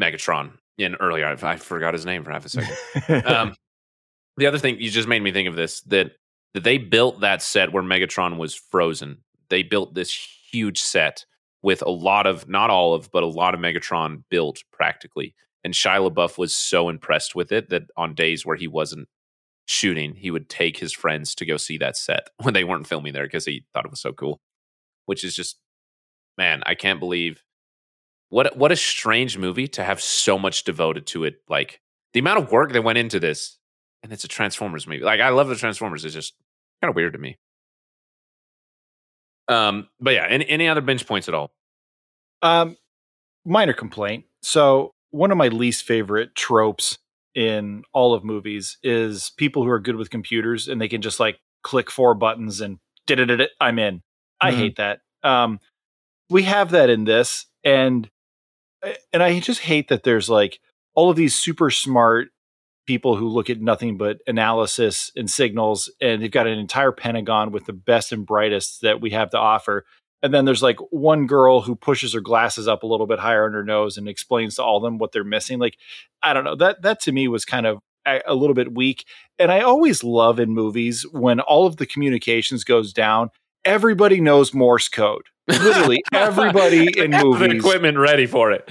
Megatron 0.00 0.52
in 0.78 0.94
earlier. 0.96 1.26
I, 1.26 1.52
I 1.52 1.56
forgot 1.56 1.94
his 1.94 2.06
name 2.06 2.24
for 2.24 2.30
half 2.30 2.46
a 2.46 2.48
second. 2.48 3.26
um, 3.26 3.54
the 4.36 4.46
other 4.46 4.58
thing 4.58 4.80
you 4.80 4.90
just 4.90 5.08
made 5.08 5.22
me 5.22 5.32
think 5.32 5.48
of 5.48 5.56
this 5.56 5.80
that 5.82 6.12
that 6.54 6.64
they 6.64 6.78
built 6.78 7.20
that 7.20 7.42
set 7.42 7.72
where 7.72 7.82
Megatron 7.82 8.38
was 8.38 8.54
frozen. 8.54 9.18
They 9.50 9.62
built 9.62 9.94
this 9.94 10.12
huge 10.50 10.80
set 10.80 11.24
with 11.62 11.82
a 11.82 11.90
lot 11.90 12.26
of 12.26 12.48
not 12.48 12.70
all 12.70 12.94
of 12.94 13.10
but 13.12 13.22
a 13.22 13.26
lot 13.26 13.54
of 13.54 13.60
Megatron 13.60 14.22
built 14.30 14.62
practically. 14.72 15.34
And 15.62 15.72
Shia 15.72 16.10
LaBeouf 16.10 16.36
was 16.36 16.54
so 16.54 16.90
impressed 16.90 17.34
with 17.34 17.50
it 17.50 17.70
that 17.70 17.84
on 17.96 18.14
days 18.14 18.44
where 18.44 18.56
he 18.56 18.68
wasn't 18.68 19.08
shooting, 19.66 20.14
he 20.14 20.30
would 20.30 20.48
take 20.48 20.78
his 20.78 20.92
friends 20.92 21.34
to 21.36 21.46
go 21.46 21.56
see 21.56 21.78
that 21.78 21.96
set 21.96 22.28
when 22.42 22.54
they 22.54 22.64
weren't 22.64 22.86
filming 22.86 23.12
there 23.12 23.24
because 23.24 23.44
he 23.44 23.64
thought 23.72 23.84
it 23.84 23.90
was 23.90 24.00
so 24.00 24.12
cool. 24.12 24.40
Which 25.06 25.24
is 25.24 25.34
just 25.34 25.58
man, 26.36 26.62
I 26.66 26.74
can't 26.74 27.00
believe 27.00 27.42
what 28.30 28.56
what 28.56 28.72
a 28.72 28.76
strange 28.76 29.38
movie 29.38 29.68
to 29.68 29.84
have 29.84 30.00
so 30.00 30.38
much 30.38 30.64
devoted 30.64 31.06
to 31.08 31.24
it. 31.24 31.36
Like 31.48 31.80
the 32.12 32.20
amount 32.20 32.40
of 32.40 32.50
work 32.50 32.72
that 32.72 32.82
went 32.82 32.98
into 32.98 33.20
this, 33.20 33.58
and 34.02 34.12
it's 34.12 34.24
a 34.24 34.28
Transformers 34.28 34.86
movie. 34.86 35.04
Like 35.04 35.20
I 35.20 35.28
love 35.28 35.48
the 35.48 35.56
Transformers. 35.56 36.04
It's 36.04 36.14
just 36.14 36.34
kind 36.82 36.88
of 36.90 36.96
weird 36.96 37.12
to 37.12 37.18
me. 37.18 37.38
Um, 39.48 39.88
but 40.00 40.14
yeah, 40.14 40.26
any, 40.28 40.48
any 40.48 40.68
other 40.68 40.80
binge 40.80 41.06
points 41.06 41.28
at 41.28 41.34
all? 41.34 41.52
Um, 42.42 42.76
minor 43.44 43.72
complaint. 43.72 44.24
So 44.42 44.92
one 45.10 45.30
of 45.30 45.36
my 45.36 45.48
least 45.48 45.84
favorite 45.84 46.34
tropes 46.34 46.98
in 47.34 47.82
all 47.92 48.14
of 48.14 48.24
movies 48.24 48.78
is 48.82 49.30
people 49.36 49.64
who 49.64 49.70
are 49.70 49.80
good 49.80 49.96
with 49.96 50.10
computers 50.10 50.68
and 50.68 50.80
they 50.80 50.88
can 50.88 51.02
just 51.02 51.18
like 51.18 51.38
click 51.62 51.90
four 51.90 52.14
buttons 52.14 52.60
and 52.60 52.78
did 53.06 53.18
it. 53.18 53.50
I'm 53.60 53.78
in. 53.78 54.02
I 54.40 54.50
mm-hmm. 54.50 54.60
hate 54.60 54.76
that. 54.76 55.00
Um, 55.22 55.58
we 56.30 56.44
have 56.44 56.70
that 56.70 56.90
in 56.90 57.04
this, 57.04 57.46
and 57.64 58.08
and 59.12 59.22
I 59.22 59.40
just 59.40 59.60
hate 59.60 59.88
that 59.88 60.02
there's 60.02 60.28
like 60.28 60.60
all 60.94 61.10
of 61.10 61.16
these 61.16 61.34
super 61.34 61.70
smart 61.70 62.28
people 62.86 63.16
who 63.16 63.28
look 63.28 63.48
at 63.48 63.60
nothing 63.60 63.96
but 63.96 64.18
analysis 64.26 65.10
and 65.16 65.30
signals, 65.30 65.90
and 66.00 66.22
they've 66.22 66.30
got 66.30 66.46
an 66.46 66.58
entire 66.58 66.92
Pentagon 66.92 67.50
with 67.50 67.66
the 67.66 67.72
best 67.72 68.12
and 68.12 68.26
brightest 68.26 68.82
that 68.82 69.00
we 69.00 69.10
have 69.10 69.30
to 69.30 69.38
offer. 69.38 69.84
And 70.24 70.32
then 70.32 70.46
there's 70.46 70.62
like 70.62 70.78
one 70.90 71.26
girl 71.26 71.60
who 71.60 71.76
pushes 71.76 72.14
her 72.14 72.20
glasses 72.20 72.66
up 72.66 72.82
a 72.82 72.86
little 72.86 73.06
bit 73.06 73.18
higher 73.18 73.44
on 73.44 73.52
her 73.52 73.62
nose 73.62 73.98
and 73.98 74.08
explains 74.08 74.54
to 74.54 74.62
all 74.62 74.80
them 74.80 74.96
what 74.96 75.12
they're 75.12 75.22
missing. 75.22 75.58
Like, 75.58 75.76
I 76.22 76.32
don't 76.32 76.44
know. 76.44 76.56
That 76.56 76.80
that 76.80 77.00
to 77.02 77.12
me 77.12 77.28
was 77.28 77.44
kind 77.44 77.66
of 77.66 77.80
a, 78.06 78.22
a 78.26 78.34
little 78.34 78.54
bit 78.54 78.74
weak. 78.74 79.04
And 79.38 79.52
I 79.52 79.60
always 79.60 80.02
love 80.02 80.40
in 80.40 80.48
movies 80.48 81.04
when 81.12 81.40
all 81.40 81.66
of 81.66 81.76
the 81.76 81.84
communications 81.84 82.64
goes 82.64 82.94
down, 82.94 83.28
everybody 83.66 84.18
knows 84.18 84.54
Morse 84.54 84.88
code. 84.88 85.26
Literally 85.46 86.02
everybody 86.14 86.88
in 86.98 87.10
movies. 87.10 87.50
The 87.50 87.56
equipment 87.56 87.98
ready 87.98 88.24
for 88.24 88.50
it 88.50 88.70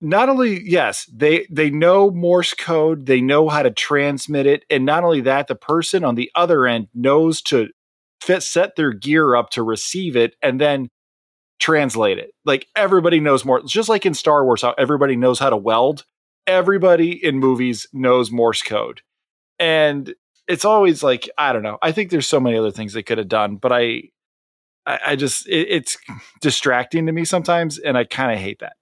not 0.00 0.28
only 0.28 0.62
yes 0.68 1.08
they 1.12 1.46
they 1.50 1.70
know 1.70 2.10
morse 2.10 2.52
code 2.52 3.06
they 3.06 3.22
know 3.22 3.48
how 3.48 3.62
to 3.62 3.70
transmit 3.70 4.44
it 4.44 4.62
and 4.68 4.84
not 4.84 5.02
only 5.02 5.22
that 5.22 5.46
the 5.46 5.54
person 5.54 6.04
on 6.04 6.14
the 6.14 6.30
other 6.34 6.66
end 6.66 6.88
knows 6.92 7.40
to 7.40 7.68
fit 8.20 8.42
set 8.42 8.76
their 8.76 8.92
gear 8.92 9.34
up 9.34 9.50
to 9.50 9.62
receive 9.62 10.14
it 10.14 10.34
and 10.42 10.60
then 10.60 10.88
translate 11.64 12.18
it 12.18 12.32
like 12.44 12.66
everybody 12.76 13.20
knows 13.20 13.44
more 13.44 13.62
just 13.62 13.88
like 13.88 14.04
in 14.04 14.12
star 14.12 14.44
wars 14.44 14.62
how 14.62 14.74
everybody 14.76 15.16
knows 15.16 15.38
how 15.38 15.48
to 15.48 15.56
weld 15.56 16.04
everybody 16.46 17.12
in 17.24 17.38
movies 17.38 17.86
knows 17.92 18.30
morse 18.30 18.60
code 18.60 19.00
and 19.58 20.14
it's 20.46 20.64
always 20.64 21.02
like 21.02 21.28
i 21.38 21.52
don't 21.52 21.62
know 21.62 21.78
i 21.80 21.90
think 21.90 22.10
there's 22.10 22.28
so 22.28 22.38
many 22.38 22.58
other 22.58 22.70
things 22.70 22.92
they 22.92 23.02
could 23.02 23.16
have 23.16 23.28
done 23.28 23.56
but 23.56 23.72
i 23.72 24.02
i, 24.84 24.98
I 25.06 25.16
just 25.16 25.48
it, 25.48 25.68
it's 25.70 25.96
distracting 26.42 27.06
to 27.06 27.12
me 27.12 27.24
sometimes 27.24 27.78
and 27.78 27.96
i 27.96 28.04
kind 28.04 28.30
of 28.30 28.38
hate 28.38 28.58
that 28.58 28.74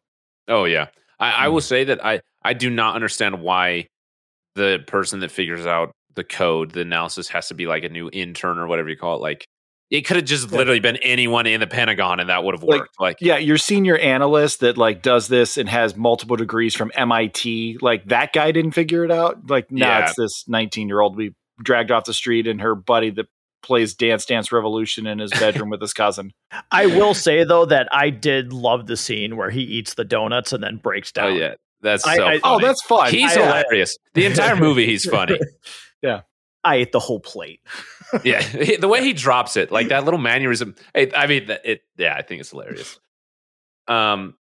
oh 0.49 0.65
yeah 0.65 0.89
I, 1.23 1.45
I 1.45 1.49
will 1.49 1.61
mm. 1.61 1.65
say 1.65 1.85
that 1.85 2.05
I 2.05 2.21
I 2.45 2.53
do 2.53 2.69
not 2.69 2.97
understand 2.97 3.41
why 3.41 3.87
the 4.57 4.81
person 4.87 5.21
that 5.21 5.31
figures 5.31 5.67
out 5.67 5.93
the 6.15 6.25
code, 6.25 6.73
the 6.73 6.81
analysis 6.81 7.29
has 7.29 7.49
to 7.49 7.55
be 7.55 7.67
like 7.67 7.85
a 7.85 7.89
new 7.89 8.11
intern 8.13 8.59
or 8.59 8.67
whatever 8.67 8.91
you 8.91 8.97
call 8.97 9.17
it. 9.17 9.23
Like 9.23 9.47
it 9.93 10.07
could 10.07 10.17
have 10.17 10.25
just 10.25 10.51
literally 10.51 10.81
been 10.81 10.97
anyone 10.97 11.47
in 11.47 11.61
the 11.61 11.67
Pentagon 11.67 12.19
and 12.19 12.31
that 12.31 12.43
would 12.43 12.55
have 12.55 12.63
worked. 12.63 12.99
Like, 12.99 13.11
like, 13.11 13.17
yeah, 13.21 13.37
your 13.37 13.59
senior 13.59 13.99
analyst 13.99 14.61
that 14.61 14.79
like 14.79 15.03
does 15.03 15.29
this 15.29 15.59
and 15.59 15.69
has 15.69 15.95
multiple 15.95 16.35
degrees 16.35 16.75
from 16.75 16.91
MIT, 16.95 17.77
like 17.83 18.07
that 18.07 18.33
guy 18.33 18.53
didn't 18.53 18.73
figure 18.73 19.05
it 19.05 19.11
out. 19.11 19.51
Like, 19.51 19.71
now 19.71 19.99
yeah. 19.99 20.07
it's 20.07 20.17
this 20.17 20.49
19 20.49 20.89
year 20.89 21.01
old 21.01 21.15
we 21.15 21.35
dragged 21.63 21.91
off 21.91 22.07
the 22.07 22.15
street 22.15 22.47
and 22.47 22.63
her 22.63 22.75
buddy 22.75 23.11
that 23.11 23.27
plays 23.63 23.95
Dance 23.95 24.25
Dance 24.25 24.51
Revolution 24.51 25.07
in 25.07 25.19
his 25.19 25.31
bedroom 25.31 25.69
with 25.69 25.83
his 25.83 25.93
cousin. 25.93 26.33
I 26.73 26.87
will 26.87 27.13
say 27.13 27.45
though 27.45 27.67
that 27.67 27.87
I 27.93 28.09
did 28.09 28.55
love 28.55 28.87
the 28.87 28.97
scene 28.97 29.37
where 29.37 29.51
he 29.51 29.61
eats 29.61 29.93
the 29.93 30.07
donuts 30.07 30.55
and 30.55 30.65
then 30.65 30.79
breaks 30.79 31.13
oh, 31.19 31.21
down. 31.21 31.33
Oh 31.33 31.37
yeah, 31.37 31.55
that's 31.83 32.05
so. 32.05 32.11
I, 32.11 32.37
I, 32.37 32.41
oh, 32.45 32.59
that's 32.61 32.81
fun. 32.81 33.11
He's 33.11 33.37
I, 33.37 33.43
uh, 33.43 33.45
hilarious. 33.45 33.99
the 34.15 34.25
entire 34.25 34.57
movie, 34.57 34.87
he's 34.87 35.05
funny. 35.05 35.39
yeah. 36.03 36.23
I 36.65 36.77
ate 36.77 36.93
the 36.93 37.01
whole 37.01 37.21
plate. 37.21 37.61
Yeah, 38.25 38.41
the 38.79 38.89
way 38.89 39.03
he 39.03 39.13
drops 39.13 39.57
it, 39.57 39.71
like 39.71 39.89
that 39.89 40.05
little 40.05 40.21
mannerism. 40.21 40.75
I 40.95 41.27
mean, 41.27 41.47
it. 41.65 41.83
Yeah, 41.97 42.15
I 42.15 42.23
think 42.23 42.41
it's 42.41 42.51
hilarious. 42.51 42.99
Um, 43.89 44.35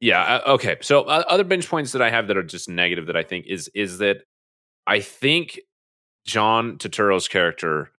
yeah. 0.00 0.22
Uh, 0.22 0.52
okay. 0.52 0.76
So 0.82 1.02
uh, 1.02 1.24
other 1.28 1.44
binge 1.44 1.68
points 1.68 1.92
that 1.92 2.02
I 2.02 2.10
have 2.10 2.28
that 2.28 2.36
are 2.36 2.42
just 2.42 2.68
negative 2.68 3.06
that 3.06 3.16
I 3.16 3.22
think 3.22 3.46
is 3.46 3.70
is 3.74 3.98
that 3.98 4.18
I 4.86 5.00
think 5.00 5.60
John 6.26 6.78
Turturro's 6.78 7.28
character 7.28 7.90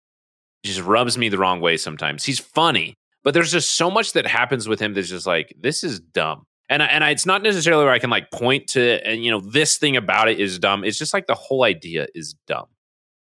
just 0.63 0.82
rubs 0.82 1.18
me 1.18 1.30
the 1.30 1.38
wrong 1.38 1.61
way 1.61 1.78
sometimes. 1.78 2.24
He's 2.24 2.39
funny, 2.39 2.95
but 3.24 3.34
there's 3.34 3.51
just 3.51 3.72
so 3.76 3.89
much 3.89 4.13
that 4.13 4.28
happens 4.28 4.68
with 4.68 4.80
him 4.80 4.93
that's 4.93 5.09
just 5.09 5.28
like 5.28 5.55
this 5.59 5.84
is 5.84 5.99
dumb. 5.99 6.45
And 6.70 6.84
I, 6.84 6.88
and 6.88 7.03
I, 7.03 7.11
it's 7.11 7.26
not 7.26 7.43
necessarily 7.43 7.86
where 7.86 7.93
I 7.93 7.99
can 7.99 8.09
like 8.09 8.30
point 8.30 8.68
to 8.70 9.05
and 9.07 9.24
you 9.24 9.32
know 9.32 9.39
this 9.39 9.78
thing 9.78 9.97
about 9.97 10.30
it 10.30 10.39
is 10.39 10.59
dumb. 10.59 10.84
It's 10.84 10.97
just 10.97 11.13
like 11.13 11.28
the 11.28 11.36
whole 11.36 11.63
idea 11.63 12.07
is 12.13 12.36
dumb, 12.45 12.68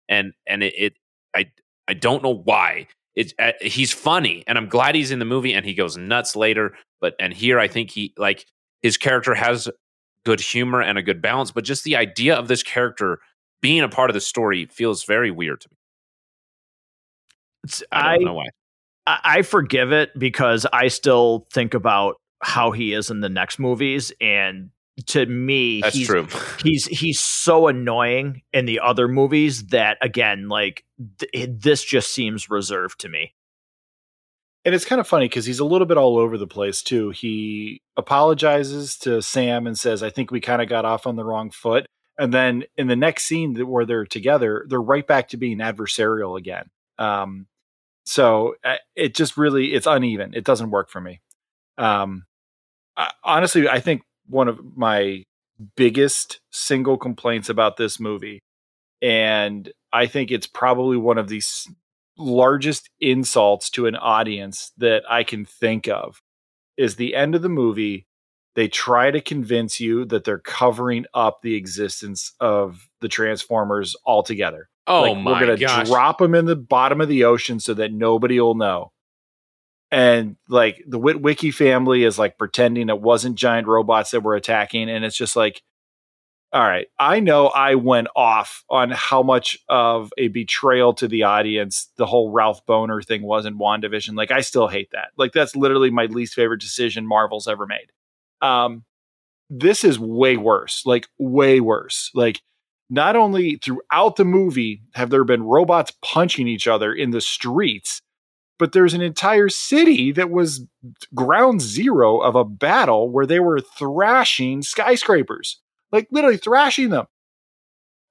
and 0.07 0.33
and 0.45 0.63
it, 0.63 0.73
it 0.77 0.93
I 1.35 1.45
I 1.87 1.93
don't 1.93 2.23
know 2.23 2.35
why. 2.35 2.87
It's 3.15 3.33
uh, 3.39 3.53
he's 3.61 3.93
funny, 3.93 4.43
and 4.47 4.57
I'm 4.57 4.67
glad 4.67 4.95
he's 4.95 5.11
in 5.11 5.19
the 5.19 5.25
movie, 5.25 5.53
and 5.53 5.65
he 5.65 5.73
goes 5.73 5.97
nuts 5.97 6.35
later. 6.35 6.73
But 7.01 7.15
and 7.19 7.33
here 7.33 7.59
I 7.59 7.67
think 7.67 7.89
he 7.91 8.13
like 8.17 8.45
his 8.81 8.97
character 8.97 9.33
has 9.33 9.69
good 10.23 10.39
humor 10.39 10.81
and 10.81 10.97
a 10.97 11.01
good 11.01 11.21
balance, 11.21 11.51
but 11.51 11.63
just 11.63 11.83
the 11.83 11.95
idea 11.95 12.35
of 12.35 12.47
this 12.47 12.61
character 12.61 13.19
being 13.61 13.81
a 13.81 13.89
part 13.89 14.09
of 14.09 14.13
the 14.13 14.21
story 14.21 14.65
feels 14.67 15.03
very 15.03 15.31
weird 15.31 15.61
to 15.61 15.69
me. 15.69 15.77
I 17.91 18.13
don't 18.13 18.21
I, 18.21 18.25
know 18.25 18.33
why. 18.33 18.47
I 19.07 19.41
forgive 19.41 19.91
it 19.91 20.11
because 20.17 20.65
I 20.71 20.89
still 20.89 21.47
think 21.51 21.73
about 21.73 22.17
how 22.43 22.71
he 22.71 22.93
is 22.93 23.09
in 23.09 23.21
the 23.21 23.29
next 23.29 23.57
movies 23.57 24.11
and 24.21 24.69
to 25.05 25.25
me 25.25 25.81
That's 25.81 25.95
he's, 25.95 26.07
true. 26.07 26.27
he's 26.63 26.85
he's 26.87 27.19
so 27.19 27.67
annoying 27.67 28.41
in 28.51 28.65
the 28.65 28.79
other 28.79 29.07
movies 29.07 29.67
that 29.67 29.97
again 30.01 30.49
like 30.49 30.83
th- 31.19 31.49
this 31.51 31.83
just 31.83 32.13
seems 32.13 32.49
reserved 32.49 32.99
to 33.01 33.09
me 33.09 33.33
and 34.65 34.73
it's 34.73 34.85
kind 34.85 34.99
of 34.99 35.07
funny 35.07 35.25
because 35.25 35.45
he's 35.45 35.59
a 35.59 35.65
little 35.65 35.87
bit 35.87 35.97
all 35.97 36.17
over 36.17 36.37
the 36.37 36.47
place 36.47 36.81
too 36.81 37.11
he 37.11 37.81
apologizes 37.95 38.97
to 38.97 39.21
sam 39.21 39.67
and 39.67 39.77
says 39.77 40.01
i 40.01 40.09
think 40.09 40.31
we 40.31 40.41
kind 40.41 40.61
of 40.61 40.67
got 40.67 40.85
off 40.85 41.05
on 41.05 41.15
the 41.15 41.23
wrong 41.23 41.51
foot 41.51 41.85
and 42.17 42.33
then 42.33 42.63
in 42.75 42.87
the 42.87 42.95
next 42.95 43.25
scene 43.25 43.55
where 43.67 43.85
they're 43.85 44.05
together 44.05 44.65
they're 44.67 44.81
right 44.81 45.05
back 45.05 45.29
to 45.29 45.37
being 45.37 45.59
adversarial 45.59 46.37
again 46.37 46.69
um, 46.99 47.47
so 48.07 48.55
uh, 48.63 48.75
it 48.95 49.13
just 49.13 49.37
really 49.37 49.73
it's 49.73 49.85
uneven. 49.85 50.33
It 50.33 50.45
doesn't 50.45 50.71
work 50.71 50.89
for 50.89 51.01
me. 51.01 51.21
Um, 51.77 52.25
I, 52.95 53.11
honestly, 53.23 53.67
I 53.67 53.81
think 53.81 54.03
one 54.27 54.47
of 54.47 54.59
my 54.75 55.23
biggest 55.75 56.39
single 56.51 56.97
complaints 56.97 57.49
about 57.49 57.77
this 57.77 57.99
movie, 57.99 58.39
and 59.01 59.71
I 59.91 60.07
think 60.07 60.31
it's 60.31 60.47
probably 60.47 60.97
one 60.97 61.17
of 61.17 61.29
the 61.29 61.41
largest 62.17 62.89
insults 62.99 63.69
to 63.71 63.85
an 63.85 63.95
audience 63.95 64.71
that 64.77 65.03
I 65.09 65.23
can 65.23 65.45
think 65.45 65.87
of, 65.87 66.19
is 66.77 66.95
the 66.95 67.15
end 67.15 67.35
of 67.35 67.41
the 67.41 67.49
movie. 67.49 68.05
They 68.55 68.67
try 68.67 69.11
to 69.11 69.21
convince 69.21 69.79
you 69.79 70.03
that 70.05 70.23
they're 70.23 70.39
covering 70.39 71.05
up 71.13 71.41
the 71.43 71.55
existence 71.55 72.33
of 72.39 72.89
the 73.01 73.07
Transformers 73.07 73.95
altogether. 74.03 74.67
Oh 74.87 75.01
like, 75.01 75.17
my 75.17 75.31
We're 75.43 75.57
gonna 75.57 75.85
drop 75.85 76.17
them 76.17 76.33
in 76.33 76.45
the 76.45 76.55
bottom 76.55 77.01
of 77.01 77.09
the 77.09 77.25
ocean 77.25 77.59
so 77.59 77.73
that 77.75 77.91
nobody 77.91 78.39
will 78.39 78.55
know. 78.55 78.91
And 79.89 80.35
like 80.49 80.83
the 80.87 80.99
Witwicky 80.99 81.53
family 81.53 82.03
is 82.03 82.19
like 82.19 82.37
pretending 82.37 82.89
it 82.89 83.01
wasn't 83.01 83.35
giant 83.35 83.67
robots 83.67 84.11
that 84.11 84.21
were 84.21 84.35
attacking, 84.35 84.89
and 84.89 85.05
it's 85.05 85.15
just 85.15 85.35
like, 85.35 85.61
all 86.51 86.63
right, 86.63 86.87
I 86.99 87.19
know 87.19 87.47
I 87.47 87.75
went 87.75 88.07
off 88.15 88.63
on 88.69 88.89
how 88.91 89.21
much 89.23 89.57
of 89.69 90.11
a 90.17 90.27
betrayal 90.29 90.93
to 90.95 91.07
the 91.07 91.23
audience 91.23 91.89
the 91.97 92.05
whole 92.05 92.31
Ralph 92.31 92.65
Bohner 92.65 93.05
thing 93.05 93.23
was 93.23 93.45
in 93.45 93.59
WandaVision. 93.59 94.15
Like, 94.15 94.31
I 94.31 94.41
still 94.41 94.67
hate 94.67 94.91
that. 94.91 95.09
Like, 95.17 95.33
that's 95.33 95.55
literally 95.55 95.89
my 95.89 96.05
least 96.05 96.33
favorite 96.33 96.61
decision 96.61 97.05
Marvel's 97.05 97.47
ever 97.47 97.65
made. 97.65 97.91
Um, 98.41 98.85
this 99.49 99.83
is 99.83 99.99
way 99.99 100.37
worse, 100.37 100.83
like 100.85 101.07
way 101.17 101.59
worse. 101.59 102.11
Like 102.13 102.41
not 102.89 103.15
only 103.15 103.57
throughout 103.57 104.15
the 104.15 104.25
movie 104.25 104.81
have 104.93 105.09
there 105.09 105.23
been 105.23 105.43
robots 105.43 105.91
punching 106.01 106.47
each 106.47 106.67
other 106.67 106.93
in 106.93 107.11
the 107.11 107.21
streets, 107.21 108.01
but 108.59 108.71
there's 108.71 108.93
an 108.93 109.01
entire 109.01 109.49
city 109.49 110.11
that 110.13 110.29
was 110.29 110.65
ground 111.13 111.61
zero 111.61 112.19
of 112.19 112.35
a 112.35 112.45
battle 112.45 113.09
where 113.09 113.25
they 113.25 113.39
were 113.39 113.59
thrashing 113.59 114.61
skyscrapers, 114.61 115.59
like 115.91 116.07
literally 116.11 116.37
thrashing 116.37 116.89
them. 116.89 117.05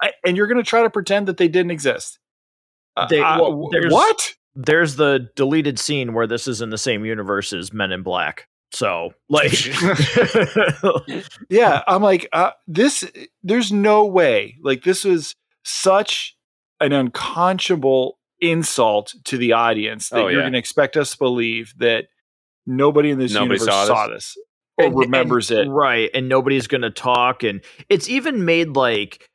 I, 0.00 0.12
and 0.24 0.36
you're 0.36 0.46
going 0.46 0.62
to 0.62 0.68
try 0.68 0.82
to 0.82 0.90
pretend 0.90 1.28
that 1.28 1.36
they 1.36 1.48
didn't 1.48 1.70
exist. 1.70 2.18
Uh, 2.96 3.06
well, 3.10 3.70
uh, 3.74 3.88
what? 3.88 4.34
There's 4.54 4.96
the 4.96 5.28
deleted 5.36 5.78
scene 5.78 6.14
where 6.14 6.26
this 6.26 6.48
is 6.48 6.62
in 6.62 6.70
the 6.70 6.78
same 6.78 7.04
universe 7.04 7.52
as 7.52 7.72
Men 7.72 7.92
in 7.92 8.02
Black. 8.02 8.48
So, 8.72 9.10
like, 9.28 9.52
yeah, 11.48 11.82
I'm 11.86 12.02
like, 12.02 12.28
uh, 12.32 12.50
this. 12.66 13.10
There's 13.42 13.70
no 13.70 14.04
way. 14.06 14.56
Like, 14.62 14.82
this 14.82 15.04
was 15.04 15.34
such 15.62 16.36
an 16.80 16.92
unconscionable 16.92 18.18
insult 18.40 19.14
to 19.24 19.38
the 19.38 19.52
audience 19.52 20.10
that 20.10 20.24
oh, 20.24 20.28
you're 20.28 20.42
going 20.42 20.52
to 20.52 20.58
expect 20.58 20.96
us 20.96 21.12
to 21.12 21.18
believe 21.18 21.74
that 21.78 22.06
nobody 22.66 23.10
in 23.10 23.18
this 23.18 23.32
nobody 23.32 23.54
universe 23.54 23.66
saw 23.66 23.80
this, 23.80 23.88
saw 23.88 24.08
this 24.08 24.36
or 24.78 24.86
and, 24.86 24.96
remembers 24.96 25.50
and, 25.50 25.68
it, 25.68 25.70
right? 25.70 26.10
And 26.14 26.28
nobody's 26.28 26.66
going 26.66 26.82
to 26.82 26.90
talk, 26.90 27.42
and 27.42 27.62
it's 27.88 28.08
even 28.08 28.44
made 28.44 28.76
like. 28.76 29.28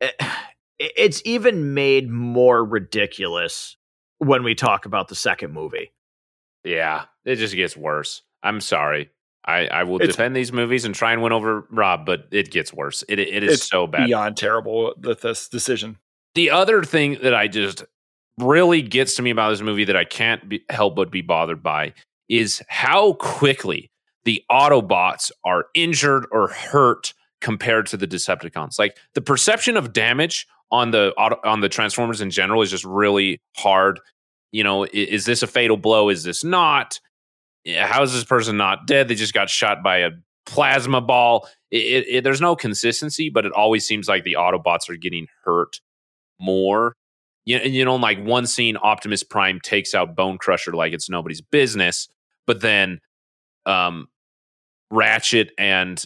Eh, 0.00 0.10
it's 0.80 1.20
even 1.24 1.74
made 1.74 2.08
more 2.08 2.64
ridiculous 2.64 3.76
when 4.18 4.44
we 4.44 4.54
talk 4.54 4.86
about 4.86 5.08
the 5.08 5.16
second 5.16 5.52
movie. 5.52 5.92
Yeah, 6.62 7.06
it 7.24 7.36
just 7.36 7.56
gets 7.56 7.76
worse. 7.76 8.22
I'm 8.44 8.60
sorry. 8.60 9.10
I, 9.44 9.66
I 9.66 9.82
will 9.84 9.96
it's, 9.96 10.08
defend 10.08 10.36
these 10.36 10.52
movies 10.52 10.84
and 10.84 10.94
try 10.94 11.12
and 11.12 11.22
win 11.22 11.32
over 11.32 11.66
Rob, 11.70 12.04
but 12.04 12.28
it 12.30 12.50
gets 12.50 12.72
worse. 12.72 13.02
It 13.08 13.18
it 13.18 13.42
is 13.42 13.62
so 13.62 13.86
bad. 13.86 14.06
Beyond 14.06 14.36
terrible 14.36 14.94
with 15.00 15.22
this 15.22 15.48
decision. 15.48 15.96
The 16.34 16.50
other 16.50 16.82
thing 16.82 17.18
that 17.22 17.34
I 17.34 17.48
just 17.48 17.84
really 18.38 18.82
gets 18.82 19.16
to 19.16 19.22
me 19.22 19.30
about 19.30 19.50
this 19.50 19.60
movie 19.60 19.84
that 19.84 19.96
I 19.96 20.04
can't 20.04 20.48
be, 20.48 20.64
help 20.70 20.96
but 20.96 21.10
be 21.10 21.22
bothered 21.22 21.62
by 21.62 21.94
is 22.28 22.62
how 22.68 23.14
quickly 23.14 23.90
the 24.24 24.42
Autobots 24.50 25.30
are 25.44 25.66
injured 25.74 26.26
or 26.30 26.48
hurt 26.48 27.14
compared 27.40 27.86
to 27.86 27.96
the 27.96 28.06
Decepticons. 28.06 28.78
Like 28.78 28.98
the 29.14 29.20
perception 29.20 29.76
of 29.76 29.92
damage 29.92 30.46
on 30.70 30.90
the 30.90 31.12
on 31.16 31.60
the 31.60 31.68
Transformers 31.68 32.20
in 32.20 32.30
general 32.30 32.62
is 32.62 32.70
just 32.70 32.84
really 32.84 33.40
hard. 33.56 34.00
You 34.52 34.64
know, 34.64 34.84
is, 34.84 35.08
is 35.08 35.24
this 35.24 35.42
a 35.42 35.46
fatal 35.46 35.76
blow? 35.76 36.08
Is 36.08 36.24
this 36.24 36.44
not? 36.44 37.00
How 37.76 38.02
is 38.02 38.12
this 38.12 38.24
person 38.24 38.56
not 38.56 38.86
dead? 38.86 39.08
They 39.08 39.14
just 39.14 39.34
got 39.34 39.50
shot 39.50 39.82
by 39.82 39.98
a 39.98 40.10
plasma 40.46 41.00
ball. 41.00 41.48
It, 41.70 41.76
it, 41.76 42.06
it, 42.08 42.24
there's 42.24 42.40
no 42.40 42.56
consistency, 42.56 43.30
but 43.30 43.44
it 43.44 43.52
always 43.52 43.86
seems 43.86 44.08
like 44.08 44.24
the 44.24 44.36
Autobots 44.38 44.88
are 44.88 44.96
getting 44.96 45.26
hurt 45.44 45.80
more. 46.40 46.94
You, 47.48 47.58
you 47.60 47.84
know, 47.84 47.96
like 47.96 48.22
one 48.22 48.46
scene, 48.46 48.76
Optimus 48.76 49.22
Prime 49.22 49.60
takes 49.60 49.94
out 49.94 50.14
Bonecrusher 50.14 50.74
like 50.74 50.92
it's 50.92 51.08
nobody's 51.08 51.40
business, 51.40 52.08
but 52.46 52.60
then 52.60 53.00
um, 53.64 54.08
Ratchet 54.90 55.52
and 55.56 56.04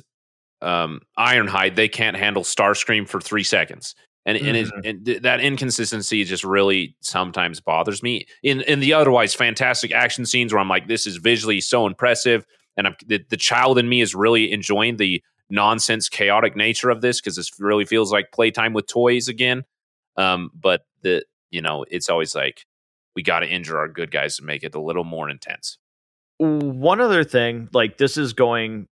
um, 0.61 1.01
Ironhide 1.19 1.75
they 1.75 1.89
can't 1.89 2.17
handle 2.17 2.45
Starscream 2.45 3.09
for 3.09 3.21
three 3.21 3.43
seconds 3.43 3.97
and 4.25 4.39
mm-hmm. 4.39 4.47
and, 4.47 4.57
it, 4.57 4.67
mm-hmm. 4.67 4.81
and 4.85 5.07
th- 5.07 5.23
that 5.23 5.41
inconsistency 5.41 6.25
just 6.25 6.45
really 6.45 6.97
sometimes 7.01 7.61
bothers 7.61 8.03
me. 8.03 8.27
In 8.43 8.61
in 8.63 8.81
the 8.81 8.93
otherwise 8.93 9.35
fantastic 9.35 9.93
action 9.93 10.27
scenes 10.27 10.53
where 10.53 10.61
I'm 10.61 10.69
like, 10.69 10.89
this 10.89 11.07
is 11.07 11.17
visually 11.17 11.61
so 11.61 11.87
impressive, 11.87 12.47
and 12.77 12.87
I'm, 12.87 12.97
the, 13.07 13.25
the 13.29 13.37
child 13.37 13.79
in 13.79 13.89
me 13.89 14.01
is 14.01 14.15
really 14.15 14.53
enjoying 14.53 14.97
the 14.97 15.23
nonsense, 15.51 16.09
chaotic 16.09 16.57
nature 16.57 16.91
of 16.91 17.01
this 17.01 17.21
because 17.21 17.37
this 17.37 17.59
really 17.59 17.85
feels 17.85 18.13
like 18.13 18.33
playtime 18.33 18.73
with 18.73 18.87
toys 18.87 19.29
again. 19.29 19.65
Um, 20.17 20.51
but 20.55 20.83
the 21.03 21.25
you 21.53 21.63
know, 21.63 21.85
it's 21.89 22.09
always 22.09 22.35
like 22.35 22.65
we 23.15 23.23
got 23.23 23.41
to 23.41 23.47
injure 23.47 23.79
our 23.79 23.89
good 23.89 24.11
guys 24.11 24.37
to 24.37 24.45
make 24.45 24.65
it 24.65 24.75
a 24.75 24.81
little 24.81 25.05
more 25.05 25.31
intense. 25.31 25.79
One 26.39 27.01
other 27.01 27.23
thing, 27.23 27.69
like 27.73 27.99
this 27.99 28.17
is 28.17 28.33
going 28.33 28.89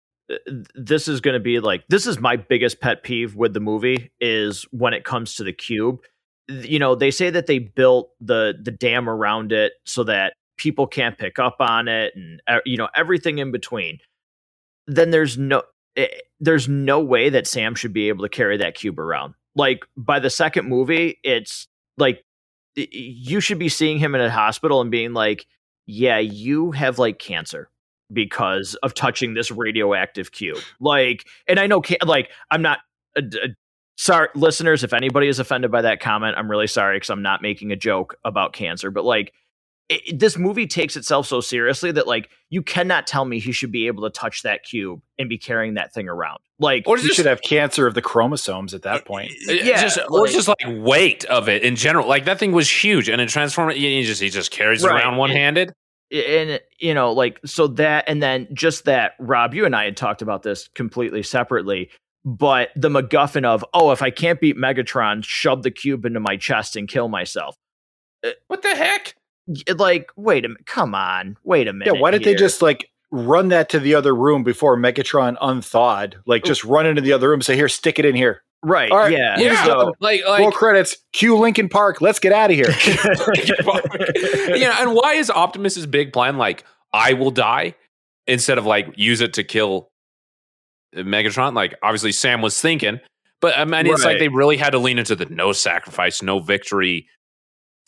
this 0.75 1.09
is 1.09 1.23
going 1.23 1.35
to 1.35 1.41
be 1.41 1.59
like 1.61 1.85
this 1.89 2.07
is 2.07 2.19
my 2.19 2.37
biggest 2.37 2.81
pet 2.81 3.03
peeve 3.03 3.35
with 3.35 3.55
the 3.55 3.61
movie 3.61 4.13
is 4.21 4.67
when 4.73 4.93
it 4.93 5.05
comes 5.05 5.37
to 5.37 5.45
the 5.45 5.53
cube. 5.53 6.01
You 6.49 6.79
know 6.79 6.95
they 6.95 7.11
say 7.11 7.31
that 7.31 7.47
they 7.47 7.59
built 7.59 8.11
the 8.21 8.55
the 8.61 8.71
dam 8.71 9.09
around 9.09 9.53
it 9.53 9.73
so 9.87 10.05
that 10.05 10.35
people 10.59 10.87
can't 10.87 11.17
pick 11.17 11.39
up 11.39 11.57
on 11.61 11.89
it 11.89 12.13
and 12.15 12.41
you 12.67 12.77
know 12.77 12.89
everything 12.95 13.39
in 13.39 13.53
between. 13.53 14.01
Then 14.87 15.11
there's 15.11 15.39
no 15.39 15.63
eh, 15.97 16.09
there's 16.41 16.69
no 16.69 17.01
way 17.01 17.31
that 17.31 17.47
sam 17.47 17.75
should 17.75 17.93
be 17.93 18.09
able 18.09 18.25
to 18.25 18.29
carry 18.29 18.59
that 18.59 18.75
cube 18.75 18.99
around. 18.99 19.35
Like 19.55 19.85
by 19.97 20.19
the 20.19 20.31
second 20.31 20.69
movie 20.69 21.19
it's 21.23 21.69
like 21.97 22.23
you 22.93 23.41
should 23.41 23.59
be 23.59 23.69
seeing 23.69 23.99
him 23.99 24.15
in 24.15 24.21
a 24.21 24.31
hospital 24.31 24.81
and 24.81 24.91
being 24.91 25.13
like 25.13 25.47
yeah 25.87 26.19
you 26.19 26.71
have 26.73 26.99
like 26.99 27.19
cancer 27.19 27.71
because 28.13 28.75
of 28.83 28.95
touching 28.95 29.35
this 29.35 29.51
radioactive 29.51 30.33
cube. 30.33 30.59
Like, 30.81 31.27
and 31.47 31.59
I 31.59 31.67
know, 31.67 31.83
like, 32.05 32.31
I'm 32.51 32.63
not. 32.63 32.79
Uh, 33.17 33.23
uh, 33.43 33.49
sorry, 33.97 34.29
listeners, 34.35 34.85
if 34.85 34.93
anybody 34.93 35.29
is 35.29 35.39
offended 35.39 35.71
by 35.71 35.83
that 35.83 36.01
comment, 36.01 36.37
I'm 36.37 36.51
really 36.51 36.67
sorry 36.67 36.97
because 36.97 37.11
I'm 37.11 37.23
not 37.23 37.43
making 37.43 37.73
a 37.73 37.77
joke 37.77 38.17
about 38.25 38.53
cancer. 38.53 38.91
But 38.91 39.05
like, 39.05 39.33
it, 39.89 40.19
this 40.19 40.37
movie 40.37 40.67
takes 40.67 40.97
itself 40.97 41.27
so 41.27 41.41
seriously 41.41 41.93
that 41.93 42.07
like 42.07 42.31
you 42.51 42.63
cannot 42.63 43.07
tell 43.07 43.25
me 43.25 43.39
he 43.39 43.53
should 43.53 43.73
be 43.73 43.87
able 43.87 44.03
to 44.05 44.11
touch 44.11 44.43
that 44.43 44.63
cube 44.65 45.01
and 45.19 45.29
be 45.29 45.39
carrying 45.39 45.75
that 45.75 45.93
thing 45.93 46.09
around. 46.09 46.39
Like, 46.59 46.85
or 46.87 46.97
he 46.97 47.09
should 47.09 47.27
have 47.27 47.41
cancer 47.41 47.87
of 47.87 47.95
the 47.95 48.03
chromosomes 48.03 48.75
at 48.75 48.83
that 48.83 49.05
point. 49.05 49.31
yeah, 49.47 49.81
just, 49.81 49.99
or 50.11 50.23
like, 50.23 50.33
just 50.33 50.49
like 50.49 50.59
weight 50.67 51.25
of 51.27 51.49
it 51.49 51.63
in 51.63 51.77
general. 51.77 52.09
Like 52.09 52.25
that 52.25 52.39
thing 52.39 52.53
was 52.53 52.69
huge, 52.69 53.09
and 53.09 53.21
in 53.21 53.29
Transformers, 53.29 53.77
he 53.77 54.03
just 54.03 54.21
he 54.21 54.29
just 54.29 54.51
carries 54.51 54.83
right. 54.83 55.03
around 55.03 55.17
one 55.19 55.31
handed 55.31 55.73
and 56.11 56.61
you 56.79 56.95
know 56.95 57.13
like 57.13 57.39
so 57.45 57.67
that 57.67 58.05
and 58.09 58.23
then 58.23 58.49
just 58.55 58.85
that 58.87 59.13
rob 59.19 59.55
you 59.55 59.65
and 59.67 59.77
i 59.77 59.85
had 59.85 59.97
talked 59.97 60.23
about 60.23 60.43
this 60.43 60.69
completely 60.69 61.23
separately 61.23 61.91
but 62.25 62.71
the 62.75 62.89
macguffin 62.89 63.45
of 63.45 63.65
oh 63.75 63.91
if 63.91 64.01
i 64.01 64.11
can't 64.11 64.41
beat 64.41 64.57
megatron 64.57 65.23
shove 65.23 65.63
the 65.63 65.71
cube 65.71 66.07
into 66.07 66.21
my 66.21 66.37
chest 66.37 66.77
and 66.77 66.89
kill 66.89 67.09
myself 67.09 67.55
uh, 68.27 68.31
what 68.47 68.63
the 68.63 68.75
heck 68.75 69.15
like 69.77 70.11
wait 70.17 70.45
a 70.45 70.49
minute 70.49 70.67
come 70.67 70.95
on 70.95 71.37
wait 71.45 71.69
a 71.69 71.73
minute 71.73 71.95
yeah 71.95 72.01
why 72.01 72.11
did 72.11 72.25
here. 72.25 72.35
they 72.35 72.39
just 72.39 72.63
like 72.63 72.91
run 73.11 73.49
that 73.49 73.71
to 73.71 73.81
the 73.81 73.95
other 73.95 74.15
room 74.15 74.45
before 74.45 74.77
megatron 74.77 75.37
unthawed 75.41 76.17
like 76.27 76.45
just 76.45 76.63
run 76.65 76.85
into 76.85 77.01
the 77.01 77.13
other 77.13 77.31
room 77.31 77.41
say 77.41 77.57
here 77.57 77.69
stick 77.69 77.99
it 77.99 78.05
in 78.05 78.15
here 78.15 78.43
Right. 78.63 78.91
Right. 78.91 79.13
Yeah. 79.13 79.39
Yeah. 79.39 79.65
So, 79.65 79.95
like, 80.01 80.21
like 80.27 80.41
roll 80.41 80.51
credits. 80.51 80.97
Cue 81.13 81.37
Linkin 81.39 81.69
Park. 81.69 82.01
Let's 82.01 82.19
get 82.19 82.33
out 82.33 82.51
of 82.51 82.57
here. 82.57 82.71
yeah. 84.57 84.83
And 84.83 84.95
why 84.95 85.15
is 85.15 85.31
Optimus's 85.31 85.87
big 85.87 86.13
plan 86.13 86.39
like 86.39 86.65
I 86.93 87.13
will 87.13 87.31
die 87.31 87.77
instead 88.27 88.59
of 88.59 88.67
like 88.67 88.89
use 88.97 89.21
it 89.21 89.35
to 89.35 89.45
kill 89.45 89.91
Megatron? 90.95 91.55
Like 91.55 91.77
obviously 91.83 92.11
Sam 92.11 92.43
was 92.43 92.61
thinking, 92.61 92.99
but 93.41 93.57
I 93.57 93.65
mean 93.65 93.87
it's 93.87 94.05
right. 94.05 94.13
like 94.13 94.19
they 94.19 94.29
really 94.29 94.57
had 94.57 94.71
to 94.71 94.79
lean 94.79 94.99
into 94.99 95.15
the 95.15 95.27
no 95.27 95.53
sacrifice, 95.53 96.21
no 96.21 96.41
victory 96.41 97.07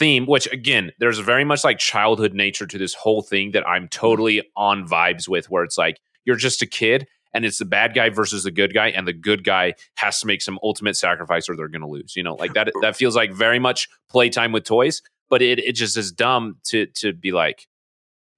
theme. 0.01 0.27
Which 0.27 0.53
again, 0.53 0.91
there's 0.99 1.21
very 1.21 1.45
much 1.45 1.63
like 1.63 1.79
childhood 1.79 2.35
nature 2.35 2.67
to 2.67 2.79
this 2.79 2.95
whole 2.95 3.23
thing 3.23 3.53
that 3.53 3.69
I'm 3.69 3.87
totally 3.87 4.43
on 4.57 4.89
vibes 4.89 5.29
with, 5.29 5.49
where 5.49 5.63
it's 5.63 5.79
like 5.79 6.01
you're 6.25 6.35
just 6.35 6.63
a 6.63 6.67
kid 6.67 7.07
and 7.33 7.45
it's 7.45 7.59
the 7.59 7.65
bad 7.65 7.95
guy 7.95 8.11
versus 8.11 8.45
the 8.45 8.51
good 8.51 8.75
guy 8.75 8.89
and 8.89 9.07
the 9.07 9.13
good 9.13 9.45
guy 9.45 9.75
has 9.97 10.21
to 10.21 10.27
make 10.27 10.43
some 10.43 10.59
ultimate 10.63 10.97
sacrifice 10.97 11.49
or 11.49 11.57
they're 11.57 11.69
going 11.69 11.81
to 11.81 11.89
lose 11.89 12.17
you 12.17 12.23
know 12.23 12.35
like 12.35 12.55
that 12.55 12.71
that 12.83 12.97
feels 12.97 13.17
like 13.17 13.33
very 13.33 13.59
much 13.59 13.89
playtime 14.09 14.53
with 14.53 14.65
toys 14.65 15.03
but 15.29 15.43
it 15.43 15.59
it 15.59 15.73
just 15.73 15.97
is 15.97 16.13
dumb 16.13 16.57
to 16.65 16.87
to 16.87 17.13
be 17.13 17.33
like 17.33 17.67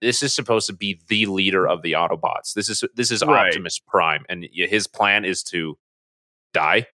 this 0.01 0.23
is 0.23 0.35
supposed 0.35 0.67
to 0.67 0.73
be 0.73 1.01
the 1.09 1.27
leader 1.27 1.67
of 1.67 1.83
the 1.83 1.93
autobots 1.93 2.55
this 2.55 2.69
is 2.69 2.85
this 2.95 3.11
is 3.11 3.23
right. 3.25 3.49
optimus 3.49 3.79
prime 3.79 4.25
and 4.29 4.47
his 4.53 4.87
plan 4.87 5.25
is 5.25 5.43
to 5.43 5.77
die 6.53 6.87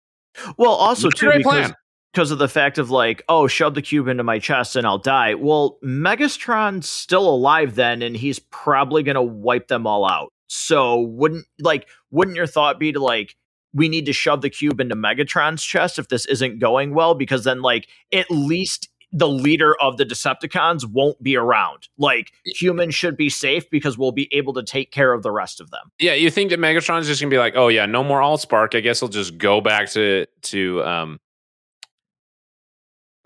well 0.56 0.72
also 0.72 1.10
too 1.10 1.30
because, 1.30 1.42
plan. 1.42 1.74
Because 2.18 2.32
of 2.32 2.38
the 2.38 2.48
fact 2.48 2.78
of 2.78 2.90
like 2.90 3.22
oh 3.28 3.46
shove 3.46 3.76
the 3.76 3.80
cube 3.80 4.08
into 4.08 4.24
my 4.24 4.40
chest 4.40 4.74
and 4.74 4.84
i'll 4.84 4.98
die 4.98 5.34
well 5.34 5.78
megatron's 5.84 6.88
still 6.88 7.28
alive 7.28 7.76
then 7.76 8.02
and 8.02 8.16
he's 8.16 8.40
probably 8.40 9.04
going 9.04 9.14
to 9.14 9.22
wipe 9.22 9.68
them 9.68 9.86
all 9.86 10.04
out 10.04 10.32
so 10.48 10.98
wouldn't 10.98 11.46
like 11.60 11.86
wouldn't 12.10 12.36
your 12.36 12.48
thought 12.48 12.80
be 12.80 12.90
to 12.90 12.98
like 12.98 13.36
we 13.72 13.88
need 13.88 14.04
to 14.04 14.12
shove 14.12 14.40
the 14.40 14.50
cube 14.50 14.80
into 14.80 14.96
Megatron's 14.96 15.62
chest 15.62 15.98
if 15.98 16.08
this 16.08 16.24
isn't 16.24 16.58
going 16.58 16.92
well 16.92 17.14
because 17.14 17.44
then 17.44 17.62
like 17.62 17.86
at 18.12 18.28
least 18.30 18.88
the 19.12 19.28
leader 19.28 19.76
of 19.80 19.98
the 19.98 20.04
Decepticons 20.04 20.86
won't 20.86 21.22
be 21.22 21.36
around. 21.36 21.88
Like 21.98 22.32
humans 22.44 22.94
should 22.94 23.16
be 23.16 23.28
safe 23.28 23.68
because 23.70 23.98
we'll 23.98 24.12
be 24.12 24.28
able 24.32 24.54
to 24.54 24.62
take 24.62 24.90
care 24.90 25.12
of 25.12 25.22
the 25.22 25.30
rest 25.30 25.60
of 25.60 25.70
them. 25.70 25.92
Yeah, 25.98 26.14
you 26.14 26.30
think 26.30 26.50
that 26.50 26.58
Megatron's 26.58 27.06
just 27.06 27.20
gonna 27.20 27.30
be 27.30 27.38
like, 27.38 27.54
oh 27.56 27.68
yeah, 27.68 27.86
no 27.86 28.02
more 28.02 28.20
Allspark. 28.20 28.74
I 28.74 28.80
guess 28.80 29.00
he'll 29.00 29.08
just 29.08 29.38
go 29.38 29.60
back 29.60 29.90
to 29.90 30.26
to 30.42 30.82
um 30.82 31.20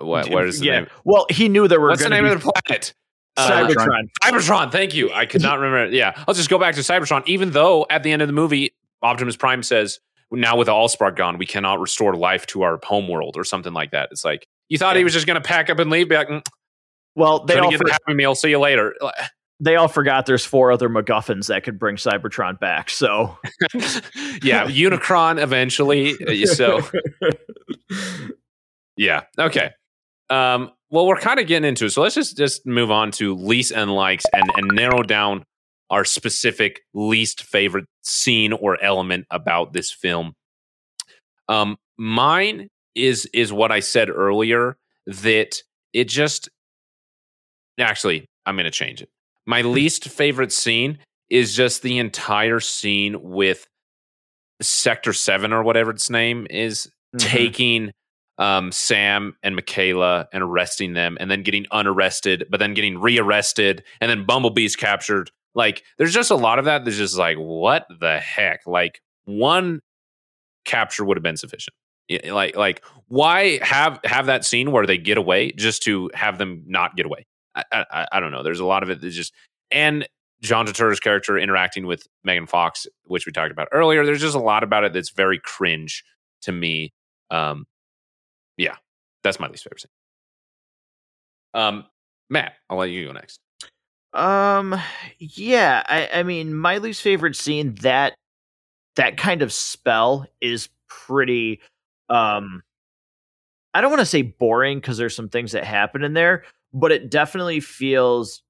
what 0.05 0.31
what 0.31 0.47
is 0.47 0.61
the 0.61 0.67
yeah. 0.67 0.81
name? 0.81 0.87
Well, 1.05 1.27
he 1.31 1.49
knew 1.49 1.69
there 1.69 1.81
were 1.81 1.89
What's 1.89 2.03
the 2.03 2.09
name 2.09 2.25
be- 2.25 2.31
of 2.31 2.43
the 2.43 2.53
planet? 2.67 2.95
Uh, 3.37 3.49
Cybertron. 3.51 4.09
Cybertron. 4.23 4.71
Thank 4.73 4.95
you. 4.95 5.11
I 5.13 5.25
could 5.27 5.41
not 5.43 5.59
remember. 5.59 5.95
Yeah, 5.95 6.13
I'll 6.29 6.35
just 6.35 6.51
go 6.51 6.59
back 6.59 6.75
to 6.75 6.81
Cybertron. 6.83 7.23
Even 7.27 7.51
though 7.53 7.87
at 7.89 8.03
the 8.03 8.13
end 8.13 8.21
of 8.23 8.29
the 8.29 8.35
movie, 8.35 8.75
Optimus 9.03 9.37
Prime 9.37 9.63
says, 9.63 10.01
now 10.31 10.57
with 10.57 10.67
the 10.67 10.73
Allspark 10.73 11.17
gone, 11.17 11.39
we 11.39 11.47
cannot 11.47 11.81
restore 11.81 12.15
life 12.15 12.47
to 12.49 12.63
our 12.63 12.79
homeworld 12.83 13.37
or 13.39 13.45
something 13.45 13.73
like 13.73 13.91
that. 13.93 14.09
It's 14.13 14.25
like 14.25 14.47
you 14.69 14.77
thought 14.79 14.95
Yeah. 14.95 14.99
he 14.99 15.05
was 15.05 15.13
just 15.15 15.27
going 15.27 15.41
to 15.41 15.47
pack 15.47 15.71
up 15.71 15.79
and 15.79 15.91
leave. 15.91 16.09
Be 16.11 16.17
like, 16.17 16.29
mm, 16.29 16.43
Well, 17.17 17.45
they 17.45 17.55
couldn't 17.55 17.65
all 17.65 17.71
get 17.71 17.79
for- 17.79 17.85
the 17.85 17.93
happy 17.93 18.15
meal. 18.15 18.35
See 18.35 18.51
you 18.51 18.59
later. 18.59 18.95
they 19.61 19.77
all 19.77 19.89
forgot 19.89 20.27
there's 20.27 20.45
four 20.45 20.73
other 20.73 20.89
MacGuffins 20.91 21.47
that 21.47 21.63
could 21.65 21.79
bring 21.79 21.97
Cybertron 21.97 22.59
back. 22.61 22.91
So 22.91 23.39
yeah, 24.43 24.67
Unicron 24.67 25.41
eventually. 25.41 26.15
uh, 26.27 26.47
So 26.47 26.81
yeah, 28.97 29.23
okay. 29.39 29.71
Um, 30.33 30.71
well, 30.91 31.07
we're 31.07 31.17
kind 31.17 31.39
of 31.41 31.47
getting 31.47 31.69
into 31.69 31.87
it, 31.87 31.91
so 31.91 32.03
let's 32.03 32.15
just 32.15 32.37
just 32.37 32.67
move 32.67 32.91
on 32.91 33.11
to 33.13 33.35
least 33.35 33.73
and 33.73 33.95
likes 33.95 34.25
and 34.33 34.45
and 34.57 34.69
narrow 34.73 35.03
down 35.03 35.45
our 35.91 36.05
specific 36.05 36.81
least 36.95 37.43
favorite 37.45 37.85
scene 38.03 38.53
or 38.53 38.83
element 38.83 39.27
about 39.31 39.73
this 39.73 39.93
film. 39.93 40.35
Um, 41.49 41.77
mine 41.99 42.69
is 42.95 43.27
is 43.35 43.53
what 43.53 43.71
I 43.73 43.81
said 43.81 44.09
earlier 44.11 44.77
that 45.07 45.63
it 45.93 46.09
just 46.09 46.49
actually 47.79 48.27
I'm 48.47 48.55
going 48.57 48.65
to 48.65 48.71
change 48.71 49.03
it. 49.03 49.09
My 49.47 49.63
least 49.63 50.09
favorite 50.09 50.53
scene 50.53 50.99
is 51.31 51.55
just 51.55 51.83
the 51.83 51.99
entire 51.99 52.61
scene 52.61 53.17
with 53.23 53.67
Sector 54.61 55.13
7 55.15 55.53
or 55.53 55.63
whatever 55.63 55.91
its 55.91 56.09
name 56.11 56.47
is 56.49 56.91
Mm-hmm. 57.15 57.29
taking 57.29 57.91
um, 58.43 58.73
Sam 58.73 59.37
and 59.45 59.57
Mikaela 59.57 60.27
and 60.33 60.43
arresting 60.43 60.95
them 60.95 61.17
and 61.21 61.31
then 61.31 61.45
getting 61.45 61.65
unarrested, 61.71 62.45
but 62.51 62.59
then 62.59 62.75
getting 62.75 62.99
rearrested 62.99 63.85
and 64.01 64.11
then 64.11 64.27
Bumblebee's 64.27 64.75
captured. 64.75 65.31
Like, 65.55 65.85
there's 65.97 66.13
just 66.13 66.33
a 66.33 66.35
lot 66.35 66.59
of 66.59 66.65
that 66.65 66.85
that's 66.85 66.97
just 66.97 67.17
like, 67.17 67.37
what 67.37 67.87
the 68.01 68.19
heck? 68.19 68.67
Like, 68.67 69.01
one 69.27 69.81
capture 70.65 71.05
would 71.05 71.17
have 71.17 71.23
been 71.23 71.37
sufficient. 71.37 71.77
Like, 72.25 72.57
like, 72.57 72.83
why 73.07 73.61
have 73.63 74.01
have 74.03 74.27
that 74.27 74.45
scene 74.45 74.73
where 74.73 74.87
they 74.87 74.99
get 74.99 75.19
away 75.19 75.53
just 75.53 75.85
to 75.85 76.11
have 76.13 76.39
them 76.39 76.65
not 76.67 76.97
get 76.97 77.07
away? 77.07 77.27
I, 77.55 77.65
I, 77.71 78.07
I 78.11 78.21
don't 78.21 78.33
know. 78.33 78.43
There's 78.43 78.61
a 78.61 78.67
lot 78.67 78.83
of 78.83 78.91
it 78.91 79.01
that's 79.01 79.15
just 79.15 79.33
and 79.71 80.09
John 80.43 80.67
Turturro's 80.67 80.99
character 80.99 81.39
interacting 81.39 81.87
with 81.87 82.09
Megan 82.25 82.49
Fox, 82.49 82.89
which 83.05 83.25
we 83.25 83.31
talked 83.31 83.53
about 83.53 83.69
earlier. 83.71 84.05
There's 84.05 84.21
just 84.21 84.35
a 84.35 84.41
lot 84.41 84.65
about 84.65 84.83
it 84.83 84.93
that's 84.93 85.11
very 85.11 85.39
cringe 85.39 86.03
to 86.43 86.51
me. 86.51 86.93
Um, 87.31 87.67
yeah, 88.57 88.77
that's 89.23 89.41
my 89.41 89.49
least 89.49 89.65
favorite 89.65 89.81
scene. 89.81 89.91
Um, 91.55 91.85
Matt, 92.31 92.55
I'll 92.71 92.79
let 92.79 92.91
you 92.91 93.07
go 93.07 93.13
next. 93.13 93.41
Um, 94.13 94.79
yeah, 95.19 95.83
I, 95.89 96.21
I 96.21 96.23
mean, 96.23 96.55
my 96.55 96.79
least 96.79 97.03
favorite 97.03 97.37
scene 97.37 97.75
that 97.77 98.15
that 98.97 99.17
kind 99.17 99.43
of 99.43 99.53
spell 99.53 100.27
is 100.41 100.69
pretty. 100.89 101.61
Um, 102.09 102.63
I 103.75 103.81
don't 103.81 103.91
want 103.91 104.01
to 104.01 104.07
say 104.07 104.23
boring 104.23 104.79
because 104.79 104.99
there's 104.99 105.17
some 105.17 105.31
things 105.31 105.53
that 105.53 105.65
happen 105.65 106.05
in 106.05 106.13
there, 106.13 106.45
but 106.73 106.93
it 106.93 107.11
definitely 107.11 107.61
feels. 107.61 108.43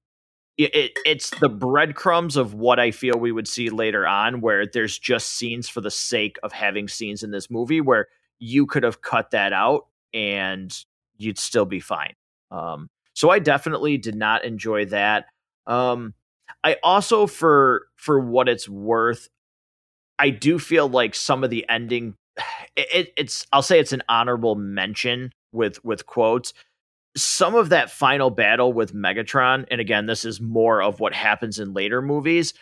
It, 0.57 0.75
it 0.75 0.91
it's 1.05 1.31
the 1.39 1.49
breadcrumbs 1.49 2.37
of 2.37 2.53
what 2.53 2.79
I 2.79 2.91
feel 2.91 3.17
we 3.17 3.31
would 3.31 3.47
see 3.47 3.69
later 3.69 4.05
on, 4.05 4.41
where 4.41 4.67
there's 4.67 4.99
just 4.99 5.29
scenes 5.29 5.67
for 5.67 5.81
the 5.81 5.89
sake 5.89 6.37
of 6.43 6.51
having 6.51 6.87
scenes 6.87 7.23
in 7.23 7.31
this 7.31 7.49
movie, 7.49 7.81
where 7.81 8.07
you 8.39 8.65
could 8.65 8.83
have 8.83 9.01
cut 9.01 9.31
that 9.31 9.53
out 9.53 9.87
and 10.13 10.75
you'd 11.17 11.39
still 11.39 11.65
be 11.65 11.79
fine. 11.79 12.13
Um, 12.51 12.89
so 13.13 13.29
I 13.29 13.39
definitely 13.39 13.97
did 13.97 14.15
not 14.15 14.43
enjoy 14.43 14.85
that. 14.85 15.25
Um, 15.67 16.13
I 16.63 16.77
also, 16.83 17.27
for 17.27 17.87
for 17.95 18.19
what 18.19 18.49
it's 18.49 18.67
worth, 18.67 19.29
I 20.19 20.29
do 20.29 20.59
feel 20.59 20.87
like 20.87 21.15
some 21.15 21.43
of 21.43 21.49
the 21.49 21.65
ending, 21.69 22.15
it, 22.75 22.87
it, 22.93 23.13
it's 23.17 23.47
I'll 23.51 23.61
say 23.61 23.79
it's 23.79 23.93
an 23.93 24.03
honorable 24.09 24.55
mention 24.55 25.31
with 25.51 25.83
with 25.83 26.05
quotes. 26.05 26.53
Some 27.15 27.53
of 27.53 27.69
that 27.69 27.91
final 27.91 28.31
battle 28.31 28.73
with 28.73 28.93
Megatron, 28.93 29.65
and 29.69 29.79
again, 29.79 30.07
this 30.07 30.25
is 30.25 30.41
more 30.41 30.81
of 30.81 30.99
what 30.99 31.13
happens 31.13 31.59
in 31.59 31.73
later 31.73 32.01
movies. 32.01 32.55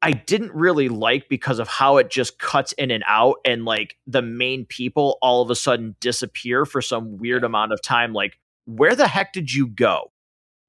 I 0.00 0.12
didn't 0.12 0.54
really 0.54 0.88
like 0.88 1.28
because 1.28 1.58
of 1.58 1.66
how 1.66 1.96
it 1.96 2.08
just 2.08 2.38
cuts 2.38 2.72
in 2.74 2.90
and 2.90 3.02
out, 3.06 3.36
and 3.44 3.64
like 3.64 3.96
the 4.06 4.22
main 4.22 4.64
people 4.64 5.18
all 5.22 5.42
of 5.42 5.50
a 5.50 5.56
sudden 5.56 5.96
disappear 6.00 6.64
for 6.64 6.80
some 6.80 7.16
weird 7.18 7.42
amount 7.44 7.72
of 7.72 7.82
time. 7.82 8.12
Like, 8.12 8.38
where 8.66 8.94
the 8.94 9.08
heck 9.08 9.32
did 9.32 9.52
you 9.52 9.66
go? 9.66 10.12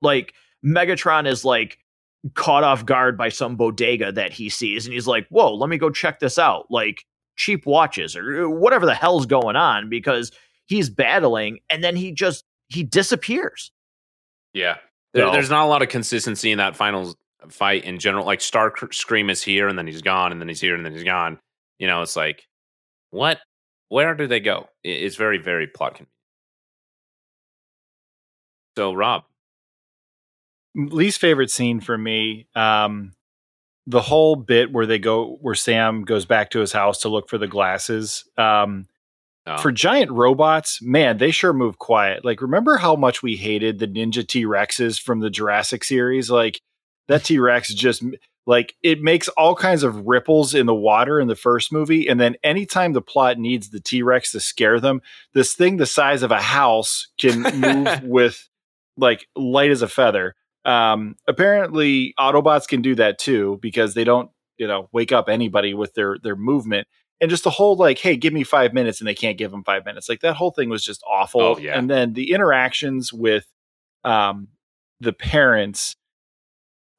Like, 0.01 0.33
Megatron 0.65 1.27
is 1.27 1.45
like 1.45 1.77
caught 2.33 2.63
off 2.63 2.85
guard 2.85 3.17
by 3.17 3.29
some 3.29 3.55
bodega 3.55 4.11
that 4.13 4.33
he 4.33 4.49
sees, 4.49 4.85
and 4.85 4.93
he's 4.93 5.07
like, 5.07 5.27
"Whoa, 5.29 5.53
let 5.53 5.69
me 5.69 5.77
go 5.77 5.89
check 5.91 6.19
this 6.19 6.39
out." 6.39 6.65
Like 6.71 7.05
cheap 7.37 7.65
watches 7.65 8.15
or 8.15 8.45
uh, 8.45 8.49
whatever 8.49 8.85
the 8.85 8.95
hell's 8.95 9.25
going 9.27 9.55
on 9.55 9.89
because 9.89 10.31
he's 10.65 10.89
battling, 10.89 11.59
and 11.69 11.83
then 11.83 11.95
he 11.95 12.11
just 12.11 12.45
he 12.67 12.81
disappears. 12.83 13.71
Yeah, 14.53 14.77
there, 15.13 15.27
So- 15.27 15.31
there's 15.33 15.49
not 15.51 15.65
a 15.65 15.69
lot 15.69 15.83
of 15.83 15.89
consistency 15.89 16.51
in 16.51 16.57
that 16.57 16.75
final 16.75 17.15
fight 17.47 17.85
in 17.85 17.99
general. 17.99 18.25
Like 18.25 18.41
Star 18.41 18.73
Scream 18.91 19.29
is 19.29 19.41
here, 19.41 19.67
and 19.67 19.77
then 19.77 19.87
he's 19.87 20.01
gone, 20.01 20.31
and 20.31 20.41
then 20.41 20.47
he's 20.47 20.61
here, 20.61 20.75
and 20.75 20.85
then 20.85 20.93
he's 20.93 21.03
gone. 21.03 21.39
You 21.77 21.87
know, 21.87 22.01
it's 22.01 22.15
like, 22.15 22.45
what? 23.11 23.39
Where 23.87 24.13
do 24.15 24.27
they 24.27 24.39
go? 24.39 24.67
It's 24.83 25.15
very, 25.15 25.37
very 25.37 25.67
plot 25.67 25.95
convenient. 25.95 26.09
So, 28.77 28.93
Rob, 28.93 29.23
least 30.75 31.19
favorite 31.19 31.51
scene 31.51 31.79
for 31.79 31.97
me 31.97 32.47
um 32.55 33.11
the 33.87 34.01
whole 34.01 34.35
bit 34.35 34.71
where 34.71 34.85
they 34.85 34.99
go 34.99 35.37
where 35.41 35.55
sam 35.55 36.03
goes 36.03 36.25
back 36.25 36.51
to 36.51 36.59
his 36.59 36.71
house 36.71 36.99
to 36.99 37.09
look 37.09 37.27
for 37.27 37.37
the 37.37 37.47
glasses 37.47 38.25
um 38.37 38.85
Oh. 39.47 39.57
for 39.57 39.71
giant 39.71 40.11
robots 40.11 40.79
man 40.81 41.17
they 41.17 41.31
sure 41.31 41.53
move 41.53 41.79
quiet 41.79 42.23
like 42.23 42.41
remember 42.41 42.75
how 42.77 42.95
much 42.95 43.23
we 43.23 43.35
hated 43.35 43.79
the 43.79 43.87
ninja 43.87 44.27
t-rexes 44.27 45.01
from 45.01 45.21
the 45.21 45.29
jurassic 45.29 45.83
series 45.83 46.29
like 46.29 46.61
that 47.09 47.25
t-rex 47.25 47.73
just 47.73 48.01
like 48.47 48.73
it 48.81 49.01
makes 49.01 49.27
all 49.29 49.53
kinds 49.53 49.83
of 49.83 50.07
ripples 50.07 50.55
in 50.55 50.65
the 50.65 50.73
water 50.73 51.19
in 51.19 51.27
the 51.27 51.35
first 51.35 51.73
movie 51.73 52.07
and 52.07 52.19
then 52.19 52.35
anytime 52.43 52.93
the 52.93 53.01
plot 53.01 53.37
needs 53.37 53.69
the 53.69 53.81
t-rex 53.81 54.31
to 54.31 54.39
scare 54.39 54.79
them 54.79 55.01
this 55.33 55.53
thing 55.53 55.75
the 55.75 55.85
size 55.85 56.23
of 56.23 56.31
a 56.31 56.41
house 56.41 57.07
can 57.19 57.41
move 57.59 58.03
with 58.03 58.47
like 58.95 59.27
light 59.35 59.71
as 59.71 59.81
a 59.81 59.87
feather 59.87 60.35
um, 60.65 61.15
apparently, 61.27 62.13
Autobots 62.19 62.67
can 62.67 62.81
do 62.81 62.95
that 62.95 63.17
too 63.17 63.59
because 63.61 63.93
they 63.93 64.03
don't, 64.03 64.29
you 64.57 64.67
know, 64.67 64.89
wake 64.91 65.11
up 65.11 65.29
anybody 65.29 65.73
with 65.73 65.93
their 65.93 66.17
their 66.21 66.35
movement. 66.35 66.87
And 67.21 67.29
just 67.29 67.43
the 67.43 67.49
whole 67.49 67.75
like, 67.75 67.97
hey, 67.97 68.15
give 68.15 68.33
me 68.33 68.43
five 68.43 68.73
minutes, 68.73 69.01
and 69.01 69.07
they 69.07 69.15
can't 69.15 69.37
give 69.37 69.51
them 69.51 69.63
five 69.63 69.85
minutes. 69.85 70.07
Like 70.07 70.21
that 70.21 70.35
whole 70.35 70.51
thing 70.51 70.69
was 70.69 70.83
just 70.83 71.03
awful. 71.09 71.41
Oh, 71.41 71.57
yeah. 71.57 71.77
And 71.77 71.89
then 71.89 72.13
the 72.13 72.31
interactions 72.31 73.11
with 73.11 73.45
um, 74.03 74.49
the 74.99 75.13
parents. 75.13 75.95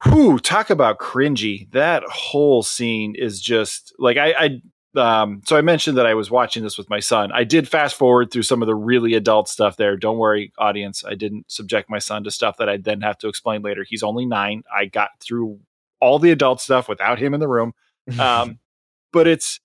Whew, 0.03 0.39
talk 0.39 0.69
about 0.69 0.99
cringy. 0.99 1.69
That 1.71 2.03
whole 2.03 2.63
scene 2.63 3.13
is 3.15 3.39
just 3.39 3.93
like 3.99 4.17
I, 4.17 4.33
I 4.33 4.61
um 4.99 5.41
so 5.45 5.55
I 5.55 5.61
mentioned 5.61 5.97
that 5.97 6.07
I 6.07 6.15
was 6.15 6.31
watching 6.31 6.63
this 6.63 6.77
with 6.77 6.89
my 6.89 6.99
son. 6.99 7.31
I 7.31 7.43
did 7.43 7.67
fast 7.67 7.95
forward 7.95 8.31
through 8.31 8.43
some 8.43 8.63
of 8.63 8.67
the 8.67 8.75
really 8.75 9.13
adult 9.13 9.47
stuff 9.47 9.77
there. 9.77 9.95
Don't 9.97 10.17
worry, 10.17 10.51
audience. 10.57 11.03
I 11.05 11.13
didn't 11.13 11.51
subject 11.51 11.89
my 11.89 11.99
son 11.99 12.23
to 12.23 12.31
stuff 12.31 12.57
that 12.57 12.67
I'd 12.67 12.83
then 12.83 13.01
have 13.01 13.17
to 13.19 13.27
explain 13.27 13.61
later. 13.61 13.85
He's 13.87 14.03
only 14.03 14.25
nine. 14.25 14.63
I 14.75 14.85
got 14.85 15.11
through 15.19 15.59
all 15.99 16.17
the 16.17 16.31
adult 16.31 16.61
stuff 16.61 16.89
without 16.89 17.19
him 17.19 17.33
in 17.33 17.39
the 17.39 17.47
room. 17.47 17.73
Um 18.17 18.59
but 19.13 19.27
it's 19.27 19.59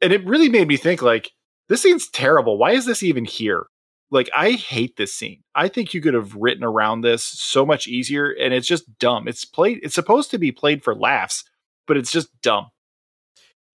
and 0.00 0.12
it 0.12 0.24
really 0.24 0.48
made 0.48 0.68
me 0.68 0.78
think 0.78 1.02
like 1.02 1.32
this 1.68 1.82
scene's 1.82 2.08
terrible. 2.08 2.56
Why 2.56 2.72
is 2.72 2.86
this 2.86 3.02
even 3.02 3.24
here? 3.26 3.66
Like 4.14 4.30
I 4.34 4.52
hate 4.52 4.96
this 4.96 5.12
scene. 5.14 5.42
I 5.54 5.68
think 5.68 5.92
you 5.92 6.00
could 6.00 6.14
have 6.14 6.34
written 6.36 6.64
around 6.64 7.00
this 7.02 7.24
so 7.24 7.66
much 7.66 7.86
easier 7.88 8.30
and 8.30 8.54
it's 8.54 8.66
just 8.66 8.98
dumb. 8.98 9.28
It's 9.28 9.44
played 9.44 9.80
it's 9.82 9.94
supposed 9.94 10.30
to 10.30 10.38
be 10.38 10.52
played 10.52 10.82
for 10.82 10.94
laughs, 10.94 11.44
but 11.86 11.96
it's 11.98 12.10
just 12.12 12.28
dumb. 12.40 12.68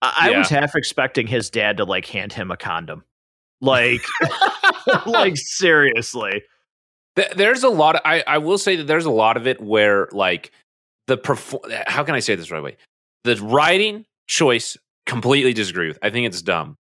I, 0.02 0.14
I 0.18 0.30
Yeah. 0.32 0.38
was 0.40 0.50
half 0.50 0.76
expecting 0.76 1.28
his 1.28 1.50
dad 1.50 1.78
to 1.78 1.84
like 1.84 2.06
hand 2.06 2.32
him 2.34 2.52
a 2.52 2.58
condom, 2.58 3.04
like 3.62 4.02
like 5.06 5.36
seriously. 5.36 6.42
Th- 7.16 7.32
there's 7.32 7.64
a 7.64 7.70
lot. 7.70 7.96
Of, 7.96 8.02
I 8.06 8.24
I 8.26 8.38
will 8.38 8.58
say 8.58 8.78
that 8.78 8.86
there's 8.88 9.06
a 9.06 9.12
lot 9.12 9.36
of 9.36 9.46
it 9.46 9.60
where 9.62 10.08
like 10.14 10.52
the 11.08 11.18
perform. 11.18 11.64
How 11.86 12.04
can 12.04 12.16
I 12.16 12.20
say 12.20 12.36
this 12.36 12.50
right 12.50 12.64
way? 12.64 12.78
The 13.26 13.36
writing 13.44 14.06
choice 14.28 14.78
completely 15.06 15.54
disagree 15.54 15.90
with. 15.90 16.00
I 16.02 16.10
think 16.12 16.28
it's 16.28 16.42
dumb. 16.42 16.78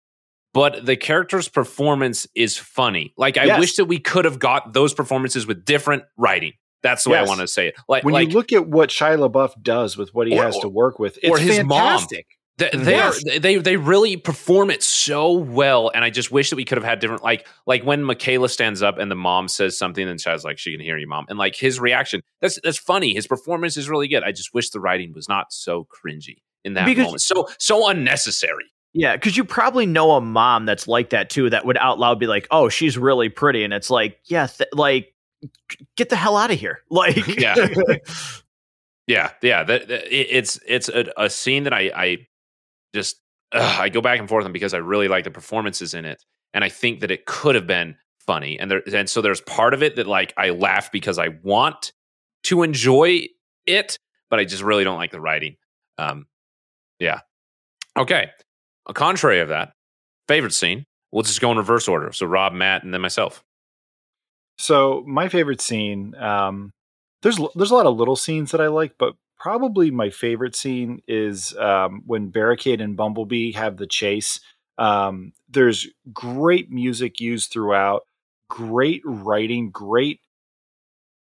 But 0.55 0.85
the 0.85 0.95
character's 0.95 1.47
performance 1.49 2.25
is 2.33 2.57
funny. 2.57 3.13
Like 3.17 3.37
I 3.37 3.43
Yes. 3.43 3.59
wish 3.59 3.75
that 3.75 3.85
we 3.85 3.99
could 3.99 4.25
have 4.25 4.39
got 4.39 4.73
those 4.73 4.93
performances 4.93 5.45
with 5.45 5.65
different 5.65 6.03
writing. 6.17 6.53
That's 6.81 7.03
the 7.03 7.09
way 7.11 7.17
I 7.19 7.23
want 7.23 7.41
to 7.41 7.47
say 7.47 7.67
it. 7.67 7.75
Like 7.87 8.03
when 8.03 8.13
like 8.13 8.29
you 8.29 8.33
look 8.35 8.53
at 8.53 8.67
what 8.67 8.89
Shia 8.89 9.17
LaBeouf 9.29 9.61
does 9.61 9.97
with 9.97 10.13
what 10.15 10.27
he 10.27 10.37
Or- 10.39 10.43
has 10.43 10.57
to 10.59 10.69
work 10.69 10.97
with, 10.97 11.17
it's 11.21 11.29
or 11.29 11.37
his 11.37 11.63
mom. 11.63 11.77
fantastic. 11.79 12.25
They, 12.57 12.69
they 12.73 12.91
Yes. 12.91 13.21
are 13.27 13.39
they 13.39 13.57
they 13.57 13.75
really 13.75 14.15
perform 14.15 14.71
it 14.71 14.81
so 14.81 15.33
well, 15.33 15.91
and 15.93 16.05
I 16.05 16.09
just 16.09 16.31
wish 16.31 16.51
that 16.51 16.55
we 16.55 16.63
could 16.63 16.77
have 16.77 16.85
had 16.85 16.99
different 16.99 17.21
like 17.21 17.45
like 17.67 17.83
when 17.83 18.03
Mikaela 18.03 18.49
stands 18.49 18.81
up 18.81 18.97
and 18.97 19.11
the 19.11 19.15
mom 19.15 19.49
says 19.49 19.77
something, 19.77 20.07
and 20.07 20.17
Chad's 20.17 20.45
like, 20.45 20.57
"She 20.57 20.71
can 20.71 20.79
hear 20.79 20.97
you, 20.97 21.05
mom," 21.05 21.25
and 21.27 21.37
like 21.37 21.57
his 21.57 21.81
reaction 21.81 22.21
that's 22.39 22.57
that's 22.63 22.77
funny. 22.77 23.13
His 23.13 23.27
performance 23.27 23.75
is 23.75 23.89
really 23.89 24.07
good. 24.07 24.23
I 24.23 24.31
just 24.31 24.53
wish 24.53 24.69
the 24.69 24.79
writing 24.79 25.11
was 25.13 25.27
not 25.27 25.51
so 25.51 25.85
cringy 25.93 26.37
in 26.63 26.75
that 26.75 26.85
Because- 26.85 27.03
moment, 27.03 27.21
so 27.23 27.49
so 27.59 27.89
unnecessary. 27.89 28.63
Yeah, 28.97 29.17
because 29.17 29.35
you 29.35 29.43
probably 29.43 29.85
know 29.85 30.11
a 30.11 30.21
mom 30.21 30.65
that's 30.65 30.87
like 30.87 31.09
that 31.09 31.29
too, 31.29 31.49
that 31.49 31.65
would 31.65 31.75
out 31.75 31.99
loud 31.99 32.17
be 32.17 32.27
like, 32.27 32.47
"Oh, 32.49 32.69
she's 32.69 32.97
really 32.97 33.27
pretty," 33.27 33.65
and 33.65 33.73
it's 33.73 33.89
like, 33.89 34.19
yeah, 34.23 34.47
th- 34.47 34.69
like, 34.71 35.13
get 35.97 36.07
the 36.07 36.15
hell 36.15 36.37
out 36.37 36.49
of 36.49 36.57
here, 36.57 36.79
like, 36.89 37.27
yeah, 37.37 37.55
yeah, 39.07 39.31
yeah. 39.41 39.65
That, 39.65 39.89
that 39.89 40.03
it's 40.09 40.61
it's 40.65 40.87
a, 40.87 41.11
a, 41.17 41.29
scene 41.29 41.65
that 41.65 41.73
I 41.73 41.91
I 41.93 42.27
just 42.93 43.17
ugh, 43.51 43.81
I 43.81 43.89
go 43.89 43.99
back 43.99 44.17
and 44.19 44.29
forth 44.29 44.45
on 44.45 44.53
because 44.53 44.73
I 44.73 44.77
really 44.77 45.09
like 45.09 45.25
the 45.25 45.31
performances 45.31 45.93
in 45.93 46.05
it, 46.05 46.23
and 46.53 46.63
I 46.63 46.69
think 46.69 47.01
that 47.01 47.11
it 47.11 47.25
could 47.25 47.55
have 47.55 47.67
been 47.67 47.97
funny, 48.25 48.57
and 48.57 48.71
there 48.71 48.81
and 48.93 49.09
so 49.09 49.21
there's 49.21 49.41
part 49.41 49.73
of 49.73 49.83
it 49.83 49.97
that 49.97 50.07
like 50.07 50.33
I 50.37 50.51
laugh 50.51 50.89
because 50.89 51.19
I 51.19 51.31
want 51.43 51.91
to 52.43 52.63
enjoy 52.63 53.27
it, 53.65 53.99
but 54.29 54.39
I 54.39 54.45
just 54.45 54.63
really 54.63 54.85
don't 54.85 54.97
like 54.97 55.11
the 55.11 55.19
writing. 55.19 55.57
Um, 55.97 56.27
yeah. 56.97 57.19
Okay. 57.97 58.29
A 58.87 58.93
contrary 58.93 59.39
of 59.39 59.49
that, 59.49 59.73
favorite 60.27 60.53
scene. 60.53 60.85
We'll 61.11 61.23
just 61.23 61.41
go 61.41 61.51
in 61.51 61.57
reverse 61.57 61.87
order. 61.87 62.11
So 62.11 62.25
Rob, 62.25 62.53
Matt, 62.53 62.83
and 62.83 62.93
then 62.93 63.01
myself. 63.01 63.43
So 64.57 65.03
my 65.07 65.29
favorite 65.29 65.61
scene. 65.61 66.15
Um, 66.15 66.71
there's 67.21 67.39
there's 67.55 67.71
a 67.71 67.75
lot 67.75 67.85
of 67.85 67.97
little 67.97 68.15
scenes 68.15 68.51
that 68.51 68.61
I 68.61 68.67
like, 68.67 68.95
but 68.99 69.13
probably 69.37 69.91
my 69.91 70.09
favorite 70.09 70.55
scene 70.55 71.01
is 71.07 71.55
um, 71.57 72.03
when 72.05 72.29
Barricade 72.29 72.81
and 72.81 72.97
Bumblebee 72.97 73.53
have 73.53 73.77
the 73.77 73.87
chase. 73.87 74.39
Um, 74.77 75.33
there's 75.49 75.87
great 76.13 76.69
music 76.69 77.19
used 77.19 77.51
throughout, 77.51 78.03
great 78.49 79.01
writing, 79.05 79.71
great. 79.71 80.19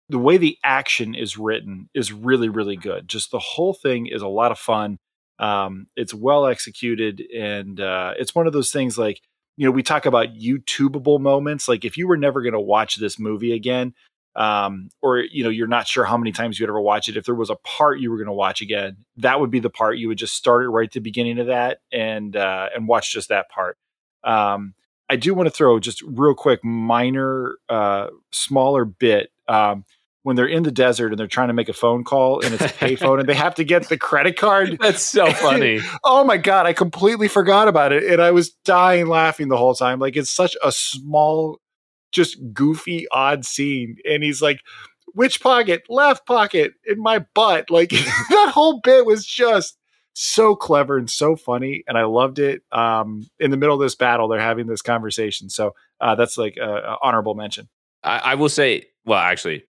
The 0.09 0.19
way 0.19 0.37
the 0.37 0.57
action 0.63 1.15
is 1.15 1.37
written 1.37 1.89
is 1.93 2.11
really, 2.11 2.49
really 2.49 2.75
good. 2.75 3.07
Just 3.07 3.31
the 3.31 3.39
whole 3.39 3.73
thing 3.73 4.07
is 4.07 4.21
a 4.21 4.27
lot 4.27 4.51
of 4.51 4.59
fun. 4.59 4.97
Um, 5.41 5.87
it's 5.95 6.13
well 6.13 6.45
executed, 6.45 7.21
and 7.35 7.81
uh, 7.81 8.13
it's 8.17 8.35
one 8.35 8.47
of 8.47 8.53
those 8.53 8.71
things 8.71 8.97
like 8.97 9.21
you 9.57 9.65
know 9.65 9.71
we 9.71 9.83
talk 9.83 10.05
about 10.05 10.35
YouTubeable 10.35 11.19
moments. 11.19 11.67
Like 11.67 11.83
if 11.83 11.97
you 11.97 12.07
were 12.07 12.15
never 12.15 12.41
going 12.41 12.53
to 12.53 12.59
watch 12.59 12.95
this 12.97 13.19
movie 13.19 13.51
again, 13.51 13.93
um, 14.35 14.89
or 15.01 15.17
you 15.17 15.43
know 15.43 15.49
you're 15.49 15.67
not 15.67 15.87
sure 15.87 16.05
how 16.05 16.15
many 16.15 16.31
times 16.31 16.59
you'd 16.59 16.69
ever 16.69 16.79
watch 16.79 17.09
it. 17.09 17.17
If 17.17 17.25
there 17.25 17.35
was 17.35 17.49
a 17.49 17.55
part 17.55 17.99
you 17.99 18.11
were 18.11 18.17
going 18.17 18.27
to 18.27 18.33
watch 18.33 18.61
again, 18.61 18.97
that 19.17 19.39
would 19.39 19.49
be 19.49 19.59
the 19.59 19.71
part 19.71 19.97
you 19.97 20.07
would 20.07 20.19
just 20.19 20.35
start 20.35 20.63
it 20.63 20.69
right 20.69 20.87
at 20.87 20.93
the 20.93 20.99
beginning 20.99 21.39
of 21.39 21.47
that 21.47 21.79
and 21.91 22.35
uh, 22.35 22.69
and 22.75 22.87
watch 22.87 23.11
just 23.11 23.29
that 23.29 23.49
part. 23.49 23.77
Um, 24.23 24.75
I 25.09 25.15
do 25.15 25.33
want 25.33 25.47
to 25.47 25.51
throw 25.51 25.79
just 25.79 26.01
real 26.03 26.35
quick 26.35 26.63
minor, 26.63 27.57
uh, 27.67 28.07
smaller 28.31 28.85
bit. 28.85 29.31
Um, 29.47 29.83
when 30.23 30.35
they're 30.35 30.47
in 30.47 30.63
the 30.63 30.71
desert 30.71 31.11
and 31.11 31.19
they're 31.19 31.27
trying 31.27 31.47
to 31.47 31.53
make 31.53 31.69
a 31.69 31.73
phone 31.73 32.03
call 32.03 32.41
and 32.41 32.53
it's 32.53 32.63
a 32.63 32.67
payphone 32.67 33.19
and 33.19 33.27
they 33.27 33.33
have 33.33 33.55
to 33.55 33.63
get 33.63 33.89
the 33.89 33.97
credit 33.97 34.37
card. 34.37 34.77
That's 34.81 35.01
so 35.01 35.31
funny. 35.31 35.79
oh 36.03 36.23
my 36.23 36.37
god, 36.37 36.65
I 36.65 36.73
completely 36.73 37.27
forgot 37.27 37.67
about 37.67 37.91
it 37.91 38.03
and 38.03 38.21
I 38.21 38.31
was 38.31 38.51
dying 38.63 39.07
laughing 39.07 39.47
the 39.47 39.57
whole 39.57 39.73
time. 39.73 39.99
Like 39.99 40.15
it's 40.15 40.31
such 40.31 40.55
a 40.63 40.71
small 40.71 41.59
just 42.11 42.37
goofy 42.53 43.07
odd 43.11 43.45
scene 43.45 43.95
and 44.05 44.23
he's 44.23 44.41
like 44.41 44.59
which 45.13 45.41
pocket? 45.41 45.83
Left 45.89 46.25
pocket 46.25 46.73
in 46.85 47.01
my 47.01 47.25
butt. 47.33 47.69
Like 47.69 47.89
that 48.29 48.51
whole 48.53 48.79
bit 48.81 49.05
was 49.05 49.25
just 49.25 49.77
so 50.13 50.55
clever 50.55 50.97
and 50.97 51.09
so 51.09 51.35
funny 51.35 51.83
and 51.87 51.97
I 51.97 52.03
loved 52.03 52.37
it. 52.37 52.61
Um 52.71 53.27
in 53.39 53.49
the 53.49 53.57
middle 53.57 53.75
of 53.75 53.81
this 53.81 53.95
battle 53.95 54.27
they're 54.27 54.39
having 54.39 54.67
this 54.67 54.83
conversation. 54.83 55.49
So 55.49 55.73
uh 55.99 56.13
that's 56.13 56.37
like 56.37 56.57
a, 56.57 56.69
a 56.69 56.97
honorable 57.01 57.33
mention. 57.33 57.69
I, 58.03 58.19
I 58.19 58.35
will 58.35 58.49
say 58.49 58.85
well 59.03 59.19
actually 59.19 59.63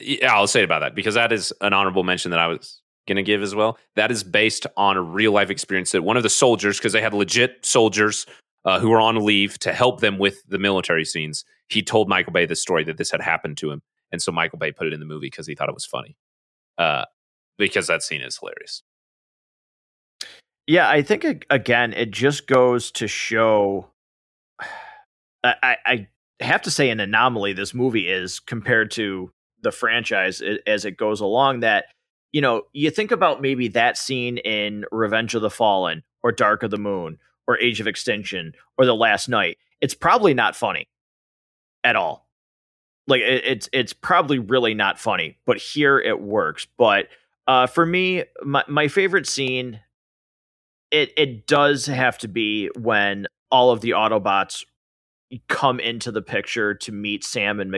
yeah, 0.00 0.34
I'll 0.34 0.46
say 0.46 0.62
about 0.62 0.80
that 0.80 0.94
because 0.94 1.14
that 1.14 1.32
is 1.32 1.52
an 1.60 1.72
honorable 1.72 2.02
mention 2.02 2.30
that 2.32 2.40
I 2.40 2.46
was 2.48 2.80
going 3.06 3.16
to 3.16 3.22
give 3.22 3.42
as 3.42 3.54
well. 3.54 3.78
That 3.94 4.10
is 4.10 4.24
based 4.24 4.66
on 4.76 4.96
a 4.96 5.02
real 5.02 5.32
life 5.32 5.50
experience 5.50 5.92
that 5.92 6.02
one 6.02 6.16
of 6.16 6.22
the 6.22 6.28
soldiers, 6.28 6.78
because 6.78 6.92
they 6.92 7.00
had 7.00 7.14
legit 7.14 7.64
soldiers 7.64 8.26
uh, 8.64 8.80
who 8.80 8.90
were 8.90 9.00
on 9.00 9.24
leave 9.24 9.58
to 9.60 9.72
help 9.72 10.00
them 10.00 10.18
with 10.18 10.42
the 10.48 10.58
military 10.58 11.04
scenes. 11.04 11.44
He 11.68 11.82
told 11.82 12.08
Michael 12.08 12.32
Bay 12.32 12.46
this 12.46 12.60
story 12.60 12.84
that 12.84 12.96
this 12.96 13.10
had 13.10 13.20
happened 13.20 13.56
to 13.58 13.70
him, 13.70 13.82
and 14.12 14.20
so 14.20 14.32
Michael 14.32 14.58
Bay 14.58 14.72
put 14.72 14.86
it 14.86 14.92
in 14.92 15.00
the 15.00 15.06
movie 15.06 15.28
because 15.28 15.46
he 15.46 15.54
thought 15.54 15.68
it 15.68 15.74
was 15.74 15.86
funny. 15.86 16.16
Uh, 16.76 17.04
because 17.58 17.86
that 17.86 18.02
scene 18.02 18.20
is 18.20 18.38
hilarious. 18.38 18.82
Yeah, 20.66 20.90
I 20.90 21.02
think 21.02 21.46
again, 21.48 21.92
it 21.92 22.10
just 22.10 22.46
goes 22.46 22.90
to 22.92 23.06
show. 23.06 23.90
I, 25.44 25.76
I 25.86 26.08
have 26.40 26.62
to 26.62 26.72
say, 26.72 26.90
an 26.90 26.98
anomaly 26.98 27.52
this 27.52 27.72
movie 27.72 28.08
is 28.08 28.40
compared 28.40 28.90
to 28.92 29.30
the 29.62 29.72
franchise 29.72 30.42
as 30.66 30.84
it 30.84 30.96
goes 30.96 31.20
along 31.20 31.60
that 31.60 31.86
you 32.32 32.40
know 32.40 32.62
you 32.72 32.90
think 32.90 33.10
about 33.10 33.40
maybe 33.40 33.68
that 33.68 33.96
scene 33.96 34.38
in 34.38 34.84
revenge 34.92 35.34
of 35.34 35.42
the 35.42 35.50
fallen 35.50 36.02
or 36.22 36.32
dark 36.32 36.62
of 36.62 36.70
the 36.70 36.78
moon 36.78 37.18
or 37.46 37.58
age 37.58 37.80
of 37.80 37.86
extinction 37.86 38.52
or 38.78 38.84
the 38.84 38.94
Last 38.94 39.28
Knight 39.28 39.58
it's 39.80 39.94
probably 39.94 40.34
not 40.34 40.56
funny 40.56 40.88
at 41.84 41.96
all. 41.96 42.26
Like 43.06 43.20
it, 43.20 43.44
it's 43.44 43.68
it's 43.72 43.92
probably 43.92 44.38
really 44.38 44.74
not 44.74 44.98
funny 44.98 45.38
but 45.46 45.58
here 45.58 45.98
it 45.98 46.20
works. 46.20 46.66
But 46.76 47.08
uh 47.46 47.66
for 47.66 47.86
me 47.86 48.24
my, 48.44 48.64
my 48.68 48.88
favorite 48.88 49.26
scene 49.26 49.80
it 50.90 51.12
it 51.16 51.46
does 51.46 51.86
have 51.86 52.18
to 52.18 52.28
be 52.28 52.68
when 52.78 53.26
all 53.50 53.70
of 53.70 53.80
the 53.80 53.90
autobots 53.90 54.64
come 55.48 55.80
into 55.80 56.12
the 56.12 56.22
picture 56.22 56.74
to 56.74 56.92
meet 56.92 57.24
Sam 57.24 57.60
and 57.60 57.70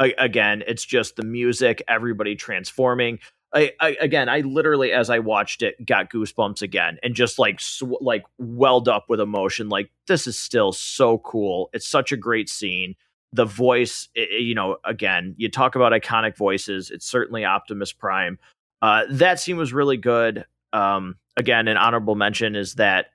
Mikaela 0.00 0.12
again, 0.18 0.62
it's 0.66 0.84
just 0.84 1.16
the 1.16 1.24
music, 1.24 1.82
everybody 1.88 2.34
transforming. 2.34 3.18
I, 3.54 3.72
I, 3.80 3.96
again, 4.00 4.28
I 4.28 4.40
literally, 4.40 4.90
as 4.90 5.10
I 5.10 5.20
watched 5.20 5.62
it, 5.62 5.86
got 5.86 6.10
goosebumps 6.10 6.60
again, 6.60 6.98
and 7.02 7.14
just 7.14 7.38
like 7.38 7.60
sw- 7.60 8.00
like 8.00 8.24
welled 8.38 8.88
up 8.88 9.04
with 9.08 9.20
emotion. 9.20 9.68
Like 9.68 9.90
this 10.08 10.26
is 10.26 10.38
still 10.38 10.72
so 10.72 11.18
cool. 11.18 11.70
It's 11.72 11.86
such 11.86 12.10
a 12.10 12.16
great 12.16 12.48
scene. 12.48 12.96
The 13.32 13.44
voice, 13.44 14.08
it, 14.14 14.42
you 14.42 14.54
know, 14.54 14.78
again, 14.84 15.34
you 15.38 15.48
talk 15.48 15.76
about 15.76 15.92
iconic 15.92 16.36
voices. 16.36 16.90
It's 16.90 17.06
certainly 17.06 17.44
Optimus 17.44 17.92
Prime. 17.92 18.38
Uh, 18.82 19.04
that 19.10 19.38
scene 19.40 19.56
was 19.56 19.72
really 19.72 19.96
good. 19.96 20.44
Um, 20.72 21.16
again, 21.36 21.68
an 21.68 21.76
honorable 21.76 22.16
mention 22.16 22.56
is 22.56 22.74
that 22.74 23.06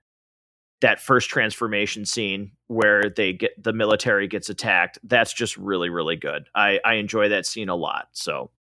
that 0.82 1.02
first 1.02 1.30
transformation 1.30 2.06
scene 2.06 2.52
where 2.68 3.10
they 3.10 3.34
get 3.34 3.52
the 3.62 3.74
military 3.74 4.28
gets 4.28 4.50
attacked 4.50 4.98
that's 5.04 5.34
just 5.34 5.58
really 5.58 5.90
really 5.90 6.16
good. 6.16 6.48
I 6.56 6.80
i 6.86 6.94
enjoy 6.96 7.30
that 7.30 7.46
scene 7.46 7.70
a 7.70 7.76
lot 7.76 8.08
so. 8.14 8.52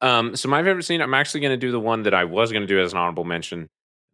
Um 0.00 0.36
so 0.36 0.48
my 0.48 0.62
favorite 0.62 0.82
scene 0.82 1.00
i'm 1.00 1.14
actually 1.14 1.40
going 1.40 1.52
to 1.52 1.56
do 1.66 1.72
the 1.72 1.80
one 1.80 2.02
that 2.02 2.14
i 2.14 2.24
was 2.24 2.52
going 2.52 2.62
to 2.62 2.66
do 2.66 2.80
as 2.80 2.92
an 2.92 2.98
honorable 2.98 3.24
mention 3.24 3.68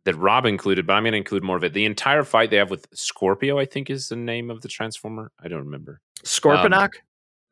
that 0.05 0.15
rob 0.15 0.47
included 0.47 0.87
but 0.87 0.93
i'm 0.93 1.03
going 1.03 1.13
to 1.13 1.19
include 1.19 1.43
more 1.43 1.57
of 1.57 1.65
it. 1.65 1.73
The 1.73 1.85
entire 1.85 2.23
fight 2.23 2.51
they 2.51 2.57
have 2.59 2.71
with 2.71 2.87
scorpio 2.93 3.59
i 3.59 3.65
think 3.65 3.91
is 3.91 4.09
the 4.09 4.17
name 4.17 4.51
of 4.51 4.61
the 4.61 4.69
transformer. 4.69 5.33
I 5.43 5.49
don't 5.49 5.65
remember. 5.65 6.01
Scorponok 6.23 6.73
um, 6.73 6.91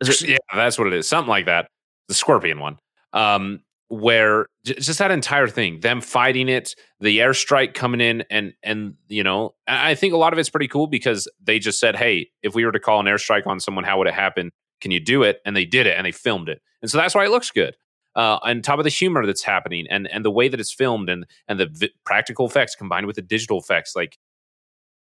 it- 0.03 0.21
yeah 0.29 0.37
that's 0.55 0.79
what 0.79 0.87
it 0.87 0.93
is. 0.93 1.09
Something 1.09 1.31
like 1.31 1.47
that. 1.47 1.69
The 2.07 2.15
scorpion 2.15 2.61
one. 2.61 2.79
Um 3.13 3.61
where 3.91 4.47
just 4.65 4.99
that 4.99 5.11
entire 5.11 5.49
thing 5.49 5.81
them 5.81 6.03
fighting 6.03 6.47
it 6.51 6.75
the 7.01 7.19
airstrike 7.21 7.73
coming 7.73 8.03
in 8.03 8.23
and 8.31 8.53
and 8.63 8.93
you 9.09 9.25
know 9.25 9.55
i 9.67 9.95
think 9.95 10.13
a 10.13 10.17
lot 10.19 10.35
of 10.35 10.39
it's 10.39 10.51
pretty 10.51 10.69
cool 10.69 10.87
because 10.87 11.27
they 11.43 11.59
just 11.59 11.81
said 11.81 11.97
hey 11.97 12.29
if 12.43 12.55
we 12.55 12.67
were 12.67 12.73
to 12.73 12.79
call 12.79 13.01
an 13.01 13.07
airstrike 13.07 13.47
on 13.47 13.59
someone 13.59 13.85
how 13.89 13.99
would 13.99 14.07
it 14.07 14.15
happen? 14.15 14.53
Can 14.81 14.91
you 14.91 15.01
do 15.01 15.23
it? 15.23 15.41
And 15.45 15.57
they 15.57 15.65
did 15.65 15.87
it 15.87 15.97
and 15.97 16.07
they 16.07 16.13
filmed 16.13 16.49
it. 16.49 16.61
And 16.83 16.91
so 16.91 16.99
that's 16.99 17.15
why 17.15 17.25
it 17.25 17.31
looks 17.31 17.51
good. 17.51 17.75
Uh, 18.15 18.39
on 18.43 18.63
top 18.63 18.79
of 18.79 18.85
the 18.85 18.91
humor 18.91 19.25
that's 19.27 19.45
happening 19.45 19.87
and 19.91 20.09
and 20.09 20.25
the 20.25 20.31
way 20.31 20.49
that 20.49 20.59
it's 20.59 20.73
filmed 20.73 21.09
and 21.09 21.25
and 21.47 21.61
the 21.61 21.91
practical 22.05 22.47
effects 22.47 22.75
combined 22.75 23.07
with 23.07 23.17
the 23.17 23.23
digital 23.23 23.59
effects 23.59 23.93
like 23.95 24.19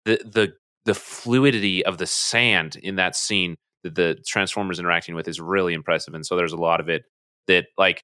the 0.05 0.17
the 0.25 0.53
the 0.87 0.95
fluidity 0.95 1.85
of 1.85 1.99
the 1.99 2.07
sand 2.07 2.77
in 2.77 2.97
that 2.97 3.15
scene 3.15 3.57
that 3.83 3.97
the 3.97 4.17
transformers 4.27 4.79
interacting 4.79 5.15
with 5.15 5.29
is 5.29 5.41
really 5.41 5.75
impressive 5.75 6.15
and 6.15 6.25
so 6.25 6.37
there's 6.37 6.55
a 6.55 6.57
lot 6.57 6.81
of 6.81 6.89
it 6.89 7.03
that 7.49 7.67
like 7.77 8.03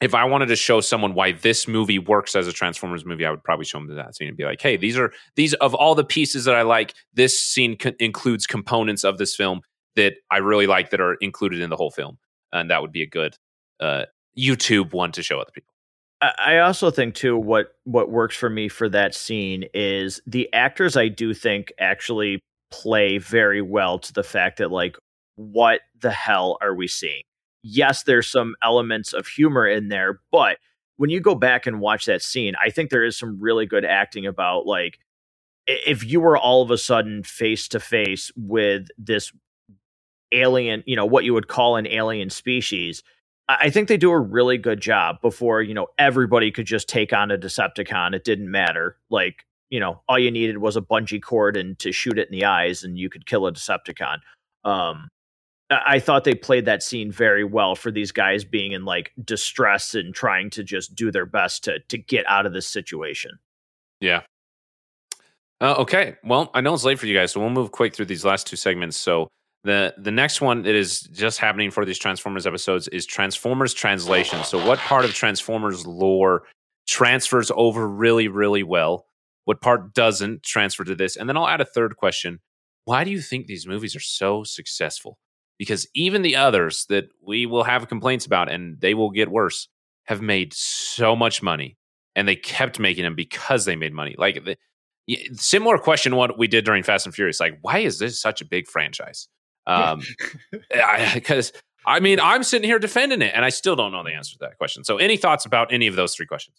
if 0.00 0.14
I 0.14 0.24
wanted 0.24 0.46
to 0.46 0.56
show 0.56 0.80
someone 0.80 1.14
why 1.14 1.32
this 1.32 1.66
movie 1.66 1.98
works 1.98 2.36
as 2.36 2.46
a 2.46 2.52
Transformers 2.52 3.04
movie, 3.04 3.24
I 3.24 3.30
would 3.30 3.42
probably 3.42 3.64
show 3.64 3.78
them 3.78 3.94
that 3.94 4.14
scene 4.14 4.28
and 4.28 4.36
be 4.36 4.44
like, 4.44 4.60
"Hey, 4.60 4.76
these 4.76 4.98
are 4.98 5.12
these 5.36 5.54
of 5.54 5.74
all 5.74 5.94
the 5.94 6.04
pieces 6.04 6.44
that 6.44 6.54
I 6.54 6.62
like. 6.62 6.94
This 7.14 7.38
scene 7.38 7.76
co- 7.76 7.92
includes 7.98 8.46
components 8.46 9.04
of 9.04 9.18
this 9.18 9.34
film 9.34 9.62
that 9.94 10.14
I 10.30 10.38
really 10.38 10.66
like 10.66 10.90
that 10.90 11.00
are 11.00 11.14
included 11.14 11.60
in 11.60 11.70
the 11.70 11.76
whole 11.76 11.90
film, 11.90 12.18
and 12.52 12.70
that 12.70 12.82
would 12.82 12.92
be 12.92 13.02
a 13.02 13.06
good 13.06 13.36
uh, 13.80 14.04
YouTube 14.38 14.92
one 14.92 15.12
to 15.12 15.22
show 15.22 15.40
other 15.40 15.52
people." 15.54 15.72
I 16.22 16.58
also 16.58 16.90
think 16.90 17.14
too 17.14 17.36
what 17.36 17.74
what 17.84 18.10
works 18.10 18.36
for 18.36 18.48
me 18.48 18.68
for 18.68 18.88
that 18.88 19.14
scene 19.14 19.64
is 19.74 20.20
the 20.26 20.52
actors. 20.52 20.96
I 20.96 21.08
do 21.08 21.34
think 21.34 21.72
actually 21.78 22.40
play 22.70 23.18
very 23.18 23.62
well 23.62 23.98
to 23.98 24.12
the 24.12 24.22
fact 24.22 24.58
that 24.58 24.70
like, 24.70 24.96
what 25.36 25.80
the 26.00 26.10
hell 26.10 26.58
are 26.60 26.74
we 26.74 26.88
seeing? 26.88 27.22
Yes, 27.66 28.04
there's 28.04 28.28
some 28.28 28.54
elements 28.62 29.12
of 29.12 29.26
humor 29.26 29.66
in 29.66 29.88
there, 29.88 30.20
but 30.30 30.58
when 30.96 31.10
you 31.10 31.20
go 31.20 31.34
back 31.34 31.66
and 31.66 31.80
watch 31.80 32.06
that 32.06 32.22
scene, 32.22 32.54
I 32.62 32.70
think 32.70 32.90
there 32.90 33.04
is 33.04 33.16
some 33.16 33.38
really 33.40 33.66
good 33.66 33.84
acting 33.84 34.26
about 34.26 34.66
like 34.66 34.98
if 35.66 36.04
you 36.04 36.20
were 36.20 36.38
all 36.38 36.62
of 36.62 36.70
a 36.70 36.78
sudden 36.78 37.22
face 37.22 37.68
to 37.68 37.80
face 37.80 38.30
with 38.36 38.86
this 38.96 39.32
alien, 40.32 40.84
you 40.86 40.96
know, 40.96 41.06
what 41.06 41.24
you 41.24 41.34
would 41.34 41.48
call 41.48 41.76
an 41.76 41.86
alien 41.86 42.30
species, 42.30 43.02
I 43.48 43.70
think 43.70 43.88
they 43.88 43.96
do 43.96 44.10
a 44.10 44.18
really 44.18 44.58
good 44.58 44.80
job 44.80 45.20
before, 45.20 45.62
you 45.62 45.74
know, 45.74 45.88
everybody 45.98 46.50
could 46.50 46.66
just 46.66 46.88
take 46.88 47.12
on 47.12 47.30
a 47.30 47.38
Decepticon. 47.38 48.14
It 48.14 48.24
didn't 48.24 48.50
matter. 48.50 48.96
Like, 49.10 49.44
you 49.70 49.80
know, 49.80 50.02
all 50.08 50.18
you 50.18 50.30
needed 50.30 50.58
was 50.58 50.76
a 50.76 50.80
bungee 50.80 51.22
cord 51.22 51.56
and 51.56 51.78
to 51.80 51.92
shoot 51.92 52.18
it 52.18 52.28
in 52.28 52.32
the 52.32 52.44
eyes 52.44 52.84
and 52.84 52.98
you 52.98 53.08
could 53.10 53.26
kill 53.26 53.46
a 53.46 53.52
Decepticon. 53.52 54.18
Um, 54.64 55.08
I 55.70 55.98
thought 55.98 56.24
they 56.24 56.34
played 56.34 56.66
that 56.66 56.82
scene 56.82 57.10
very 57.10 57.42
well 57.42 57.74
for 57.74 57.90
these 57.90 58.12
guys 58.12 58.44
being 58.44 58.72
in 58.72 58.84
like 58.84 59.12
distress 59.24 59.94
and 59.94 60.14
trying 60.14 60.50
to 60.50 60.62
just 60.62 60.94
do 60.94 61.10
their 61.10 61.26
best 61.26 61.64
to 61.64 61.80
to 61.88 61.98
get 61.98 62.24
out 62.28 62.46
of 62.46 62.52
this 62.52 62.68
situation. 62.68 63.38
Yeah. 64.00 64.22
Uh, 65.60 65.74
okay. 65.78 66.16
Well, 66.22 66.50
I 66.54 66.60
know 66.60 66.74
it's 66.74 66.84
late 66.84 66.98
for 66.98 67.06
you 67.06 67.16
guys, 67.16 67.32
so 67.32 67.40
we'll 67.40 67.50
move 67.50 67.72
quick 67.72 67.94
through 67.94 68.06
these 68.06 68.24
last 68.24 68.46
two 68.46 68.56
segments. 68.56 68.96
So 68.96 69.28
the 69.64 69.94
the 69.98 70.12
next 70.12 70.40
one 70.40 70.62
that 70.62 70.74
is 70.74 71.00
just 71.00 71.38
happening 71.38 71.70
for 71.70 71.84
these 71.84 71.98
Transformers 71.98 72.46
episodes 72.46 72.86
is 72.88 73.04
Transformers 73.04 73.74
translation. 73.74 74.44
So 74.44 74.64
what 74.64 74.78
part 74.78 75.04
of 75.04 75.14
Transformers 75.14 75.86
lore 75.86 76.44
transfers 76.86 77.50
over 77.54 77.88
really 77.88 78.28
really 78.28 78.62
well? 78.62 79.06
What 79.46 79.60
part 79.60 79.94
doesn't 79.94 80.44
transfer 80.44 80.84
to 80.84 80.94
this? 80.94 81.16
And 81.16 81.28
then 81.28 81.36
I'll 81.36 81.48
add 81.48 81.60
a 81.60 81.64
third 81.64 81.96
question. 81.96 82.40
Why 82.84 83.02
do 83.02 83.10
you 83.10 83.20
think 83.20 83.46
these 83.46 83.66
movies 83.66 83.96
are 83.96 84.00
so 84.00 84.44
successful? 84.44 85.18
Because 85.58 85.86
even 85.94 86.22
the 86.22 86.36
others 86.36 86.86
that 86.88 87.08
we 87.24 87.46
will 87.46 87.64
have 87.64 87.88
complaints 87.88 88.26
about 88.26 88.50
and 88.50 88.80
they 88.80 88.94
will 88.94 89.10
get 89.10 89.30
worse 89.30 89.68
have 90.04 90.20
made 90.20 90.52
so 90.52 91.16
much 91.16 91.42
money 91.42 91.76
and 92.14 92.28
they 92.28 92.36
kept 92.36 92.78
making 92.78 93.04
them 93.04 93.14
because 93.14 93.64
they 93.64 93.76
made 93.76 93.92
money. 93.92 94.14
Like 94.18 94.44
the, 94.44 94.56
similar 95.34 95.78
question 95.78 96.16
what 96.16 96.38
we 96.38 96.48
did 96.48 96.64
during 96.64 96.82
Fast 96.82 97.06
and 97.06 97.14
Furious 97.14 97.38
like 97.38 97.58
why 97.62 97.78
is 97.78 97.98
this 98.00 98.20
such 98.20 98.40
a 98.40 98.44
big 98.44 98.66
franchise? 98.68 99.28
Um, 99.66 100.02
because 101.14 101.52
I, 101.54 101.58
I 101.96 102.00
mean, 102.00 102.18
I'm 102.20 102.42
sitting 102.42 102.68
here 102.68 102.78
defending 102.78 103.22
it, 103.22 103.32
and 103.34 103.44
I 103.44 103.48
still 103.48 103.76
don't 103.76 103.92
know 103.92 104.02
the 104.02 104.12
answer 104.12 104.32
to 104.32 104.38
that 104.40 104.58
question. 104.58 104.84
So, 104.84 104.96
any 104.98 105.16
thoughts 105.16 105.44
about 105.44 105.72
any 105.72 105.86
of 105.86 105.96
those 105.96 106.14
three 106.14 106.26
questions? 106.26 106.56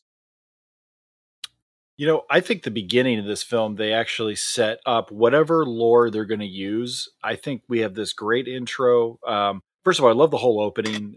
You 1.97 2.05
know, 2.05 2.23
I 2.29 2.41
think 2.41 2.61
the 2.61 2.71
beginning 2.71 3.17
of 3.17 3.25
this 3.25 3.41
film, 3.41 3.75
they 3.75 3.91
actually 3.91 4.35
set 4.35 4.79
up 4.85 5.11
whatever 5.11 5.65
lore 5.65 6.11
they're 6.11 6.25
going 6.25 6.41
to 6.41 6.45
use. 6.45 7.09
I 7.23 7.35
think 7.35 7.63
we 7.67 7.79
have 7.79 7.95
this 7.95 8.13
great 8.13 8.47
intro. 8.47 9.17
Um, 9.27 9.61
first 9.83 9.97
of 9.97 10.05
all, 10.05 10.11
I 10.11 10.13
love 10.13 10.29
the 10.29 10.37
whole 10.37 10.61
opening, 10.61 11.15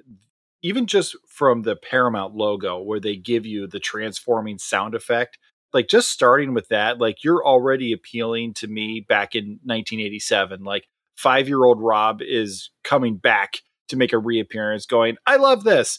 even 0.62 0.86
just 0.86 1.14
from 1.28 1.62
the 1.62 1.76
Paramount 1.76 2.34
logo, 2.34 2.80
where 2.80 2.98
they 2.98 3.16
give 3.16 3.44
you 3.44 3.66
the 3.66 3.78
transforming 3.78 4.58
sound 4.58 4.94
effect. 4.94 5.38
Like, 5.74 5.86
just 5.86 6.10
starting 6.10 6.54
with 6.54 6.68
that, 6.68 6.98
like, 6.98 7.22
you're 7.22 7.46
already 7.46 7.92
appealing 7.92 8.54
to 8.54 8.66
me 8.66 9.04
back 9.06 9.34
in 9.34 9.60
1987. 9.62 10.64
Like, 10.64 10.88
five 11.14 11.46
year 11.46 11.62
old 11.62 11.80
Rob 11.80 12.22
is 12.22 12.70
coming 12.82 13.18
back 13.18 13.58
to 13.88 13.96
make 13.96 14.14
a 14.14 14.18
reappearance, 14.18 14.86
going, 14.86 15.18
I 15.26 15.36
love 15.36 15.62
this. 15.64 15.98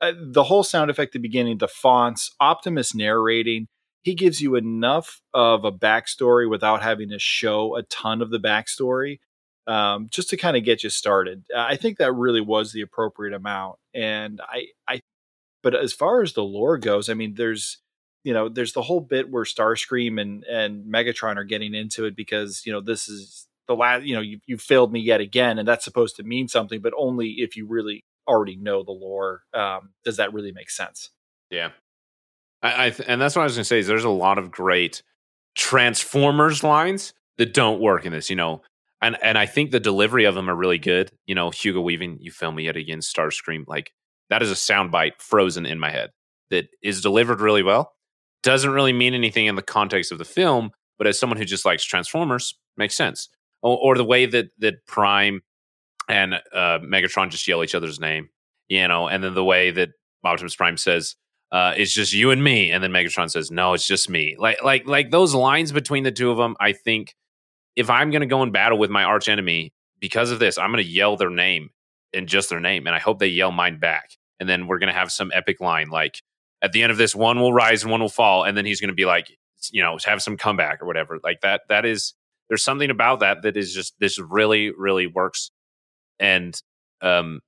Uh, 0.00 0.12
the 0.16 0.44
whole 0.44 0.62
sound 0.62 0.90
effect 0.90 1.10
at 1.10 1.12
the 1.14 1.18
beginning, 1.18 1.58
the 1.58 1.68
fonts, 1.68 2.30
Optimus 2.40 2.94
narrating, 2.94 3.66
he 4.02 4.14
gives 4.14 4.40
you 4.40 4.54
enough 4.56 5.20
of 5.34 5.64
a 5.64 5.72
backstory 5.72 6.48
without 6.48 6.82
having 6.82 7.10
to 7.10 7.18
show 7.18 7.76
a 7.76 7.82
ton 7.84 8.22
of 8.22 8.30
the 8.30 8.40
backstory 8.40 9.20
um, 9.66 10.08
just 10.10 10.30
to 10.30 10.36
kind 10.36 10.56
of 10.56 10.64
get 10.64 10.82
you 10.82 10.90
started. 10.90 11.44
I 11.54 11.76
think 11.76 11.98
that 11.98 12.12
really 12.12 12.40
was 12.40 12.72
the 12.72 12.80
appropriate 12.80 13.34
amount. 13.34 13.76
And 13.94 14.40
I, 14.40 14.66
I, 14.88 15.00
but 15.62 15.74
as 15.74 15.92
far 15.92 16.22
as 16.22 16.32
the 16.32 16.42
lore 16.42 16.78
goes, 16.78 17.08
I 17.08 17.14
mean, 17.14 17.34
there's, 17.34 17.78
you 18.24 18.32
know, 18.32 18.48
there's 18.48 18.72
the 18.72 18.82
whole 18.82 19.00
bit 19.00 19.30
where 19.30 19.44
Starscream 19.44 20.20
and 20.20 20.44
and 20.44 20.84
Megatron 20.92 21.36
are 21.36 21.44
getting 21.44 21.74
into 21.74 22.04
it 22.04 22.14
because 22.16 22.62
you 22.66 22.72
know 22.72 22.80
this 22.80 23.08
is 23.08 23.46
the 23.70 23.76
last 23.76 24.04
you 24.04 24.14
know 24.14 24.20
you, 24.20 24.40
you 24.46 24.58
failed 24.58 24.92
me 24.92 24.98
yet 24.98 25.20
again 25.20 25.56
and 25.56 25.66
that's 25.66 25.84
supposed 25.84 26.16
to 26.16 26.24
mean 26.24 26.48
something 26.48 26.80
but 26.80 26.92
only 26.98 27.36
if 27.38 27.56
you 27.56 27.66
really 27.66 28.04
already 28.26 28.56
know 28.56 28.82
the 28.82 28.90
lore 28.90 29.42
um, 29.54 29.90
does 30.04 30.16
that 30.16 30.34
really 30.34 30.50
make 30.50 30.68
sense 30.68 31.10
yeah 31.50 31.70
I, 32.62 32.86
I 32.86 32.94
and 33.06 33.20
that's 33.20 33.36
what 33.36 33.42
i 33.42 33.44
was 33.44 33.54
going 33.54 33.62
to 33.62 33.68
say 33.68 33.78
is 33.78 33.86
there's 33.86 34.04
a 34.04 34.10
lot 34.10 34.38
of 34.38 34.50
great 34.50 35.02
transformers 35.54 36.62
lines 36.62 37.12
that 37.38 37.54
don't 37.54 37.80
work 37.80 38.06
in 38.06 38.12
this 38.12 38.30
you 38.30 38.36
know? 38.36 38.62
And 39.02 39.16
and 39.22 39.38
i 39.38 39.46
think 39.46 39.70
the 39.70 39.80
delivery 39.80 40.24
of 40.24 40.34
them 40.34 40.48
are 40.50 40.54
really 40.54 40.78
good. 40.78 41.10
You 41.26 41.34
know 41.34 41.50
hugo 41.50 41.80
weaving 41.80 42.18
you 42.20 42.30
film 42.30 42.56
me 42.56 42.64
yet 42.64 42.76
again 42.76 43.00
starscream 43.00 43.64
like 43.66 43.92
that 44.28 44.42
is 44.42 44.50
a 44.50 44.54
soundbite 44.54 45.18
frozen 45.18 45.66
in 45.66 45.78
my 45.78 45.90
head 45.90 46.10
that 46.50 46.68
is 46.82 47.00
delivered 47.00 47.40
really 47.40 47.62
well. 47.62 47.92
Doesn't 48.42 48.70
really 48.70 48.92
mean 48.92 49.14
anything 49.14 49.46
in 49.46 49.56
the 49.56 49.62
context 49.62 50.12
of 50.12 50.18
the 50.18 50.24
film 50.24 50.72
but 51.00 51.06
as 51.06 51.18
someone 51.18 51.38
who 51.38 51.46
just 51.46 51.64
likes 51.64 51.82
transformers 51.82 52.58
makes 52.76 52.94
sense. 52.94 53.30
Or, 53.62 53.78
or 53.78 53.96
the 53.96 54.04
way 54.04 54.26
that 54.26 54.50
that 54.58 54.86
Prime 54.86 55.40
and 56.10 56.34
uh, 56.34 56.80
Megatron 56.80 57.30
just 57.30 57.48
yell 57.48 57.64
each 57.64 57.74
other's 57.74 57.98
name, 57.98 58.28
you 58.68 58.86
know, 58.86 59.08
and 59.08 59.24
then 59.24 59.32
the 59.32 59.44
way 59.44 59.70
that 59.70 59.90
Optimus 60.22 60.56
Prime 60.56 60.76
says, 60.76 61.16
uh, 61.52 61.74
"It's 61.76 61.92
just 61.92 62.12
you 62.12 62.30
and 62.30 62.42
me," 62.42 62.70
and 62.70 62.82
then 62.82 62.92
Megatron 62.92 63.30
says, 63.30 63.50
"No, 63.50 63.74
it's 63.74 63.86
just 63.86 64.08
me." 64.08 64.36
Like 64.38 64.62
like 64.62 64.86
like 64.86 65.10
those 65.10 65.34
lines 65.34 65.72
between 65.72 66.04
the 66.04 66.12
two 66.12 66.30
of 66.30 66.36
them. 66.36 66.56
I 66.60 66.72
think 66.72 67.14
if 67.76 67.90
I'm 67.90 68.10
going 68.10 68.20
to 68.20 68.26
go 68.26 68.42
in 68.42 68.50
battle 68.52 68.78
with 68.78 68.90
my 68.90 69.04
arch 69.04 69.28
enemy 69.28 69.72
because 69.98 70.30
of 70.30 70.38
this, 70.38 70.58
I'm 70.58 70.70
going 70.72 70.84
to 70.84 70.90
yell 70.90 71.16
their 71.16 71.30
name 71.30 71.70
and 72.12 72.28
just 72.28 72.50
their 72.50 72.60
name, 72.60 72.86
and 72.86 72.94
I 72.94 72.98
hope 72.98 73.18
they 73.18 73.28
yell 73.28 73.52
mine 73.52 73.78
back. 73.78 74.10
And 74.38 74.48
then 74.48 74.66
we're 74.66 74.78
going 74.78 74.92
to 74.92 74.98
have 74.98 75.12
some 75.12 75.30
epic 75.34 75.60
line 75.60 75.90
like 75.90 76.22
at 76.62 76.72
the 76.72 76.82
end 76.82 76.92
of 76.92 76.98
this, 76.98 77.14
one 77.14 77.40
will 77.40 77.52
rise 77.52 77.82
and 77.82 77.90
one 77.90 78.00
will 78.00 78.08
fall, 78.08 78.44
and 78.44 78.56
then 78.56 78.66
he's 78.66 78.80
going 78.80 78.88
to 78.88 78.94
be 78.94 79.06
like, 79.06 79.30
you 79.70 79.82
know, 79.82 79.98
have 80.04 80.22
some 80.22 80.36
comeback 80.36 80.82
or 80.82 80.86
whatever. 80.86 81.18
Like 81.22 81.40
that. 81.42 81.62
That 81.68 81.84
is 81.84 82.14
there's 82.48 82.64
something 82.64 82.90
about 82.90 83.20
that 83.20 83.42
that 83.42 83.56
is 83.56 83.72
just 83.74 83.94
this 84.00 84.18
really 84.18 84.70
really 84.70 85.06
works 85.06 85.50
and 86.18 86.60
um 87.00 87.40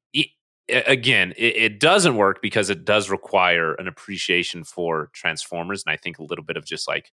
again 0.69 1.33
it, 1.37 1.57
it, 1.57 1.81
doesn't 1.81 2.17
work 2.17 2.41
because 2.41 2.71
it 2.71 2.85
does 2.85 3.11
require 3.11 3.75
an 3.75 3.89
appreciation 3.89 4.65
for 4.65 5.11
transformers 5.13 5.83
and 5.85 5.93
i 5.93 5.97
think 5.97 6.19
a 6.19 6.23
little 6.23 6.45
bit 6.45 6.57
of 6.57 6.65
just 6.65 6.87
like 6.87 7.11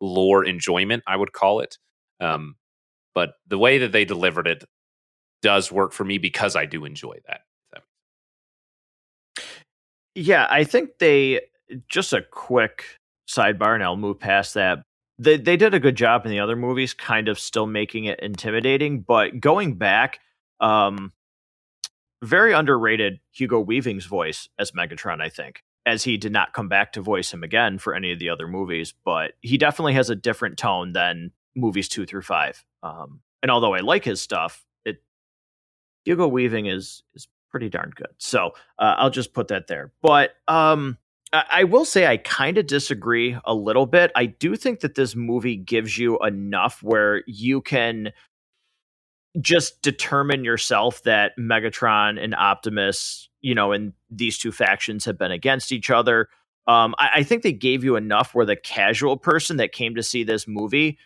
lore 0.00 0.44
enjoyment 0.44 1.02
i 1.06 1.16
would 1.16 1.32
call 1.32 1.60
it 1.60 1.78
um 2.20 2.56
but 3.14 3.34
the 3.48 3.58
way 3.58 3.78
that 3.78 3.92
they 3.92 4.04
delivered 4.04 4.46
it 4.46 4.64
does 5.42 5.72
work 5.72 5.92
for 5.92 6.04
me 6.04 6.18
because 6.18 6.54
i 6.56 6.66
do 6.66 6.84
enjoy 6.84 7.16
that 7.26 7.40
yeah 10.14 10.46
i 10.50 10.62
think 10.62 10.90
they 10.98 11.40
just 11.88 12.12
a 12.12 12.22
quick 12.30 12.84
sidebar 13.28 13.74
and 13.74 13.82
i'll 13.82 13.96
move 13.96 14.18
past 14.18 14.54
that 14.54 14.82
they 15.20 15.36
they 15.36 15.56
did 15.56 15.74
a 15.74 15.80
good 15.80 15.96
job 15.96 16.24
in 16.24 16.32
the 16.32 16.40
other 16.40 16.56
movies, 16.56 16.94
kind 16.94 17.28
of 17.28 17.38
still 17.38 17.66
making 17.66 18.06
it 18.06 18.18
intimidating. 18.20 19.02
But 19.02 19.38
going 19.38 19.74
back, 19.74 20.18
um, 20.60 21.12
very 22.22 22.52
underrated 22.52 23.20
Hugo 23.32 23.60
Weaving's 23.60 24.06
voice 24.06 24.48
as 24.58 24.72
Megatron, 24.72 25.20
I 25.20 25.28
think, 25.28 25.62
as 25.86 26.04
he 26.04 26.16
did 26.16 26.32
not 26.32 26.52
come 26.52 26.68
back 26.68 26.92
to 26.92 27.02
voice 27.02 27.32
him 27.32 27.42
again 27.42 27.78
for 27.78 27.94
any 27.94 28.12
of 28.12 28.18
the 28.18 28.28
other 28.28 28.46
movies. 28.46 28.94
But 29.04 29.32
he 29.40 29.58
definitely 29.58 29.94
has 29.94 30.10
a 30.10 30.16
different 30.16 30.58
tone 30.58 30.92
than 30.92 31.32
movies 31.54 31.88
two 31.88 32.06
through 32.06 32.22
five. 32.22 32.64
Um, 32.82 33.20
and 33.42 33.50
although 33.50 33.74
I 33.74 33.80
like 33.80 34.04
his 34.04 34.20
stuff, 34.20 34.64
it 34.84 35.02
Hugo 36.04 36.28
Weaving 36.28 36.66
is 36.66 37.02
is 37.14 37.28
pretty 37.50 37.68
darn 37.68 37.92
good. 37.94 38.14
So 38.18 38.52
uh, 38.78 38.94
I'll 38.98 39.10
just 39.10 39.32
put 39.34 39.48
that 39.48 39.66
there. 39.66 39.92
But 40.02 40.34
um, 40.46 40.98
I 41.32 41.62
will 41.64 41.84
say 41.84 42.06
I 42.06 42.16
kind 42.16 42.58
of 42.58 42.66
disagree 42.66 43.38
a 43.44 43.54
little 43.54 43.86
bit. 43.86 44.10
I 44.16 44.26
do 44.26 44.56
think 44.56 44.80
that 44.80 44.96
this 44.96 45.14
movie 45.14 45.56
gives 45.56 45.96
you 45.96 46.18
enough 46.18 46.82
where 46.82 47.22
you 47.26 47.60
can 47.60 48.12
just 49.40 49.80
determine 49.82 50.44
yourself 50.44 51.02
that 51.04 51.32
Megatron 51.38 52.22
and 52.22 52.34
Optimus, 52.34 53.28
you 53.40 53.54
know, 53.54 53.72
and 53.72 53.92
these 54.10 54.38
two 54.38 54.52
factions 54.52 55.04
have 55.04 55.18
been 55.18 55.30
against 55.30 55.72
each 55.72 55.90
other. 55.90 56.28
Um, 56.66 56.94
I, 56.98 57.10
I 57.16 57.22
think 57.22 57.42
they 57.42 57.52
gave 57.52 57.84
you 57.84 57.96
enough 57.96 58.34
where 58.34 58.46
the 58.46 58.56
casual 58.56 59.16
person 59.16 59.58
that 59.58 59.72
came 59.72 59.94
to 59.94 60.02
see 60.02 60.24
this 60.24 60.48
movie 60.48 60.98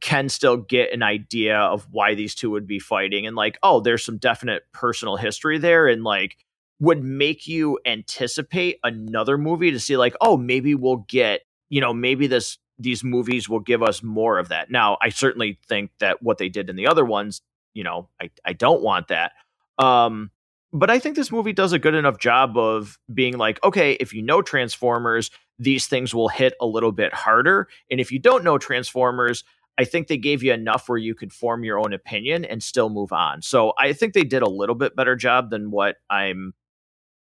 can 0.00 0.28
still 0.28 0.56
get 0.56 0.92
an 0.92 1.02
idea 1.02 1.58
of 1.58 1.86
why 1.90 2.14
these 2.14 2.34
two 2.34 2.50
would 2.50 2.66
be 2.66 2.78
fighting 2.78 3.26
and 3.26 3.36
like, 3.36 3.58
oh, 3.62 3.80
there's 3.80 4.04
some 4.04 4.18
definite 4.18 4.64
personal 4.72 5.16
history 5.16 5.58
there. 5.58 5.86
And 5.86 6.02
like, 6.02 6.38
would 6.80 7.02
make 7.02 7.46
you 7.46 7.78
anticipate 7.86 8.78
another 8.84 9.38
movie 9.38 9.70
to 9.70 9.80
see 9.80 9.96
like 9.96 10.14
oh 10.20 10.36
maybe 10.36 10.74
we'll 10.74 11.04
get 11.08 11.42
you 11.68 11.80
know 11.80 11.92
maybe 11.92 12.26
this 12.26 12.58
these 12.78 13.02
movies 13.02 13.48
will 13.48 13.60
give 13.60 13.82
us 13.82 14.02
more 14.02 14.38
of 14.38 14.48
that 14.48 14.70
now 14.70 14.96
i 15.00 15.08
certainly 15.08 15.58
think 15.66 15.90
that 16.00 16.22
what 16.22 16.38
they 16.38 16.48
did 16.48 16.68
in 16.68 16.76
the 16.76 16.86
other 16.86 17.04
ones 17.04 17.40
you 17.76 17.84
know 17.84 18.08
i, 18.20 18.30
I 18.44 18.52
don't 18.52 18.82
want 18.82 19.08
that 19.08 19.32
um 19.78 20.30
but 20.72 20.90
i 20.90 20.98
think 20.98 21.16
this 21.16 21.30
movie 21.30 21.52
does 21.52 21.72
a 21.72 21.78
good 21.78 21.94
enough 21.94 22.18
job 22.18 22.56
of 22.56 22.98
being 23.12 23.36
like 23.36 23.62
okay 23.62 23.92
if 23.94 24.12
you 24.12 24.22
know 24.22 24.42
transformers 24.42 25.30
these 25.58 25.86
things 25.86 26.14
will 26.14 26.28
hit 26.28 26.54
a 26.60 26.66
little 26.66 26.92
bit 26.92 27.12
harder 27.14 27.68
and 27.90 28.00
if 28.00 28.10
you 28.10 28.18
don't 28.18 28.44
know 28.44 28.58
transformers 28.58 29.44
I 29.78 29.84
think 29.84 30.06
they 30.06 30.16
gave 30.16 30.42
you 30.42 30.52
enough 30.52 30.88
where 30.88 30.98
you 30.98 31.14
could 31.14 31.32
form 31.32 31.62
your 31.62 31.78
own 31.78 31.92
opinion 31.92 32.44
and 32.44 32.62
still 32.62 32.88
move 32.88 33.12
on. 33.12 33.42
So 33.42 33.74
I 33.78 33.92
think 33.92 34.14
they 34.14 34.24
did 34.24 34.42
a 34.42 34.48
little 34.48 34.74
bit 34.74 34.96
better 34.96 35.16
job 35.16 35.50
than 35.50 35.70
what 35.70 35.96
I'm 36.08 36.54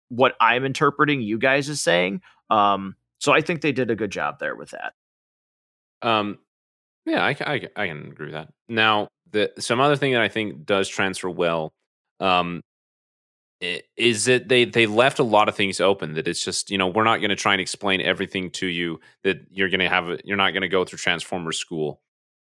what 0.09 0.35
I'm 0.41 0.65
interpreting 0.65 1.21
you 1.21 1.37
guys 1.37 1.69
as 1.69 1.81
saying. 1.81 2.21
Um, 2.49 2.95
so 3.19 3.31
I 3.31 3.41
think 3.41 3.61
they 3.61 3.71
did 3.71 3.91
a 3.91 3.95
good 3.95 4.11
job 4.11 4.39
there 4.39 4.55
with 4.55 4.71
that. 4.71 4.93
Um, 6.01 6.39
yeah, 7.05 7.23
I, 7.23 7.35
I, 7.41 7.61
I 7.75 7.87
can 7.87 8.11
agree 8.11 8.27
with 8.27 8.35
that. 8.35 8.49
Now, 8.69 9.07
the 9.31 9.51
some 9.59 9.79
other 9.79 9.95
thing 9.95 10.13
that 10.13 10.21
I 10.21 10.29
think 10.29 10.65
does 10.65 10.87
transfer 10.87 11.29
well, 11.29 11.73
um, 12.19 12.61
is 13.95 14.25
that 14.25 14.47
they 14.49 14.65
they 14.65 14.87
left 14.87 15.19
a 15.19 15.23
lot 15.23 15.47
of 15.47 15.55
things 15.55 15.79
open 15.79 16.13
that 16.15 16.27
it's 16.27 16.43
just 16.43 16.71
you 16.71 16.77
know 16.77 16.87
we're 16.87 17.03
not 17.03 17.17
going 17.17 17.29
to 17.29 17.35
try 17.35 17.53
and 17.53 17.61
explain 17.61 18.01
everything 18.01 18.49
to 18.49 18.65
you 18.65 18.99
that 19.23 19.39
you're 19.51 19.69
going 19.69 19.79
to 19.79 19.89
have 19.89 20.19
you're 20.25 20.37
not 20.37 20.51
going 20.51 20.61
to 20.61 20.67
go 20.67 20.83
through 20.83 20.97
transformers 20.97 21.59
school 21.59 22.01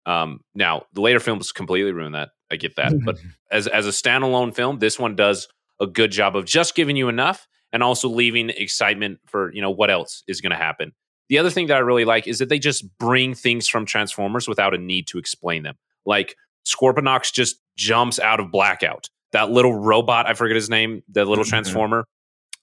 um 0.05 0.39
now 0.53 0.83
the 0.93 1.01
later 1.01 1.19
films 1.19 1.51
completely 1.51 1.91
ruin 1.91 2.11
that 2.11 2.29
i 2.51 2.55
get 2.55 2.75
that 2.75 2.93
but 3.03 3.17
as 3.51 3.65
as 3.67 3.87
a 3.87 3.89
standalone 3.89 4.53
film 4.53 4.77
this 4.77 4.99
one 4.99 5.15
does 5.15 5.47
a 5.79 5.87
good 5.87 6.11
job 6.11 6.35
of 6.35 6.45
just 6.45 6.75
giving 6.75 6.95
you 6.95 7.09
enough 7.09 7.47
and 7.73 7.81
also 7.81 8.07
leaving 8.07 8.49
excitement 8.51 9.19
for 9.25 9.51
you 9.53 9.61
know 9.61 9.71
what 9.71 9.89
else 9.89 10.23
is 10.27 10.41
going 10.41 10.51
to 10.51 10.57
happen 10.57 10.93
the 11.29 11.37
other 11.37 11.49
thing 11.49 11.67
that 11.67 11.77
i 11.77 11.79
really 11.79 12.05
like 12.05 12.27
is 12.27 12.39
that 12.39 12.49
they 12.49 12.59
just 12.59 12.85
bring 12.97 13.33
things 13.33 13.67
from 13.67 13.85
transformers 13.85 14.47
without 14.47 14.73
a 14.73 14.77
need 14.77 15.07
to 15.07 15.17
explain 15.17 15.63
them 15.63 15.75
like 16.05 16.35
scorponok 16.65 17.31
just 17.31 17.61
jumps 17.77 18.19
out 18.19 18.39
of 18.39 18.51
blackout 18.51 19.09
that 19.31 19.51
little 19.51 19.73
robot, 19.73 20.27
I 20.27 20.33
forget 20.33 20.55
his 20.55 20.69
name, 20.69 21.03
that 21.09 21.27
little 21.27 21.43
mm-hmm. 21.43 21.49
transformer, 21.49 22.05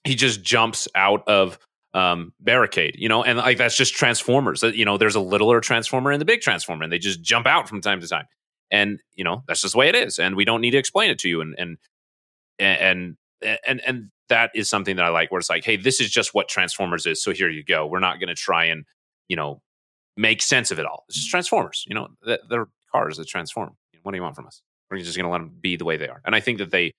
he 0.03 0.15
just 0.15 0.41
jumps 0.43 0.87
out 0.95 1.23
of 1.27 1.57
um, 1.93 2.33
barricade, 2.39 2.95
you 2.97 3.09
know, 3.09 3.23
and 3.23 3.37
like 3.39 3.57
that's 3.57 3.75
just 3.75 3.93
transformers. 3.93 4.63
You 4.63 4.85
know, 4.85 4.97
there's 4.97 5.15
a 5.15 5.21
littler 5.21 5.61
transformer 5.61 6.11
and 6.11 6.21
the 6.21 6.25
big 6.25 6.41
transformer, 6.41 6.83
and 6.83 6.91
they 6.91 6.99
just 6.99 7.21
jump 7.21 7.47
out 7.47 7.67
from 7.67 7.81
time 7.81 8.01
to 8.01 8.07
time. 8.07 8.25
And 8.69 8.99
you 9.15 9.23
know, 9.23 9.43
that's 9.47 9.61
just 9.61 9.73
the 9.73 9.79
way 9.79 9.87
it 9.87 9.95
is, 9.95 10.19
and 10.19 10.35
we 10.35 10.45
don't 10.45 10.61
need 10.61 10.71
to 10.71 10.77
explain 10.77 11.09
it 11.09 11.19
to 11.19 11.29
you. 11.29 11.41
And 11.41 11.55
and 11.57 11.77
and 12.59 13.17
and 13.41 13.81
and 13.85 14.09
that 14.29 14.51
is 14.53 14.69
something 14.69 14.95
that 14.97 15.05
I 15.05 15.09
like, 15.09 15.31
where 15.31 15.39
it's 15.39 15.49
like, 15.49 15.63
hey, 15.63 15.77
this 15.77 16.01
is 16.01 16.09
just 16.09 16.33
what 16.33 16.49
Transformers 16.49 17.05
is. 17.05 17.23
So 17.23 17.31
here 17.31 17.49
you 17.49 17.63
go. 17.63 17.85
We're 17.85 17.99
not 17.99 18.19
going 18.19 18.29
to 18.29 18.35
try 18.35 18.65
and 18.65 18.85
you 19.27 19.35
know 19.35 19.61
make 20.15 20.41
sense 20.41 20.71
of 20.71 20.79
it 20.79 20.85
all. 20.85 21.05
It's 21.07 21.17
just 21.17 21.29
Transformers. 21.29 21.85
You 21.87 21.95
know, 21.95 22.07
they're 22.49 22.67
cars 22.91 23.17
that 23.17 23.27
transform. 23.27 23.75
What 24.03 24.11
do 24.11 24.17
you 24.17 24.23
want 24.23 24.35
from 24.35 24.47
us? 24.47 24.61
We're 24.89 24.97
just 24.99 25.17
going 25.17 25.25
to 25.25 25.31
let 25.31 25.39
them 25.39 25.51
be 25.59 25.75
the 25.75 25.85
way 25.85 25.97
they 25.97 26.07
are. 26.07 26.21
And 26.25 26.33
I 26.35 26.39
think 26.39 26.59
that 26.59 26.71
they, 26.71 26.93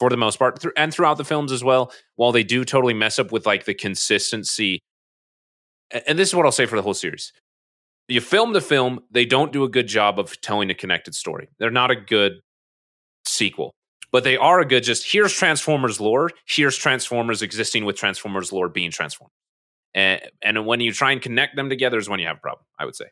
for 0.00 0.08
the 0.08 0.16
most 0.16 0.38
part, 0.38 0.60
th- 0.60 0.72
and 0.76 0.92
throughout 0.92 1.18
the 1.18 1.24
films 1.24 1.52
as 1.52 1.62
well, 1.62 1.92
while 2.16 2.32
they 2.32 2.42
do 2.42 2.64
totally 2.64 2.94
mess 2.94 3.18
up 3.18 3.30
with 3.30 3.46
like 3.46 3.66
the 3.66 3.74
consistency, 3.74 4.80
and 6.06 6.18
this 6.18 6.28
is 6.28 6.34
what 6.34 6.46
I'll 6.46 6.52
say 6.52 6.66
for 6.66 6.76
the 6.76 6.82
whole 6.82 6.94
series. 6.94 7.32
You 8.08 8.20
film 8.20 8.52
the 8.52 8.60
film, 8.60 9.00
they 9.10 9.24
don't 9.24 9.52
do 9.52 9.64
a 9.64 9.68
good 9.68 9.86
job 9.86 10.18
of 10.18 10.40
telling 10.40 10.70
a 10.70 10.74
connected 10.74 11.14
story. 11.14 11.48
They're 11.58 11.70
not 11.70 11.90
a 11.90 11.96
good 11.96 12.40
sequel, 13.26 13.74
but 14.12 14.24
they 14.24 14.36
are 14.36 14.60
a 14.60 14.64
good 14.64 14.82
just 14.82 15.12
here's 15.12 15.32
Transformers 15.32 16.00
lore, 16.00 16.30
here's 16.46 16.76
Transformers 16.76 17.42
existing 17.42 17.84
with 17.84 17.96
Transformers 17.96 18.52
lore 18.52 18.68
being 18.68 18.90
transformed. 18.90 19.32
And, 19.94 20.20
and 20.42 20.66
when 20.66 20.80
you 20.80 20.92
try 20.92 21.12
and 21.12 21.22
connect 21.22 21.56
them 21.56 21.70
together 21.70 21.98
is 21.98 22.08
when 22.08 22.20
you 22.20 22.26
have 22.26 22.36
a 22.36 22.40
problem, 22.40 22.64
I 22.78 22.84
would 22.84 22.94
say. 22.96 23.06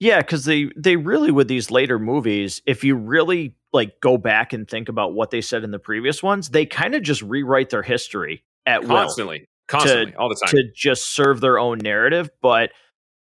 Yeah, 0.00 0.18
because 0.18 0.46
they 0.46 0.70
they 0.76 0.96
really 0.96 1.30
with 1.30 1.46
these 1.46 1.70
later 1.70 1.98
movies, 1.98 2.62
if 2.66 2.82
you 2.84 2.94
really 2.94 3.54
like 3.72 4.00
go 4.00 4.16
back 4.16 4.54
and 4.54 4.66
think 4.66 4.88
about 4.88 5.12
what 5.12 5.30
they 5.30 5.42
said 5.42 5.62
in 5.62 5.70
the 5.70 5.78
previous 5.78 6.22
ones, 6.22 6.48
they 6.48 6.64
kind 6.64 6.94
of 6.94 7.02
just 7.02 7.20
rewrite 7.20 7.68
their 7.68 7.82
history 7.82 8.42
at 8.64 8.82
constantly, 8.82 9.40
will, 9.40 9.46
constantly, 9.68 10.12
to, 10.12 10.18
all 10.18 10.30
the 10.30 10.36
time 10.36 10.50
to 10.50 10.62
just 10.74 11.14
serve 11.14 11.42
their 11.42 11.58
own 11.58 11.78
narrative. 11.78 12.30
But 12.40 12.70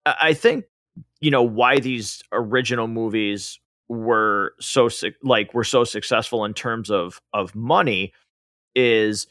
I 0.05 0.35
think 0.35 0.65
you 1.21 1.31
know 1.31 1.45
why 1.45 1.79
these 1.79 2.23
original 2.33 2.89
movies 2.89 3.61
were 3.89 4.55
so 4.61 4.89
like 5.23 5.55
were 5.55 5.65
so 5.65 5.85
successful 5.85 6.45
in 6.45 6.55
terms 6.55 6.91
of 6.91 7.21
of 7.33 7.55
money 7.55 8.13
is 8.75 9.27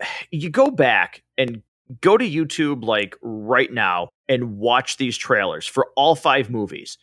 you 0.30 0.50
go 0.50 0.70
back 0.70 1.22
and 1.38 1.62
go 2.00 2.16
to 2.16 2.24
YouTube 2.24 2.84
like 2.84 3.16
right 3.22 3.72
now 3.72 4.08
and 4.28 4.58
watch 4.58 4.96
these 4.96 5.16
trailers 5.16 5.66
for 5.66 5.88
all 5.96 6.14
five 6.14 6.50
movies. 6.50 6.98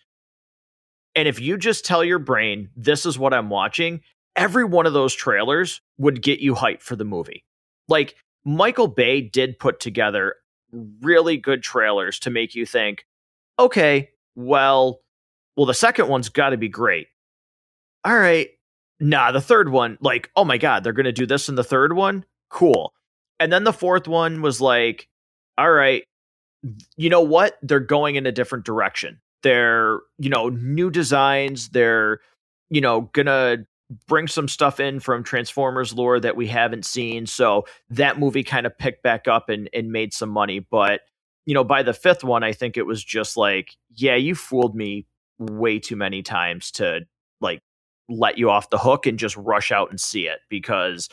And 1.15 1.27
if 1.27 1.41
you 1.41 1.57
just 1.57 1.83
tell 1.83 2.03
your 2.03 2.19
brain, 2.19 2.69
this 2.75 3.05
is 3.05 3.19
what 3.19 3.33
I'm 3.33 3.49
watching, 3.49 4.01
every 4.35 4.63
one 4.63 4.85
of 4.85 4.93
those 4.93 5.13
trailers 5.13 5.81
would 5.97 6.21
get 6.21 6.39
you 6.39 6.53
hyped 6.53 6.81
for 6.81 6.95
the 6.95 7.03
movie. 7.03 7.43
Like 7.89 8.15
Michael 8.45 8.87
Bay 8.87 9.21
did 9.21 9.59
put 9.59 9.79
together 9.79 10.35
really 11.01 11.37
good 11.37 11.63
trailers 11.63 12.19
to 12.19 12.29
make 12.29 12.55
you 12.55 12.65
think, 12.65 13.05
okay, 13.59 14.09
well, 14.35 15.01
well, 15.57 15.65
the 15.65 15.73
second 15.73 16.07
one's 16.07 16.29
got 16.29 16.51
to 16.51 16.57
be 16.57 16.69
great. 16.69 17.07
All 18.05 18.17
right. 18.17 18.49
Nah, 18.99 19.31
the 19.31 19.41
third 19.41 19.69
one, 19.69 19.97
like, 20.01 20.29
oh 20.35 20.45
my 20.45 20.57
God, 20.57 20.83
they're 20.83 20.93
going 20.93 21.05
to 21.05 21.11
do 21.11 21.25
this 21.25 21.49
in 21.49 21.55
the 21.55 21.63
third 21.63 21.93
one? 21.93 22.23
Cool. 22.49 22.93
And 23.39 23.51
then 23.51 23.63
the 23.63 23.73
fourth 23.73 24.07
one 24.07 24.41
was 24.41 24.61
like, 24.61 25.07
all 25.57 25.71
right, 25.71 26.03
you 26.95 27.09
know 27.09 27.21
what? 27.21 27.57
They're 27.61 27.79
going 27.79 28.15
in 28.15 28.25
a 28.25 28.31
different 28.31 28.65
direction. 28.65 29.19
They're, 29.43 29.99
you 30.17 30.29
know, 30.29 30.49
new 30.49 30.89
designs. 30.89 31.69
They're, 31.69 32.19
you 32.69 32.81
know, 32.81 33.01
gonna 33.13 33.65
bring 34.07 34.27
some 34.27 34.47
stuff 34.47 34.79
in 34.79 34.99
from 34.99 35.23
Transformers 35.23 35.93
lore 35.93 36.19
that 36.19 36.35
we 36.35 36.47
haven't 36.47 36.85
seen. 36.85 37.25
So 37.25 37.65
that 37.89 38.19
movie 38.19 38.43
kind 38.43 38.65
of 38.65 38.77
picked 38.77 39.03
back 39.03 39.27
up 39.27 39.49
and, 39.49 39.69
and 39.73 39.91
made 39.91 40.13
some 40.13 40.29
money. 40.29 40.59
But, 40.59 41.01
you 41.45 41.53
know, 41.53 41.63
by 41.63 41.83
the 41.83 41.93
fifth 41.93 42.23
one, 42.23 42.43
I 42.43 42.51
think 42.51 42.77
it 42.77 42.85
was 42.85 43.03
just 43.03 43.37
like, 43.37 43.77
yeah, 43.95 44.15
you 44.15 44.35
fooled 44.35 44.75
me 44.75 45.05
way 45.39 45.79
too 45.79 45.95
many 45.95 46.21
times 46.21 46.71
to 46.71 47.01
like 47.41 47.61
let 48.09 48.37
you 48.37 48.49
off 48.49 48.69
the 48.69 48.77
hook 48.77 49.05
and 49.05 49.19
just 49.19 49.35
rush 49.37 49.71
out 49.71 49.89
and 49.89 49.99
see 49.99 50.27
it 50.27 50.39
because 50.49 51.09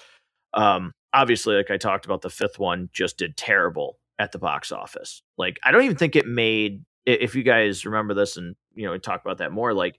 um 0.54 0.92
obviously 1.12 1.56
like 1.56 1.70
I 1.70 1.76
talked 1.76 2.04
about 2.04 2.22
the 2.22 2.30
fifth 2.30 2.58
one 2.58 2.88
just 2.92 3.18
did 3.18 3.36
terrible 3.36 3.98
at 4.18 4.32
the 4.32 4.38
box 4.38 4.72
office. 4.72 5.22
Like 5.38 5.58
I 5.64 5.70
don't 5.70 5.84
even 5.84 5.96
think 5.96 6.16
it 6.16 6.26
made 6.26 6.84
if 7.06 7.34
you 7.34 7.42
guys 7.42 7.84
remember 7.84 8.14
this 8.14 8.36
and 8.36 8.56
you 8.74 8.86
know 8.86 8.96
talk 8.98 9.22
about 9.24 9.38
that 9.38 9.52
more 9.52 9.74
like 9.74 9.98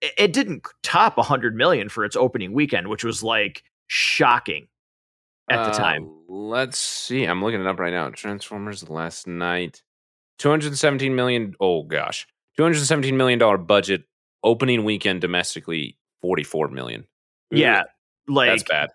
it, 0.00 0.12
it 0.16 0.32
didn't 0.32 0.66
top 0.82 1.16
100 1.16 1.54
million 1.54 1.88
for 1.88 2.04
its 2.04 2.16
opening 2.16 2.52
weekend 2.52 2.88
which 2.88 3.04
was 3.04 3.22
like 3.22 3.62
shocking 3.86 4.66
at 5.50 5.58
uh, 5.58 5.70
the 5.70 5.76
time. 5.76 6.10
Let's 6.28 6.78
see. 6.78 7.24
I'm 7.24 7.42
looking 7.42 7.60
it 7.60 7.66
up 7.66 7.78
right 7.78 7.92
now. 7.92 8.08
Transformers 8.10 8.88
Last 8.88 9.26
Knight 9.26 9.82
217 10.38 11.14
million 11.14 11.54
oh 11.60 11.82
gosh. 11.82 12.26
217 12.56 13.16
million 13.16 13.38
dollar 13.38 13.58
budget 13.58 14.04
opening 14.42 14.84
weekend 14.84 15.20
domestically 15.20 15.98
44 16.22 16.68
million. 16.68 17.06
Yeah, 17.50 17.84
like 18.28 18.50
that's 18.50 18.62
bad. 18.62 18.90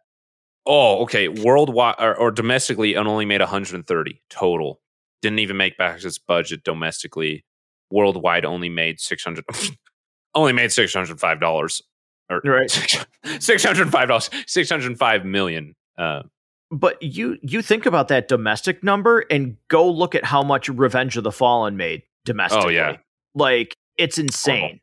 Oh, 0.65 1.03
okay. 1.03 1.27
Worldwide 1.27 1.95
or, 1.99 2.15
or 2.15 2.31
domestically, 2.31 2.94
it 2.94 2.98
only 2.98 3.26
made 3.26 3.41
130 3.41 4.22
total. 4.30 4.81
Didn't 5.22 5.40
even 5.40 5.57
make 5.57 5.77
back 5.77 6.03
its 6.03 6.18
budget 6.18 6.64
domestically. 6.64 7.45
Worldwide, 7.91 8.45
only 8.45 8.69
made 8.69 8.99
600. 8.99 9.45
only 10.36 10.53
made 10.53 10.72
605 10.72 11.40
dollars. 11.40 11.81
Or 12.30 12.41
right, 12.44 12.69
six 13.40 13.64
hundred 13.64 13.91
five 13.91 14.07
dollars, 14.07 14.30
six 14.45 14.69
hundred 14.69 14.98
five 14.99 15.26
million. 15.26 15.76
Uh, 15.98 16.22
but 16.69 17.02
you 17.02 17.38
you 17.41 17.64
think 17.64 17.88
about 17.88 18.10
that 18.10 18.27
domestic 18.27 18.84
number 18.84 19.26
and 19.31 19.57
go 19.68 19.90
look 19.90 20.14
at 20.14 20.23
how 20.23 20.44
much 20.44 20.69
Revenge 20.69 21.18
of 21.18 21.23
the 21.23 21.31
Fallen 21.31 21.76
made 21.76 22.03
domestically. 22.26 22.65
Oh 22.65 22.69
yeah, 22.69 22.98
like 23.35 23.76
it's 23.97 24.18
insane. 24.18 24.80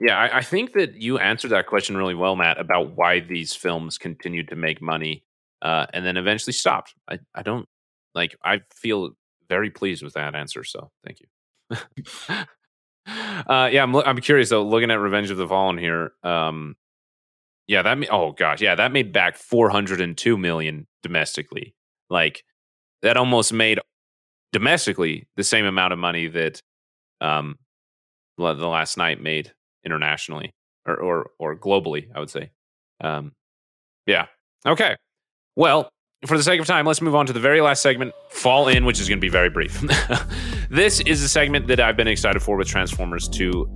Yeah, 0.00 0.18
I, 0.18 0.38
I, 0.38 0.42
think 0.42 0.72
that 0.72 1.00
you 1.00 1.18
answered 1.18 1.52
that 1.52 1.66
question 1.66 1.96
really 1.96 2.16
well, 2.16 2.36
Matt, 2.36 2.58
about 2.58 2.96
why 2.96 3.20
these 3.20 3.54
films 3.54 3.96
continued 3.96 4.48
to 4.48 4.56
make 4.56 4.82
money 4.82 5.24
uh, 5.62 5.86
and 5.94 6.04
then 6.04 6.16
eventually 6.16 6.52
stopped. 6.52 6.94
I, 7.08 7.20
I 7.34 7.42
don't 7.42 7.66
like. 8.14 8.36
I 8.44 8.60
feel 8.74 9.10
very 9.48 9.70
pleased 9.70 10.02
with 10.02 10.14
that 10.14 10.34
answer. 10.34 10.64
So 10.64 10.90
thank 11.04 11.20
you. 11.20 11.26
uh, 13.46 13.68
yeah, 13.72 13.82
I'm, 13.82 13.94
I'm 13.96 14.18
curious 14.20 14.50
though. 14.50 14.64
Looking 14.64 14.90
at 14.90 15.00
Revenge 15.00 15.30
of 15.30 15.36
the 15.36 15.48
Fallen 15.48 15.78
here, 15.78 16.12
um, 16.22 16.76
yeah, 17.66 17.82
that 17.82 17.98
ma- 17.98 18.06
oh 18.10 18.32
gosh, 18.32 18.60
yeah, 18.60 18.74
that 18.74 18.92
made 18.92 19.12
back 19.12 19.36
402 19.36 20.36
million 20.36 20.86
domestically. 21.02 21.74
Like 22.10 22.44
that 23.02 23.16
almost 23.16 23.52
made 23.52 23.78
domestically 24.54 25.26
the 25.36 25.42
same 25.42 25.66
amount 25.66 25.92
of 25.92 25.98
money 25.98 26.28
that 26.28 26.62
um, 27.20 27.58
the 28.38 28.54
Last 28.54 28.96
Knight 28.96 29.20
made 29.20 29.52
internationally 29.84 30.52
or 30.86 30.96
or, 30.96 31.30
or 31.38 31.56
globally, 31.56 32.08
I 32.14 32.20
would 32.20 32.30
say. 32.30 32.50
Um, 33.00 33.32
yeah. 34.06 34.26
Okay. 34.64 34.96
Well, 35.56 35.88
for 36.24 36.36
the 36.36 36.42
sake 36.42 36.60
of 36.60 36.66
time, 36.66 36.86
let's 36.86 37.02
move 37.02 37.14
on 37.14 37.26
to 37.26 37.32
the 37.32 37.40
very 37.40 37.60
last 37.60 37.82
segment, 37.82 38.14
Fall 38.30 38.68
In, 38.68 38.84
which 38.84 39.00
is 39.00 39.08
going 39.08 39.18
to 39.18 39.20
be 39.20 39.28
very 39.28 39.50
brief. 39.50 39.80
this 40.70 41.00
is 41.00 41.22
a 41.22 41.28
segment 41.28 41.66
that 41.66 41.80
I've 41.80 41.96
been 41.96 42.08
excited 42.08 42.40
for 42.40 42.56
with 42.56 42.68
Transformers 42.68 43.28
to 43.30 43.68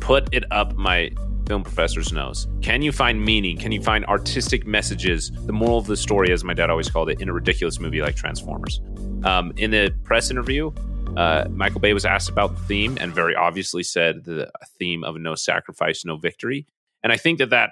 put 0.00 0.28
it 0.32 0.44
up 0.50 0.74
my 0.74 1.10
film 1.48 1.64
professor's 1.64 2.12
nose. 2.12 2.46
Can 2.60 2.82
you 2.82 2.92
find 2.92 3.24
meaning? 3.24 3.56
Can 3.56 3.72
you 3.72 3.82
find 3.82 4.04
artistic 4.04 4.66
messages, 4.66 5.32
the 5.46 5.52
moral 5.52 5.78
of 5.78 5.86
the 5.86 5.96
story, 5.96 6.30
as 6.30 6.44
my 6.44 6.54
dad 6.54 6.70
always 6.70 6.90
called 6.90 7.08
it, 7.08 7.20
in 7.20 7.28
a 7.28 7.32
ridiculous 7.32 7.80
movie 7.80 8.02
like 8.02 8.14
Transformers? 8.14 8.80
Um, 9.24 9.52
in 9.56 9.70
the 9.70 9.90
press 10.04 10.30
interview, 10.30 10.70
uh, 11.16 11.46
Michael 11.50 11.80
Bay 11.80 11.94
was 11.94 12.04
asked 12.04 12.28
about 12.28 12.54
the 12.54 12.62
theme 12.64 12.98
and 13.00 13.12
very 13.12 13.34
obviously 13.34 13.82
said 13.82 14.24
the 14.24 14.50
theme 14.78 15.02
of 15.02 15.16
no 15.16 15.34
sacrifice, 15.34 16.04
no 16.04 16.16
victory. 16.16 16.66
And 17.02 17.12
I 17.12 17.16
think 17.16 17.38
that 17.38 17.50
that 17.50 17.70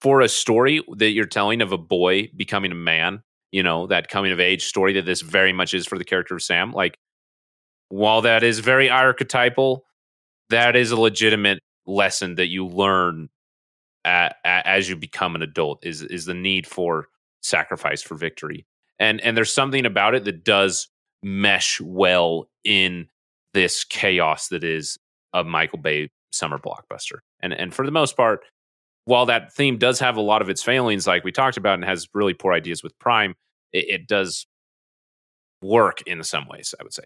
for 0.00 0.20
a 0.20 0.28
story 0.28 0.82
that 0.96 1.10
you're 1.12 1.26
telling 1.26 1.62
of 1.62 1.70
a 1.70 1.78
boy 1.78 2.28
becoming 2.36 2.72
a 2.72 2.74
man, 2.74 3.22
you 3.52 3.62
know, 3.62 3.86
that 3.86 4.08
coming 4.08 4.32
of 4.32 4.40
age 4.40 4.64
story 4.64 4.94
that 4.94 5.06
this 5.06 5.20
very 5.20 5.52
much 5.52 5.72
is 5.72 5.86
for 5.86 5.96
the 5.96 6.04
character 6.04 6.34
of 6.34 6.42
Sam, 6.42 6.72
like 6.72 6.98
while 7.88 8.22
that 8.22 8.42
is 8.42 8.58
very 8.58 8.90
archetypal, 8.90 9.84
that 10.50 10.74
is 10.74 10.90
a 10.90 11.00
legitimate 11.00 11.60
lesson 11.86 12.36
that 12.36 12.48
you 12.48 12.66
learn 12.66 13.28
as 14.04 14.88
you 14.88 14.96
become 14.96 15.34
an 15.34 15.42
adult 15.42 15.84
is 15.84 16.02
is 16.02 16.24
the 16.24 16.34
need 16.34 16.66
for 16.66 17.08
sacrifice 17.42 18.02
for 18.02 18.14
victory. 18.14 18.66
And 18.98 19.20
and 19.20 19.36
there's 19.36 19.52
something 19.52 19.86
about 19.86 20.14
it 20.14 20.24
that 20.24 20.44
does 20.44 20.88
mesh 21.22 21.80
well 21.80 22.48
in 22.64 23.08
this 23.54 23.84
chaos 23.84 24.48
that 24.48 24.64
is 24.64 24.98
a 25.32 25.44
Michael 25.44 25.78
Bay 25.78 26.10
summer 26.32 26.58
blockbuster. 26.58 27.18
And 27.40 27.52
and 27.52 27.72
for 27.72 27.84
the 27.84 27.92
most 27.92 28.16
part, 28.16 28.40
while 29.04 29.26
that 29.26 29.52
theme 29.52 29.78
does 29.78 29.98
have 30.00 30.16
a 30.16 30.20
lot 30.20 30.42
of 30.42 30.48
its 30.48 30.62
failings, 30.62 31.06
like 31.06 31.24
we 31.24 31.32
talked 31.32 31.56
about, 31.56 31.74
and 31.74 31.84
has 31.84 32.08
really 32.14 32.34
poor 32.34 32.52
ideas 32.52 32.82
with 32.82 32.98
Prime, 32.98 33.34
it, 33.72 33.86
it 33.88 34.08
does 34.08 34.46
work 35.62 36.02
in 36.02 36.22
some 36.24 36.48
ways. 36.48 36.74
I 36.78 36.82
would 36.82 36.94
say. 36.94 37.04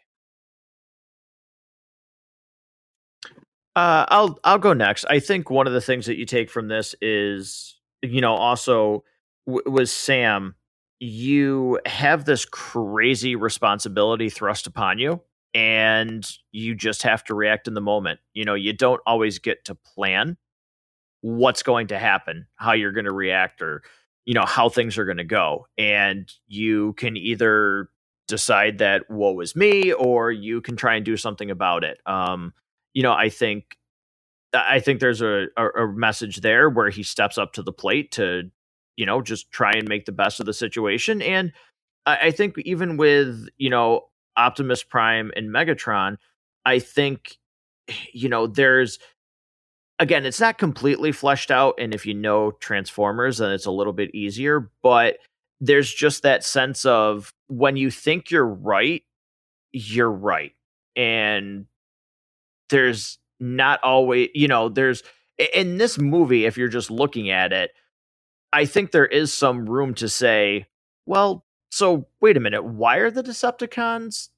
Uh, 3.76 4.06
I'll 4.08 4.40
I'll 4.44 4.58
go 4.58 4.74
next. 4.74 5.06
I 5.10 5.20
think 5.20 5.50
one 5.50 5.68
of 5.68 5.74
the 5.74 5.82
things 5.82 6.06
that 6.06 6.18
you 6.18 6.26
take 6.26 6.50
from 6.50 6.68
this 6.68 6.94
is, 7.02 7.78
you 8.02 8.22
know, 8.22 8.34
also 8.34 9.04
w- 9.46 9.70
was 9.70 9.92
Sam. 9.92 10.56
You 11.00 11.80
have 11.86 12.24
this 12.26 12.46
crazy 12.46 13.36
responsibility 13.36 14.30
thrust 14.30 14.66
upon 14.66 14.98
you, 14.98 15.22
and 15.54 16.26
you 16.52 16.74
just 16.74 17.02
have 17.04 17.24
to 17.24 17.34
react 17.34 17.68
in 17.68 17.74
the 17.74 17.82
moment. 17.82 18.20
You 18.34 18.46
know, 18.46 18.54
you 18.54 18.72
don't 18.72 19.02
always 19.06 19.38
get 19.38 19.66
to 19.66 19.74
plan 19.74 20.38
what's 21.22 21.62
going 21.62 21.88
to 21.88 21.98
happen, 21.98 22.46
how 22.56 22.72
you're 22.72 22.92
going 22.92 23.06
to 23.06 23.12
react, 23.12 23.62
or 23.62 23.82
you 24.26 24.34
know 24.34 24.46
how 24.46 24.68
things 24.70 24.98
are 24.98 25.04
going 25.06 25.18
to 25.18 25.24
go, 25.24 25.66
and 25.78 26.32
you 26.48 26.94
can 26.94 27.16
either 27.16 27.90
decide 28.28 28.78
that 28.78 29.10
what 29.10 29.36
was 29.36 29.56
me, 29.56 29.92
or 29.92 30.32
you 30.32 30.60
can 30.62 30.76
try 30.76 30.96
and 30.96 31.04
do 31.04 31.16
something 31.16 31.50
about 31.50 31.84
it. 31.84 31.98
Um, 32.06 32.52
you 32.96 33.02
know, 33.02 33.12
I 33.12 33.28
think 33.28 33.76
I 34.54 34.80
think 34.80 35.00
there's 35.00 35.20
a, 35.20 35.48
a, 35.58 35.66
a 35.66 35.92
message 35.92 36.40
there 36.40 36.70
where 36.70 36.88
he 36.88 37.02
steps 37.02 37.36
up 37.36 37.52
to 37.52 37.62
the 37.62 37.72
plate 37.72 38.12
to, 38.12 38.44
you 38.96 39.04
know, 39.04 39.20
just 39.20 39.52
try 39.52 39.72
and 39.72 39.86
make 39.86 40.06
the 40.06 40.12
best 40.12 40.40
of 40.40 40.46
the 40.46 40.54
situation. 40.54 41.20
And 41.20 41.52
I, 42.06 42.16
I 42.16 42.30
think 42.30 42.56
even 42.60 42.96
with, 42.96 43.48
you 43.58 43.68
know, 43.68 44.06
Optimus 44.38 44.82
Prime 44.82 45.30
and 45.36 45.50
Megatron, 45.50 46.16
I 46.64 46.78
think, 46.78 47.36
you 48.14 48.30
know, 48.30 48.46
there's 48.46 48.98
again, 49.98 50.24
it's 50.24 50.40
not 50.40 50.56
completely 50.56 51.12
fleshed 51.12 51.50
out. 51.50 51.74
And 51.78 51.94
if 51.94 52.06
you 52.06 52.14
know 52.14 52.50
Transformers, 52.50 53.38
then 53.38 53.52
it's 53.52 53.66
a 53.66 53.70
little 53.70 53.92
bit 53.92 54.14
easier. 54.14 54.70
But 54.82 55.18
there's 55.60 55.92
just 55.92 56.22
that 56.22 56.44
sense 56.44 56.86
of 56.86 57.34
when 57.48 57.76
you 57.76 57.90
think 57.90 58.30
you're 58.30 58.48
right, 58.48 59.02
you're 59.72 60.10
right. 60.10 60.52
And 60.96 61.66
there's 62.70 63.18
not 63.40 63.80
always, 63.82 64.28
you 64.34 64.48
know, 64.48 64.68
there's 64.68 65.02
in 65.54 65.78
this 65.78 65.98
movie, 65.98 66.46
if 66.46 66.56
you're 66.56 66.68
just 66.68 66.90
looking 66.90 67.30
at 67.30 67.52
it, 67.52 67.70
I 68.52 68.64
think 68.64 68.90
there 68.90 69.06
is 69.06 69.32
some 69.32 69.68
room 69.68 69.94
to 69.94 70.08
say, 70.08 70.66
well, 71.04 71.44
so 71.70 72.06
wait 72.20 72.36
a 72.36 72.40
minute, 72.40 72.64
why 72.64 72.96
are 72.96 73.10
the 73.10 73.22
Decepticons 73.22 74.28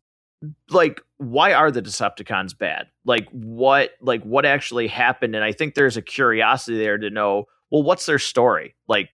like 0.71 1.01
why 1.17 1.53
are 1.53 1.71
the 1.71 1.83
Decepticons 1.83 2.57
bad? 2.57 2.87
Like 3.05 3.29
what 3.31 3.91
like 4.01 4.23
what 4.23 4.47
actually 4.47 4.87
happened? 4.87 5.35
And 5.35 5.45
I 5.45 5.53
think 5.53 5.75
there's 5.75 5.97
a 5.97 6.03
curiosity 6.03 6.79
there 6.79 6.99
to 6.99 7.11
know, 7.11 7.45
well, 7.71 7.83
what's 7.83 8.07
their 8.07 8.19
story? 8.19 8.77
Like 8.87 9.11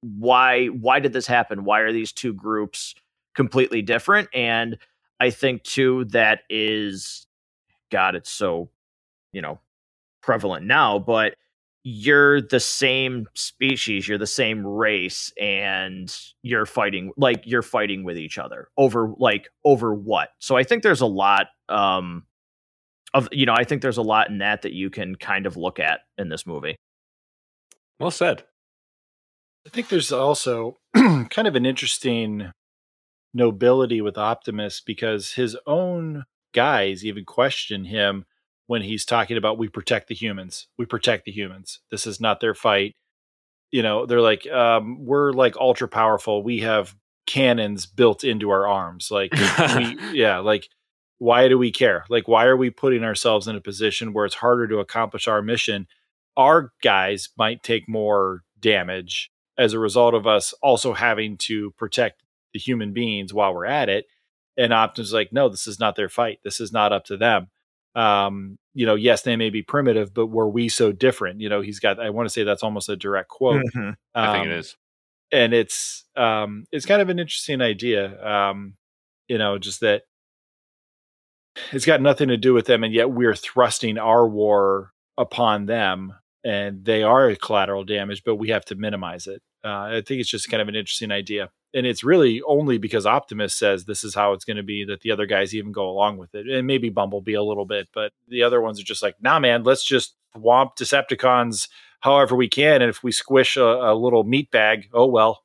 why 0.00 0.66
why 0.66 1.00
did 1.00 1.12
this 1.12 1.26
happen? 1.26 1.64
Why 1.64 1.80
are 1.80 1.92
these 1.92 2.12
two 2.12 2.32
groups 2.32 2.94
completely 3.34 3.82
different? 3.82 4.28
And 4.34 4.78
I 5.20 5.30
think 5.30 5.62
too 5.62 6.06
that 6.06 6.40
is 6.48 7.26
God, 7.92 8.16
it's 8.16 8.30
so, 8.30 8.70
you 9.32 9.40
know, 9.40 9.60
prevalent 10.22 10.66
now, 10.66 10.98
but 10.98 11.36
you're 11.84 12.40
the 12.40 12.60
same 12.60 13.26
species, 13.34 14.06
you're 14.06 14.18
the 14.18 14.26
same 14.26 14.66
race, 14.66 15.32
and 15.40 16.14
you're 16.42 16.66
fighting 16.66 17.12
like 17.16 17.42
you're 17.44 17.62
fighting 17.62 18.04
with 18.04 18.16
each 18.16 18.38
other 18.38 18.68
over 18.76 19.12
like 19.18 19.48
over 19.64 19.94
what? 19.94 20.30
So 20.38 20.56
I 20.56 20.64
think 20.64 20.82
there's 20.82 21.00
a 21.00 21.06
lot 21.06 21.48
um 21.68 22.24
of 23.14 23.28
you 23.32 23.46
know, 23.46 23.54
I 23.56 23.64
think 23.64 23.82
there's 23.82 23.98
a 23.98 24.02
lot 24.02 24.30
in 24.30 24.38
that 24.38 24.62
that 24.62 24.72
you 24.72 24.90
can 24.90 25.16
kind 25.16 25.46
of 25.46 25.56
look 25.56 25.78
at 25.78 26.00
in 26.18 26.28
this 26.28 26.46
movie. 26.46 26.76
Well 28.00 28.10
said. 28.10 28.44
I 29.66 29.70
think 29.70 29.88
there's 29.88 30.10
also 30.10 30.78
kind 30.94 31.46
of 31.46 31.54
an 31.54 31.66
interesting 31.66 32.52
nobility 33.34 34.00
with 34.00 34.18
Optimus 34.18 34.80
because 34.80 35.32
his 35.32 35.56
own 35.66 36.24
guys 36.52 37.04
even 37.04 37.24
question 37.24 37.84
him 37.84 38.24
when 38.66 38.82
he's 38.82 39.04
talking 39.04 39.36
about 39.36 39.58
we 39.58 39.68
protect 39.68 40.08
the 40.08 40.14
humans. 40.14 40.68
We 40.78 40.86
protect 40.86 41.24
the 41.24 41.32
humans. 41.32 41.80
This 41.90 42.06
is 42.06 42.20
not 42.20 42.40
their 42.40 42.54
fight. 42.54 42.94
You 43.70 43.82
know, 43.82 44.06
they're 44.06 44.20
like, 44.20 44.46
um, 44.46 45.04
we're 45.04 45.32
like 45.32 45.56
ultra 45.56 45.88
powerful. 45.88 46.42
We 46.42 46.60
have 46.60 46.94
cannons 47.26 47.86
built 47.86 48.24
into 48.24 48.50
our 48.50 48.66
arms. 48.66 49.10
Like, 49.10 49.32
we, 49.32 49.98
yeah, 50.12 50.38
like, 50.38 50.68
why 51.18 51.48
do 51.48 51.56
we 51.56 51.70
care? 51.70 52.04
Like, 52.08 52.28
why 52.28 52.46
are 52.46 52.56
we 52.56 52.70
putting 52.70 53.04
ourselves 53.04 53.46
in 53.46 53.56
a 53.56 53.60
position 53.60 54.12
where 54.12 54.26
it's 54.26 54.34
harder 54.34 54.66
to 54.68 54.78
accomplish 54.78 55.28
our 55.28 55.40
mission? 55.40 55.86
Our 56.36 56.72
guys 56.82 57.28
might 57.38 57.62
take 57.62 57.88
more 57.88 58.42
damage 58.58 59.30
as 59.58 59.72
a 59.72 59.78
result 59.78 60.14
of 60.14 60.26
us 60.26 60.52
also 60.62 60.94
having 60.94 61.36
to 61.36 61.70
protect 61.72 62.22
the 62.52 62.58
human 62.58 62.92
beings 62.92 63.32
while 63.32 63.54
we're 63.54 63.66
at 63.66 63.88
it. 63.88 64.06
And 64.56 64.72
Optimus 64.72 65.12
like, 65.12 65.32
no, 65.32 65.48
this 65.48 65.66
is 65.66 65.80
not 65.80 65.96
their 65.96 66.08
fight. 66.08 66.40
This 66.44 66.60
is 66.60 66.72
not 66.72 66.92
up 66.92 67.04
to 67.06 67.16
them. 67.16 67.48
Um, 67.94 68.58
you 68.74 68.86
know, 68.86 68.94
yes, 68.94 69.22
they 69.22 69.36
may 69.36 69.50
be 69.50 69.62
primitive, 69.62 70.14
but 70.14 70.26
were 70.26 70.48
we 70.48 70.68
so 70.68 70.92
different? 70.92 71.40
You 71.40 71.48
know, 71.48 71.60
he's 71.60 71.78
got. 71.78 72.00
I 72.00 72.10
want 72.10 72.26
to 72.26 72.32
say 72.32 72.44
that's 72.44 72.62
almost 72.62 72.88
a 72.88 72.96
direct 72.96 73.28
quote. 73.28 73.62
Mm-hmm. 73.64 73.88
Um, 73.88 73.96
I 74.14 74.32
think 74.32 74.46
it 74.46 74.52
is, 74.52 74.76
and 75.30 75.52
it's 75.52 76.04
um, 76.16 76.64
it's 76.72 76.86
kind 76.86 77.02
of 77.02 77.08
an 77.08 77.18
interesting 77.18 77.60
idea. 77.60 78.24
Um, 78.26 78.74
you 79.28 79.38
know, 79.38 79.58
just 79.58 79.80
that 79.80 80.02
it's 81.72 81.84
got 81.84 82.00
nothing 82.00 82.28
to 82.28 82.36
do 82.36 82.54
with 82.54 82.66
them, 82.66 82.82
and 82.82 82.94
yet 82.94 83.10
we're 83.10 83.34
thrusting 83.34 83.98
our 83.98 84.26
war 84.26 84.92
upon 85.18 85.66
them, 85.66 86.14
and 86.44 86.84
they 86.84 87.02
are 87.02 87.34
collateral 87.34 87.84
damage, 87.84 88.22
but 88.24 88.36
we 88.36 88.48
have 88.48 88.64
to 88.66 88.74
minimize 88.74 89.26
it. 89.26 89.42
Uh, 89.64 89.68
I 89.98 90.02
think 90.06 90.20
it's 90.20 90.30
just 90.30 90.50
kind 90.50 90.62
of 90.62 90.68
an 90.68 90.74
interesting 90.74 91.12
idea 91.12 91.50
and 91.74 91.86
it's 91.86 92.04
really 92.04 92.42
only 92.46 92.78
because 92.78 93.06
Optimus 93.06 93.54
says 93.54 93.84
this 93.84 94.04
is 94.04 94.14
how 94.14 94.32
it's 94.32 94.44
going 94.44 94.56
to 94.56 94.62
be 94.62 94.84
that 94.84 95.00
the 95.00 95.10
other 95.10 95.26
guys 95.26 95.54
even 95.54 95.72
go 95.72 95.88
along 95.88 96.18
with 96.18 96.34
it, 96.34 96.48
and 96.48 96.66
maybe 96.66 96.90
Bumblebee 96.90 97.34
a 97.34 97.42
little 97.42 97.66
bit, 97.66 97.88
but 97.94 98.12
the 98.28 98.42
other 98.42 98.60
ones 98.60 98.80
are 98.80 98.84
just 98.84 99.02
like, 99.02 99.16
nah, 99.20 99.38
man, 99.38 99.62
let's 99.62 99.84
just 99.84 100.14
swamp 100.36 100.76
Decepticons 100.76 101.68
however 102.00 102.34
we 102.34 102.48
can, 102.48 102.82
and 102.82 102.90
if 102.90 103.02
we 103.02 103.12
squish 103.12 103.56
a, 103.56 103.64
a 103.64 103.94
little 103.94 104.24
meat 104.24 104.50
bag, 104.50 104.88
oh 104.92 105.06
well. 105.06 105.42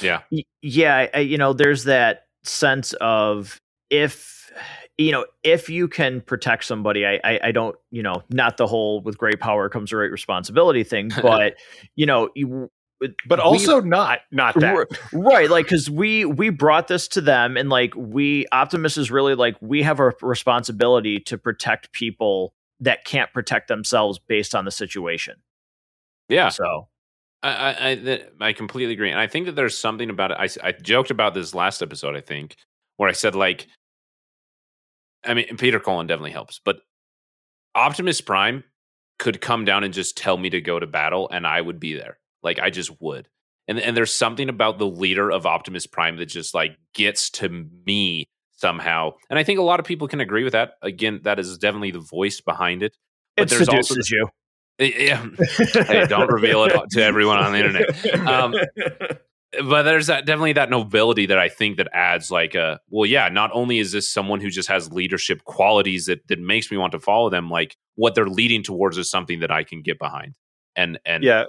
Yeah, 0.00 0.20
yeah, 0.62 1.08
I, 1.12 1.18
you 1.18 1.38
know, 1.38 1.52
there's 1.52 1.84
that 1.84 2.26
sense 2.44 2.92
of 2.94 3.60
if 3.90 4.50
you 4.98 5.12
know 5.12 5.26
if 5.42 5.68
you 5.68 5.88
can 5.88 6.20
protect 6.20 6.64
somebody 6.64 7.06
I, 7.06 7.20
I, 7.24 7.40
I 7.44 7.52
don't 7.52 7.76
you 7.90 8.02
know 8.02 8.22
not 8.30 8.56
the 8.56 8.66
whole 8.66 9.00
with 9.00 9.16
great 9.16 9.40
power 9.40 9.68
comes 9.68 9.90
great 9.90 10.10
responsibility 10.10 10.84
thing 10.84 11.10
but 11.22 11.54
you 11.94 12.06
know 12.06 12.30
you, 12.34 12.70
but 13.26 13.40
also 13.40 13.80
we, 13.80 13.88
not 13.88 14.20
not 14.30 14.58
that 14.58 14.86
right 15.12 15.50
like 15.50 15.66
because 15.66 15.90
we 15.90 16.24
we 16.24 16.50
brought 16.50 16.88
this 16.88 17.08
to 17.08 17.20
them 17.20 17.56
and 17.56 17.68
like 17.68 17.94
we 17.96 18.46
optimus 18.52 18.96
is 18.96 19.10
really 19.10 19.34
like 19.34 19.56
we 19.60 19.82
have 19.82 20.00
a 20.00 20.12
responsibility 20.22 21.18
to 21.18 21.36
protect 21.36 21.92
people 21.92 22.54
that 22.80 23.04
can't 23.04 23.32
protect 23.32 23.68
themselves 23.68 24.18
based 24.18 24.54
on 24.54 24.64
the 24.64 24.70
situation 24.70 25.36
yeah 26.28 26.48
so 26.48 26.88
I, 27.42 27.98
I 28.40 28.48
I 28.48 28.52
completely 28.52 28.94
agree, 28.94 29.10
and 29.10 29.18
I 29.18 29.26
think 29.26 29.46
that 29.46 29.56
there's 29.56 29.76
something 29.76 30.10
about 30.10 30.30
it. 30.30 30.36
I, 30.38 30.68
I 30.68 30.72
joked 30.72 31.10
about 31.10 31.34
this 31.34 31.54
last 31.54 31.82
episode, 31.82 32.14
I 32.14 32.20
think, 32.20 32.56
where 32.98 33.08
I 33.08 33.12
said 33.12 33.34
like, 33.34 33.66
I 35.24 35.34
mean, 35.34 35.56
Peter 35.56 35.80
Cullen 35.80 36.06
definitely 36.06 36.30
helps, 36.30 36.60
but 36.64 36.82
Optimus 37.74 38.20
Prime 38.20 38.62
could 39.18 39.40
come 39.40 39.64
down 39.64 39.82
and 39.82 39.92
just 39.92 40.16
tell 40.16 40.36
me 40.36 40.50
to 40.50 40.60
go 40.60 40.78
to 40.78 40.86
battle, 40.86 41.28
and 41.30 41.46
I 41.46 41.60
would 41.60 41.80
be 41.80 41.94
there. 41.94 42.18
Like 42.42 42.58
I 42.58 42.70
just 42.70 43.00
would. 43.00 43.28
And 43.68 43.78
and 43.78 43.96
there's 43.96 44.12
something 44.12 44.48
about 44.48 44.78
the 44.78 44.86
leader 44.86 45.30
of 45.30 45.46
Optimus 45.46 45.86
Prime 45.86 46.16
that 46.16 46.26
just 46.26 46.54
like 46.54 46.76
gets 46.94 47.30
to 47.30 47.66
me 47.86 48.28
somehow. 48.56 49.12
And 49.30 49.38
I 49.38 49.44
think 49.44 49.58
a 49.58 49.62
lot 49.62 49.80
of 49.80 49.86
people 49.86 50.08
can 50.08 50.20
agree 50.20 50.44
with 50.44 50.52
that. 50.52 50.74
Again, 50.82 51.20
that 51.24 51.38
is 51.38 51.58
definitely 51.58 51.90
the 51.90 52.00
voice 52.00 52.40
behind 52.40 52.82
it. 52.82 52.96
But 53.36 53.50
it 53.50 53.56
there's 53.56 53.68
also 53.68 53.94
you. 53.96 54.28
Yeah. 54.78 55.26
hey, 55.72 56.06
don't 56.06 56.32
reveal 56.32 56.64
it 56.64 56.72
to 56.90 57.02
everyone 57.02 57.38
on 57.38 57.52
the 57.52 57.58
internet. 57.58 58.26
Um, 58.26 58.54
but 59.64 59.82
there's 59.82 60.06
that 60.06 60.24
definitely 60.24 60.54
that 60.54 60.70
nobility 60.70 61.26
that 61.26 61.38
I 61.38 61.48
think 61.48 61.76
that 61.76 61.88
adds 61.92 62.30
like 62.30 62.54
a 62.54 62.80
well, 62.88 63.08
yeah. 63.08 63.28
Not 63.28 63.50
only 63.52 63.78
is 63.78 63.92
this 63.92 64.08
someone 64.08 64.40
who 64.40 64.50
just 64.50 64.68
has 64.68 64.90
leadership 64.90 65.44
qualities 65.44 66.06
that 66.06 66.26
that 66.28 66.38
makes 66.38 66.70
me 66.70 66.78
want 66.78 66.92
to 66.92 66.98
follow 66.98 67.30
them, 67.30 67.50
like 67.50 67.76
what 67.96 68.14
they're 68.14 68.26
leading 68.26 68.62
towards 68.62 68.96
is 68.96 69.10
something 69.10 69.40
that 69.40 69.50
I 69.50 69.62
can 69.62 69.82
get 69.82 69.98
behind. 69.98 70.36
And 70.74 70.98
and 71.04 71.22
yeah, 71.22 71.44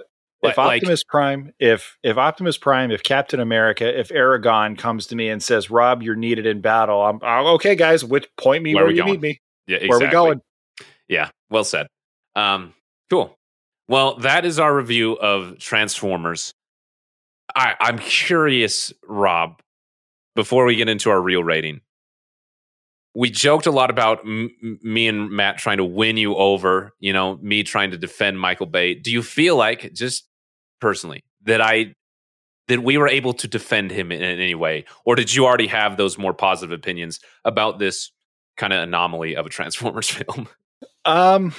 if 0.50 0.58
Optimus 0.58 1.00
like, 1.00 1.10
Prime, 1.10 1.52
if 1.58 1.96
if 2.02 2.16
Optimus 2.18 2.58
Prime, 2.58 2.90
if 2.90 3.02
Captain 3.02 3.40
America, 3.40 3.98
if 3.98 4.08
Aragorn 4.08 4.76
comes 4.78 5.06
to 5.08 5.16
me 5.16 5.28
and 5.28 5.42
says, 5.42 5.70
"Rob, 5.70 6.02
you're 6.02 6.14
needed 6.14 6.46
in 6.46 6.60
battle," 6.60 7.02
I'm, 7.02 7.18
I'm 7.22 7.46
okay, 7.54 7.74
guys. 7.74 8.04
Which 8.04 8.26
point 8.36 8.62
me 8.62 8.74
where, 8.74 8.84
where 8.84 8.92
you 8.92 8.98
going? 8.98 9.12
need 9.12 9.20
me. 9.20 9.40
Yeah, 9.66 9.76
exactly. 9.76 9.88
Where 9.88 9.98
we 10.00 10.12
going? 10.12 10.40
Yeah, 11.08 11.30
well 11.50 11.64
said. 11.64 11.86
Um, 12.36 12.74
cool. 13.10 13.36
Well, 13.88 14.16
that 14.18 14.44
is 14.44 14.58
our 14.58 14.74
review 14.74 15.12
of 15.14 15.58
Transformers. 15.58 16.52
I, 17.54 17.74
I'm 17.80 17.98
curious, 17.98 18.92
Rob, 19.06 19.60
before 20.34 20.64
we 20.64 20.76
get 20.76 20.88
into 20.88 21.10
our 21.10 21.20
real 21.20 21.44
rating. 21.44 21.80
We 23.14 23.30
joked 23.30 23.66
a 23.66 23.70
lot 23.70 23.90
about 23.90 24.20
m- 24.20 24.50
me 24.82 25.06
and 25.06 25.30
Matt 25.30 25.58
trying 25.58 25.76
to 25.76 25.84
win 25.84 26.16
you 26.16 26.34
over, 26.34 26.92
you 26.98 27.12
know, 27.12 27.36
me 27.42 27.62
trying 27.62 27.92
to 27.92 27.98
defend 27.98 28.40
Michael 28.40 28.66
Bay. 28.66 28.94
Do 28.94 29.12
you 29.12 29.22
feel 29.22 29.54
like, 29.54 29.92
just 29.92 30.26
personally, 30.84 31.24
that 31.44 31.62
I 31.62 31.94
that 32.68 32.82
we 32.82 32.98
were 32.98 33.08
able 33.08 33.32
to 33.32 33.48
defend 33.48 33.90
him 33.90 34.12
in, 34.12 34.20
in 34.20 34.38
any 34.38 34.54
way, 34.54 34.84
or 35.06 35.16
did 35.16 35.34
you 35.34 35.46
already 35.46 35.66
have 35.66 35.96
those 35.96 36.18
more 36.18 36.34
positive 36.34 36.78
opinions 36.78 37.20
about 37.42 37.78
this 37.78 38.10
kind 38.58 38.70
of 38.74 38.82
anomaly 38.82 39.34
of 39.34 39.46
a 39.46 39.48
Transformers 39.48 40.10
film? 40.18 40.46
Um, 41.06 41.54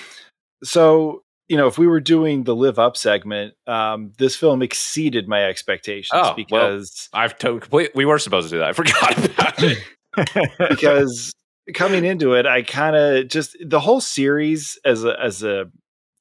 so 0.63 1.23
you 1.47 1.57
know, 1.57 1.65
if 1.65 1.79
we 1.79 1.87
were 1.87 1.99
doing 1.99 2.43
the 2.43 2.55
live 2.55 2.77
up 2.77 2.95
segment, 2.97 3.55
um, 3.65 4.13
this 4.19 4.35
film 4.35 4.61
exceeded 4.61 5.27
my 5.27 5.43
expectations 5.45 6.11
Oh, 6.13 6.21
well, 6.21 6.35
because 6.35 7.09
I've 7.11 7.35
to- 7.39 7.59
complete, 7.59 7.95
we 7.95 8.05
were 8.05 8.19
supposed 8.19 8.49
to 8.49 8.55
do 8.55 8.59
that. 8.59 8.69
I 8.69 8.73
forgot 8.83 9.25
about 9.25 9.63
it. 9.63 9.79
because 10.69 11.33
coming 11.73 12.05
into 12.05 12.33
it, 12.33 12.45
I 12.45 12.61
kind 12.61 12.95
of 12.95 13.27
just 13.27 13.57
the 13.59 13.79
whole 13.79 14.01
series 14.01 14.77
as 14.85 15.03
a 15.03 15.19
as 15.19 15.41
a 15.41 15.65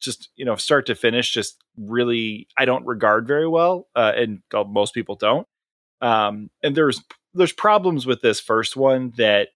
just 0.05 0.31
you 0.36 0.44
know 0.44 0.56
start 0.56 0.86
to 0.86 0.94
finish 0.94 1.32
just 1.32 1.62
really 1.76 2.48
I 2.56 2.64
don't 2.64 2.86
regard 2.86 3.26
very 3.26 3.48
well, 3.48 3.89
uh, 3.97 4.12
and 4.14 4.43
most 4.68 4.94
people 4.94 5.16
don't. 5.16 5.47
Um, 6.01 6.51
and 6.62 6.76
there's 6.76 7.02
there's 7.35 7.52
problems 7.52 8.06
with 8.06 8.20
this 8.20 8.40
first 8.40 8.76
one 8.76 9.12
that 9.16 9.48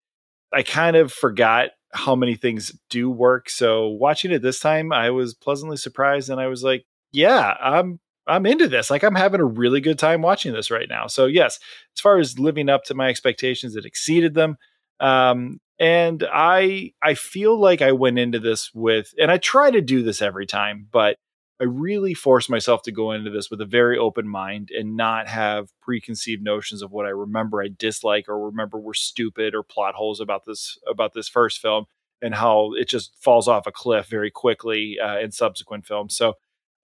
I 0.52 0.62
kind 0.62 0.96
of 0.96 1.12
forgot 1.12 1.70
how 1.92 2.14
many 2.14 2.34
things 2.34 2.72
do 2.90 3.10
work. 3.10 3.48
So 3.48 3.88
watching 3.88 4.30
it 4.30 4.42
this 4.42 4.60
time, 4.60 4.92
I 4.92 5.10
was 5.10 5.34
pleasantly 5.34 5.76
surprised, 5.76 6.30
and 6.30 6.40
I 6.40 6.46
was 6.46 6.62
like, 6.62 6.84
yeah, 7.12 7.54
I'm 7.60 8.00
I'm 8.26 8.46
into 8.46 8.68
this. 8.68 8.90
Like 8.90 9.02
I'm 9.02 9.14
having 9.14 9.40
a 9.40 9.46
really 9.46 9.80
good 9.80 9.98
time 9.98 10.22
watching 10.22 10.52
this 10.52 10.70
right 10.70 10.88
now. 10.88 11.06
So 11.06 11.26
yes, 11.26 11.58
as 11.96 12.00
far 12.00 12.18
as 12.18 12.38
living 12.38 12.68
up 12.68 12.84
to 12.84 12.94
my 12.94 13.08
expectations, 13.08 13.74
it 13.76 13.86
exceeded 13.86 14.34
them. 14.34 14.56
Um, 15.00 15.60
and 15.78 16.24
I 16.32 16.92
I 17.02 17.14
feel 17.14 17.58
like 17.58 17.82
I 17.82 17.92
went 17.92 18.18
into 18.18 18.40
this 18.40 18.70
with, 18.74 19.14
and 19.18 19.30
I 19.30 19.38
try 19.38 19.70
to 19.70 19.80
do 19.80 20.02
this 20.02 20.20
every 20.20 20.46
time, 20.46 20.88
but 20.90 21.16
I 21.60 21.64
really 21.64 22.14
force 22.14 22.48
myself 22.48 22.82
to 22.82 22.92
go 22.92 23.12
into 23.12 23.30
this 23.30 23.50
with 23.50 23.60
a 23.60 23.66
very 23.66 23.98
open 23.98 24.28
mind 24.28 24.70
and 24.70 24.96
not 24.96 25.26
have 25.26 25.68
preconceived 25.82 26.42
notions 26.42 26.82
of 26.82 26.92
what 26.92 27.06
I 27.06 27.10
remember 27.10 27.60
I 27.62 27.68
dislike 27.76 28.28
or 28.28 28.46
remember 28.46 28.78
were 28.78 28.94
stupid 28.94 29.54
or 29.54 29.64
plot 29.64 29.94
holes 29.94 30.20
about 30.20 30.44
this 30.46 30.78
about 30.88 31.14
this 31.14 31.28
first 31.28 31.60
film 31.60 31.86
and 32.22 32.34
how 32.34 32.72
it 32.74 32.88
just 32.88 33.12
falls 33.20 33.48
off 33.48 33.66
a 33.66 33.72
cliff 33.72 34.06
very 34.06 34.30
quickly 34.30 34.98
uh, 35.02 35.18
in 35.18 35.32
subsequent 35.32 35.86
films. 35.86 36.16
So 36.16 36.34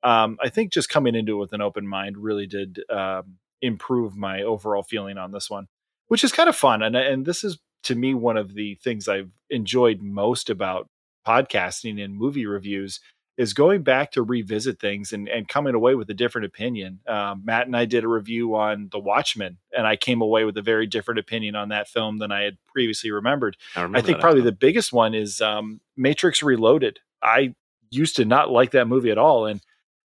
um, 0.03 0.39
I 0.43 0.49
think 0.49 0.73
just 0.73 0.89
coming 0.89 1.15
into 1.15 1.37
it 1.37 1.41
with 1.41 1.53
an 1.53 1.63
open 1.63 1.87
mind 1.87 2.19
really 2.19 2.47
did 2.47 2.81
um, 2.91 3.39
improve 3.63 4.17
my 4.17 4.43
overall 4.43 4.83
feeling 4.83 5.19
on 5.19 5.31
this 5.31 5.49
one, 5.49 5.67
which 6.09 6.25
is 6.25 6.33
kind 6.33 6.49
of 6.49 6.57
fun. 6.57 6.83
And 6.83 6.97
and 6.97 7.27
this 7.27 7.45
is 7.45 7.59
to 7.85 7.95
me 7.95 8.15
one 8.15 8.37
of 8.37 8.55
the 8.55 8.75
things 8.77 9.09
I've 9.09 9.31
enjoyed 9.51 10.01
most 10.03 10.51
about 10.51 10.89
podcasting 11.27 12.03
and 12.03 12.17
movie 12.17 12.47
reviews 12.47 13.01
is 13.37 13.53
going 13.53 13.83
back 13.83 14.13
to 14.13 14.23
revisit 14.23 14.79
things 14.79 15.13
and, 15.13 15.29
and 15.29 15.49
coming 15.49 15.75
away 15.75 15.95
with 15.97 16.09
a 16.09 16.15
different 16.15 16.45
opinion. 16.45 17.01
Um, 17.07 17.43
Matt 17.45 17.67
and 17.67 17.77
I 17.77 17.85
did 17.85 18.05
a 18.05 18.09
review 18.09 18.55
on 18.55 18.89
The 18.93 19.01
Watchmen, 19.01 19.59
and 19.77 19.87
I 19.87 19.97
came 19.97 20.21
away 20.21 20.45
with 20.45 20.57
a 20.57 20.63
very 20.63 20.87
different 20.87 21.19
opinion 21.19 21.57
on 21.57 21.71
that 21.71 21.89
film 21.89 22.19
than 22.19 22.31
I 22.31 22.43
had 22.43 22.59
previously 22.73 23.11
remembered. 23.11 23.57
I, 23.75 23.89
I 23.95 24.01
think 24.03 24.21
probably 24.21 24.43
the 24.43 24.53
biggest 24.53 24.93
one 24.93 25.15
is 25.15 25.41
um, 25.41 25.81
Matrix 25.97 26.43
Reloaded. 26.43 27.01
I 27.23 27.55
used 27.91 28.17
to 28.17 28.25
not 28.25 28.51
like 28.51 28.71
that 28.71 28.87
movie 28.87 29.11
at 29.11 29.19
all, 29.19 29.47
and 29.47 29.61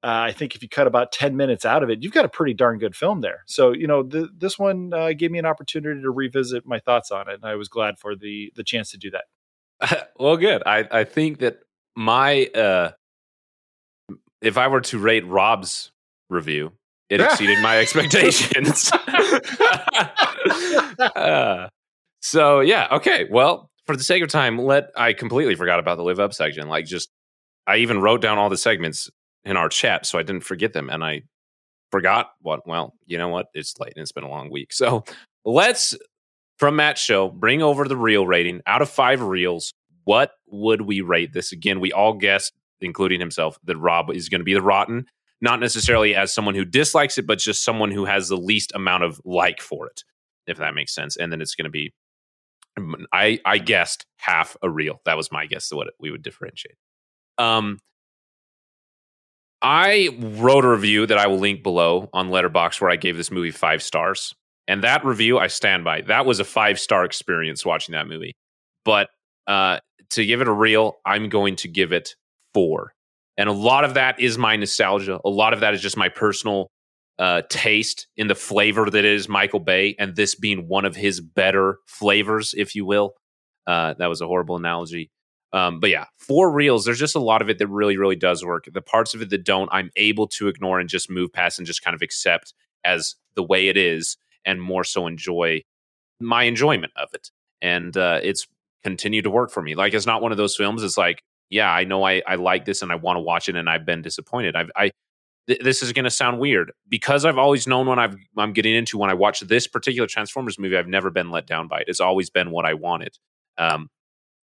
uh, 0.03 0.07
I 0.29 0.31
think 0.31 0.55
if 0.55 0.63
you 0.63 0.69
cut 0.69 0.87
about 0.87 1.11
ten 1.11 1.35
minutes 1.37 1.65
out 1.65 1.83
of 1.83 1.89
it, 1.89 2.01
you've 2.03 2.13
got 2.13 2.25
a 2.25 2.29
pretty 2.29 2.53
darn 2.53 2.79
good 2.79 2.95
film 2.95 3.21
there. 3.21 3.43
So 3.45 3.71
you 3.71 3.87
know, 3.87 4.03
th- 4.03 4.29
this 4.37 4.57
one 4.57 4.93
uh, 4.93 5.13
gave 5.13 5.31
me 5.31 5.39
an 5.39 5.45
opportunity 5.45 6.01
to 6.01 6.09
revisit 6.09 6.65
my 6.65 6.79
thoughts 6.79 7.11
on 7.11 7.29
it, 7.29 7.35
and 7.35 7.45
I 7.45 7.55
was 7.55 7.67
glad 7.67 7.99
for 7.99 8.15
the 8.15 8.51
the 8.55 8.63
chance 8.63 8.91
to 8.91 8.97
do 8.97 9.11
that. 9.11 10.09
well, 10.19 10.37
good. 10.37 10.63
I, 10.65 10.87
I 10.91 11.03
think 11.03 11.39
that 11.39 11.59
my 11.95 12.45
uh 12.55 12.91
if 14.41 14.57
I 14.57 14.67
were 14.67 14.81
to 14.81 14.97
rate 14.97 15.25
Rob's 15.27 15.91
review, 16.29 16.71
it 17.09 17.19
Yeah. 17.19 17.27
exceeded 17.27 17.59
my 17.61 17.77
expectations. 17.79 18.91
Uh, 20.99 21.67
so 22.21 22.59
yeah, 22.59 22.87
okay. 22.91 23.27
Well, 23.29 23.69
for 23.85 23.95
the 23.95 24.03
sake 24.03 24.21
of 24.23 24.29
time, 24.29 24.57
let 24.59 24.91
I 24.95 25.13
completely 25.13 25.55
forgot 25.55 25.79
about 25.79 25.97
the 25.97 26.03
live 26.03 26.19
up 26.19 26.33
section. 26.33 26.67
Like 26.67 26.85
just 26.85 27.09
I 27.67 27.77
even 27.77 27.99
wrote 28.01 28.21
down 28.21 28.37
all 28.37 28.49
the 28.49 28.57
segments 28.57 29.09
in 29.43 29.57
our 29.57 29.69
chat 29.69 30.05
so 30.05 30.19
I 30.19 30.23
didn't 30.23 30.43
forget 30.43 30.73
them 30.73 30.89
and 30.89 31.03
I 31.03 31.23
forgot 31.91 32.31
what 32.41 32.67
well, 32.67 32.95
you 33.05 33.17
know 33.17 33.29
what? 33.29 33.47
It's 33.53 33.77
late 33.79 33.93
and 33.95 34.01
it's 34.01 34.11
been 34.11 34.23
a 34.23 34.29
long 34.29 34.49
week. 34.49 34.73
So 34.73 35.03
let's 35.45 35.95
from 36.57 36.75
Matt's 36.75 37.01
show, 37.01 37.29
bring 37.29 37.63
over 37.63 37.87
the 37.87 37.97
real 37.97 38.27
rating 38.27 38.61
out 38.67 38.83
of 38.83 38.89
five 38.89 39.21
reels. 39.21 39.73
What 40.03 40.33
would 40.47 40.81
we 40.81 41.01
rate 41.01 41.33
this? 41.33 41.51
Again, 41.51 41.79
we 41.79 41.91
all 41.91 42.13
guessed, 42.13 42.53
including 42.79 43.19
himself, 43.19 43.57
that 43.63 43.77
Rob 43.77 44.11
is 44.11 44.29
going 44.29 44.41
to 44.41 44.45
be 44.45 44.53
the 44.53 44.61
rotten, 44.61 45.05
not 45.41 45.59
necessarily 45.59 46.13
as 46.15 46.31
someone 46.31 46.53
who 46.53 46.63
dislikes 46.63 47.17
it, 47.17 47.25
but 47.25 47.39
just 47.39 47.63
someone 47.63 47.89
who 47.89 48.05
has 48.05 48.29
the 48.29 48.37
least 48.37 48.71
amount 48.75 49.03
of 49.03 49.19
like 49.25 49.59
for 49.59 49.87
it, 49.87 50.03
if 50.45 50.57
that 50.57 50.75
makes 50.75 50.93
sense. 50.93 51.17
And 51.17 51.31
then 51.31 51.41
it's 51.41 51.55
going 51.55 51.65
to 51.65 51.71
be, 51.71 51.93
I 53.11 53.39
I 53.43 53.57
guessed 53.57 54.05
half 54.17 54.55
a 54.61 54.69
reel. 54.69 55.01
That 55.05 55.17
was 55.17 55.31
my 55.31 55.47
guess 55.47 55.71
of 55.71 55.77
what 55.77 55.87
we 55.99 56.11
would 56.11 56.21
differentiate. 56.21 56.75
Um, 57.39 57.79
I 59.61 60.09
wrote 60.19 60.65
a 60.65 60.69
review 60.69 61.05
that 61.05 61.17
I 61.17 61.27
will 61.27 61.37
link 61.37 61.63
below 61.63 62.09
on 62.13 62.29
Letterboxd 62.29 62.81
where 62.81 62.89
I 62.89 62.95
gave 62.95 63.17
this 63.17 63.31
movie 63.31 63.51
five 63.51 63.83
stars. 63.83 64.33
And 64.67 64.83
that 64.83 65.05
review 65.05 65.37
I 65.37 65.47
stand 65.47 65.83
by. 65.83 66.01
That 66.01 66.25
was 66.25 66.39
a 66.39 66.43
five 66.43 66.79
star 66.79 67.03
experience 67.03 67.65
watching 67.65 67.93
that 67.93 68.07
movie. 68.07 68.33
But 68.85 69.09
uh, 69.47 69.79
to 70.11 70.25
give 70.25 70.41
it 70.41 70.47
a 70.47 70.53
real, 70.53 70.97
I'm 71.05 71.29
going 71.29 71.57
to 71.57 71.67
give 71.67 71.91
it 71.91 72.15
four. 72.53 72.93
And 73.37 73.49
a 73.49 73.53
lot 73.53 73.83
of 73.83 73.95
that 73.95 74.19
is 74.19 74.37
my 74.37 74.55
nostalgia. 74.55 75.19
A 75.23 75.29
lot 75.29 75.53
of 75.53 75.61
that 75.61 75.73
is 75.73 75.81
just 75.81 75.97
my 75.97 76.09
personal 76.09 76.67
uh, 77.19 77.41
taste 77.49 78.07
in 78.17 78.27
the 78.27 78.35
flavor 78.35 78.89
that 78.89 79.05
is 79.05 79.29
Michael 79.29 79.59
Bay, 79.59 79.95
and 79.99 80.15
this 80.15 80.35
being 80.35 80.67
one 80.67 80.85
of 80.85 80.95
his 80.95 81.21
better 81.21 81.77
flavors, 81.87 82.53
if 82.57 82.75
you 82.75 82.85
will. 82.85 83.13
Uh, 83.67 83.93
that 83.99 84.07
was 84.07 84.21
a 84.21 84.27
horrible 84.27 84.55
analogy. 84.55 85.11
Um, 85.53 85.79
but 85.79 85.89
yeah, 85.89 86.05
for 86.17 86.49
reels, 86.49 86.85
there's 86.85 86.99
just 86.99 87.15
a 87.15 87.19
lot 87.19 87.41
of 87.41 87.49
it 87.49 87.57
that 87.57 87.67
really, 87.67 87.97
really 87.97 88.15
does 88.15 88.45
work. 88.45 88.67
The 88.71 88.81
parts 88.81 89.13
of 89.13 89.21
it 89.21 89.29
that 89.31 89.43
don't, 89.43 89.69
I'm 89.71 89.91
able 89.95 90.27
to 90.29 90.47
ignore 90.47 90.79
and 90.79 90.87
just 90.87 91.09
move 91.09 91.33
past 91.33 91.59
and 91.59 91.65
just 91.67 91.83
kind 91.83 91.93
of 91.93 92.01
accept 92.01 92.53
as 92.85 93.15
the 93.35 93.43
way 93.43 93.67
it 93.67 93.77
is 93.77 94.17
and 94.45 94.61
more 94.61 94.83
so 94.83 95.07
enjoy 95.07 95.63
my 96.19 96.43
enjoyment 96.43 96.93
of 96.95 97.09
it. 97.13 97.31
And 97.61 97.95
uh, 97.97 98.19
it's 98.23 98.47
continued 98.83 99.23
to 99.23 99.29
work 99.29 99.51
for 99.51 99.61
me. 99.61 99.75
Like 99.75 99.93
it's 99.93 100.05
not 100.05 100.21
one 100.21 100.31
of 100.31 100.37
those 100.37 100.55
films. 100.55 100.83
It's 100.83 100.97
like, 100.97 101.23
yeah, 101.49 101.69
I 101.69 101.83
know 101.83 102.03
I, 102.03 102.21
I 102.25 102.35
like 102.35 102.65
this 102.65 102.81
and 102.81 102.91
I 102.91 102.95
want 102.95 103.17
to 103.17 103.21
watch 103.21 103.49
it, 103.49 103.57
and 103.57 103.69
I've 103.69 103.85
been 103.85 104.01
disappointed. 104.01 104.55
I've, 104.55 104.71
I 104.75 104.91
th- 105.47 105.59
this 105.59 105.83
is 105.83 105.91
going 105.91 106.05
to 106.05 106.09
sound 106.09 106.39
weird 106.39 106.71
because 106.87 107.25
I've 107.25 107.37
always 107.37 107.67
known 107.67 107.87
when 107.87 107.99
I've, 107.99 108.15
I'm 108.37 108.53
getting 108.53 108.73
into 108.73 108.97
when 108.97 109.09
I 109.09 109.15
watch 109.15 109.41
this 109.41 109.67
particular 109.67 110.07
Transformers 110.07 110.57
movie. 110.57 110.77
I've 110.77 110.87
never 110.87 111.09
been 111.09 111.29
let 111.29 111.45
down 111.45 111.67
by 111.67 111.79
it. 111.79 111.85
It's 111.89 111.99
always 111.99 112.29
been 112.29 112.51
what 112.51 112.65
I 112.65 112.73
wanted, 112.73 113.17
um, 113.57 113.89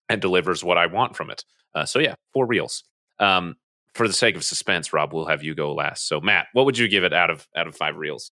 and 0.09 0.21
delivers 0.21 0.63
what 0.63 0.77
I 0.77 0.85
want 0.85 1.15
from 1.15 1.29
it. 1.29 1.43
Uh, 1.73 1.85
so 1.85 1.99
yeah, 1.99 2.15
four 2.33 2.45
reels. 2.45 2.83
Um, 3.19 3.55
for 3.93 4.07
the 4.07 4.13
sake 4.13 4.35
of 4.35 4.43
suspense, 4.43 4.91
Rob, 4.91 5.13
we'll 5.13 5.25
have 5.25 5.41
you 5.43 5.55
go 5.55 5.73
last. 5.73 6.07
So 6.07 6.19
Matt, 6.19 6.47
what 6.53 6.65
would 6.65 6.77
you 6.77 6.87
give 6.87 7.03
it 7.03 7.13
out 7.13 7.29
of 7.29 7.47
out 7.55 7.67
of 7.67 7.75
five 7.75 7.95
reels? 7.97 8.31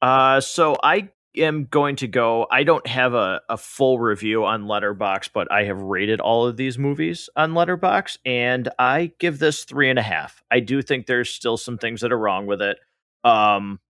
Uh, 0.00 0.40
so 0.40 0.76
I 0.82 1.10
am 1.36 1.64
going 1.66 1.96
to 1.96 2.06
go. 2.06 2.46
I 2.50 2.62
don't 2.62 2.86
have 2.86 3.14
a, 3.14 3.40
a 3.48 3.56
full 3.56 3.98
review 3.98 4.44
on 4.44 4.64
Letterboxd, 4.64 5.30
but 5.32 5.50
I 5.50 5.64
have 5.64 5.80
rated 5.80 6.20
all 6.20 6.46
of 6.46 6.56
these 6.56 6.78
movies 6.78 7.28
on 7.36 7.52
Letterboxd, 7.52 8.18
and 8.24 8.68
I 8.78 9.12
give 9.18 9.38
this 9.38 9.64
three 9.64 9.90
and 9.90 9.98
a 9.98 10.02
half. 10.02 10.42
I 10.50 10.60
do 10.60 10.82
think 10.82 11.06
there's 11.06 11.30
still 11.30 11.56
some 11.56 11.78
things 11.78 12.00
that 12.00 12.12
are 12.12 12.18
wrong 12.18 12.46
with 12.46 12.62
it, 12.62 12.78
um, 13.24 13.80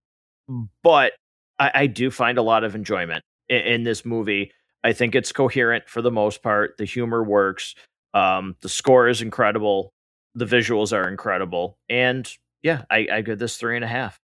but 0.82 1.12
I, 1.58 1.70
I 1.74 1.86
do 1.86 2.10
find 2.10 2.38
a 2.38 2.42
lot 2.42 2.64
of 2.64 2.74
enjoyment 2.74 3.24
in, 3.48 3.60
in 3.60 3.82
this 3.82 4.04
movie. 4.04 4.52
I 4.84 4.92
think 4.92 5.14
it's 5.14 5.32
coherent 5.32 5.88
for 5.88 6.02
the 6.02 6.10
most 6.10 6.42
part. 6.42 6.76
The 6.76 6.84
humor 6.84 7.22
works. 7.22 7.74
Um, 8.14 8.56
the 8.60 8.68
score 8.68 9.08
is 9.08 9.22
incredible. 9.22 9.92
The 10.34 10.44
visuals 10.46 10.92
are 10.92 11.08
incredible, 11.08 11.76
and 11.90 12.30
yeah, 12.62 12.84
I, 12.90 13.06
I 13.12 13.20
give 13.20 13.38
this 13.38 13.58
three 13.58 13.76
and 13.76 13.84
a 13.84 13.88
half. 13.88 14.18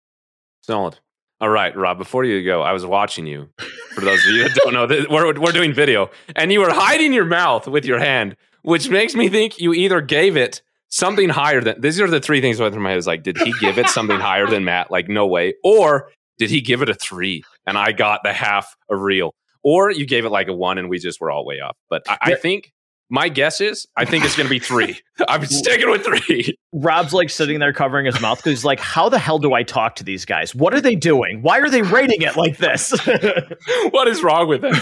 Solid. 0.63 0.99
All 1.41 1.49
right, 1.49 1.77
Rob. 1.77 1.99
Before 1.99 2.25
you 2.25 2.45
go, 2.45 2.63
I 2.63 2.73
was 2.73 2.87
watching 2.87 3.27
you. 3.27 3.49
For 3.95 4.01
those 4.03 4.25
of 4.27 4.33
you 4.33 4.45
that 4.45 4.55
don't 4.63 4.73
know, 4.73 4.87
we're 5.11 5.39
we're 5.39 5.53
doing 5.53 5.73
video, 5.73 6.11
and 6.35 6.53
you 6.53 6.61
were 6.61 6.73
hiding 6.73 7.13
your 7.13 7.25
mouth 7.25 7.67
with 7.67 7.85
your 7.85 7.99
hand, 7.99 8.37
which 8.63 8.89
makes 8.89 9.15
me 9.15 9.29
think 9.29 9.59
you 9.59 9.75
either 9.75 10.01
gave 10.01 10.37
it 10.37 10.63
something 10.89 11.29
higher 11.29 11.61
than. 11.61 11.81
These 11.81 12.01
are 12.01 12.09
the 12.09 12.21
three 12.21 12.41
things 12.41 12.59
going 12.59 12.73
through 12.73 12.83
my 12.83 12.91
head. 12.91 12.99
Is 12.99 13.07
like, 13.07 13.23
did 13.23 13.39
he 13.39 13.53
give 13.61 13.79
it 13.79 13.89
something 13.89 14.19
higher 14.19 14.47
than 14.47 14.65
Matt? 14.65 14.91
Like, 14.91 15.09
no 15.09 15.27
way. 15.27 15.55
Or 15.63 16.11
did 16.39 16.51
he 16.51 16.61
give 16.61 16.83
it 16.83 16.89
a 16.89 16.95
three, 16.95 17.43
and 17.67 17.77
I 17.77 17.93
got 17.93 18.21
the 18.23 18.33
half 18.33 18.77
a 18.89 18.97
reel? 18.97 19.35
Or 19.69 19.91
you 19.91 20.07
gave 20.07 20.25
it 20.25 20.31
like 20.31 20.47
a 20.47 20.53
one, 20.53 20.79
and 20.79 20.89
we 20.89 21.01
just 21.01 21.21
were 21.21 21.29
all 21.29 21.45
way 21.45 21.57
off. 21.59 21.77
But 21.91 22.09
I, 22.09 22.19
I 22.21 22.35
think 22.37 22.73
My 23.09 23.29
guess 23.29 23.61
is 23.61 23.87
I 23.97 24.05
think 24.05 24.25
it's 24.25 24.37
going 24.37 24.47
to 24.47 24.51
be 24.51 24.61
three. 24.61 25.01
I'm 25.29 25.45
sticking 25.47 25.91
with 25.91 26.05
three. 26.05 26.57
Rob's 26.73 27.13
like 27.13 27.31
sitting 27.31 27.59
there 27.59 27.73
covering 27.73 28.07
his 28.07 28.21
mouth 28.21 28.39
because 28.39 28.51
he's 28.51 28.65
like, 28.65 28.81
"How 28.81 29.09
the 29.09 29.19
hell 29.19 29.39
do 29.39 29.55
I 29.55 29.63
talk 29.63 29.97
to 29.97 30.05
these 30.05 30.25
guys? 30.25 30.55
What 30.55 30.75
are 30.75 30.81
they 30.81 30.95
doing? 30.97 31.43
Why 31.43 31.59
are 31.59 31.69
they 31.71 31.83
rating 31.83 32.23
it 32.23 32.37
like 32.37 32.59
this? 32.59 32.93
what 33.91 34.09
is 34.09 34.23
wrong 34.23 34.49
with 34.49 34.63
them?" 34.63 34.75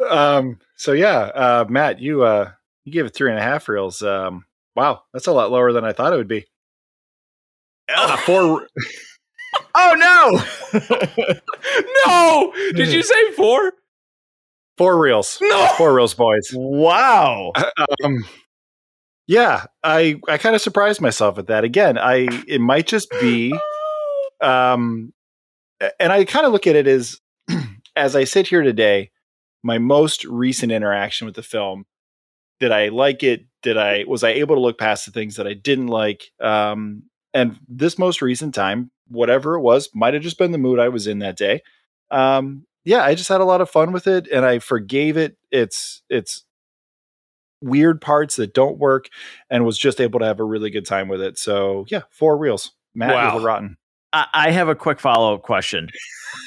um. 0.10 0.58
So 0.76 0.92
yeah, 0.92 1.18
uh, 1.18 1.64
Matt, 1.68 2.00
you 2.00 2.22
uh, 2.22 2.50
you 2.84 2.92
gave 2.92 3.06
it 3.06 3.14
three 3.14 3.30
and 3.30 3.38
a 3.38 3.42
half 3.42 3.68
reels. 3.68 4.02
Um. 4.02 4.44
Wow, 4.74 5.02
that's 5.12 5.26
a 5.26 5.32
lot 5.32 5.50
lower 5.50 5.72
than 5.72 5.84
I 5.84 5.92
thought 5.92 6.12
it 6.12 6.16
would 6.16 6.28
be. 6.28 6.46
Uh, 7.94 8.16
four. 8.18 8.66
oh 9.74 9.94
no! 9.96 10.42
no! 12.06 12.52
Did 12.72 12.92
you 12.92 13.02
say 13.02 13.32
four? 13.32 13.72
Four 14.76 15.00
reels. 15.00 15.38
No, 15.40 15.66
four 15.78 15.94
reels, 15.94 16.14
boys. 16.14 16.50
Wow. 16.54 17.52
Um, 18.04 18.24
yeah, 19.26 19.64
I 19.82 20.20
I 20.28 20.38
kind 20.38 20.54
of 20.54 20.62
surprised 20.62 21.00
myself 21.00 21.38
at 21.38 21.48
that. 21.48 21.64
Again, 21.64 21.98
I 21.98 22.28
it 22.46 22.60
might 22.60 22.86
just 22.86 23.10
be, 23.20 23.52
um, 24.40 25.12
and 25.98 26.12
I 26.12 26.24
kind 26.24 26.46
of 26.46 26.52
look 26.52 26.66
at 26.66 26.76
it 26.76 26.86
as 26.86 27.20
as 27.96 28.14
I 28.14 28.24
sit 28.24 28.46
here 28.46 28.62
today, 28.62 29.10
my 29.62 29.78
most 29.78 30.24
recent 30.24 30.72
interaction 30.72 31.26
with 31.26 31.34
the 31.34 31.42
film. 31.42 31.86
Did 32.60 32.72
I 32.72 32.88
like 32.88 33.22
it? 33.22 33.46
Did 33.62 33.76
I 33.76 34.04
was 34.06 34.22
I 34.22 34.30
able 34.30 34.54
to 34.56 34.62
look 34.62 34.78
past 34.78 35.06
the 35.06 35.12
things 35.12 35.36
that 35.36 35.46
I 35.46 35.54
didn't 35.54 35.88
like? 35.88 36.30
Um, 36.40 37.04
and 37.34 37.58
this 37.68 37.98
most 37.98 38.22
recent 38.22 38.54
time, 38.54 38.90
whatever 39.08 39.56
it 39.56 39.60
was, 39.60 39.90
might 39.94 40.14
have 40.14 40.22
just 40.22 40.38
been 40.38 40.52
the 40.52 40.58
mood 40.58 40.78
I 40.78 40.88
was 40.88 41.06
in 41.06 41.18
that 41.18 41.36
day. 41.36 41.62
Um, 42.10 42.64
yeah, 42.86 43.02
I 43.02 43.16
just 43.16 43.28
had 43.28 43.40
a 43.40 43.44
lot 43.44 43.60
of 43.60 43.68
fun 43.68 43.90
with 43.90 44.06
it 44.06 44.28
and 44.28 44.46
I 44.46 44.60
forgave 44.60 45.16
it. 45.16 45.36
It's 45.50 46.02
it's 46.08 46.44
weird 47.60 48.00
parts 48.00 48.36
that 48.36 48.54
don't 48.54 48.78
work 48.78 49.08
and 49.50 49.64
was 49.64 49.76
just 49.76 50.00
able 50.00 50.20
to 50.20 50.26
have 50.26 50.38
a 50.38 50.44
really 50.44 50.70
good 50.70 50.86
time 50.86 51.08
with 51.08 51.20
it. 51.20 51.36
So 51.36 51.84
yeah, 51.88 52.02
four 52.10 52.38
reels. 52.38 52.72
Matt 52.94 53.12
wow. 53.12 53.40
rotten. 53.40 53.76
I, 54.12 54.26
I 54.32 54.50
have 54.52 54.68
a 54.68 54.76
quick 54.76 55.00
follow 55.00 55.34
up 55.34 55.42
question. 55.42 55.90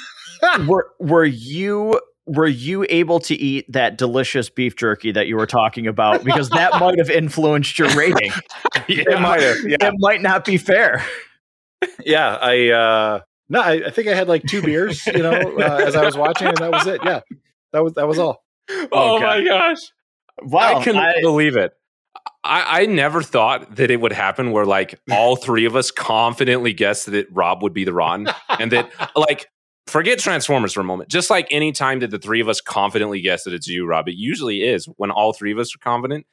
were 0.67 0.89
were 0.97 1.25
you 1.25 1.99
were 2.25 2.47
you 2.47 2.85
able 2.89 3.19
to 3.19 3.35
eat 3.35 3.69
that 3.69 3.97
delicious 3.97 4.49
beef 4.49 4.77
jerky 4.77 5.11
that 5.11 5.27
you 5.27 5.35
were 5.35 5.45
talking 5.45 5.87
about? 5.87 6.23
Because 6.23 6.49
that 6.51 6.79
might 6.79 6.97
have 6.99 7.09
influenced 7.09 7.77
your 7.77 7.89
rating. 7.89 8.31
yeah, 8.87 9.03
it 9.07 9.19
might 9.19 9.41
have. 9.41 9.57
Yeah. 9.67 9.77
It 9.81 9.93
might 9.97 10.21
not 10.21 10.45
be 10.45 10.57
fair. 10.57 11.05
Yeah, 12.05 12.37
I 12.41 12.69
uh 12.69 13.19
no, 13.49 13.61
I, 13.61 13.87
I, 13.87 13.89
think 13.89 14.07
I 14.07 14.13
had 14.13 14.27
like 14.27 14.43
two 14.43 14.61
beers, 14.61 15.05
you 15.07 15.23
know, 15.23 15.31
uh, 15.59 15.81
as 15.85 15.95
I 15.95 16.05
was 16.05 16.15
watching, 16.15 16.47
and 16.47 16.57
that 16.57 16.71
was 16.71 16.87
it. 16.87 17.01
Yeah, 17.03 17.21
that 17.73 17.83
was 17.83 17.93
that 17.93 18.07
was 18.07 18.19
all. 18.19 18.43
Oh 18.91 19.15
okay. 19.15 19.25
my 19.25 19.43
gosh! 19.43 19.91
Wow, 20.41 20.77
I 20.77 20.83
couldn't 20.83 21.01
I, 21.01 21.21
believe 21.21 21.57
it. 21.57 21.73
I, 22.43 22.81
I 22.81 22.85
never 22.85 23.21
thought 23.21 23.75
that 23.75 23.91
it 23.91 23.99
would 23.99 24.13
happen 24.13 24.51
where 24.51 24.65
like 24.65 24.99
all 25.11 25.35
three 25.35 25.65
of 25.65 25.75
us 25.75 25.91
confidently 25.91 26.73
guessed 26.73 27.07
that 27.11 27.27
Rob 27.31 27.63
would 27.63 27.73
be 27.73 27.83
the 27.83 27.93
Ron, 27.93 28.27
and 28.59 28.71
that 28.71 28.91
like 29.15 29.47
forget 29.87 30.19
Transformers 30.19 30.73
for 30.73 30.81
a 30.81 30.85
moment. 30.85 31.09
Just 31.09 31.29
like 31.29 31.47
any 31.51 31.71
time 31.71 31.99
that 31.99 32.11
the 32.11 32.19
three 32.19 32.41
of 32.41 32.47
us 32.47 32.61
confidently 32.61 33.19
guess 33.21 33.43
that 33.43 33.53
it's 33.53 33.67
you, 33.67 33.85
Rob, 33.85 34.07
it 34.07 34.15
usually 34.15 34.61
is 34.61 34.85
when 34.97 35.11
all 35.11 35.33
three 35.33 35.51
of 35.51 35.57
us 35.57 35.75
are 35.75 35.79
confident. 35.79 36.25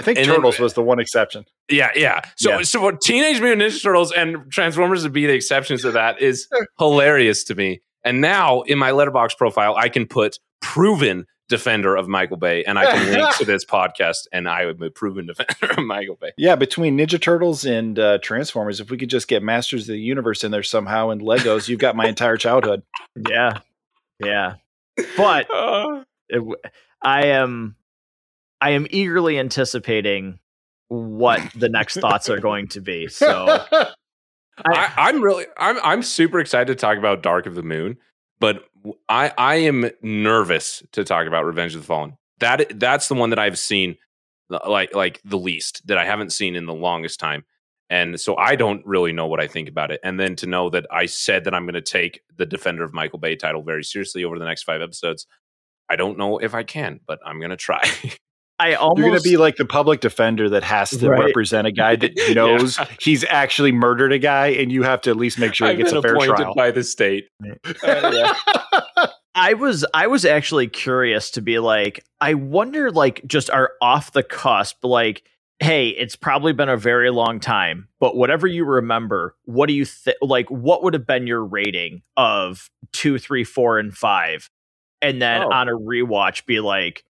I 0.00 0.02
think 0.02 0.18
and 0.18 0.26
Turtles 0.26 0.56
then, 0.56 0.64
was 0.64 0.72
the 0.72 0.82
one 0.82 0.98
exception. 0.98 1.44
Yeah, 1.68 1.90
yeah. 1.94 2.22
So, 2.36 2.56
yeah. 2.56 2.62
so 2.62 2.90
Teenage 2.92 3.40
Mutant 3.40 3.60
Ninja 3.60 3.82
Turtles 3.82 4.12
and 4.12 4.50
Transformers 4.50 5.02
would 5.02 5.12
be 5.12 5.26
the 5.26 5.34
exceptions 5.34 5.82
to 5.82 5.90
that 5.90 6.22
is 6.22 6.48
hilarious 6.78 7.44
to 7.44 7.54
me. 7.54 7.82
And 8.02 8.22
now 8.22 8.62
in 8.62 8.78
my 8.78 8.92
Letterboxd 8.92 9.36
profile, 9.36 9.76
I 9.76 9.90
can 9.90 10.06
put 10.06 10.38
proven 10.62 11.26
defender 11.50 11.96
of 11.96 12.08
Michael 12.08 12.38
Bay, 12.38 12.64
and 12.64 12.78
I 12.78 12.90
can 12.90 13.12
link 13.12 13.36
to 13.36 13.44
this 13.44 13.66
podcast, 13.66 14.26
and 14.32 14.48
I 14.48 14.64
would 14.64 14.80
be 14.80 14.88
proven 14.88 15.26
defender 15.26 15.74
of 15.76 15.84
Michael 15.84 16.16
Bay. 16.18 16.32
Yeah, 16.38 16.56
between 16.56 16.96
Ninja 16.96 17.20
Turtles 17.20 17.66
and 17.66 17.98
uh, 17.98 18.18
Transformers, 18.22 18.80
if 18.80 18.90
we 18.90 18.96
could 18.96 19.10
just 19.10 19.28
get 19.28 19.42
Masters 19.42 19.82
of 19.82 19.88
the 19.88 20.00
Universe 20.00 20.44
in 20.44 20.50
there 20.50 20.62
somehow 20.62 21.10
and 21.10 21.20
Legos, 21.20 21.68
you've 21.68 21.78
got 21.78 21.94
my 21.94 22.06
entire 22.06 22.38
childhood. 22.38 22.82
Yeah, 23.28 23.58
yeah. 24.18 24.54
But 25.18 25.52
uh, 25.52 26.04
it, 26.30 26.42
I 27.02 27.26
am 27.26 27.76
I 28.60 28.70
am 28.70 28.86
eagerly 28.90 29.38
anticipating 29.38 30.38
what 30.88 31.40
the 31.54 31.68
next 31.68 31.98
thoughts 31.98 32.28
are 32.28 32.40
going 32.40 32.68
to 32.68 32.80
be. 32.80 33.08
So 33.08 33.64
I, 34.64 35.10
am 35.10 35.22
really 35.22 35.46
I'm 35.56 35.78
I'm 35.82 36.02
super 36.02 36.40
excited 36.40 36.66
to 36.66 36.74
talk 36.74 36.98
about 36.98 37.22
Dark 37.22 37.46
of 37.46 37.54
the 37.54 37.62
Moon, 37.62 37.96
but 38.38 38.64
I 39.08 39.32
I 39.38 39.54
am 39.56 39.90
nervous 40.02 40.82
to 40.92 41.04
talk 41.04 41.26
about 41.26 41.44
Revenge 41.44 41.74
of 41.74 41.82
the 41.82 41.86
Fallen. 41.86 42.16
That 42.40 42.78
that's 42.78 43.08
the 43.08 43.14
one 43.14 43.30
that 43.30 43.38
I've 43.38 43.58
seen 43.58 43.96
uh, 44.50 44.58
like 44.68 44.94
like 44.94 45.20
the 45.24 45.38
least 45.38 45.86
that 45.86 45.98
I 45.98 46.04
haven't 46.04 46.30
seen 46.32 46.56
in 46.56 46.66
the 46.66 46.74
longest 46.74 47.20
time. 47.20 47.44
And 47.88 48.20
so 48.20 48.36
I 48.36 48.54
don't 48.54 48.86
really 48.86 49.12
know 49.12 49.26
what 49.26 49.40
I 49.40 49.48
think 49.48 49.68
about 49.68 49.90
it. 49.90 49.98
And 50.04 50.18
then 50.18 50.36
to 50.36 50.46
know 50.46 50.70
that 50.70 50.86
I 50.92 51.06
said 51.06 51.42
that 51.44 51.54
I'm 51.54 51.64
going 51.64 51.74
to 51.74 51.80
take 51.80 52.20
the 52.36 52.46
Defender 52.46 52.84
of 52.84 52.94
Michael 52.94 53.18
Bay 53.18 53.34
title 53.34 53.62
very 53.62 53.82
seriously 53.82 54.22
over 54.22 54.38
the 54.38 54.44
next 54.44 54.62
five 54.62 54.80
episodes, 54.80 55.26
I 55.88 55.96
don't 55.96 56.16
know 56.16 56.38
if 56.38 56.54
I 56.54 56.62
can, 56.62 57.00
but 57.04 57.18
I'm 57.26 57.40
going 57.40 57.50
to 57.50 57.56
try. 57.56 57.82
I 58.60 58.74
almost 58.74 58.98
you're 58.98 59.08
going 59.08 59.22
to 59.22 59.28
be 59.28 59.36
like 59.38 59.56
the 59.56 59.64
public 59.64 60.00
defender 60.00 60.50
that 60.50 60.62
has 60.62 60.90
to 60.90 61.08
right. 61.08 61.24
represent 61.24 61.66
a 61.66 61.72
guy 61.72 61.96
that 61.96 62.12
knows 62.34 62.78
yeah. 62.78 62.86
he's 63.00 63.24
actually 63.24 63.72
murdered 63.72 64.12
a 64.12 64.18
guy, 64.18 64.48
and 64.48 64.70
you 64.70 64.82
have 64.82 65.00
to 65.02 65.10
at 65.10 65.16
least 65.16 65.38
make 65.38 65.54
sure 65.54 65.70
he 65.70 65.76
gets 65.76 65.92
a 65.92 66.02
fair 66.02 66.14
trial 66.16 66.54
by 66.54 66.70
the 66.70 66.84
state. 66.84 67.28
Uh, 67.82 68.34
I 69.34 69.54
was 69.54 69.86
I 69.94 70.08
was 70.08 70.26
actually 70.26 70.68
curious 70.68 71.30
to 71.32 71.40
be 71.40 71.58
like, 71.58 72.04
I 72.20 72.34
wonder, 72.34 72.90
like, 72.90 73.22
just 73.26 73.48
are 73.48 73.72
off 73.80 74.12
the 74.12 74.22
cusp, 74.22 74.84
like, 74.84 75.22
hey, 75.60 75.88
it's 75.88 76.16
probably 76.16 76.52
been 76.52 76.68
a 76.68 76.76
very 76.76 77.10
long 77.10 77.40
time, 77.40 77.88
but 77.98 78.14
whatever 78.14 78.46
you 78.46 78.66
remember, 78.66 79.36
what 79.44 79.68
do 79.68 79.72
you 79.72 79.86
think? 79.86 80.18
Like, 80.20 80.50
what 80.50 80.82
would 80.82 80.92
have 80.92 81.06
been 81.06 81.26
your 81.26 81.42
rating 81.42 82.02
of 82.18 82.68
two, 82.92 83.18
three, 83.18 83.44
four, 83.44 83.78
and 83.78 83.96
five? 83.96 84.50
And 85.00 85.22
then 85.22 85.44
oh. 85.44 85.50
on 85.50 85.70
a 85.70 85.72
rewatch, 85.72 86.44
be 86.44 86.60
like, 86.60 87.04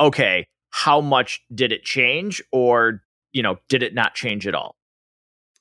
okay, 0.00 0.46
how 0.74 1.00
much 1.00 1.40
did 1.54 1.70
it 1.70 1.84
change 1.84 2.42
or 2.50 3.00
you 3.32 3.44
know 3.44 3.56
did 3.68 3.84
it 3.84 3.94
not 3.94 4.12
change 4.12 4.44
at 4.44 4.56
all? 4.56 4.74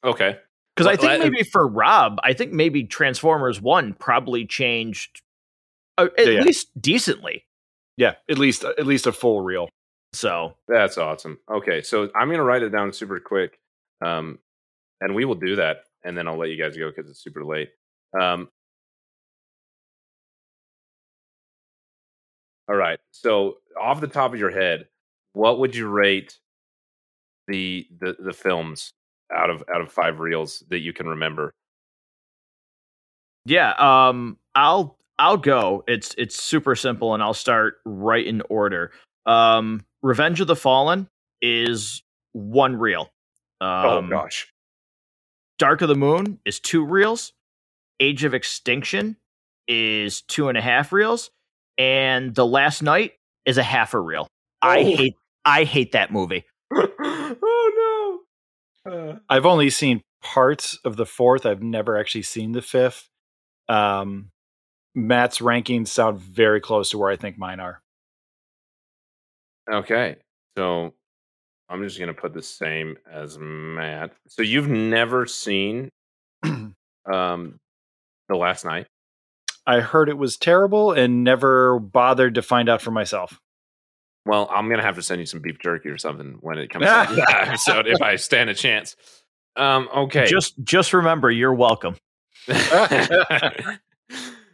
Okay. 0.03 0.39
Because 0.75 0.87
well, 0.87 1.11
i 1.11 1.17
think 1.19 1.31
maybe 1.31 1.43
for 1.43 1.67
rob 1.67 2.17
i 2.23 2.33
think 2.33 2.51
maybe 2.51 2.83
transformers 2.83 3.61
1 3.61 3.93
probably 3.93 4.43
changed 4.47 5.21
uh, 5.99 6.07
at 6.17 6.33
yeah, 6.33 6.41
least 6.41 6.69
decently. 6.81 7.45
Yeah 7.95 8.15
at 8.27 8.39
least 8.39 8.63
at 8.63 8.87
least 8.87 9.05
a 9.05 9.11
full 9.11 9.41
reel. 9.41 9.69
So. 10.13 10.55
That's 10.67 10.97
awesome. 10.97 11.37
Okay 11.47 11.83
so 11.83 12.09
i'm 12.15 12.31
gonna 12.31 12.43
write 12.43 12.63
it 12.63 12.71
down 12.71 12.91
super 12.91 13.19
quick 13.19 13.59
um 14.03 14.39
and 14.99 15.13
we 15.13 15.25
will 15.25 15.35
do 15.35 15.57
that 15.57 15.83
and 16.03 16.17
then 16.17 16.27
i'll 16.27 16.37
let 16.39 16.49
you 16.49 16.57
guys 16.57 16.75
go 16.75 16.89
because 16.89 17.07
it's 17.07 17.23
super 17.23 17.45
late. 17.45 17.69
Um 18.19 18.49
all 22.67 22.75
right 22.75 22.97
so 23.11 23.57
off 23.79 24.01
the 24.01 24.07
top 24.07 24.33
of 24.33 24.39
your 24.39 24.49
head 24.49 24.87
what 25.33 25.59
would 25.59 25.75
you 25.75 25.87
rate 25.87 26.37
the 27.47 27.87
the 27.99 28.15
the 28.19 28.33
films 28.33 28.93
out 29.35 29.49
of 29.49 29.63
out 29.73 29.81
of 29.81 29.91
five 29.91 30.19
reels 30.19 30.63
that 30.69 30.79
you 30.79 30.93
can 30.93 31.07
remember? 31.07 31.53
Yeah, 33.45 33.73
um, 33.77 34.37
I'll 34.55 34.97
I'll 35.19 35.37
go. 35.37 35.83
It's 35.87 36.15
it's 36.17 36.41
super 36.41 36.75
simple, 36.75 37.13
and 37.13 37.21
I'll 37.21 37.33
start 37.33 37.79
right 37.85 38.25
in 38.25 38.41
order. 38.49 38.91
Um, 39.25 39.85
Revenge 40.01 40.41
of 40.41 40.47
the 40.47 40.55
Fallen 40.55 41.07
is 41.41 42.03
one 42.33 42.77
reel. 42.77 43.09
Oh, 43.61 43.97
um, 43.97 44.05
oh 44.05 44.09
gosh. 44.09 44.47
Dark 45.59 45.81
of 45.81 45.89
the 45.89 45.95
Moon 45.95 46.39
is 46.45 46.59
two 46.59 46.83
reels. 46.83 47.33
Age 47.99 48.23
of 48.23 48.33
Extinction 48.33 49.17
is 49.67 50.21
two 50.23 50.49
and 50.49 50.57
a 50.57 50.61
half 50.61 50.91
reels, 50.91 51.29
and 51.77 52.33
The 52.33 52.45
Last 52.45 52.81
Knight 52.81 53.13
is 53.45 53.57
a 53.57 53.63
half 53.63 53.93
a 53.93 53.99
reel. 53.99 54.27
Oh. 54.61 54.67
I 54.67 54.83
hate 54.83 55.15
I 55.45 55.63
hate 55.63 55.91
that 55.91 56.11
movie. 56.11 56.45
oh 56.73 58.21
no. 58.85 58.91
Uh. 58.91 59.19
I've 59.29 59.45
only 59.45 59.69
seen 59.69 60.01
parts 60.21 60.77
of 60.85 60.95
the 60.95 61.05
fourth. 61.05 61.45
I've 61.45 61.61
never 61.61 61.97
actually 61.97 62.23
seen 62.23 62.53
the 62.53 62.61
fifth. 62.61 63.09
Um, 63.69 64.29
Matt's 64.95 65.39
rankings 65.39 65.87
sound 65.87 66.19
very 66.19 66.61
close 66.61 66.89
to 66.91 66.97
where 66.97 67.09
I 67.09 67.15
think 67.15 67.37
mine 67.37 67.59
are. 67.59 67.81
Okay. 69.71 70.17
So 70.57 70.93
I'm 71.69 71.83
just 71.83 71.97
going 71.97 72.13
to 72.13 72.19
put 72.19 72.33
the 72.33 72.41
same 72.41 72.97
as 73.11 73.37
Matt. 73.39 74.11
So 74.27 74.41
you've 74.41 74.67
never 74.67 75.25
seen 75.25 75.89
um 76.43 76.75
The 77.05 78.35
Last 78.35 78.65
Knight. 78.65 78.87
I 79.65 79.79
heard 79.79 80.09
it 80.09 80.17
was 80.17 80.35
terrible 80.37 80.91
and 80.91 81.23
never 81.23 81.79
bothered 81.79 82.35
to 82.35 82.41
find 82.41 82.67
out 82.67 82.81
for 82.81 82.91
myself. 82.91 83.39
Well, 84.25 84.49
I'm 84.51 84.69
gonna 84.69 84.83
have 84.83 84.95
to 84.95 85.01
send 85.01 85.19
you 85.19 85.25
some 85.25 85.41
beef 85.41 85.59
jerky 85.59 85.89
or 85.89 85.97
something 85.97 86.37
when 86.41 86.57
it 86.57 86.69
comes 86.69 86.85
to 86.85 87.15
that 87.15 87.47
episode 87.47 87.87
if 87.87 88.01
I 88.01 88.15
stand 88.15 88.49
a 88.49 88.53
chance. 88.53 88.95
Um, 89.55 89.89
okay. 89.95 90.25
Just 90.25 90.55
just 90.63 90.93
remember, 90.93 91.29
you're 91.29 91.53
welcome. 91.53 91.95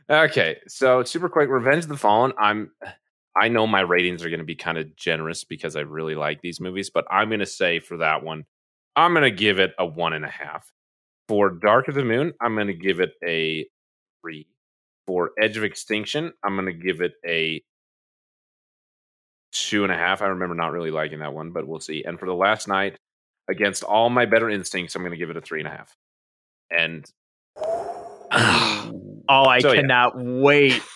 okay, 0.10 0.58
so 0.68 1.04
super 1.04 1.30
quick, 1.30 1.50
Revenge 1.50 1.84
of 1.84 1.90
the 1.90 1.98
Fallen. 1.98 2.34
I'm 2.38 2.72
I 3.40 3.48
know 3.48 3.68
my 3.68 3.82
ratings 3.82 4.24
are 4.24 4.30
going 4.30 4.40
to 4.40 4.46
be 4.46 4.56
kind 4.56 4.78
of 4.78 4.96
generous 4.96 5.44
because 5.44 5.76
I 5.76 5.82
really 5.82 6.16
like 6.16 6.42
these 6.42 6.60
movies, 6.60 6.90
but 6.90 7.06
I'm 7.10 7.30
going 7.30 7.40
to 7.40 7.46
say 7.46 7.80
for 7.80 7.98
that 7.98 8.24
one, 8.24 8.46
I'm 8.96 9.14
going 9.14 9.24
to 9.24 9.32
give 9.32 9.60
it 9.60 9.72
a 9.80 9.86
one 9.86 10.14
and 10.14 10.26
a 10.26 10.30
half. 10.30 10.72
For 11.28 11.52
Dark 11.52 11.88
of 11.88 11.96
the 11.96 12.04
Moon, 12.04 12.34
I'm 12.42 12.56
going 12.56 12.68
to 12.68 12.74
give 12.74 13.00
it 13.00 13.12
a 13.26 13.68
three. 14.22 14.48
For 15.06 15.32
Age 15.42 15.58
of 15.58 15.64
Extinction, 15.64 16.34
I'm 16.44 16.56
going 16.56 16.66
to 16.66 16.74
give 16.74 17.02
it 17.02 17.14
a 17.26 17.64
two 19.52 19.84
and 19.84 19.92
a 19.92 19.96
half. 19.96 20.22
I 20.22 20.28
remember 20.28 20.56
not 20.56 20.72
really 20.72 20.92
liking 20.92 21.20
that 21.20 21.34
one, 21.34 21.52
but 21.52 21.68
we'll 21.68 21.80
see. 21.80 22.04
And 22.04 22.20
for 22.20 22.26
the 22.26 22.34
Last 22.34 22.68
Knight, 22.68 22.98
against 23.50 23.84
all 23.84 24.10
my 24.10 24.26
better 24.26 24.50
instincts, 24.50 24.96
I'm 24.96 25.02
going 25.02 25.12
to 25.12 25.18
give 25.18 25.30
it 25.30 25.38
a 25.38 25.42
three 25.42 25.60
and 25.60 25.68
a 25.68 25.72
half. 25.72 25.96
And 26.72 27.06
oh, 28.32 29.46
I 29.46 29.60
so, 29.60 29.74
cannot 29.74 30.14
yeah. 30.16 30.42
wait. 30.42 30.82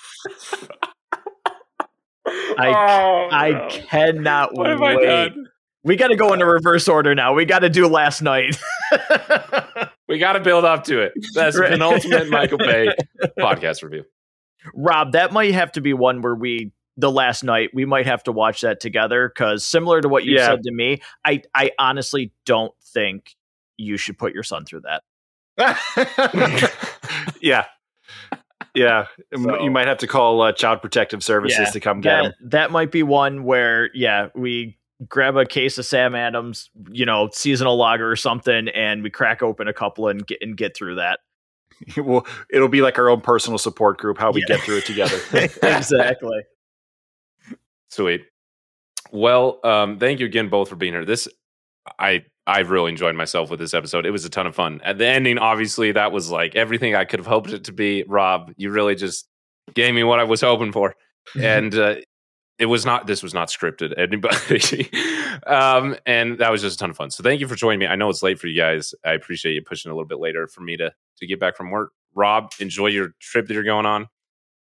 I 2.25 2.67
oh, 2.67 3.35
I 3.35 3.49
no. 3.51 3.67
cannot 3.69 4.53
what 4.53 4.79
wait. 4.79 5.33
We 5.83 5.97
got 5.97 6.07
to 6.07 6.15
go 6.15 6.31
into 6.33 6.45
oh. 6.45 6.49
reverse 6.49 6.87
order 6.87 7.13
now. 7.13 7.33
We 7.33 7.45
got 7.45 7.59
to 7.59 7.69
do 7.69 7.87
Last 7.87 8.21
Knight. 8.21 8.57
we 10.07 10.17
got 10.17 10.33
to 10.33 10.39
build 10.39 10.63
up 10.63 10.85
to 10.85 11.01
it. 11.01 11.13
That's 11.33 11.57
right. 11.57 11.71
penultimate 11.71 12.29
Michael 12.29 12.57
Bay 12.57 12.87
podcast 13.39 13.83
review. 13.83 14.05
Rob, 14.73 15.11
that 15.11 15.33
might 15.33 15.53
have 15.53 15.73
to 15.73 15.81
be 15.81 15.93
one 15.93 16.21
where 16.21 16.35
we 16.35 16.71
the 16.97 17.11
Last 17.11 17.43
Knight 17.43 17.71
we 17.73 17.85
might 17.85 18.05
have 18.05 18.23
to 18.23 18.31
watch 18.31 18.61
that 18.61 18.79
together 18.79 19.29
because 19.29 19.65
similar 19.65 20.01
to 20.01 20.09
what 20.09 20.23
you 20.23 20.35
yeah. 20.35 20.47
said 20.47 20.63
to 20.63 20.71
me, 20.71 21.01
I 21.25 21.41
I 21.55 21.71
honestly 21.79 22.31
don't 22.45 22.73
think 22.93 23.35
you 23.77 23.97
should 23.97 24.17
put 24.17 24.33
your 24.33 24.43
son 24.43 24.65
through 24.65 24.81
that. 24.81 25.03
yeah, 27.41 27.65
yeah, 28.75 29.05
so, 29.35 29.61
you 29.61 29.71
might 29.71 29.87
have 29.87 29.99
to 29.99 30.07
call 30.07 30.41
uh, 30.41 30.51
Child 30.51 30.81
Protective 30.81 31.23
Services 31.23 31.59
yeah, 31.59 31.69
to 31.69 31.79
come 31.79 32.01
get 32.01 32.09
that, 32.09 32.25
him. 32.25 32.33
That 32.41 32.71
might 32.71 32.91
be 32.91 33.03
one 33.03 33.43
where, 33.43 33.89
yeah, 33.93 34.29
we 34.35 34.77
grab 35.07 35.37
a 35.37 35.45
case 35.45 35.77
of 35.77 35.85
Sam 35.85 36.15
Adams, 36.15 36.69
you 36.91 37.05
know, 37.05 37.29
seasonal 37.31 37.77
lager 37.77 38.09
or 38.09 38.15
something, 38.15 38.67
and 38.69 39.03
we 39.03 39.09
crack 39.09 39.43
open 39.43 39.67
a 39.67 39.73
couple 39.73 40.07
and 40.07 40.25
get 40.25 40.39
and 40.41 40.57
get 40.57 40.75
through 40.75 40.95
that. 40.95 41.19
well, 41.97 42.25
it'll 42.49 42.67
be 42.67 42.81
like 42.81 42.97
our 42.97 43.09
own 43.09 43.21
personal 43.21 43.57
support 43.57 43.97
group. 43.97 44.17
How 44.17 44.31
we 44.31 44.41
yeah. 44.41 44.55
get 44.55 44.61
through 44.61 44.77
it 44.77 44.85
together. 44.85 45.19
exactly. 45.33 46.43
Sweet. 47.93 48.25
Well, 49.11 49.59
um, 49.63 49.99
thank 49.99 50.19
you 50.19 50.25
again 50.25 50.49
both 50.49 50.67
for 50.67 50.75
being 50.75 50.93
here. 50.93 51.05
This 51.05 51.27
I 51.99 52.25
I've 52.47 52.71
really 52.71 52.89
enjoyed 52.89 53.15
myself 53.15 53.51
with 53.51 53.59
this 53.59 53.75
episode. 53.75 54.07
It 54.07 54.09
was 54.09 54.25
a 54.25 54.31
ton 54.31 54.47
of 54.47 54.55
fun. 54.55 54.81
At 54.83 54.97
the 54.97 55.05
ending, 55.05 55.37
obviously, 55.37 55.91
that 55.91 56.11
was 56.11 56.31
like 56.31 56.55
everything 56.55 56.95
I 56.95 57.05
could 57.05 57.19
have 57.19 57.27
hoped 57.27 57.51
it 57.51 57.65
to 57.65 57.71
be. 57.71 58.03
Rob, 58.07 58.51
you 58.57 58.71
really 58.71 58.95
just 58.95 59.27
gave 59.75 59.93
me 59.93 60.03
what 60.03 60.19
I 60.19 60.23
was 60.23 60.41
hoping 60.41 60.71
for, 60.71 60.95
and 61.39 61.75
uh, 61.75 61.97
it 62.57 62.65
was 62.65 62.83
not. 62.83 63.05
This 63.05 63.21
was 63.21 63.35
not 63.35 63.49
scripted, 63.49 63.93
anybody. 63.95 64.89
um, 65.45 65.95
and 66.07 66.39
that 66.39 66.51
was 66.51 66.63
just 66.63 66.77
a 66.77 66.79
ton 66.79 66.89
of 66.89 66.97
fun. 66.97 67.11
So 67.11 67.21
thank 67.21 67.41
you 67.41 67.47
for 67.47 67.55
joining 67.55 67.77
me. 67.77 67.85
I 67.85 67.95
know 67.95 68.09
it's 68.09 68.23
late 68.23 68.39
for 68.39 68.47
you 68.47 68.59
guys. 68.59 68.95
I 69.05 69.11
appreciate 69.11 69.53
you 69.53 69.61
pushing 69.61 69.91
a 69.91 69.93
little 69.93 70.07
bit 70.07 70.19
later 70.19 70.47
for 70.47 70.61
me 70.61 70.77
to 70.77 70.91
to 71.19 71.27
get 71.27 71.39
back 71.39 71.55
from 71.55 71.69
work. 71.69 71.91
Rob, 72.15 72.53
enjoy 72.59 72.87
your 72.87 73.09
trip 73.19 73.45
that 73.47 73.53
you're 73.53 73.63
going 73.63 73.85
on. 73.85 74.07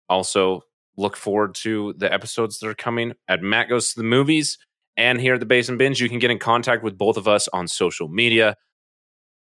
Also, 0.10 0.62
look 0.98 1.16
forward 1.18 1.56
to 1.56 1.94
the 1.98 2.12
episodes 2.12 2.60
that 2.60 2.68
are 2.68 2.76
coming 2.76 3.14
at 3.28 3.42
Matt 3.42 3.70
Goes 3.70 3.94
to 3.94 4.00
the 4.00 4.04
Movies 4.04 4.58
and 4.98 5.20
here 5.20 5.34
at 5.34 5.40
the 5.40 5.46
Basement 5.46 5.80
Binge. 5.80 6.02
You 6.02 6.10
can 6.10 6.20
get 6.20 6.32
in 6.32 6.40
contact 6.40 6.84
with 6.84 6.98
both 6.98 7.18
of 7.18 7.28
us 7.28 7.48
on 7.50 7.68
social 7.68 8.08
media. 8.08 8.56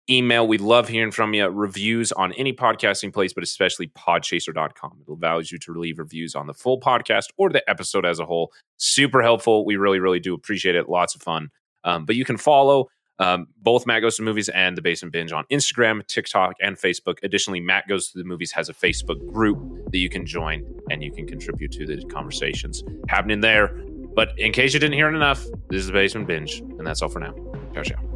Email, 0.08 0.46
we 0.46 0.56
love 0.58 0.88
hearing 0.88 1.10
from 1.10 1.34
you. 1.34 1.48
Reviews 1.48 2.12
on 2.12 2.32
any 2.34 2.52
podcasting 2.52 3.12
place, 3.12 3.32
but 3.32 3.42
especially 3.42 3.88
podchaser.com. 3.88 4.98
It 5.00 5.10
allows 5.10 5.50
you 5.50 5.58
to 5.58 5.74
leave 5.74 5.98
reviews 5.98 6.36
on 6.36 6.46
the 6.46 6.54
full 6.54 6.80
podcast 6.80 7.24
or 7.36 7.50
the 7.50 7.68
episode 7.68 8.06
as 8.06 8.20
a 8.20 8.24
whole. 8.24 8.52
Super 8.76 9.20
helpful. 9.20 9.64
We 9.64 9.76
really, 9.76 9.98
really 9.98 10.20
do 10.20 10.32
appreciate 10.32 10.76
it. 10.76 10.88
Lots 10.88 11.16
of 11.16 11.22
fun. 11.22 11.50
Um, 11.82 12.04
but 12.04 12.14
you 12.14 12.24
can 12.24 12.36
follow 12.36 12.88
um, 13.18 13.48
both 13.62 13.86
Matt 13.86 14.02
Goes 14.02 14.16
to 14.16 14.22
Movies 14.22 14.48
and 14.50 14.76
The 14.76 14.82
Basement 14.82 15.12
Binge 15.12 15.32
on 15.32 15.44
Instagram, 15.50 16.06
TikTok, 16.06 16.54
and 16.60 16.76
Facebook. 16.76 17.18
Additionally, 17.22 17.60
Matt 17.60 17.88
Goes 17.88 18.10
to 18.10 18.18
the 18.18 18.24
Movies 18.24 18.52
has 18.52 18.68
a 18.68 18.74
Facebook 18.74 19.24
group 19.32 19.90
that 19.90 19.98
you 19.98 20.08
can 20.08 20.26
join 20.26 20.64
and 20.90 21.02
you 21.02 21.12
can 21.12 21.26
contribute 21.26 21.72
to 21.72 21.86
the 21.86 22.04
conversations 22.06 22.82
happening 23.08 23.40
there. 23.40 23.68
But 24.14 24.38
in 24.38 24.52
case 24.52 24.72
you 24.72 24.80
didn't 24.80 24.94
hear 24.94 25.08
it 25.08 25.14
enough, 25.14 25.44
this 25.68 25.80
is 25.80 25.86
the 25.86 25.92
Basement 25.92 26.26
Binge, 26.26 26.60
and 26.60 26.86
that's 26.86 27.02
all 27.02 27.08
for 27.08 27.20
now. 27.20 27.34
Ciao, 27.74 27.82
ciao. 27.82 28.15